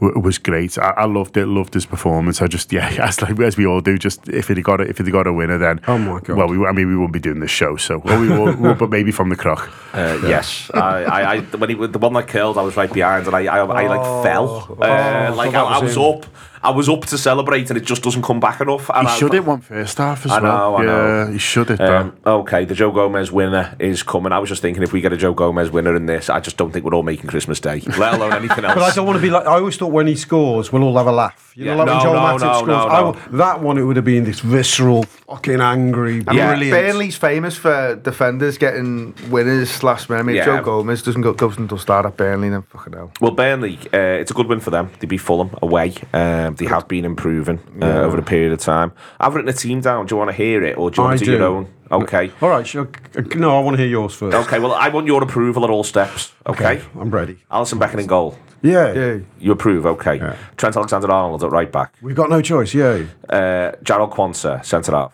was 0.00 0.38
great. 0.38 0.78
I, 0.78 0.90
I 0.90 1.04
loved 1.06 1.36
it. 1.36 1.46
Loved 1.46 1.74
his 1.74 1.86
performance. 1.86 2.42
I 2.42 2.46
just 2.46 2.72
yeah, 2.72 2.88
as 3.02 3.20
like 3.22 3.38
as 3.40 3.56
we 3.56 3.66
all 3.66 3.80
do. 3.80 3.96
Just 3.98 4.28
if 4.28 4.48
he 4.48 4.60
got 4.62 4.80
a, 4.80 4.84
if 4.84 4.98
he 4.98 5.04
got 5.10 5.26
a 5.26 5.32
winner, 5.32 5.58
then 5.58 5.80
Oh 5.88 5.98
my 5.98 6.20
God. 6.20 6.36
Well, 6.36 6.48
we, 6.48 6.64
I 6.66 6.72
mean, 6.72 6.88
we 6.88 6.94
wouldn't 6.96 7.12
be 7.12 7.18
doing 7.20 7.40
this 7.40 7.50
show. 7.50 7.76
So 7.76 7.98
well, 7.98 8.20
we 8.20 8.28
will, 8.28 8.56
we'll, 8.56 8.74
but 8.74 8.90
maybe 8.90 9.10
from 9.12 9.28
the 9.28 9.36
croc. 9.36 9.70
Uh, 9.92 10.18
yes, 10.26 10.70
I, 10.74 11.04
I, 11.04 11.34
I, 11.36 11.40
when 11.40 11.70
he 11.70 11.74
the 11.86 11.98
one 11.98 12.12
that 12.14 12.28
killed, 12.28 12.58
I 12.58 12.62
was 12.62 12.76
right 12.76 12.92
behind, 12.92 13.26
and 13.26 13.34
I, 13.34 13.46
I, 13.46 13.58
I 13.58 13.86
like 13.86 14.24
fell. 14.24 14.76
Uh, 14.80 15.30
Oh, 15.30 15.34
like 15.34 15.52
so 15.52 15.58
I, 15.58 15.62
that 15.64 15.72
I 15.76 15.78
was 15.82 15.96
was 15.96 16.24
up, 16.24 16.26
I 16.62 16.70
was 16.70 16.88
up 16.88 17.04
to 17.06 17.16
celebrate, 17.18 17.70
and 17.70 17.76
it 17.78 17.84
just 17.84 18.02
doesn't 18.02 18.22
come 18.22 18.40
back 18.40 18.60
enough. 18.60 18.90
And 18.90 19.06
He 19.08 19.14
I- 19.14 19.16
should 19.18 19.32
have 19.34 19.46
won 19.46 19.60
first 19.60 19.98
half 19.98 20.24
as 20.26 20.32
I 20.32 20.40
know, 20.40 20.42
well. 20.48 20.76
I 20.76 20.80
yeah, 20.82 20.86
know. 21.24 21.32
he 21.32 21.38
should 21.38 21.68
have 21.70 21.80
Um, 21.80 21.86
done. 21.86 22.12
okay, 22.26 22.64
the 22.64 22.74
Joe 22.74 22.90
Gomez 22.92 23.30
winner 23.32 23.74
is 23.78 24.02
coming. 24.02 24.32
I 24.32 24.38
was 24.38 24.48
just 24.48 24.62
thinking 24.62 24.82
if 24.82 24.92
we 24.92 25.00
get 25.00 25.12
a 25.12 25.16
Joe 25.16 25.32
Gomez 25.34 25.70
winner 25.70 25.94
in 25.96 26.06
this, 26.06 26.28
I 26.28 26.40
just 26.40 26.56
don't 26.56 26.72
think 26.72 26.84
we're 26.84 26.94
all 26.94 27.02
making 27.02 27.28
Christmas 27.30 27.60
Day, 27.60 27.80
let 27.98 28.14
alone 28.14 28.32
anything 28.34 28.64
else. 28.64 28.74
But 28.76 28.82
I 28.82 28.94
don't 28.94 29.06
want 29.06 29.16
to 29.16 29.22
be 29.22 29.30
like. 29.30 29.46
I 29.46 29.54
always 29.56 29.76
thought 29.76 29.85
when 29.90 30.06
he 30.06 30.14
scores, 30.16 30.72
we'll 30.72 30.82
all 30.82 30.96
have 30.96 31.06
a 31.06 31.12
laugh. 31.12 31.52
You 31.54 31.64
Yeah. 31.66 31.70
know, 31.72 31.78
like 31.78 31.86
when 31.86 31.96
No, 31.96 32.02
Joel 32.02 32.14
no, 32.14 32.20
Matip 32.20 32.40
no, 32.40 32.52
scores. 32.54 32.66
no, 32.68 32.74
I 32.88 33.00
no. 33.00 33.12
w- 33.12 33.38
that 33.38 33.60
one, 33.62 33.78
it 33.78 33.82
would 33.82 33.96
have 33.96 34.04
been 34.04 34.24
this 34.24 34.40
visceral, 34.40 35.04
fucking 35.04 35.60
angry, 35.60 36.22
Yeah. 36.30 36.48
brilliant. 36.48 36.70
Burnley's 36.86 37.16
famous 37.16 37.56
for 37.56 37.96
defenders 37.96 38.58
getting 38.58 39.14
winners 39.30 39.82
last 39.82 40.10
minute. 40.10 40.20
I 40.20 40.24
mean, 40.24 40.36
Yeah. 40.36 40.44
Joe 40.44 40.60
Gomez 40.62 41.02
doesn't 41.02 41.22
go 41.22 41.32
goes 41.32 41.56
into 41.58 41.78
start 41.78 42.04
at 42.06 42.16
Burnley, 42.16 42.50
then 42.50 42.62
fucking 42.62 42.92
hell. 42.92 43.10
Well, 43.20 43.30
Burnley, 43.32 43.78
uh, 43.94 43.96
it's 44.20 44.30
a 44.30 44.34
good 44.34 44.48
win 44.48 44.60
for 44.60 44.70
them. 44.70 44.90
They 45.00 45.06
beat 45.06 45.18
Fulham 45.22 45.50
away. 45.62 45.94
Um, 46.12 46.54
they 46.56 46.66
have 46.66 46.86
been 46.88 47.04
improving 47.04 47.60
uh, 47.80 47.86
over 47.86 48.18
a 48.18 48.22
period 48.22 48.52
of 48.52 48.58
time. 48.60 48.92
I've 49.18 49.34
written 49.34 49.48
a 49.48 49.52
team 49.54 49.80
down. 49.80 50.06
Do 50.06 50.14
you 50.14 50.18
want 50.18 50.30
to 50.30 50.36
hear 50.36 50.62
it, 50.62 50.76
or 50.76 50.90
do 50.90 51.00
you 51.00 51.06
want 51.08 51.18
to 51.20 51.24
do, 51.24 51.30
your 51.32 51.40
do. 51.40 51.46
own? 51.46 51.66
Okay. 51.90 52.32
All 52.42 52.48
right, 52.48 52.66
sure. 52.66 52.88
no, 53.36 53.56
I 53.56 53.60
want 53.62 53.76
to 53.76 53.82
hear 53.82 53.90
yours 53.90 54.12
first. 54.12 54.36
Okay. 54.36 54.58
Well, 54.58 54.74
I 54.74 54.88
want 54.88 55.06
your 55.06 55.22
approval 55.22 55.62
at 55.64 55.70
all 55.70 55.84
steps. 55.84 56.32
Okay. 56.46 56.80
I'm 57.00 57.10
ready. 57.10 57.38
Alison 57.50 57.78
Becken 57.78 58.00
in 58.00 58.06
goal. 58.06 58.36
Yeah, 58.62 58.92
Yeah. 58.92 59.16
You 59.38 59.52
approve, 59.52 59.86
okay. 59.86 60.16
Yeah. 60.16 60.36
Trent 60.56 60.76
Alexander 60.76 61.10
Arnold 61.10 61.44
at 61.44 61.50
right 61.50 61.70
back. 61.70 61.94
we've 62.02 62.16
got 62.16 62.30
no 62.30 62.40
choice. 62.40 62.74
Yeah, 62.74 63.02
Uh, 63.28 63.72
Jarell 63.84 64.10
Quansah, 64.12 64.64
centre 64.64 64.92
half. 64.92 65.12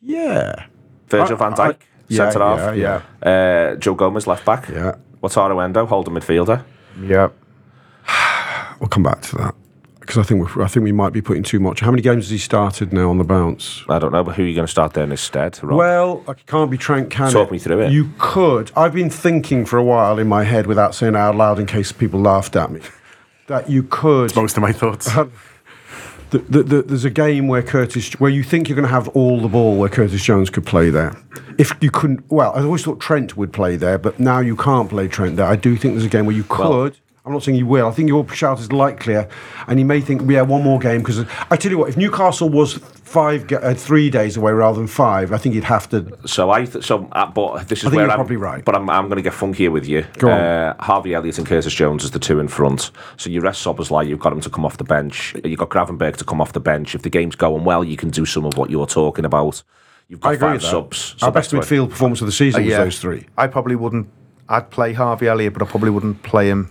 yeah, 0.00 0.66
Virgil 1.08 1.36
I- 1.36 1.38
van 1.38 1.52
Dijk, 1.54 1.74
I- 1.74 1.76
yeah, 2.08 2.16
centre 2.30 2.40
half. 2.44 2.76
yeah, 2.76 3.00
Uh, 3.22 3.76
Joe 3.76 3.94
Gomez, 3.94 4.26
left 4.26 4.44
back. 4.44 4.68
yeah. 4.68 4.94
Wataru 5.22 5.62
Endo, 5.64 5.86
holding 5.86 6.14
midfielder. 6.14 6.62
Yeah. 7.00 7.28
We'll 8.80 8.88
come 8.88 9.04
back 9.04 9.20
to 9.22 9.36
that 9.38 9.54
because 10.06 10.18
I 10.18 10.22
think 10.22 10.56
we 10.56 10.62
I 10.62 10.68
think 10.68 10.84
we 10.84 10.92
might 10.92 11.12
be 11.12 11.22
putting 11.22 11.42
too 11.42 11.58
much. 11.60 11.80
How 11.80 11.90
many 11.90 12.02
games 12.02 12.24
has 12.24 12.30
he 12.30 12.38
started 12.38 12.92
now 12.92 13.08
on 13.10 13.18
the 13.18 13.24
bounce? 13.24 13.82
I 13.88 13.98
don't 13.98 14.12
know, 14.12 14.22
but 14.22 14.36
who 14.36 14.42
are 14.42 14.46
you 14.46 14.54
going 14.54 14.66
to 14.66 14.70
start 14.70 14.92
there 14.92 15.04
instead? 15.04 15.58
Rob? 15.62 15.78
Well, 15.78 16.24
it 16.28 16.46
can't 16.46 16.70
be 16.70 16.76
Trent 16.78 17.10
Can 17.10 17.32
Talk 17.32 17.48
it? 17.48 17.52
me 17.52 17.58
through 17.58 17.80
it. 17.80 17.92
You 17.92 18.10
could. 18.18 18.70
I've 18.76 18.92
been 18.92 19.10
thinking 19.10 19.64
for 19.64 19.78
a 19.78 19.84
while 19.84 20.18
in 20.18 20.28
my 20.28 20.44
head 20.44 20.66
without 20.66 20.94
saying 20.94 21.14
it 21.14 21.18
out 21.18 21.36
loud 21.36 21.58
in 21.58 21.66
case 21.66 21.92
people 21.92 22.20
laughed 22.20 22.56
at 22.56 22.70
me. 22.70 22.80
That 23.46 23.68
you 23.68 23.82
could. 23.82 24.34
Most 24.34 24.56
of 24.56 24.62
my 24.62 24.72
thoughts. 24.72 25.04
The, 26.30 26.38
the, 26.38 26.62
the, 26.62 26.82
there's 26.82 27.04
a 27.04 27.10
game 27.10 27.46
where 27.46 27.62
Curtis, 27.62 28.12
where 28.14 28.30
you 28.30 28.42
think 28.42 28.68
you're 28.68 28.74
going 28.74 28.88
to 28.88 28.92
have 28.92 29.06
all 29.08 29.38
the 29.38 29.48
ball, 29.48 29.76
where 29.76 29.90
Curtis 29.90 30.24
Jones 30.24 30.48
could 30.48 30.64
play 30.64 30.88
there. 30.88 31.14
If 31.58 31.72
you 31.82 31.90
couldn't, 31.90 32.24
well, 32.30 32.52
I 32.56 32.62
always 32.62 32.82
thought 32.82 33.00
Trent 33.00 33.36
would 33.36 33.52
play 33.52 33.76
there, 33.76 33.98
but 33.98 34.18
now 34.18 34.40
you 34.40 34.56
can't 34.56 34.88
play 34.88 35.08
Trent 35.08 35.36
there. 35.36 35.46
I 35.46 35.56
do 35.56 35.76
think 35.76 35.92
there's 35.94 36.06
a 36.06 36.08
game 36.08 36.24
where 36.26 36.34
you 36.34 36.42
could. 36.44 36.68
Well- 36.68 36.90
I'm 37.26 37.32
not 37.32 37.42
saying 37.42 37.56
you 37.56 37.66
will. 37.66 37.86
I 37.88 37.90
think 37.90 38.08
your 38.08 38.28
shout 38.28 38.60
is 38.60 38.70
likelier, 38.70 39.28
and 39.66 39.78
you 39.78 39.86
may 39.86 40.02
think, 40.02 40.22
we 40.22 40.34
yeah, 40.34 40.42
one 40.42 40.62
more 40.62 40.78
game. 40.78 41.00
Because 41.00 41.24
I 41.50 41.56
tell 41.56 41.70
you 41.72 41.78
what, 41.78 41.88
if 41.88 41.96
Newcastle 41.96 42.50
was 42.50 42.74
five, 42.74 43.50
uh, 43.50 43.72
three 43.72 44.10
days 44.10 44.36
away 44.36 44.52
rather 44.52 44.76
than 44.76 44.86
five, 44.86 45.32
I 45.32 45.38
think 45.38 45.54
you'd 45.54 45.64
have 45.64 45.88
to. 45.88 46.18
So 46.26 46.50
I, 46.50 46.66
th- 46.66 46.84
so 46.84 47.08
uh, 47.12 47.24
but 47.24 47.66
this 47.68 47.78
is 47.78 47.86
I 47.86 47.88
think 47.88 47.96
where 47.96 48.04
you're 48.04 48.10
I'm 48.10 48.18
probably 48.18 48.36
right. 48.36 48.62
But 48.62 48.74
I'm, 48.74 48.90
I'm 48.90 49.04
going 49.06 49.16
to 49.16 49.22
get 49.22 49.32
funkier 49.32 49.72
with 49.72 49.86
you. 49.88 50.04
Go 50.18 50.30
on. 50.30 50.38
Uh, 50.38 50.74
Harvey 50.82 51.14
Elliott 51.14 51.38
and 51.38 51.46
Curtis 51.46 51.72
Jones 51.72 52.04
as 52.04 52.10
the 52.10 52.18
two 52.18 52.40
in 52.40 52.48
front. 52.48 52.90
So 53.16 53.30
you 53.30 53.40
rest 53.40 53.64
Szoboszlai, 53.64 54.06
you've 54.06 54.20
got 54.20 54.34
him 54.34 54.42
to 54.42 54.50
come 54.50 54.66
off 54.66 54.76
the 54.76 54.84
bench. 54.84 55.34
You've 55.44 55.58
got 55.58 55.70
Gravenberch 55.70 56.16
to 56.16 56.24
come 56.24 56.42
off 56.42 56.52
the 56.52 56.60
bench. 56.60 56.94
If 56.94 57.02
the 57.02 57.10
game's 57.10 57.36
going 57.36 57.64
well, 57.64 57.82
you 57.82 57.96
can 57.96 58.10
do 58.10 58.26
some 58.26 58.44
of 58.44 58.58
what 58.58 58.68
you're 58.68 58.86
talking 58.86 59.24
about. 59.24 59.62
You've 60.08 60.20
got 60.20 60.28
I 60.28 60.32
agree 60.34 60.46
five 60.48 60.52
with 60.56 60.62
that. 60.62 60.70
subs. 60.70 61.16
Our 61.22 61.32
best 61.32 61.52
midfield 61.52 61.88
performance 61.88 62.20
of 62.20 62.26
the 62.26 62.32
season 62.32 62.64
was 62.64 62.70
Uh, 62.70 62.76
yeah. 62.76 62.84
those 62.84 62.98
three. 62.98 63.26
I 63.38 63.46
probably 63.46 63.76
wouldn't. 63.76 64.08
I'd 64.46 64.68
play 64.70 64.92
Harvey 64.92 65.26
Elliott, 65.26 65.54
but 65.54 65.62
I 65.62 65.66
probably 65.66 65.88
wouldn't 65.88 66.22
play 66.22 66.50
him 66.50 66.70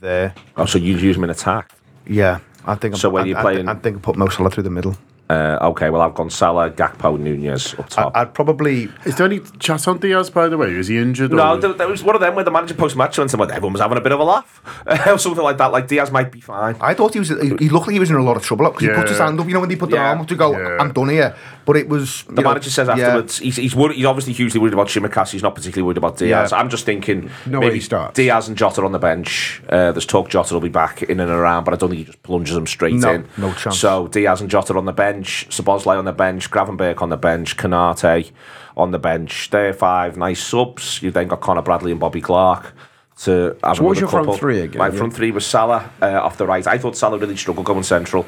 there. 0.00 0.34
Oh, 0.56 0.66
so 0.66 0.78
you'd 0.78 1.00
use 1.00 1.16
him 1.16 1.24
in 1.24 1.30
attack. 1.30 1.72
Yeah, 2.06 2.40
I 2.64 2.74
think. 2.74 2.96
So 2.96 3.08
I'm, 3.08 3.14
where 3.14 3.22
I, 3.22 3.26
you 3.26 3.36
I, 3.36 3.72
I, 3.72 3.74
think 3.74 3.98
I 3.98 4.00
put 4.00 4.16
Mo 4.16 4.28
Salah 4.28 4.50
through 4.50 4.64
the 4.64 4.70
middle. 4.70 4.96
Uh, 5.30 5.58
okay, 5.60 5.90
well 5.90 6.00
I've 6.00 6.14
gone 6.14 6.30
Salah, 6.30 6.70
Gakpo, 6.70 7.18
Nunez 7.18 7.74
up 7.78 7.88
top. 7.90 8.12
I, 8.16 8.22
I'd 8.22 8.32
probably. 8.34 8.88
Is 9.04 9.16
there 9.16 9.26
any 9.26 9.40
chat 9.58 9.86
on 9.86 9.98
Diaz, 9.98 10.30
by 10.30 10.48
the 10.48 10.56
way? 10.56 10.70
Is 10.72 10.86
he 10.88 10.96
injured? 10.98 11.32
no, 11.32 11.54
or? 11.54 11.56
there, 11.58 11.72
there 11.74 11.88
was 11.88 12.02
one 12.02 12.14
of 12.14 12.20
them 12.22 12.34
where 12.34 12.44
the 12.44 12.50
manager 12.50 12.74
post 12.74 12.96
match 12.96 13.18
and 13.18 13.30
someone 13.30 13.50
everyone 13.50 13.74
was 13.74 13.82
having 13.82 13.98
a 13.98 14.00
bit 14.00 14.12
of 14.12 14.20
a 14.20 14.24
laugh, 14.24 14.62
or 15.06 15.18
something 15.18 15.42
like 15.44 15.58
that. 15.58 15.66
Like 15.70 15.86
Diaz 15.86 16.10
might 16.10 16.32
be 16.32 16.40
fine. 16.40 16.76
I 16.80 16.94
thought 16.94 17.12
he 17.12 17.18
was. 17.18 17.28
He 17.28 17.48
he 17.58 17.68
looked 17.68 17.86
like 17.88 17.94
he 17.94 18.00
was 18.00 18.10
in 18.10 18.16
a 18.16 18.22
lot 18.22 18.36
of 18.36 18.42
trouble 18.42 18.66
because 18.70 18.82
he 18.82 18.88
put 18.94 19.08
his 19.08 19.18
hand 19.18 19.38
up. 19.38 19.46
You 19.46 19.54
know 19.54 19.60
when 19.60 19.68
they 19.68 19.76
put 19.76 19.90
their 19.90 20.00
Yeah. 20.00 20.08
arm 20.10 20.20
up 20.20 20.28
to 20.28 20.34
go, 20.34 20.52
Yeah. 20.52 20.78
"I'm 20.80 20.92
done 20.92 21.10
here." 21.10 21.34
But 21.66 21.76
it 21.76 21.88
was. 21.90 22.24
The 22.30 22.40
manager 22.40 22.70
says 22.70 22.88
afterwards 22.88 23.38
he's 23.40 23.56
he's, 23.56 23.76
worried, 23.76 23.96
he's 23.96 24.06
obviously 24.06 24.32
hugely 24.32 24.58
worried 24.60 24.72
about 24.72 24.88
Tsimikas. 24.88 25.30
He's 25.32 25.42
not 25.42 25.54
particularly 25.54 25.84
worried 25.86 25.98
about 25.98 26.16
Diaz. 26.16 26.52
Yeah. 26.52 26.58
I'm 26.58 26.70
just 26.70 26.86
thinking 26.86 27.30
No 27.44 27.60
way 27.60 27.66
maybe 27.66 27.74
he 27.76 27.80
starts. 27.82 28.14
Diaz 28.16 28.48
and 28.48 28.56
Jota 28.56 28.82
on 28.82 28.92
the 28.92 28.98
bench. 28.98 29.60
Uh, 29.68 29.92
there's 29.92 30.06
talk 30.06 30.30
Jota 30.30 30.54
will 30.54 30.62
be 30.62 30.70
back 30.70 31.02
in 31.02 31.20
and 31.20 31.30
around, 31.30 31.64
but 31.64 31.74
I 31.74 31.76
don't 31.76 31.90
think 31.90 31.98
he 31.98 32.04
just 32.06 32.22
plunges 32.22 32.54
them 32.54 32.66
straight 32.66 32.94
No, 32.94 33.12
in. 33.12 33.28
no 33.36 33.52
chance. 33.52 33.78
So 33.78 34.06
Diaz 34.08 34.40
and 34.40 34.48
Jota 34.48 34.74
on 34.78 34.86
the 34.86 34.92
bench, 34.94 35.17
Szoboszlai 35.24 35.98
on 35.98 36.04
the 36.04 36.12
bench, 36.12 36.50
Gravenberch 36.50 37.02
on 37.02 37.08
the 37.08 37.16
bench, 37.16 37.56
Konate 37.56 38.30
on 38.76 38.90
the 38.90 38.98
bench. 38.98 39.50
They're 39.50 39.72
five 39.72 40.16
nice 40.16 40.42
subs. 40.42 41.02
You've 41.02 41.14
then 41.14 41.28
got 41.28 41.40
Conor 41.40 41.62
Bradley 41.62 41.90
and 41.90 42.00
Bobby 42.00 42.20
Clark. 42.20 42.74
To 43.24 43.56
have 43.64 43.78
So 43.78 43.82
what 43.82 43.90
was 43.90 44.00
your 44.00 44.08
front 44.08 44.32
three 44.36 44.60
again, 44.60 44.78
My 44.78 44.90
yeah? 44.90 44.96
front 44.96 45.12
three 45.12 45.32
was 45.32 45.44
Salah 45.44 45.90
uh, 46.00 46.06
off 46.06 46.38
the 46.38 46.46
right. 46.46 46.64
I 46.68 46.78
thought 46.78 46.96
Salah 46.96 47.18
really 47.18 47.36
struggled 47.36 47.66
going 47.66 47.82
central. 47.82 48.24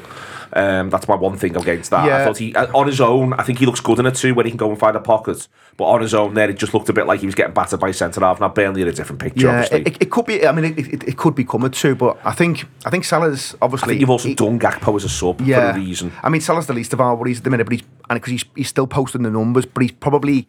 Um, 0.53 0.89
that's 0.89 1.07
my 1.07 1.15
one 1.15 1.37
thing 1.37 1.55
against 1.55 1.91
that. 1.91 2.09
I 2.09 2.25
thought 2.25 2.37
he 2.37 2.53
uh, 2.55 2.67
on 2.77 2.87
his 2.87 2.99
own. 2.99 3.33
I 3.33 3.43
think 3.43 3.59
he 3.59 3.65
looks 3.65 3.79
good 3.79 3.99
in 3.99 4.05
it 4.05 4.15
too, 4.15 4.33
when 4.33 4.45
he 4.45 4.51
can 4.51 4.57
go 4.57 4.69
and 4.69 4.79
find 4.79 4.95
a 4.95 4.99
pocket. 4.99 5.47
But 5.77 5.85
on 5.85 6.01
his 6.01 6.13
own, 6.13 6.33
there 6.33 6.49
it 6.49 6.57
just 6.57 6.73
looked 6.73 6.89
a 6.89 6.93
bit 6.93 7.07
like 7.07 7.21
he 7.21 7.25
was 7.25 7.35
getting 7.35 7.53
battered 7.53 7.79
by 7.79 7.91
centre 7.91 8.19
half. 8.19 8.39
Now 8.39 8.49
Burnley 8.49 8.81
had 8.81 8.89
a 8.89 8.93
different 8.93 9.21
picture. 9.21 9.47
Yeah, 9.47 9.61
obviously. 9.61 9.81
it, 9.81 9.97
it, 10.01 10.11
could 10.11 10.25
be. 10.25 10.45
I 10.45 10.51
mean, 10.51 10.65
it, 10.65 10.93
it, 10.93 11.03
it 11.07 11.17
could 11.17 11.35
be 11.35 11.45
coming 11.45 11.71
too. 11.71 11.95
But 11.95 12.19
I 12.25 12.33
think 12.33 12.65
I 12.85 12.89
think 12.89 13.05
Salah's 13.05 13.53
I 13.55 13.57
obviously. 13.61 13.89
think 13.89 14.01
you've 14.01 14.09
also 14.09 14.27
he- 14.27 14.35
done 14.35 14.59
Gakpo 14.59 14.95
as 14.95 15.05
a 15.05 15.09
sub 15.09 15.41
yeah. 15.41 15.71
for 15.71 15.79
a 15.79 15.81
reason. 15.81 16.11
I 16.21 16.29
mean, 16.29 16.41
Salah's 16.41 16.67
the 16.67 16.73
least 16.73 16.93
of 16.93 17.01
our 17.01 17.15
worries 17.15 17.39
at 17.39 17.43
the 17.43 17.49
minute, 17.49 17.65
but 17.65 17.73
he's 17.73 17.83
and 18.09 18.17
because 18.17 18.31
he's 18.31 18.45
he's 18.55 18.67
still 18.67 18.87
posting 18.87 19.23
the 19.23 19.31
numbers, 19.31 19.65
but 19.65 19.81
he's 19.81 19.93
probably 19.93 20.47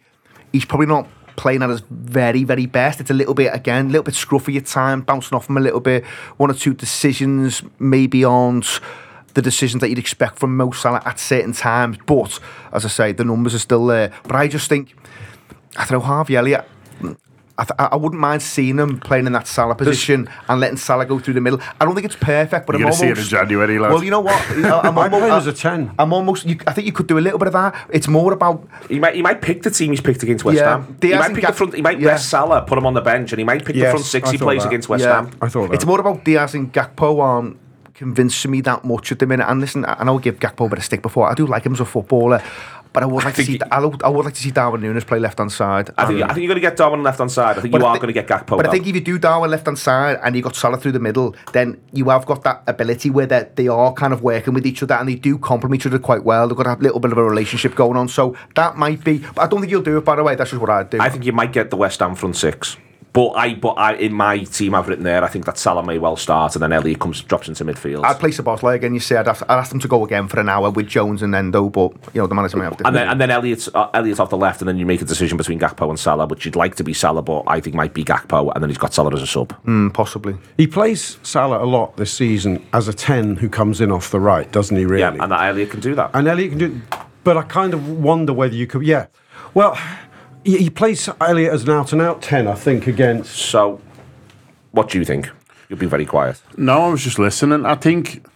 he's 0.53 0.65
probably 0.65 0.87
not 0.87 1.07
playing 1.37 1.63
at 1.63 1.71
his 1.71 1.83
very 1.91 2.45
very 2.45 2.67
best. 2.67 3.01
It's 3.01 3.11
a 3.11 3.15
little 3.15 3.35
bit 3.35 3.55
again, 3.55 3.87
a 3.87 3.89
little 3.89 4.03
bit 4.03 4.15
scruffy 4.15 4.57
at 4.57 4.67
time, 4.67 5.03
bouncing 5.03 5.37
off 5.37 5.49
him 5.49 5.57
a 5.57 5.61
little 5.61 5.81
bit. 5.81 6.05
One 6.37 6.51
or 6.51 6.55
two 6.55 6.75
decisions 6.75 7.63
maybe 7.79 8.25
aren't 8.25 8.81
the 9.35 9.43
decisions 9.43 9.81
that 9.81 9.89
you'd 9.89 9.99
expect 9.99 10.39
from 10.39 10.57
Mo 10.57 10.71
Salah 10.71 11.03
at 11.05 11.19
certain 11.19 11.53
times. 11.53 11.99
But 12.07 12.39
as 12.73 12.85
I 12.85 12.89
say, 12.89 13.13
the 13.13 13.25
numbers 13.25 13.55
are 13.55 13.59
still 13.61 13.87
there. 13.87 14.13
But 14.25 14.37
I 14.37 14.49
just 14.49 14.69
think 14.69 14.95
I 15.77 15.85
don't 15.85 15.93
know 15.93 16.01
Harvey 16.01 16.37
Elliott. 16.37 16.67
I, 17.59 17.65
th- 17.65 17.77
I 17.79 17.97
wouldn't 17.97 18.21
mind 18.21 18.41
seeing 18.41 18.79
him 18.79 18.99
playing 18.99 19.27
in 19.27 19.35
that 19.35 19.47
Salah 19.47 19.75
position 19.75 20.27
and 20.49 20.59
letting 20.59 20.79
Salah 20.79 21.05
go 21.05 21.19
through 21.19 21.35
the 21.35 21.41
middle. 21.43 21.61
I 21.79 21.85
don't 21.85 21.95
think 21.95 22.07
it's 22.07 22.17
perfect, 22.17 22.67
but 22.67 22.79
You're 22.79 22.87
I'm 22.89 22.93
gonna 22.93 22.95
see 22.95 23.09
it 23.09 23.19
in 23.19 23.25
January, 23.25 23.79
lad. 23.79 23.93
Well, 23.93 24.03
you 24.03 24.11
know 24.11 24.21
what? 24.21 24.33
You 24.57 24.63
know, 24.63 24.81
I'm 24.81 24.97
almost, 24.97 25.25
as 25.25 25.47
a 25.47 25.53
10. 25.53 25.93
I'm 25.99 26.13
almost. 26.13 26.47
You, 26.47 26.59
I 26.67 26.73
think 26.73 26.87
you 26.87 26.93
could 26.93 27.07
do 27.07 27.19
a 27.19 27.21
little 27.21 27.39
bit 27.39 27.49
of 27.49 27.53
that. 27.53 27.89
It's 27.91 28.09
more 28.09 28.33
about 28.33 28.67
He 28.89 28.99
might 28.99 29.15
he 29.15 29.23
might 29.23 29.43
pick 29.43 29.63
the 29.63 29.71
team 29.71 29.91
he's 29.91 30.01
picked 30.01 30.23
against 30.23 30.45
West 30.45 30.57
Yeah, 30.57 30.79
Ham. 30.79 30.97
He 31.01 31.15
might 31.15 31.35
pick 31.35 31.43
Gak- 31.43 31.51
the 31.51 31.57
front. 31.57 31.75
He 31.75 31.83
might 31.83 32.01
yeah. 32.01 32.09
rest 32.09 32.31
Salah, 32.31 32.63
put 32.63 32.79
him 32.79 32.87
on 32.87 32.95
the 32.95 33.01
bench, 33.03 33.33
and 33.33 33.39
he 33.39 33.45
might 33.45 33.65
pick 33.65 33.77
the 33.77 33.83
front 33.83 34.05
six 34.05 34.31
he 34.31 34.39
plays 34.39 34.63
that. 34.63 34.69
against 34.69 34.89
West 34.89 35.05
yeah. 35.05 35.23
Ham. 35.23 35.31
I 35.43 35.49
thought 35.49 35.69
that. 35.69 35.75
It's 35.75 35.87
more 35.87 36.01
about 36.01 36.25
Diaz 36.25 36.55
and 36.55 36.73
Gakpo 36.73 37.21
aren't 37.21 37.59
convincing 37.95 38.51
me 38.51 38.61
that 38.63 38.85
much 38.85 39.13
at 39.13 39.19
the 39.19 39.27
minute. 39.27 39.49
And 39.49 39.61
listen, 39.61 39.85
I 39.87 40.05
know 40.05 40.19
I 40.19 40.21
give 40.23 40.39
Gakpo 40.39 40.67
a 40.67 40.69
bit 40.69 40.79
of 40.79 40.85
stick 40.85 41.03
before. 41.03 41.31
I 41.31 41.35
do 41.35 41.47
like 41.47 41.65
him 41.65 41.73
as 41.75 41.81
a 41.81 41.85
footballer, 41.85 42.43
but 42.93 43.03
I 43.03 43.07
would 43.07 43.25
like 43.25 43.35
to 43.37 43.45
see. 43.45 43.53
he- 43.53 43.61
I 43.71 43.81
would, 43.85 44.03
I 44.03 44.09
would 44.09 44.25
like 44.25 44.35
to 44.35 44.41
see 44.43 44.51
Darwin 44.51 44.81
Nunez 44.81 45.05
play 45.05 45.19
left 45.19 45.39
hand 45.39 45.53
side. 45.53 45.91
I 45.97 46.07
think 46.07 46.23
I 46.23 46.29
think 46.29 46.39
you're 46.39 46.49
going 46.49 46.57
to 46.57 46.61
get 46.61 46.77
Darwin 46.77 47.03
left 47.03 47.19
hand 47.19 47.31
side. 47.31 47.59
I 47.59 47.61
think 47.61 47.75
you 47.75 47.81
I 47.81 47.91
are 47.91 47.97
going 47.97 48.09
to 48.09 48.13
get 48.13 48.27
Gakpo. 48.27 48.57
But 48.57 48.67
I 48.67 48.71
think 48.71 48.87
if 48.87 48.95
you 48.95 49.01
do 49.01 49.19
Darwin 49.19 49.51
left 49.51 49.67
hand 49.67 49.79
side 49.79 50.19
and 50.23 50.35
you 50.37 50.43
got 50.43 50.55
Salah 50.57 50.79
through 50.79 50.93
the 50.93 51.01
middle, 51.01 51.35
then 51.53 51.81
you 51.93 52.09
have 52.11 52.27
got 52.27 52.43
that 52.45 52.63
ability 52.67 53.11
where 53.11 53.27
they, 53.27 53.49
they 53.55 53.69
are 53.69 53.93
kind 53.93 54.13
of 54.13 54.23
working 54.23 54.55
with 54.55 54.67
each 54.67 54.83
other 54.83 54.95
and 54.95 55.09
they 55.09 55.15
do 55.15 55.39
complement 55.39 55.81
each 55.81 55.87
other 55.87 55.99
quite 55.99 56.25
well. 56.25 56.49
They've 56.49 56.57
got 56.57 56.67
a 56.67 56.83
little 56.83 57.01
bit 57.01 57.13
of 57.13 57.19
a 57.19 57.25
relationship 57.25 57.75
going 57.75 57.97
on. 57.97 58.09
So 58.09 58.37
that 58.57 58.77
might 58.77 59.03
be. 59.05 59.19
But 59.19 59.39
I 59.43 59.47
don't 59.47 59.61
think 59.61 59.71
you'll 59.71 59.83
do 59.83 59.99
it. 59.99 60.05
By 60.05 60.17
the 60.17 60.23
way, 60.23 60.35
that's 60.35 60.51
just 60.51 60.61
what 60.61 60.71
I'd 60.71 60.91
do. 60.91 60.99
I 61.01 61.09
think 61.09 61.25
you 61.25 61.33
might 61.33 61.53
get 61.53 61.71
the 61.71 61.77
West 61.77 62.01
Ham 62.01 62.15
front 62.15 62.37
six. 62.37 62.77
But 63.13 63.33
I, 63.33 63.55
but 63.55 63.73
I, 63.73 63.95
in 63.95 64.15
my 64.15 64.39
team, 64.39 64.75
I've 64.75 64.89
written 64.89 65.05
there. 65.05 65.23
I 65.23 65.29
think 65.29 65.45
that 65.45 65.59
Salah 65.59 65.85
may 65.85 65.99
well 65.99 66.17
start, 66.17 66.57
and 66.57 66.63
then 66.63 66.73
Elliott 66.73 66.99
comes 66.99 67.21
drops 67.21 67.47
into 67.47 67.63
midfield. 67.65 68.05
I'd 68.05 68.19
play 68.19 68.31
Szoboszlai 68.31 68.75
again. 68.75 68.95
You 68.95 69.01
say 69.01 69.17
I'd, 69.17 69.29
ask, 69.29 69.43
I'd 69.49 69.59
ask 69.59 69.71
them 69.71 69.81
to 69.81 69.89
go 69.89 70.03
again 70.05 70.29
for 70.29 70.41
an 70.41 70.49
hour 70.49 70.71
with 70.71 70.87
Jones 70.87 71.23
and 71.23 71.35
Endo, 71.35 71.69
but 71.69 71.93
you 72.15 72.23
know 72.23 72.27
the 72.27 72.35
manager 72.35 72.57
may 72.57 72.65
have 72.65 72.77
to. 72.79 72.87
and 72.87 72.97
then 72.97 73.09
and 73.09 73.21
then 73.21 73.31
Elliott's 73.31 73.69
uh, 73.75 73.91
Elliott's 73.93 74.19
off 74.19 74.31
the 74.31 74.39
left, 74.39 74.63
and 74.63 74.69
then 74.69 74.79
you 74.79 74.87
make 74.87 75.03
a 75.03 75.05
decision 75.05 75.37
between 75.37 75.61
Gakpo 75.61 75.91
and 75.91 75.99
Salah, 75.99 76.27
which 76.27 76.47
you'd 76.47 76.57
like 76.57 76.77
to 76.77 76.85
be 76.85 76.95
Salah, 76.95 77.21
but 77.23 77.43
I 77.47 77.61
think 77.61 77.77
might 77.77 77.93
be 77.93 78.03
Gakpo, 78.03 78.51
and 78.55 78.63
then 78.63 78.71
he's 78.71 78.79
got 78.79 78.95
Salah 78.95 79.13
as 79.13 79.21
a 79.21 79.27
sub. 79.27 79.51
Mm, 79.65 79.93
possibly. 79.93 80.37
He 80.57 80.67
plays 80.67 81.19
Salah 81.23 81.63
a 81.63 81.67
lot 81.67 81.99
this 81.99 82.13
season 82.15 82.65
as 82.73 82.89
a 82.89 82.95
10 82.95 83.37
who 83.37 83.51
comes 83.51 83.81
in 83.83 83.93
off 83.93 84.11
the 84.11 84.21
right, 84.21 84.51
doesn't 84.51 84.77
he, 84.77 84.87
really? 84.87 85.01
Yeah, 85.01 85.23
and 85.23 85.31
that 85.33 85.49
Elliott 85.51 85.71
can 85.71 85.81
do 85.81 85.95
that. 85.97 86.11
And 86.15 86.27
Elliott 86.27 86.51
can 86.51 86.59
do 86.59 86.81
But 87.25 87.37
I 87.37 87.43
kind 87.43 87.75
of 87.75 87.89
wonder 87.89 88.33
whether 88.33 88.55
you 88.55 88.67
could. 88.67 88.85
Yeah. 88.87 89.07
Well, 89.55 89.79
he, 90.45 90.59
he 90.59 90.71
plays 90.71 91.09
Elliott 91.21 91.53
as 91.53 91.65
an 91.65 91.71
out 91.71 91.93
and 91.93 92.03
out 92.03 92.23
10, 92.23 92.49
I 92.49 92.55
think, 92.55 92.87
against. 92.87 93.37
So, 93.37 93.81
what 94.73 94.89
do 94.91 94.99
you 94.99 95.05
think? 95.05 95.31
You've 95.69 95.79
been 95.79 95.89
very 95.89 96.07
quiet. 96.07 96.41
No, 96.57 96.83
I 96.83 96.89
was 96.89 97.03
just 97.03 97.19
listening. 97.19 97.65
I 97.65 97.75
think, 97.75 98.27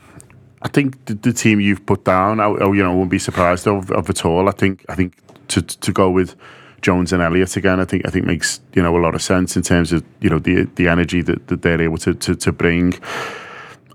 I 0.62 0.68
think 0.68 1.04
the, 1.06 1.14
the 1.14 1.32
team 1.32 1.60
you've 1.60 1.84
put 1.84 2.04
down, 2.04 2.40
I, 2.40 2.46
I, 2.46 2.66
you 2.66 2.82
know, 2.82 2.94
won't 2.94 3.10
be 3.10 3.18
surprised 3.18 3.66
of, 3.66 3.90
of 3.90 4.08
at 4.08 4.24
all. 4.24 4.48
I 4.48 4.52
think, 4.52 4.84
I 4.88 4.94
think 4.94 5.14
to 5.48 5.62
to 5.62 5.92
go 5.92 6.10
with 6.10 6.34
Jones 6.82 7.12
and 7.12 7.22
Elliott 7.22 7.56
again, 7.56 7.80
I 7.80 7.84
think 7.84 8.06
I 8.06 8.10
think 8.10 8.26
makes 8.26 8.60
you 8.74 8.82
know 8.82 8.96
a 8.96 9.00
lot 9.00 9.14
of 9.14 9.22
sense 9.22 9.56
in 9.56 9.62
terms 9.62 9.92
of 9.92 10.04
you 10.20 10.30
know 10.30 10.38
the 10.38 10.64
the 10.76 10.88
energy 10.88 11.22
that, 11.22 11.48
that 11.48 11.62
they're 11.62 11.80
able 11.80 11.98
to, 11.98 12.14
to 12.14 12.34
to 12.34 12.52
bring. 12.52 12.94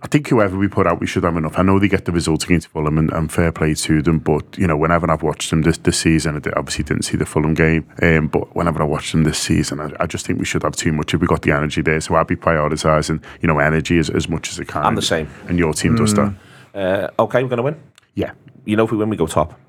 I 0.03 0.07
think 0.07 0.29
whoever 0.29 0.57
we 0.57 0.67
put 0.67 0.87
out, 0.87 0.99
we 0.99 1.05
should 1.05 1.23
have 1.23 1.37
enough. 1.37 1.59
I 1.59 1.61
know 1.61 1.77
they 1.77 1.87
get 1.87 2.05
the 2.05 2.11
results 2.11 2.45
against 2.45 2.69
Fulham, 2.69 2.97
and, 2.97 3.11
and 3.11 3.31
fair 3.31 3.51
play 3.51 3.75
to 3.75 4.01
them. 4.01 4.17
But 4.17 4.57
you 4.57 4.65
know, 4.65 4.75
whenever 4.75 5.09
I've 5.11 5.21
watched 5.21 5.51
them 5.51 5.61
this, 5.61 5.77
this 5.77 5.99
season, 5.99 6.35
I 6.35 6.49
obviously 6.57 6.83
didn't 6.83 7.03
see 7.03 7.17
the 7.17 7.25
Fulham 7.25 7.53
game, 7.53 7.87
um, 8.01 8.27
but 8.27 8.55
whenever 8.55 8.81
I 8.81 8.85
watched 8.85 9.11
them 9.11 9.23
this 9.23 9.37
season, 9.37 9.79
I, 9.79 9.91
I 9.99 10.07
just 10.07 10.25
think 10.25 10.39
we 10.39 10.45
should 10.45 10.63
have 10.63 10.75
too 10.75 10.91
much. 10.91 11.13
If 11.13 11.21
we 11.21 11.27
got 11.27 11.43
the 11.43 11.51
energy 11.51 11.81
there, 11.81 12.01
so 12.01 12.15
I'd 12.15 12.27
be 12.27 12.35
prioritising, 12.35 13.23
you 13.41 13.47
know, 13.47 13.59
energy 13.59 13.99
as, 13.99 14.09
as 14.09 14.27
much 14.27 14.49
as 14.49 14.59
I 14.59 14.63
can. 14.63 14.83
I'm 14.83 14.95
the 14.95 15.01
same. 15.03 15.29
and 15.47 15.59
your 15.59 15.73
team 15.73 15.95
does 15.95 16.15
that. 16.15 16.33
Uh, 16.73 17.09
okay, 17.19 17.43
we're 17.43 17.49
going 17.49 17.57
to 17.57 17.63
win. 17.63 17.81
Yeah. 18.15 18.31
You 18.65 18.75
know, 18.77 18.85
if 18.85 18.91
we 18.91 18.97
win, 18.97 19.09
we 19.09 19.17
go 19.17 19.27
top. 19.27 19.59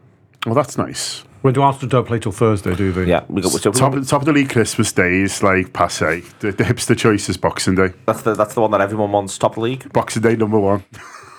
Well, 0.47 0.55
that's 0.55 0.79
nice. 0.79 1.25
When 1.43 1.55
do 1.55 1.63
Arsenal 1.63 1.89
don't 1.89 2.07
play 2.07 2.21
till 2.21 2.31
Thursday, 2.33 2.75
do 2.77 2.93
they? 2.93 3.05
Yeah, 3.05 3.25
we 3.29 3.43
go. 3.43 3.49
So 3.49 3.73
Top, 3.73 3.93
top 4.07 4.23
of 4.23 4.27
the 4.27 4.33
league 4.33 4.51
Christmas 4.51 4.93
Day 4.93 5.23
is 5.23 5.43
like 5.43 5.73
passe. 5.73 6.21
The, 6.39 6.53
the 6.53 6.63
hipster 6.65 6.97
choice 6.97 7.29
is 7.29 7.37
Boxing 7.37 7.75
Day. 7.75 7.93
that's 8.07 8.23
the 8.23 8.35
that's 8.35 8.55
the 8.55 8.61
one 8.61 8.71
that 8.71 8.81
everyone 8.81 9.11
wants. 9.11 9.39
Top 9.39 9.53
of 9.53 9.55
the 9.57 9.63
league. 9.63 9.93
Boxing 9.93 10.23
Day 10.23 10.37
number 10.37 10.59
one. 10.59 10.85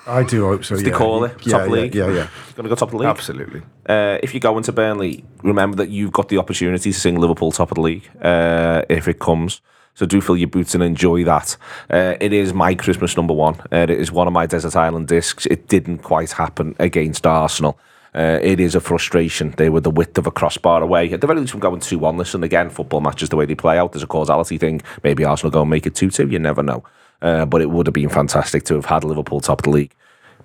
I 0.05 0.23
do 0.23 0.45
hope 0.45 0.65
so. 0.65 0.75
They 0.75 0.89
yeah. 0.89 0.97
call 0.97 1.23
it 1.23 1.37
Yeah, 1.45 1.53
top 1.53 1.61
of 1.61 1.71
the 1.71 1.77
yeah, 1.77 1.83
league. 1.83 1.95
Yeah, 1.95 2.07
yeah. 2.07 2.27
Going 2.55 2.63
to 2.63 2.69
go 2.69 2.75
top 2.75 2.89
of 2.89 2.91
the 2.91 2.97
league. 2.97 3.07
Absolutely. 3.07 3.61
Uh, 3.85 4.17
if 4.21 4.33
you 4.33 4.41
go 4.41 4.57
into 4.57 4.73
Burnley, 4.73 5.23
remember 5.41 5.77
that 5.77 5.89
you've 5.89 6.11
got 6.11 6.27
the 6.27 6.37
opportunity 6.37 6.91
to 6.91 6.99
sing 6.99 7.17
Liverpool 7.17 7.53
top 7.53 7.71
of 7.71 7.75
the 7.75 7.81
league 7.81 8.09
uh, 8.21 8.81
if 8.89 9.07
it 9.07 9.19
comes. 9.19 9.61
So 9.93 10.05
do 10.05 10.19
fill 10.19 10.35
your 10.35 10.49
boots 10.49 10.73
and 10.75 10.83
enjoy 10.83 11.23
that. 11.23 11.55
Uh, 11.89 12.15
it 12.19 12.33
is 12.33 12.53
my 12.53 12.75
Christmas 12.75 13.15
number 13.15 13.33
one. 13.33 13.61
Uh, 13.71 13.77
it 13.77 13.91
is 13.91 14.11
one 14.11 14.27
of 14.27 14.33
my 14.33 14.45
Desert 14.45 14.75
Island 14.75 15.07
discs. 15.07 15.45
It 15.45 15.69
didn't 15.69 15.99
quite 15.99 16.31
happen 16.31 16.75
against 16.79 17.25
Arsenal. 17.25 17.79
Uh, 18.15 18.39
it 18.41 18.59
is 18.59 18.75
a 18.75 18.79
frustration. 18.79 19.53
They 19.57 19.69
were 19.69 19.81
the 19.81 19.89
width 19.89 20.17
of 20.17 20.27
a 20.27 20.31
crossbar 20.31 20.81
away. 20.81 21.11
At 21.11 21.21
the 21.21 21.27
very 21.27 21.39
least, 21.39 21.51
from 21.51 21.59
going 21.59 21.79
2 21.79 21.97
1. 21.97 22.17
Listen, 22.17 22.43
again, 22.43 22.69
football 22.69 23.01
matches 23.01 23.29
the 23.29 23.35
way 23.35 23.45
they 23.45 23.55
play 23.55 23.77
out. 23.77 23.91
There's 23.91 24.03
a 24.03 24.07
causality 24.07 24.57
thing. 24.57 24.81
Maybe 25.03 25.25
Arsenal 25.25 25.51
go 25.51 25.61
and 25.61 25.69
make 25.69 25.85
it 25.85 25.95
2 25.95 26.09
2. 26.11 26.27
You 26.27 26.39
never 26.39 26.61
know. 26.61 26.83
Uh, 27.21 27.45
but 27.45 27.61
it 27.61 27.69
would 27.69 27.87
have 27.87 27.93
been 27.93 28.09
fantastic 28.09 28.63
to 28.65 28.75
have 28.75 28.85
had 28.85 29.03
Liverpool 29.03 29.39
top 29.39 29.59
of 29.59 29.63
the 29.63 29.69
league 29.69 29.95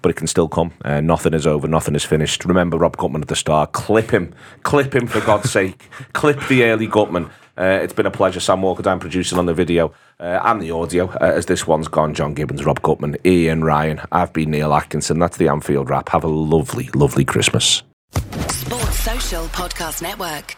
but 0.02 0.10
it 0.10 0.16
can 0.16 0.26
still 0.26 0.48
come. 0.48 0.72
Uh, 0.84 1.00
nothing 1.00 1.34
is 1.34 1.46
over, 1.46 1.66
nothing 1.66 1.94
is 1.94 2.04
finished. 2.04 2.44
Remember 2.44 2.78
Rob 2.78 2.96
Gutmann 2.96 3.22
at 3.22 3.28
the 3.28 3.36
start. 3.36 3.72
Clip 3.72 4.10
him, 4.10 4.34
clip 4.62 4.94
him 4.94 5.06
for 5.06 5.20
God's 5.20 5.50
sake. 5.58 5.90
Clip 6.12 6.40
the 6.48 6.64
early 6.64 6.86
Gutmann. 6.86 7.30
Uh, 7.58 7.80
it's 7.82 7.92
been 7.92 8.06
a 8.06 8.10
pleasure. 8.10 8.40
Sam 8.40 8.62
Walker 8.62 8.82
down 8.82 9.00
producing 9.00 9.38
on 9.38 9.46
the 9.46 9.54
video 9.54 9.92
uh, 10.20 10.40
and 10.44 10.62
the 10.62 10.70
audio 10.70 11.08
uh, 11.08 11.32
as 11.34 11.46
this 11.46 11.66
one's 11.66 11.88
gone. 11.88 12.14
John 12.14 12.34
Gibbons, 12.34 12.64
Rob 12.64 12.80
Gutmann, 12.82 13.16
Ian 13.26 13.64
Ryan. 13.64 14.00
I've 14.12 14.32
been 14.32 14.50
Neil 14.50 14.72
Atkinson. 14.72 15.18
That's 15.18 15.36
the 15.36 15.48
Anfield 15.48 15.90
wrap. 15.90 16.08
Have 16.10 16.24
a 16.24 16.28
lovely, 16.28 16.88
lovely 16.94 17.24
Christmas. 17.24 17.82
Sports 18.12 19.00
Social 19.00 19.44
Podcast 19.46 20.02
Network. 20.02 20.56